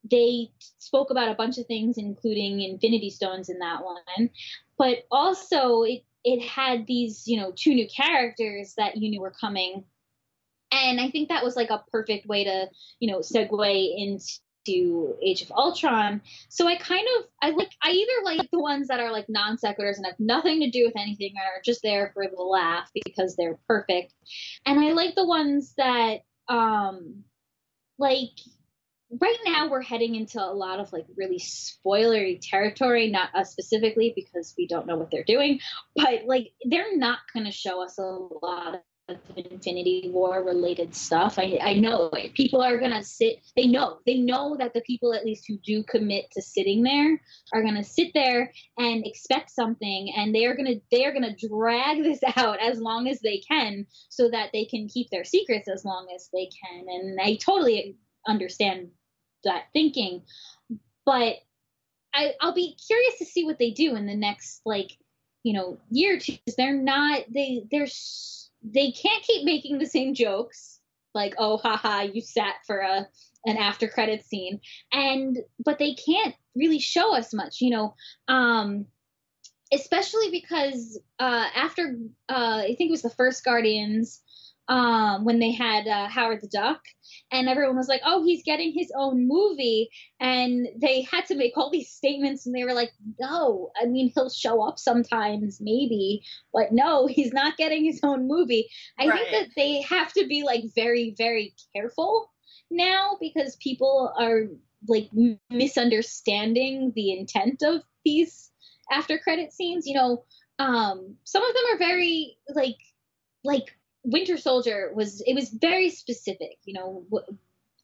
they 0.03 0.51
spoke 0.79 1.11
about 1.11 1.29
a 1.29 1.35
bunch 1.35 1.57
of 1.57 1.65
things, 1.65 1.97
including 1.97 2.59
Infinity 2.59 3.09
Stones 3.09 3.47
in 3.47 3.59
that 3.59 3.83
one, 3.85 4.29
but 4.77 5.05
also 5.09 5.83
it 5.83 6.03
it 6.23 6.41
had 6.41 6.85
these 6.85 7.23
you 7.25 7.39
know 7.39 7.53
two 7.55 7.73
new 7.73 7.87
characters 7.87 8.73
that 8.77 8.97
you 8.97 9.09
knew 9.09 9.21
were 9.21 9.31
coming, 9.31 9.85
and 10.73 10.99
I 10.99 11.09
think 11.09 11.29
that 11.29 11.43
was 11.43 11.55
like 11.55 11.69
a 11.69 11.83
perfect 11.89 12.27
way 12.27 12.43
to 12.43 12.67
you 12.99 13.09
know 13.09 13.19
segue 13.19 13.93
into 13.97 15.15
Age 15.23 15.41
of 15.41 15.53
Ultron. 15.53 16.21
So 16.49 16.67
I 16.67 16.75
kind 16.75 17.07
of 17.17 17.25
I 17.41 17.51
like 17.51 17.71
I 17.81 17.91
either 17.91 18.25
like 18.25 18.51
the 18.51 18.59
ones 18.59 18.89
that 18.89 18.99
are 18.99 19.11
like 19.11 19.27
non 19.29 19.55
sequiturs 19.55 19.95
and 19.95 20.05
have 20.05 20.19
nothing 20.19 20.59
to 20.59 20.69
do 20.69 20.83
with 20.85 20.97
anything 20.97 21.35
or 21.37 21.59
are 21.59 21.61
just 21.63 21.81
there 21.81 22.11
for 22.13 22.25
the 22.27 22.41
laugh 22.41 22.89
because 23.05 23.37
they're 23.37 23.57
perfect, 23.69 24.13
and 24.65 24.81
I 24.81 24.91
like 24.91 25.15
the 25.15 25.25
ones 25.25 25.75
that 25.77 26.23
um 26.47 27.23
like 27.97 28.29
right 29.19 29.37
now 29.45 29.69
we're 29.69 29.81
heading 29.81 30.15
into 30.15 30.41
a 30.41 30.53
lot 30.53 30.79
of 30.79 30.91
like 30.93 31.05
really 31.17 31.39
spoilery 31.39 32.39
territory 32.41 33.09
not 33.09 33.33
us 33.35 33.51
specifically 33.51 34.13
because 34.15 34.53
we 34.57 34.67
don't 34.67 34.87
know 34.87 34.95
what 34.95 35.11
they're 35.11 35.23
doing 35.23 35.59
but 35.95 36.25
like 36.25 36.51
they're 36.65 36.97
not 36.97 37.19
going 37.33 37.45
to 37.45 37.51
show 37.51 37.83
us 37.83 37.97
a 37.97 38.01
lot 38.01 38.75
of 38.75 38.81
infinity 39.35 40.09
war 40.13 40.43
related 40.43 40.95
stuff 40.95 41.37
i, 41.37 41.57
I 41.61 41.73
know 41.73 42.11
people 42.35 42.61
are 42.61 42.77
going 42.77 42.91
to 42.91 43.03
sit 43.03 43.39
they 43.55 43.67
know 43.67 43.99
they 44.05 44.17
know 44.17 44.55
that 44.57 44.73
the 44.73 44.81
people 44.81 45.13
at 45.13 45.25
least 45.25 45.45
who 45.47 45.57
do 45.57 45.83
commit 45.83 46.25
to 46.31 46.41
sitting 46.41 46.83
there 46.83 47.21
are 47.53 47.61
going 47.61 47.75
to 47.75 47.83
sit 47.83 48.11
there 48.13 48.51
and 48.77 49.05
expect 49.05 49.51
something 49.51 50.13
and 50.15 50.33
they're 50.33 50.55
going 50.55 50.67
to 50.67 50.81
they're 50.91 51.13
going 51.13 51.35
to 51.35 51.47
drag 51.47 52.03
this 52.03 52.21
out 52.37 52.59
as 52.59 52.79
long 52.79 53.07
as 53.07 53.19
they 53.21 53.39
can 53.39 53.85
so 54.09 54.29
that 54.29 54.49
they 54.53 54.65
can 54.65 54.87
keep 54.87 55.09
their 55.09 55.23
secrets 55.23 55.67
as 55.67 55.85
long 55.85 56.07
as 56.15 56.29
they 56.33 56.49
can 56.63 56.85
and 56.87 57.19
i 57.21 57.35
totally 57.35 57.97
understand 58.27 58.89
that 59.43 59.65
thinking. 59.73 60.23
But 61.05 61.37
I, 62.13 62.33
I'll 62.41 62.53
be 62.53 62.75
curious 62.87 63.17
to 63.19 63.25
see 63.25 63.45
what 63.45 63.59
they 63.59 63.71
do 63.71 63.95
in 63.95 64.05
the 64.05 64.15
next 64.15 64.61
like 64.65 64.91
you 65.43 65.53
know 65.53 65.77
year 65.89 66.17
or 66.17 66.19
two. 66.19 66.37
They're 66.57 66.73
not 66.73 67.21
they 67.33 67.63
they're 67.71 67.87
they 68.63 68.91
can't 68.91 69.23
keep 69.23 69.43
making 69.45 69.77
the 69.77 69.85
same 69.85 70.13
jokes 70.13 70.79
like 71.13 71.35
oh 71.37 71.57
haha 71.57 72.01
you 72.01 72.21
sat 72.21 72.55
for 72.65 72.77
a 72.77 73.07
an 73.45 73.57
after 73.57 73.87
credit 73.87 74.23
scene. 74.23 74.59
And 74.93 75.37
but 75.63 75.79
they 75.79 75.95
can't 75.95 76.35
really 76.55 76.79
show 76.79 77.15
us 77.15 77.33
much 77.33 77.61
you 77.61 77.69
know 77.69 77.95
um 78.27 78.85
especially 79.73 80.29
because 80.31 80.99
uh 81.19 81.47
after 81.55 81.95
uh 82.27 82.61
i 82.63 82.75
think 82.77 82.89
it 82.89 82.91
was 82.91 83.03
the 83.03 83.09
first 83.09 83.43
guardians 83.45 84.21
um, 84.71 85.25
when 85.25 85.39
they 85.39 85.51
had 85.51 85.85
uh, 85.85 86.07
Howard 86.07 86.39
the 86.41 86.47
Duck, 86.47 86.79
and 87.29 87.49
everyone 87.49 87.75
was 87.75 87.89
like, 87.89 87.99
"Oh, 88.05 88.23
he's 88.23 88.41
getting 88.41 88.71
his 88.71 88.89
own 88.95 89.27
movie," 89.27 89.89
and 90.21 90.65
they 90.81 91.01
had 91.01 91.25
to 91.25 91.35
make 91.35 91.57
all 91.57 91.69
these 91.69 91.91
statements, 91.91 92.45
and 92.45 92.55
they 92.55 92.63
were 92.63 92.73
like, 92.73 92.93
"No, 93.19 93.71
I 93.79 93.85
mean 93.85 94.13
he'll 94.15 94.29
show 94.29 94.65
up 94.65 94.79
sometimes, 94.79 95.59
maybe, 95.59 96.23
but 96.53 96.71
no, 96.71 97.05
he's 97.07 97.33
not 97.33 97.57
getting 97.57 97.83
his 97.83 97.99
own 98.01 98.29
movie." 98.29 98.69
I 98.97 99.07
right. 99.07 99.19
think 99.19 99.31
that 99.31 99.55
they 99.57 99.81
have 99.81 100.13
to 100.13 100.25
be 100.25 100.43
like 100.43 100.63
very, 100.73 101.15
very 101.17 101.53
careful 101.75 102.31
now 102.69 103.17
because 103.19 103.57
people 103.57 104.13
are 104.17 104.43
like 104.87 105.09
misunderstanding 105.49 106.93
the 106.95 107.11
intent 107.19 107.61
of 107.61 107.81
these 108.05 108.49
after 108.89 109.17
credit 109.17 109.51
scenes. 109.51 109.85
You 109.85 109.95
know, 109.95 110.23
um, 110.59 111.17
some 111.25 111.43
of 111.43 111.53
them 111.53 111.63
are 111.73 111.77
very 111.77 112.37
like 112.55 112.77
like 113.43 113.75
Winter 114.03 114.37
Soldier 114.37 114.91
was 114.93 115.21
it 115.21 115.33
was 115.33 115.49
very 115.49 115.89
specific, 115.89 116.57
you 116.65 116.73
know, 116.73 117.05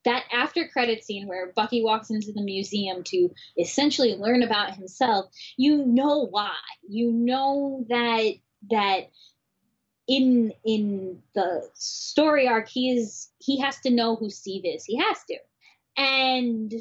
that 0.06 0.24
after 0.32 0.68
credit 0.68 1.04
scene 1.04 1.28
where 1.28 1.52
Bucky 1.56 1.84
walks 1.84 2.10
into 2.10 2.32
the 2.32 2.42
museum 2.42 3.04
to 3.06 3.30
essentially 3.60 4.16
learn 4.16 4.42
about 4.42 4.76
himself, 4.76 5.26
you 5.58 5.86
know 5.86 6.26
why. 6.28 6.56
You 6.88 7.12
know 7.12 7.86
that 7.90 8.34
that 8.72 9.10
in 10.08 10.54
in 10.64 11.22
the 11.36 11.70
story 11.74 12.48
arc 12.48 12.70
he 12.70 12.92
is 12.92 13.30
he 13.40 13.60
has 13.60 13.80
to 13.82 13.90
know 13.90 14.16
who 14.16 14.30
Steve 14.30 14.64
is. 14.66 14.86
He 14.86 14.98
has 14.98 15.18
to. 15.26 15.38
And 15.98 16.74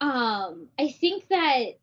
um 0.00 0.68
I 0.78 0.88
think 1.00 1.28
that 1.28 1.78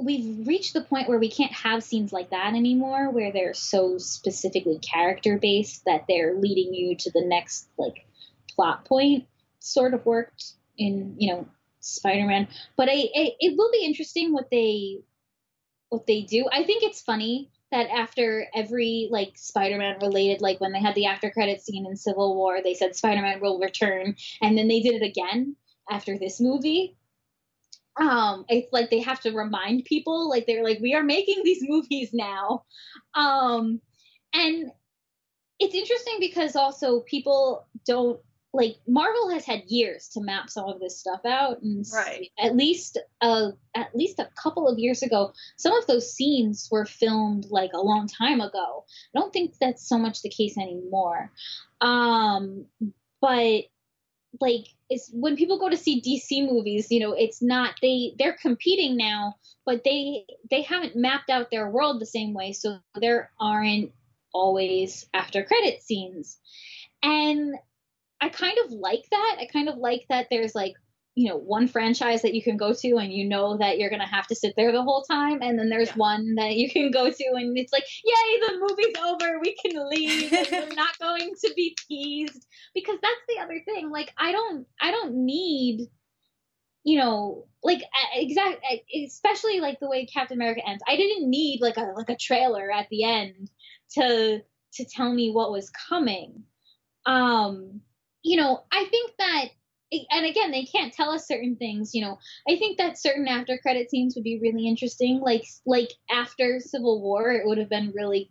we've 0.00 0.46
reached 0.46 0.74
the 0.74 0.80
point 0.80 1.08
where 1.08 1.18
we 1.18 1.30
can't 1.30 1.52
have 1.52 1.82
scenes 1.82 2.12
like 2.12 2.30
that 2.30 2.54
anymore 2.54 3.10
where 3.10 3.32
they're 3.32 3.54
so 3.54 3.98
specifically 3.98 4.78
character 4.78 5.38
based 5.38 5.84
that 5.86 6.04
they're 6.08 6.34
leading 6.34 6.72
you 6.72 6.96
to 6.96 7.10
the 7.10 7.24
next 7.24 7.68
like 7.78 8.06
plot 8.54 8.84
point 8.84 9.26
sort 9.58 9.94
of 9.94 10.06
worked 10.06 10.52
in 10.76 11.16
you 11.18 11.32
know 11.32 11.48
spider-man. 11.80 12.48
But 12.76 12.88
I, 12.88 13.08
I 13.14 13.30
it 13.40 13.56
will 13.56 13.70
be 13.72 13.84
interesting 13.84 14.32
what 14.32 14.50
they 14.50 14.98
what 15.88 16.06
they 16.06 16.22
do. 16.22 16.46
I 16.52 16.64
think 16.64 16.82
it's 16.82 17.00
funny 17.00 17.50
that 17.70 17.88
after 17.90 18.46
every 18.54 19.08
like 19.10 19.32
spider-man 19.36 19.98
related 20.00 20.40
like 20.40 20.60
when 20.60 20.72
they 20.72 20.80
had 20.80 20.94
the 20.94 21.06
after 21.06 21.30
credit 21.30 21.60
scene 21.60 21.86
in 21.86 21.96
civil 21.96 22.34
war 22.34 22.60
they 22.62 22.74
said 22.74 22.96
spider-man 22.96 23.40
will 23.40 23.58
return 23.58 24.16
and 24.40 24.56
then 24.56 24.68
they 24.68 24.80
did 24.80 25.02
it 25.02 25.04
again 25.04 25.54
after 25.90 26.18
this 26.18 26.40
movie 26.40 26.96
um 28.00 28.44
it's 28.48 28.72
like 28.72 28.90
they 28.90 29.00
have 29.00 29.20
to 29.20 29.32
remind 29.32 29.84
people 29.84 30.28
like 30.28 30.46
they're 30.46 30.64
like 30.64 30.78
we 30.80 30.94
are 30.94 31.02
making 31.02 31.42
these 31.44 31.62
movies 31.62 32.10
now 32.12 32.64
um 33.14 33.80
and 34.34 34.70
it's 35.58 35.74
interesting 35.74 36.16
because 36.20 36.54
also 36.54 37.00
people 37.00 37.66
don't 37.86 38.20
like 38.54 38.76
Marvel 38.86 39.30
has 39.30 39.44
had 39.44 39.62
years 39.66 40.08
to 40.08 40.20
map 40.20 40.48
some 40.48 40.68
of 40.68 40.80
this 40.80 40.98
stuff 40.98 41.20
out, 41.26 41.60
and 41.62 41.84
right. 41.92 42.30
at 42.38 42.56
least 42.56 42.98
uh, 43.20 43.50
at 43.74 43.94
least 43.94 44.18
a 44.18 44.28
couple 44.42 44.66
of 44.66 44.78
years 44.78 45.02
ago, 45.02 45.32
some 45.56 45.74
of 45.74 45.86
those 45.86 46.14
scenes 46.14 46.68
were 46.70 46.86
filmed 46.86 47.46
like 47.50 47.72
a 47.74 47.80
long 47.80 48.08
time 48.08 48.40
ago. 48.40 48.84
I 49.14 49.18
don't 49.18 49.32
think 49.32 49.54
that's 49.60 49.86
so 49.86 49.98
much 49.98 50.22
the 50.22 50.30
case 50.30 50.56
anymore. 50.56 51.30
Um, 51.80 52.66
but 53.20 53.64
like 54.40 54.66
it's 54.90 55.10
when 55.12 55.36
people 55.36 55.58
go 55.58 55.68
to 55.68 55.76
see 55.76 56.00
DC 56.00 56.46
movies, 56.50 56.88
you 56.90 57.00
know, 57.00 57.12
it's 57.12 57.42
not 57.42 57.74
they 57.82 58.14
they're 58.18 58.36
competing 58.40 58.96
now, 58.96 59.34
but 59.66 59.84
they 59.84 60.24
they 60.50 60.62
haven't 60.62 60.96
mapped 60.96 61.30
out 61.30 61.50
their 61.50 61.70
world 61.70 62.00
the 62.00 62.06
same 62.06 62.34
way, 62.34 62.52
so 62.52 62.78
there 62.94 63.30
aren't 63.40 63.92
always 64.32 65.06
after 65.12 65.44
credit 65.44 65.82
scenes. 65.82 66.38
And 67.02 67.54
I 68.20 68.28
kind 68.28 68.58
of 68.64 68.72
like 68.72 69.04
that. 69.10 69.36
I 69.40 69.46
kind 69.46 69.68
of 69.68 69.76
like 69.76 70.06
that 70.08 70.26
there's 70.30 70.54
like 70.54 70.74
you 71.18 71.28
know 71.28 71.36
one 71.36 71.66
franchise 71.66 72.22
that 72.22 72.34
you 72.34 72.42
can 72.42 72.56
go 72.56 72.72
to 72.72 72.96
and 72.96 73.12
you 73.12 73.24
know 73.28 73.56
that 73.56 73.78
you're 73.78 73.90
gonna 73.90 74.06
have 74.06 74.28
to 74.28 74.36
sit 74.36 74.54
there 74.56 74.70
the 74.70 74.84
whole 74.84 75.02
time 75.02 75.40
and 75.42 75.58
then 75.58 75.68
there's 75.68 75.88
yeah. 75.88 75.94
one 75.96 76.36
that 76.36 76.54
you 76.54 76.70
can 76.70 76.92
go 76.92 77.10
to 77.10 77.24
and 77.34 77.58
it's 77.58 77.72
like 77.72 77.82
yay 78.04 78.40
the 78.46 78.58
movie's 78.60 78.94
over 79.04 79.40
we 79.40 79.56
can 79.56 79.88
leave 79.90 80.30
we're 80.52 80.74
not 80.76 80.96
going 81.00 81.32
to 81.44 81.52
be 81.56 81.76
teased 81.88 82.46
because 82.74 82.98
that's 83.02 83.20
the 83.28 83.42
other 83.42 83.60
thing. 83.64 83.90
Like 83.90 84.12
i 84.18 84.32
don't 84.32 84.66
i 84.80 84.90
don't 84.90 85.14
need 85.14 85.88
you 86.84 86.98
know 86.98 87.46
like 87.62 87.82
exact 88.14 88.64
especially 89.04 89.60
like 89.60 89.80
the 89.80 89.88
way 89.88 90.06
captain 90.06 90.38
america 90.38 90.60
ends. 90.66 90.82
I 90.88 90.96
didn't 90.96 91.28
need 91.28 91.60
like 91.60 91.76
a 91.76 91.92
like 91.96 92.08
a 92.08 92.16
trailer 92.16 92.70
at 92.72 92.88
the 92.90 93.04
end 93.04 93.50
to 93.94 94.40
to 94.74 94.84
tell 94.84 95.12
me 95.12 95.30
what 95.30 95.52
was 95.52 95.70
coming. 95.70 96.44
Um 97.06 97.80
you 98.22 98.36
know 98.36 98.64
i 98.72 98.84
think 98.86 99.12
that 99.18 99.46
and 100.10 100.26
again 100.26 100.50
they 100.50 100.64
can't 100.64 100.92
tell 100.92 101.10
us 101.10 101.26
certain 101.26 101.56
things 101.56 101.94
you 101.94 102.02
know. 102.02 102.18
I 102.48 102.56
think 102.56 102.78
that 102.78 102.98
certain 102.98 103.26
after 103.26 103.58
credit 103.58 103.90
scenes 103.90 104.14
would 104.14 104.24
be 104.24 104.38
really 104.40 104.68
interesting. 104.68 105.20
Like 105.20 105.44
like 105.66 105.92
after 106.10 106.60
civil 106.60 107.00
war 107.02 107.32
it 107.32 107.46
would 107.46 107.58
have 107.58 107.70
been 107.70 107.92
really 107.94 108.30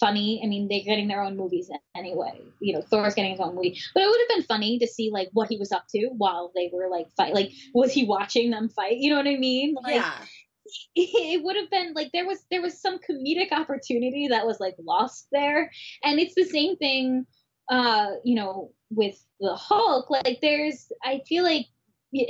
funny. 0.00 0.40
I 0.44 0.48
mean 0.48 0.68
they're 0.68 0.80
getting 0.84 1.08
their 1.08 1.22
own 1.22 1.36
movies 1.36 1.70
anyway. 1.96 2.40
You 2.60 2.74
know 2.74 2.82
thor's 2.82 3.14
getting 3.14 3.32
his 3.32 3.40
own 3.40 3.54
movie. 3.54 3.78
But 3.94 4.02
it 4.02 4.06
would 4.06 4.20
have 4.20 4.36
been 4.36 4.46
funny 4.46 4.78
to 4.78 4.86
see 4.86 5.10
like 5.12 5.28
what 5.32 5.48
he 5.48 5.56
was 5.56 5.72
up 5.72 5.84
to 5.94 6.08
while 6.16 6.52
they 6.54 6.70
were 6.72 6.88
like 6.88 7.08
fight 7.16 7.34
like 7.34 7.52
was 7.74 7.92
he 7.92 8.04
watching 8.04 8.50
them 8.50 8.68
fight? 8.68 8.96
You 8.98 9.10
know 9.10 9.16
what 9.16 9.28
i 9.28 9.36
mean? 9.36 9.74
Like 9.82 9.96
yeah. 9.96 10.14
it 10.96 11.44
would 11.44 11.56
have 11.56 11.70
been 11.70 11.92
like 11.94 12.10
there 12.12 12.26
was 12.26 12.38
there 12.50 12.62
was 12.62 12.80
some 12.80 12.98
comedic 12.98 13.52
opportunity 13.52 14.28
that 14.28 14.46
was 14.46 14.60
like 14.60 14.76
lost 14.78 15.26
there. 15.32 15.70
And 16.02 16.18
it's 16.18 16.34
the 16.34 16.44
same 16.44 16.76
thing 16.76 17.26
uh 17.70 18.10
you 18.24 18.34
know 18.34 18.70
with 18.96 19.24
the 19.40 19.54
Hulk, 19.54 20.10
like 20.10 20.38
there's, 20.40 20.90
I 21.02 21.20
feel 21.26 21.44
like, 21.44 21.66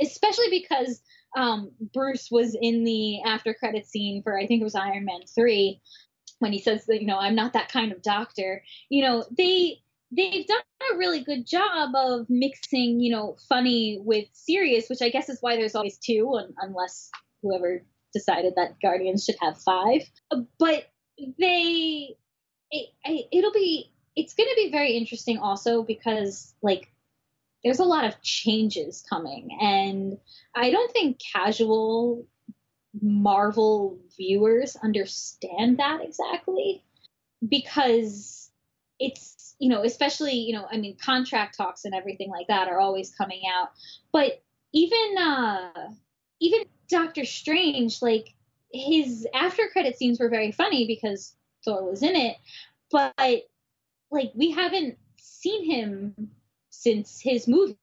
especially 0.01 0.49
because 0.49 1.01
um, 1.37 1.71
Bruce 1.93 2.29
was 2.31 2.57
in 2.59 2.83
the 2.83 3.21
after 3.23 3.53
credit 3.53 3.85
scene 3.85 4.23
for 4.23 4.37
I 4.37 4.47
think 4.47 4.61
it 4.61 4.63
was 4.63 4.75
Iron 4.75 5.05
Man 5.05 5.21
three, 5.33 5.81
when 6.45 6.53
he 6.53 6.61
says 6.61 6.85
that 6.85 7.01
you 7.01 7.07
know 7.07 7.17
I'm 7.17 7.35
not 7.35 7.53
that 7.53 7.71
kind 7.71 7.91
of 7.91 8.03
doctor. 8.03 8.63
You 8.89 9.01
know 9.01 9.25
they 9.35 9.79
they've 10.15 10.45
done 10.45 10.61
a 10.93 10.97
really 10.97 11.23
good 11.23 11.47
job 11.47 11.95
of 11.95 12.27
mixing 12.29 12.99
you 12.99 13.11
know 13.11 13.35
funny 13.49 13.99
with 13.99 14.27
serious, 14.31 14.87
which 14.87 15.01
I 15.01 15.09
guess 15.09 15.27
is 15.27 15.39
why 15.41 15.55
there's 15.55 15.73
always 15.73 15.97
two, 15.97 16.39
unless 16.61 17.09
whoever 17.41 17.81
decided 18.13 18.53
that 18.57 18.79
Guardians 18.79 19.25
should 19.25 19.37
have 19.41 19.57
five. 19.57 20.03
But 20.59 20.85
they 21.39 22.15
it, 22.69 23.27
it'll 23.31 23.51
be 23.51 23.91
it's 24.15 24.35
going 24.35 24.47
to 24.47 24.55
be 24.55 24.71
very 24.71 24.91
interesting 24.91 25.39
also 25.39 25.81
because 25.81 26.53
like 26.61 26.91
there's 27.63 27.79
a 27.79 27.83
lot 27.83 28.05
of 28.05 28.21
changes 28.21 29.03
coming 29.09 29.49
and 29.59 30.17
i 30.55 30.69
don't 30.71 30.91
think 30.91 31.19
casual 31.33 32.25
marvel 33.01 33.97
viewers 34.17 34.75
understand 34.77 35.79
that 35.79 36.01
exactly 36.03 36.83
because 37.47 38.49
it's 38.99 39.55
you 39.59 39.69
know 39.69 39.83
especially 39.83 40.33
you 40.33 40.53
know 40.53 40.65
i 40.71 40.77
mean 40.77 40.95
contract 41.03 41.57
talks 41.57 41.85
and 41.85 41.93
everything 41.93 42.29
like 42.29 42.47
that 42.47 42.67
are 42.67 42.79
always 42.79 43.13
coming 43.15 43.41
out. 43.53 43.69
But 44.11 44.41
even 44.73 45.17
uh 45.17 45.89
even 46.39 46.63
doctor 46.89 47.25
strange 47.25 48.01
like 48.01 48.33
his 48.71 49.27
after 49.33 49.67
credit 49.71 49.97
scenes 49.97 50.19
were 50.19 50.29
very 50.29 50.51
funny 50.51 50.85
because 50.85 51.35
thor 51.63 51.89
was 51.89 52.03
in 52.03 52.15
it. 52.15 52.37
But 52.91 53.13
like 54.11 54.31
we 54.35 54.51
haven't 54.51 54.97
seen 55.17 55.65
him 55.65 56.29
since 56.69 57.19
his 57.19 57.47
movie 57.47 57.77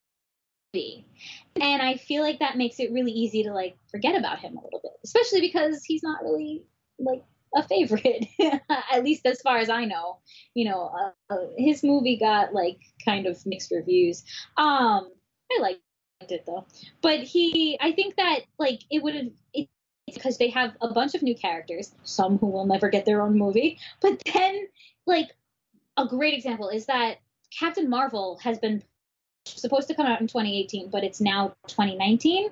and 1.60 1.82
i 1.82 1.96
feel 1.96 2.22
like 2.22 2.38
that 2.38 2.56
makes 2.56 2.80
it 2.80 2.92
really 2.92 3.12
easy 3.12 3.42
to 3.42 3.52
like 3.52 3.76
forget 3.90 4.16
about 4.16 4.38
him 4.38 4.56
a 4.56 4.64
little 4.64 4.80
bit 4.82 4.92
especially 5.04 5.40
because 5.40 5.84
he's 5.84 6.02
not 6.02 6.22
really 6.22 6.62
like 6.98 7.22
a 7.54 7.62
favorite 7.62 8.26
at 8.92 9.04
least 9.04 9.26
as 9.26 9.40
far 9.42 9.58
as 9.58 9.68
i 9.68 9.84
know. 9.84 10.18
You 10.54 10.70
know 10.70 10.90
uh, 11.30 11.36
his 11.56 11.82
movie 11.82 12.16
got 12.16 12.54
like 12.54 12.78
kind 13.04 13.26
of 13.26 13.44
mixed 13.46 13.70
reviews. 13.70 14.24
Um 14.56 15.10
i 15.52 15.58
liked 15.60 15.80
it 16.28 16.44
though. 16.46 16.66
But 17.00 17.20
he 17.20 17.78
i 17.80 17.92
think 17.92 18.16
that 18.16 18.40
like 18.58 18.80
it 18.90 19.02
would 19.02 19.14
have 19.14 19.66
because 20.06 20.36
they 20.38 20.50
have 20.50 20.76
a 20.80 20.92
bunch 20.92 21.14
of 21.14 21.22
new 21.22 21.34
characters 21.34 21.94
some 22.02 22.38
who 22.38 22.46
will 22.46 22.66
never 22.66 22.88
get 22.88 23.04
their 23.04 23.22
own 23.22 23.38
movie. 23.38 23.78
But 24.00 24.22
then 24.32 24.66
like 25.06 25.28
a 25.96 26.06
great 26.06 26.34
example 26.34 26.68
is 26.68 26.86
that 26.86 27.18
Captain 27.58 27.88
Marvel 27.88 28.38
has 28.42 28.58
been 28.58 28.82
supposed 29.44 29.88
to 29.88 29.94
come 29.94 30.06
out 30.06 30.20
in 30.20 30.26
2018, 30.26 30.90
but 30.90 31.04
it's 31.04 31.20
now 31.20 31.54
2019. 31.68 32.50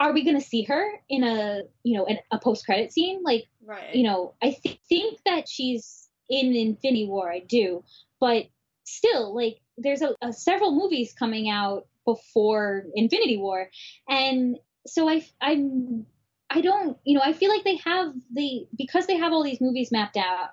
Are 0.00 0.12
we 0.12 0.24
going 0.24 0.38
to 0.38 0.44
see 0.44 0.62
her 0.64 0.84
in 1.08 1.22
a 1.22 1.62
you 1.82 1.96
know 1.96 2.04
in 2.04 2.18
a 2.30 2.38
post 2.38 2.66
credit 2.66 2.92
scene? 2.92 3.22
Like, 3.22 3.46
Right. 3.64 3.94
you 3.94 4.02
know, 4.04 4.34
I 4.42 4.56
th- 4.62 4.78
think 4.88 5.20
that 5.24 5.48
she's 5.48 6.08
in 6.28 6.54
Infinity 6.54 7.06
War. 7.06 7.30
I 7.30 7.38
do, 7.40 7.82
but 8.20 8.46
still, 8.84 9.34
like, 9.34 9.60
there's 9.78 10.02
a, 10.02 10.14
a 10.20 10.32
several 10.32 10.72
movies 10.72 11.14
coming 11.14 11.48
out 11.48 11.86
before 12.04 12.84
Infinity 12.94 13.38
War, 13.38 13.70
and 14.08 14.58
so 14.86 15.08
I 15.08 15.24
I'm 15.40 16.06
I 16.50 16.60
don't 16.60 16.98
you 17.04 17.16
know 17.16 17.22
I 17.24 17.32
feel 17.32 17.50
like 17.50 17.64
they 17.64 17.76
have 17.76 18.12
the 18.32 18.66
because 18.76 19.06
they 19.06 19.16
have 19.16 19.32
all 19.32 19.42
these 19.42 19.60
movies 19.60 19.90
mapped 19.90 20.16
out 20.16 20.50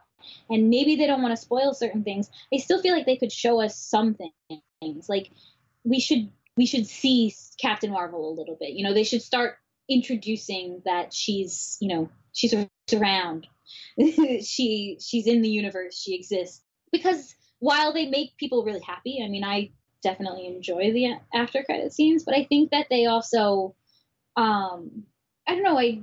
and 0.49 0.69
maybe 0.69 0.95
they 0.95 1.07
don't 1.07 1.21
want 1.21 1.35
to 1.35 1.41
spoil 1.41 1.73
certain 1.73 2.03
things 2.03 2.29
they 2.51 2.57
still 2.57 2.81
feel 2.81 2.93
like 2.93 3.05
they 3.05 3.17
could 3.17 3.31
show 3.31 3.59
us 3.61 3.75
some 3.75 4.15
things 4.15 5.09
like 5.09 5.31
we 5.83 5.99
should 5.99 6.29
we 6.57 6.65
should 6.65 6.87
see 6.87 7.33
captain 7.59 7.91
marvel 7.91 8.29
a 8.29 8.37
little 8.37 8.57
bit. 8.59 8.71
You 8.71 8.83
know 8.83 8.93
they 8.93 9.03
should 9.03 9.21
start 9.21 9.55
introducing 9.89 10.81
that 10.85 11.13
she's 11.13 11.77
you 11.81 11.89
know 11.89 12.09
she's 12.33 12.53
around. 12.93 13.47
She 14.43 14.97
she's 15.01 15.27
in 15.27 15.41
the 15.41 15.49
universe. 15.49 15.97
She 15.97 16.15
exists. 16.15 16.61
Because 16.91 17.33
while 17.61 17.93
they 17.93 18.07
make 18.07 18.35
people 18.37 18.65
really 18.65 18.81
happy 18.81 19.21
i 19.23 19.29
mean 19.29 19.43
i 19.45 19.71
definitely 20.03 20.47
enjoy 20.47 20.91
the 20.91 21.13
after 21.33 21.63
credit 21.63 21.93
scenes 21.93 22.23
but 22.23 22.35
i 22.35 22.43
think 22.43 22.71
that 22.71 22.87
they 22.89 23.05
also 23.05 23.75
um 24.35 25.03
i 25.47 25.53
don't 25.53 25.63
know 25.63 25.79
i 25.79 26.01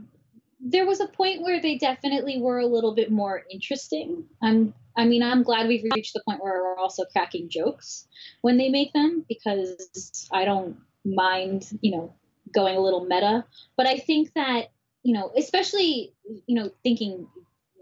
there 0.60 0.86
was 0.86 1.01
a 1.01 1.06
point 1.06 1.43
where 1.43 1.60
they 1.60 1.78
definitely 1.78 2.40
were 2.40 2.59
a 2.59 2.66
little 2.66 2.94
bit 2.94 3.10
more 3.10 3.44
interesting. 3.51 4.24
I'm 4.43 4.74
I 4.97 5.05
mean, 5.05 5.22
I'm 5.22 5.44
glad 5.44 5.68
we've 5.68 5.85
reached 5.94 6.14
the 6.14 6.22
point 6.26 6.43
where 6.43 6.60
we're 6.60 6.76
also 6.76 7.05
cracking 7.05 7.48
jokes 7.48 8.09
when 8.40 8.56
they 8.56 8.68
make 8.68 8.93
them 8.93 9.24
because 9.28 10.28
I 10.32 10.44
don't 10.44 10.76
mind, 11.05 11.70
you 11.80 11.93
know, 11.93 12.14
going 12.52 12.76
a 12.76 12.80
little 12.80 13.05
meta. 13.05 13.44
But 13.76 13.86
I 13.86 13.98
think 13.98 14.32
that, 14.35 14.72
you 15.05 15.14
know, 15.14 15.30
especially, 15.36 16.14
you 16.47 16.56
know, 16.56 16.70
thinking 16.82 17.28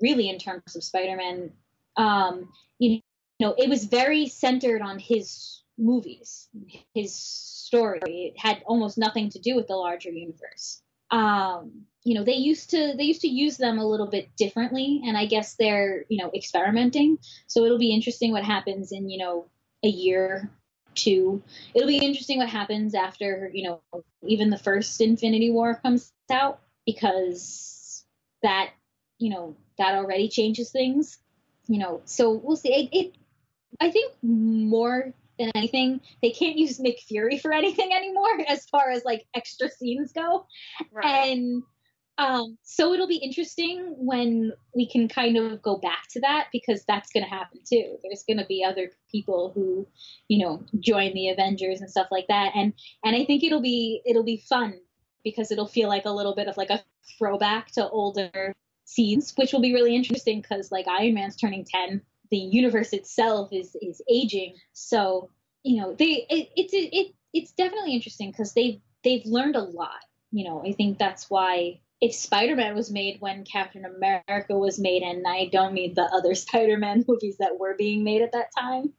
really 0.03 0.29
in 0.29 0.39
terms 0.39 0.77
of 0.77 0.85
Spider-Man, 0.85 1.53
um, 1.97 2.51
you 2.79 3.01
know, 3.41 3.55
it 3.57 3.71
was 3.71 3.85
very 3.85 4.29
centered 4.29 4.83
on 4.83 4.99
his 4.99 5.63
movies, 5.79 6.49
his 6.95 7.15
story. 7.15 8.01
It 8.35 8.39
had 8.39 8.63
almost 8.67 8.99
nothing 8.99 9.31
to 9.31 9.39
do 9.39 9.57
with 9.57 9.69
the 9.69 9.77
larger 9.77 10.11
universe. 10.11 10.83
Um, 11.11 11.87
you 12.07 12.15
know 12.15 12.23
they 12.23 12.37
used 12.37 12.71
to 12.71 12.95
they 12.97 13.03
used 13.03 13.23
to 13.23 13.29
use 13.29 13.57
them 13.57 13.81
a 13.81 13.85
little 13.85 14.07
bit 14.07 14.29
differently 14.37 15.03
and 15.05 15.19
i 15.19 15.27
guess 15.27 15.57
they're 15.57 16.05
you 16.09 16.23
know 16.23 16.31
experimenting. 16.33 17.19
So 17.49 17.65
it'll 17.65 17.79
be 17.79 17.93
interesting 17.93 18.31
what 18.31 18.45
happens 18.45 18.93
in 18.93 19.11
you 19.11 19.19
know 19.19 19.47
a 19.83 19.89
year 19.89 20.49
two. 20.95 21.43
It'll 21.75 21.89
be 21.89 21.99
interesting 21.99 22.39
what 22.39 22.49
happens 22.49 22.95
after 22.95 23.51
you 23.53 23.65
know 23.65 24.03
even 24.23 24.51
the 24.51 24.59
first 24.59 25.01
infinity 25.01 25.51
war 25.51 25.75
comes 25.75 26.13
out 26.31 26.61
because 26.87 28.05
that 28.43 28.71
you 29.19 29.31
know 29.31 29.57
that 29.77 29.97
already 29.97 30.29
changes 30.29 30.71
things 30.71 31.19
you 31.67 31.81
know. 31.81 32.03
So 32.05 32.31
we'll 32.33 32.57
see. 32.57 32.73
It, 32.73 32.97
it 32.97 33.15
i 33.81 33.91
think 33.91 34.13
more 34.23 35.13
than 35.39 35.51
anything 35.55 36.01
they 36.23 36.31
can't 36.31 36.57
use 36.57 36.81
nick 36.81 36.99
fury 37.01 37.37
for 37.37 37.53
anything 37.53 37.93
anymore 37.93 38.39
as 38.49 38.65
far 38.67 38.91
as 38.91 39.05
like 39.05 39.27
extra 39.35 39.69
scenes 39.69 40.13
go. 40.13 40.47
Right. 40.93 41.33
and 41.33 41.63
um, 42.19 42.57
so 42.63 42.95
it'll 42.95 43.07
be 43.07 43.17
interesting 43.17 43.95
when 43.99 44.53
we 44.75 44.89
can 44.89 45.07
kind 45.07 45.37
of 45.37 45.61
go 45.61 45.77
back 45.77 46.05
to 46.13 46.21
that 46.21 46.47
because 46.51 46.83
that's 46.87 47.11
going 47.13 47.25
to 47.25 47.31
happen 47.31 47.61
too. 47.69 47.99
There's 48.03 48.25
going 48.27 48.39
to 48.39 48.47
be 48.47 48.65
other 48.65 48.91
people 49.11 49.53
who, 49.55 49.87
you 50.29 50.45
know, 50.45 50.65
join 50.81 51.13
the 51.13 51.29
Avengers 51.29 51.81
and 51.81 51.91
stuff 51.91 52.09
like 52.11 52.27
that, 52.29 52.53
and 52.55 52.73
and 53.05 53.15
I 53.15 53.25
think 53.27 53.45
it'll 53.45 53.61
be 53.61 54.01
it'll 54.07 54.25
be 54.25 54.43
fun 54.49 54.81
because 55.25 55.51
it'll 55.51 55.67
feel 55.67 55.89
like 55.89 56.07
a 56.07 56.11
little 56.11 56.35
bit 56.35 56.49
of 56.49 56.57
like 56.57 56.71
a 56.71 56.83
throwback 57.19 57.73
to 57.73 57.87
older 57.89 58.55
scenes, 58.87 59.35
which 59.37 59.53
will 59.53 59.61
be 59.61 59.75
really 59.75 59.95
interesting 59.95 60.41
because 60.41 60.73
like 60.73 60.89
Iron 60.89 61.15
Man's 61.15 61.37
turning 61.37 61.67
ten, 61.67 62.01
the 62.31 62.39
universe 62.39 62.95
itself 62.95 63.51
is 63.53 63.77
is 63.83 64.01
aging, 64.11 64.55
so 64.73 65.29
you 65.65 65.83
know 65.83 65.95
they 65.95 66.27
it, 66.31 66.49
it's 66.57 66.73
it, 66.73 66.89
it 66.93 67.15
it's 67.35 67.53
definitely 67.53 67.93
interesting 67.93 68.31
because 68.31 68.55
they've 68.55 68.81
they've 69.05 69.27
learned 69.27 69.57
a 69.57 69.63
lot. 69.63 70.01
You 70.33 70.49
know, 70.49 70.63
I 70.67 70.73
think 70.73 70.99
that's 70.99 71.29
why 71.29 71.81
if 72.01 72.15
Spider-Man 72.15 72.75
was 72.75 72.91
made 72.91 73.21
when 73.21 73.45
Captain 73.45 73.85
America 73.85 74.57
was 74.57 74.79
made, 74.79 75.03
and 75.03 75.27
I 75.27 75.47
don't 75.47 75.75
mean 75.75 75.95
the 75.95 76.03
other 76.03 76.35
Spider-Man 76.35 77.05
movies 77.09 77.39
that 77.39 77.59
were 77.59 77.75
being 77.77 78.05
made 78.05 78.23
at 78.23 78.33
that 78.33 78.51
time, 78.59 78.93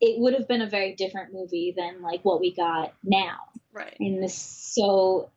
it 0.00 0.20
would 0.20 0.34
have 0.34 0.46
been 0.46 0.62
a 0.62 0.68
very 0.68 0.94
different 0.94 1.32
movie 1.32 1.74
than 1.76 2.02
like 2.02 2.24
what 2.24 2.40
we 2.40 2.54
got 2.54 2.94
now. 3.02 3.38
Right. 3.72 3.96
And 3.98 4.22
this, 4.22 4.34
so 4.34 5.30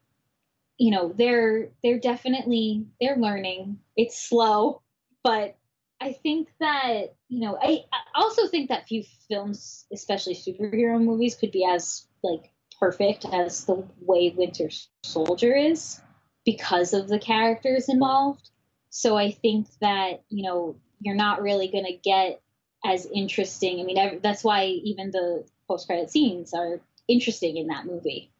you 0.77 0.91
know, 0.91 1.13
they're 1.15 1.69
they're 1.83 1.99
definitely 1.99 2.85
they're 2.99 3.17
learning. 3.17 3.79
It's 3.95 4.19
slow, 4.19 4.81
but 5.23 5.55
I 5.99 6.13
think 6.13 6.49
that 6.59 7.15
you 7.29 7.41
know, 7.41 7.57
I, 7.61 7.83
I 7.93 7.99
also 8.15 8.47
think 8.47 8.69
that 8.69 8.87
few 8.87 9.03
films, 9.29 9.85
especially 9.93 10.35
superhero 10.35 11.01
movies, 11.01 11.35
could 11.35 11.51
be 11.51 11.65
as 11.65 12.07
like 12.23 12.51
perfect 12.79 13.25
as 13.31 13.65
the 13.65 13.85
way 14.01 14.33
Winter 14.35 14.69
Soldier 15.03 15.55
is 15.55 16.01
because 16.45 16.93
of 16.93 17.07
the 17.07 17.19
characters 17.19 17.89
involved. 17.89 18.49
So 18.89 19.17
I 19.17 19.31
think 19.31 19.67
that, 19.79 20.23
you 20.29 20.43
know, 20.43 20.75
you're 20.99 21.15
not 21.15 21.41
really 21.41 21.67
going 21.67 21.85
to 21.85 21.97
get 22.03 22.41
as 22.83 23.07
interesting. 23.13 23.79
I 23.79 23.83
mean, 23.83 24.19
that's 24.21 24.43
why 24.43 24.65
even 24.65 25.11
the 25.11 25.45
post 25.67 25.87
credit 25.87 26.09
scenes 26.09 26.53
are 26.53 26.81
interesting 27.07 27.57
in 27.57 27.67
that 27.67 27.85
movie 27.85 28.31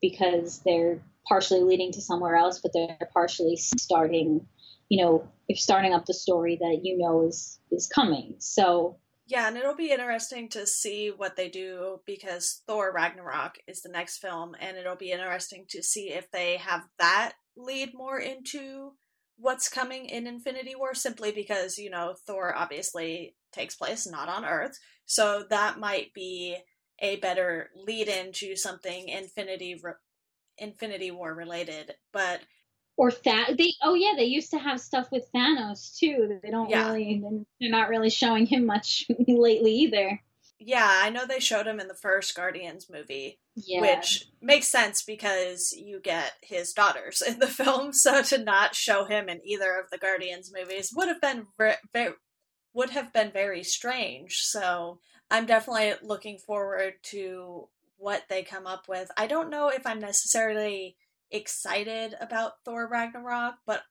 because 0.00 0.60
they're 0.64 1.00
partially 1.26 1.60
leading 1.60 1.92
to 1.92 2.00
somewhere 2.00 2.36
else, 2.36 2.60
but 2.60 2.72
they're 2.72 3.08
partially 3.12 3.56
starting, 3.56 4.46
you 4.88 5.04
know, 5.04 5.28
they're 5.48 5.56
starting 5.56 5.92
up 5.92 6.06
the 6.06 6.14
story 6.14 6.56
that 6.60 6.80
you 6.82 6.98
know 6.98 7.26
is 7.26 7.58
is 7.70 7.86
coming. 7.86 8.34
So 8.38 8.96
Yeah, 9.28 9.46
and 9.46 9.58
it'll 9.58 9.74
be 9.76 9.92
interesting 9.92 10.48
to 10.50 10.66
see 10.66 11.12
what 11.14 11.36
they 11.36 11.50
do 11.50 12.00
because 12.06 12.62
Thor 12.66 12.90
Ragnarok 12.94 13.58
is 13.66 13.82
the 13.82 13.90
next 13.90 14.18
film, 14.18 14.54
and 14.58 14.78
it'll 14.78 14.96
be 14.96 15.12
interesting 15.12 15.66
to 15.68 15.82
see 15.82 16.14
if 16.14 16.30
they 16.30 16.56
have 16.56 16.84
that 16.98 17.34
lead 17.54 17.90
more 17.92 18.18
into 18.18 18.92
what's 19.36 19.68
coming 19.68 20.06
in 20.06 20.26
Infinity 20.26 20.74
War, 20.74 20.94
simply 20.94 21.30
because, 21.30 21.76
you 21.76 21.90
know, 21.90 22.14
Thor 22.26 22.56
obviously 22.56 23.36
takes 23.52 23.76
place 23.76 24.10
not 24.10 24.30
on 24.30 24.46
Earth, 24.46 24.78
so 25.04 25.44
that 25.50 25.78
might 25.78 26.14
be 26.14 26.56
a 27.00 27.16
better 27.16 27.68
lead 27.76 28.08
into 28.08 28.56
something 28.56 29.10
Infinity 29.10 29.78
re- 29.82 29.92
Infinity 30.56 31.10
War 31.10 31.34
related. 31.34 31.92
But 32.14 32.40
or 32.98 33.10
that 33.24 33.54
they 33.56 33.72
oh 33.82 33.94
yeah 33.94 34.12
they 34.16 34.24
used 34.24 34.50
to 34.50 34.58
have 34.58 34.80
stuff 34.80 35.08
with 35.10 35.30
Thanos 35.34 35.96
too. 35.96 36.38
They 36.42 36.50
don't 36.50 36.68
Yeah. 36.68 36.90
really 36.92 37.22
they're 37.60 37.70
not 37.70 37.88
really 37.88 38.10
showing 38.10 38.44
him 38.44 38.66
much 38.66 39.06
lately 39.28 39.72
either. 39.72 40.20
yeah, 40.58 41.00
I 41.04 41.08
know 41.10 41.24
they 41.24 41.38
showed 41.40 41.66
him 41.68 41.78
in 41.80 41.86
the 41.88 41.94
first 41.94 42.34
Guardians 42.34 42.90
movie, 42.90 43.38
Yeah. 43.54 43.80
which 43.80 44.26
makes 44.42 44.66
sense 44.68 45.02
because 45.04 45.72
you 45.72 46.00
get 46.00 46.32
his 46.42 46.72
daughters 46.72 47.22
in 47.26 47.38
the 47.38 47.46
film. 47.46 47.92
So 47.92 48.22
to 48.22 48.38
not 48.38 48.74
show 48.74 49.04
him 49.04 49.28
in 49.28 49.40
either 49.46 49.78
of 49.78 49.88
the 49.90 49.98
Guardians 49.98 50.52
movies 50.52 50.92
would 50.94 51.08
have 51.08 51.20
been 51.20 51.46
re- 51.56 51.76
ve- 51.94 52.18
would 52.74 52.90
have 52.90 53.12
been 53.12 53.30
very 53.30 53.62
strange. 53.62 54.38
So 54.42 54.98
I'm 55.30 55.46
definitely 55.46 55.92
looking 56.02 56.38
forward 56.38 56.94
to 57.14 57.68
what 57.96 58.24
they 58.28 58.42
come 58.42 58.66
up 58.66 58.88
with. 58.88 59.08
I 59.16 59.26
don't 59.28 59.50
know 59.50 59.68
if 59.68 59.86
I'm 59.86 60.00
necessarily 60.00 60.96
excited 61.30 62.14
about 62.20 62.52
Thor 62.64 62.88
Ragnarok, 62.88 63.54
but 63.66 63.82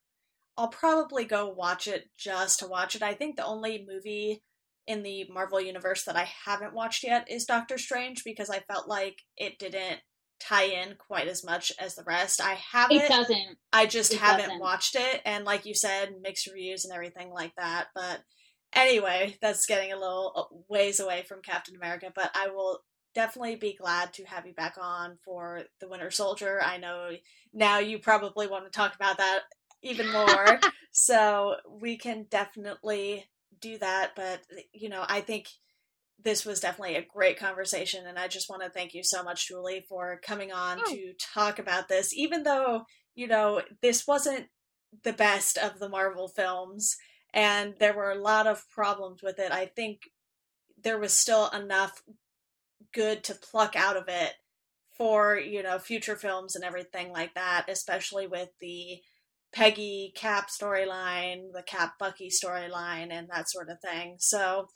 I'll 0.58 0.70
probably 0.70 1.26
go 1.26 1.50
watch 1.50 1.88
it 1.88 2.10
just 2.18 2.60
to 2.60 2.68
watch 2.68 2.96
it. 2.96 3.04
I 3.04 3.14
think 3.14 3.36
the 3.36 3.46
only 3.46 3.86
movie 3.88 4.44
in 4.88 5.04
the 5.04 5.26
Marvel 5.30 5.62
universe 5.62 6.04
that 6.06 6.16
I 6.16 6.28
haven't 6.46 6.74
watched 6.74 7.04
yet 7.04 7.30
is 7.30 7.46
Doctor 7.46 7.78
Strange 7.78 8.24
because 8.24 8.50
I 8.50 8.60
felt 8.60 8.88
like 8.88 9.22
it 9.36 9.60
didn't 9.60 10.00
tie 10.40 10.64
in 10.66 10.96
quite 10.98 11.28
as 11.28 11.44
much 11.44 11.72
as 11.80 11.96
the 11.96 12.04
rest. 12.04 12.42
I 12.42 12.58
haven't. 12.72 12.98
It 12.98 13.10
doesn't. 13.10 13.58
I 13.74 13.86
just 13.86 14.14
It 14.14 14.20
haven't 14.20 14.46
doesn't. 14.46 14.60
watched 14.60 14.96
it, 14.96 15.22
and 15.26 15.46
like 15.46 15.66
you 15.66 15.74
said, 15.76 16.16
mixed 16.22 16.48
reviews 16.48 16.86
and 16.86 16.94
everything 16.94 17.30
like 17.32 17.54
that. 17.58 17.88
But 17.94 18.24
anyway, 18.74 19.38
that's 19.42 19.66
getting 19.66 19.92
a 19.92 19.98
little 19.98 20.32
uh, 20.36 20.56
ways 20.70 21.00
away 21.00 21.24
from 21.28 21.42
Captain 21.42 21.76
America. 21.76 22.12
But 22.16 22.32
I 22.36 22.48
will 22.50 22.80
definitely 23.18 23.56
be 23.56 23.74
glad 23.74 24.14
to 24.14 24.24
have 24.26 24.46
you 24.46 24.54
back 24.54 24.76
on 24.80 25.18
for 25.26 25.64
the 25.82 25.88
Winter 25.90 26.12
Soldier. 26.12 26.62
I 26.64 26.78
know 26.78 27.10
now 27.52 27.80
you 27.80 27.98
probably 27.98 28.46
want 28.46 28.66
to 28.66 28.70
talk 28.70 28.94
about 28.94 29.18
that 29.18 29.40
even 29.82 30.12
more, 30.12 30.60
so 30.92 31.56
we 31.82 31.98
can 31.98 32.28
definitely 32.30 33.26
do 33.60 33.80
that. 33.80 34.12
But 34.16 34.42
you 34.72 34.90
know, 34.90 35.04
I 35.10 35.22
think 35.22 35.48
this 36.24 36.46
was 36.46 36.60
definitely 36.60 36.96
a 36.96 37.06
great 37.06 37.38
conversation 37.40 38.08
and 38.08 38.18
i 38.18 38.28
just 38.28 38.50
want 38.50 38.64
to 38.64 38.70
thank 38.72 38.96
you 38.96 39.04
so 39.04 39.22
much 39.22 39.48
julie 39.48 39.86
for 39.88 40.20
coming 40.26 40.52
on 40.52 40.80
Oh. 40.84 40.92
to 40.92 41.14
talk 41.36 41.60
about 41.60 41.88
this 41.90 42.12
even 42.12 42.42
though 42.42 42.86
you 43.14 43.28
know 43.28 43.62
this 43.84 44.08
wasn't 44.08 44.48
the 45.04 45.14
best 45.14 45.60
of 45.60 45.78
the 45.78 45.88
marvel 45.88 46.28
films 46.28 46.98
and 47.36 47.76
there 47.80 47.94
were 47.94 48.10
a 48.10 48.20
lot 48.20 48.48
of 48.48 48.68
problems 48.72 49.22
with 49.22 49.38
it 49.38 49.52
i 49.52 49.68
think 49.68 50.10
there 50.84 50.98
was 50.98 51.14
still 51.14 51.50
enough 51.50 52.02
good 52.94 53.24
to 53.24 53.36
pluck 53.36 53.76
out 53.76 53.98
of 53.98 54.06
it 54.08 54.34
for 54.98 55.38
you 55.38 55.62
know 55.62 55.78
future 55.78 56.16
films 56.16 56.56
and 56.56 56.64
everything 56.64 57.12
like 57.12 57.34
that 57.36 57.66
especially 57.70 58.28
with 58.28 58.50
the 58.60 59.00
peggy 59.54 60.12
cap 60.16 60.50
storyline 60.50 61.52
the 61.54 61.64
cap 61.64 61.94
bucky 62.00 62.30
storyline 62.30 63.12
and 63.12 63.30
that 63.30 63.50
sort 63.50 63.70
of 63.70 63.80
thing 63.80 64.16
so 64.18 64.68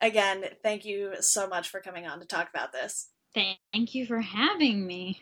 again, 0.00 0.44
thank 0.62 0.84
you 0.84 1.14
so 1.20 1.46
much 1.46 1.68
for 1.68 1.80
coming 1.80 2.06
on 2.06 2.20
to 2.20 2.26
talk 2.26 2.48
about 2.52 2.72
this. 2.72 3.08
Thank 3.34 3.94
you 3.94 4.06
for 4.06 4.20
having 4.20 4.86
me. 4.86 5.20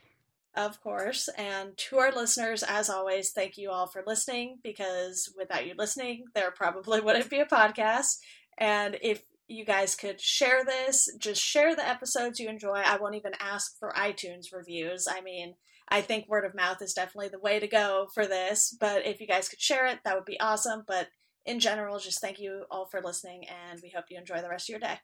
Of 0.55 0.81
course. 0.81 1.29
And 1.37 1.77
to 1.77 1.99
our 1.99 2.13
listeners, 2.13 2.63
as 2.63 2.89
always, 2.89 3.33
thank 3.33 3.59
you 3.59 3.71
all 3.71 3.87
for 3.87 4.03
listening 4.07 4.59
because 4.63 5.33
without 5.37 5.67
you 5.67 5.75
listening, 5.77 6.25
there 6.35 6.51
probably 6.51 7.01
wouldn't 7.03 7.29
be 7.29 7.41
a 7.41 7.47
podcast. 7.47 8.19
And 8.57 8.97
if 9.03 9.23
you 9.49 9.65
guys 9.65 9.95
could 9.95 10.21
share 10.21 10.65
this, 10.65 11.09
just 11.19 11.43
share 11.43 11.77
the 11.77 11.87
episodes 11.87 12.41
you 12.41 12.49
enjoy. 12.49 12.83
I 12.85 12.99
won't 12.99 13.15
even 13.15 13.33
ask 13.41 13.79
for 13.79 13.93
iTunes 13.97 14.53
reviews. 14.53 15.07
I 15.09 15.21
mean, 15.21 15.55
I 15.89 16.01
think 16.01 16.29
word 16.29 16.45
of 16.45 16.55
mouth 16.55 16.83
is 16.83 16.95
definitely 16.95 17.29
the 17.29 17.39
way 17.39 17.61
to 17.61 17.69
go 17.69 18.09
for 18.13 18.27
this. 18.27 18.77
But 18.79 19.07
if 19.07 19.21
you 19.21 19.27
guys 19.27 19.49
could 19.49 19.61
share 19.61 19.87
it, 19.87 20.01
that 20.05 20.17
would 20.17 20.25
be 20.25 20.41
awesome. 20.41 20.83
But 20.87 21.09
in 21.45 21.61
general, 21.61 21.99
just 21.99 22.21
thank 22.21 22.41
you 22.41 22.65
all 22.71 22.87
for 22.87 23.01
listening, 23.01 23.45
and 23.47 23.81
we 23.83 23.93
hope 23.95 24.07
you 24.11 24.19
enjoy 24.19 24.43
the 24.43 24.49
rest 24.49 24.69
of 24.69 24.73
your 24.73 24.81
day. 24.81 24.99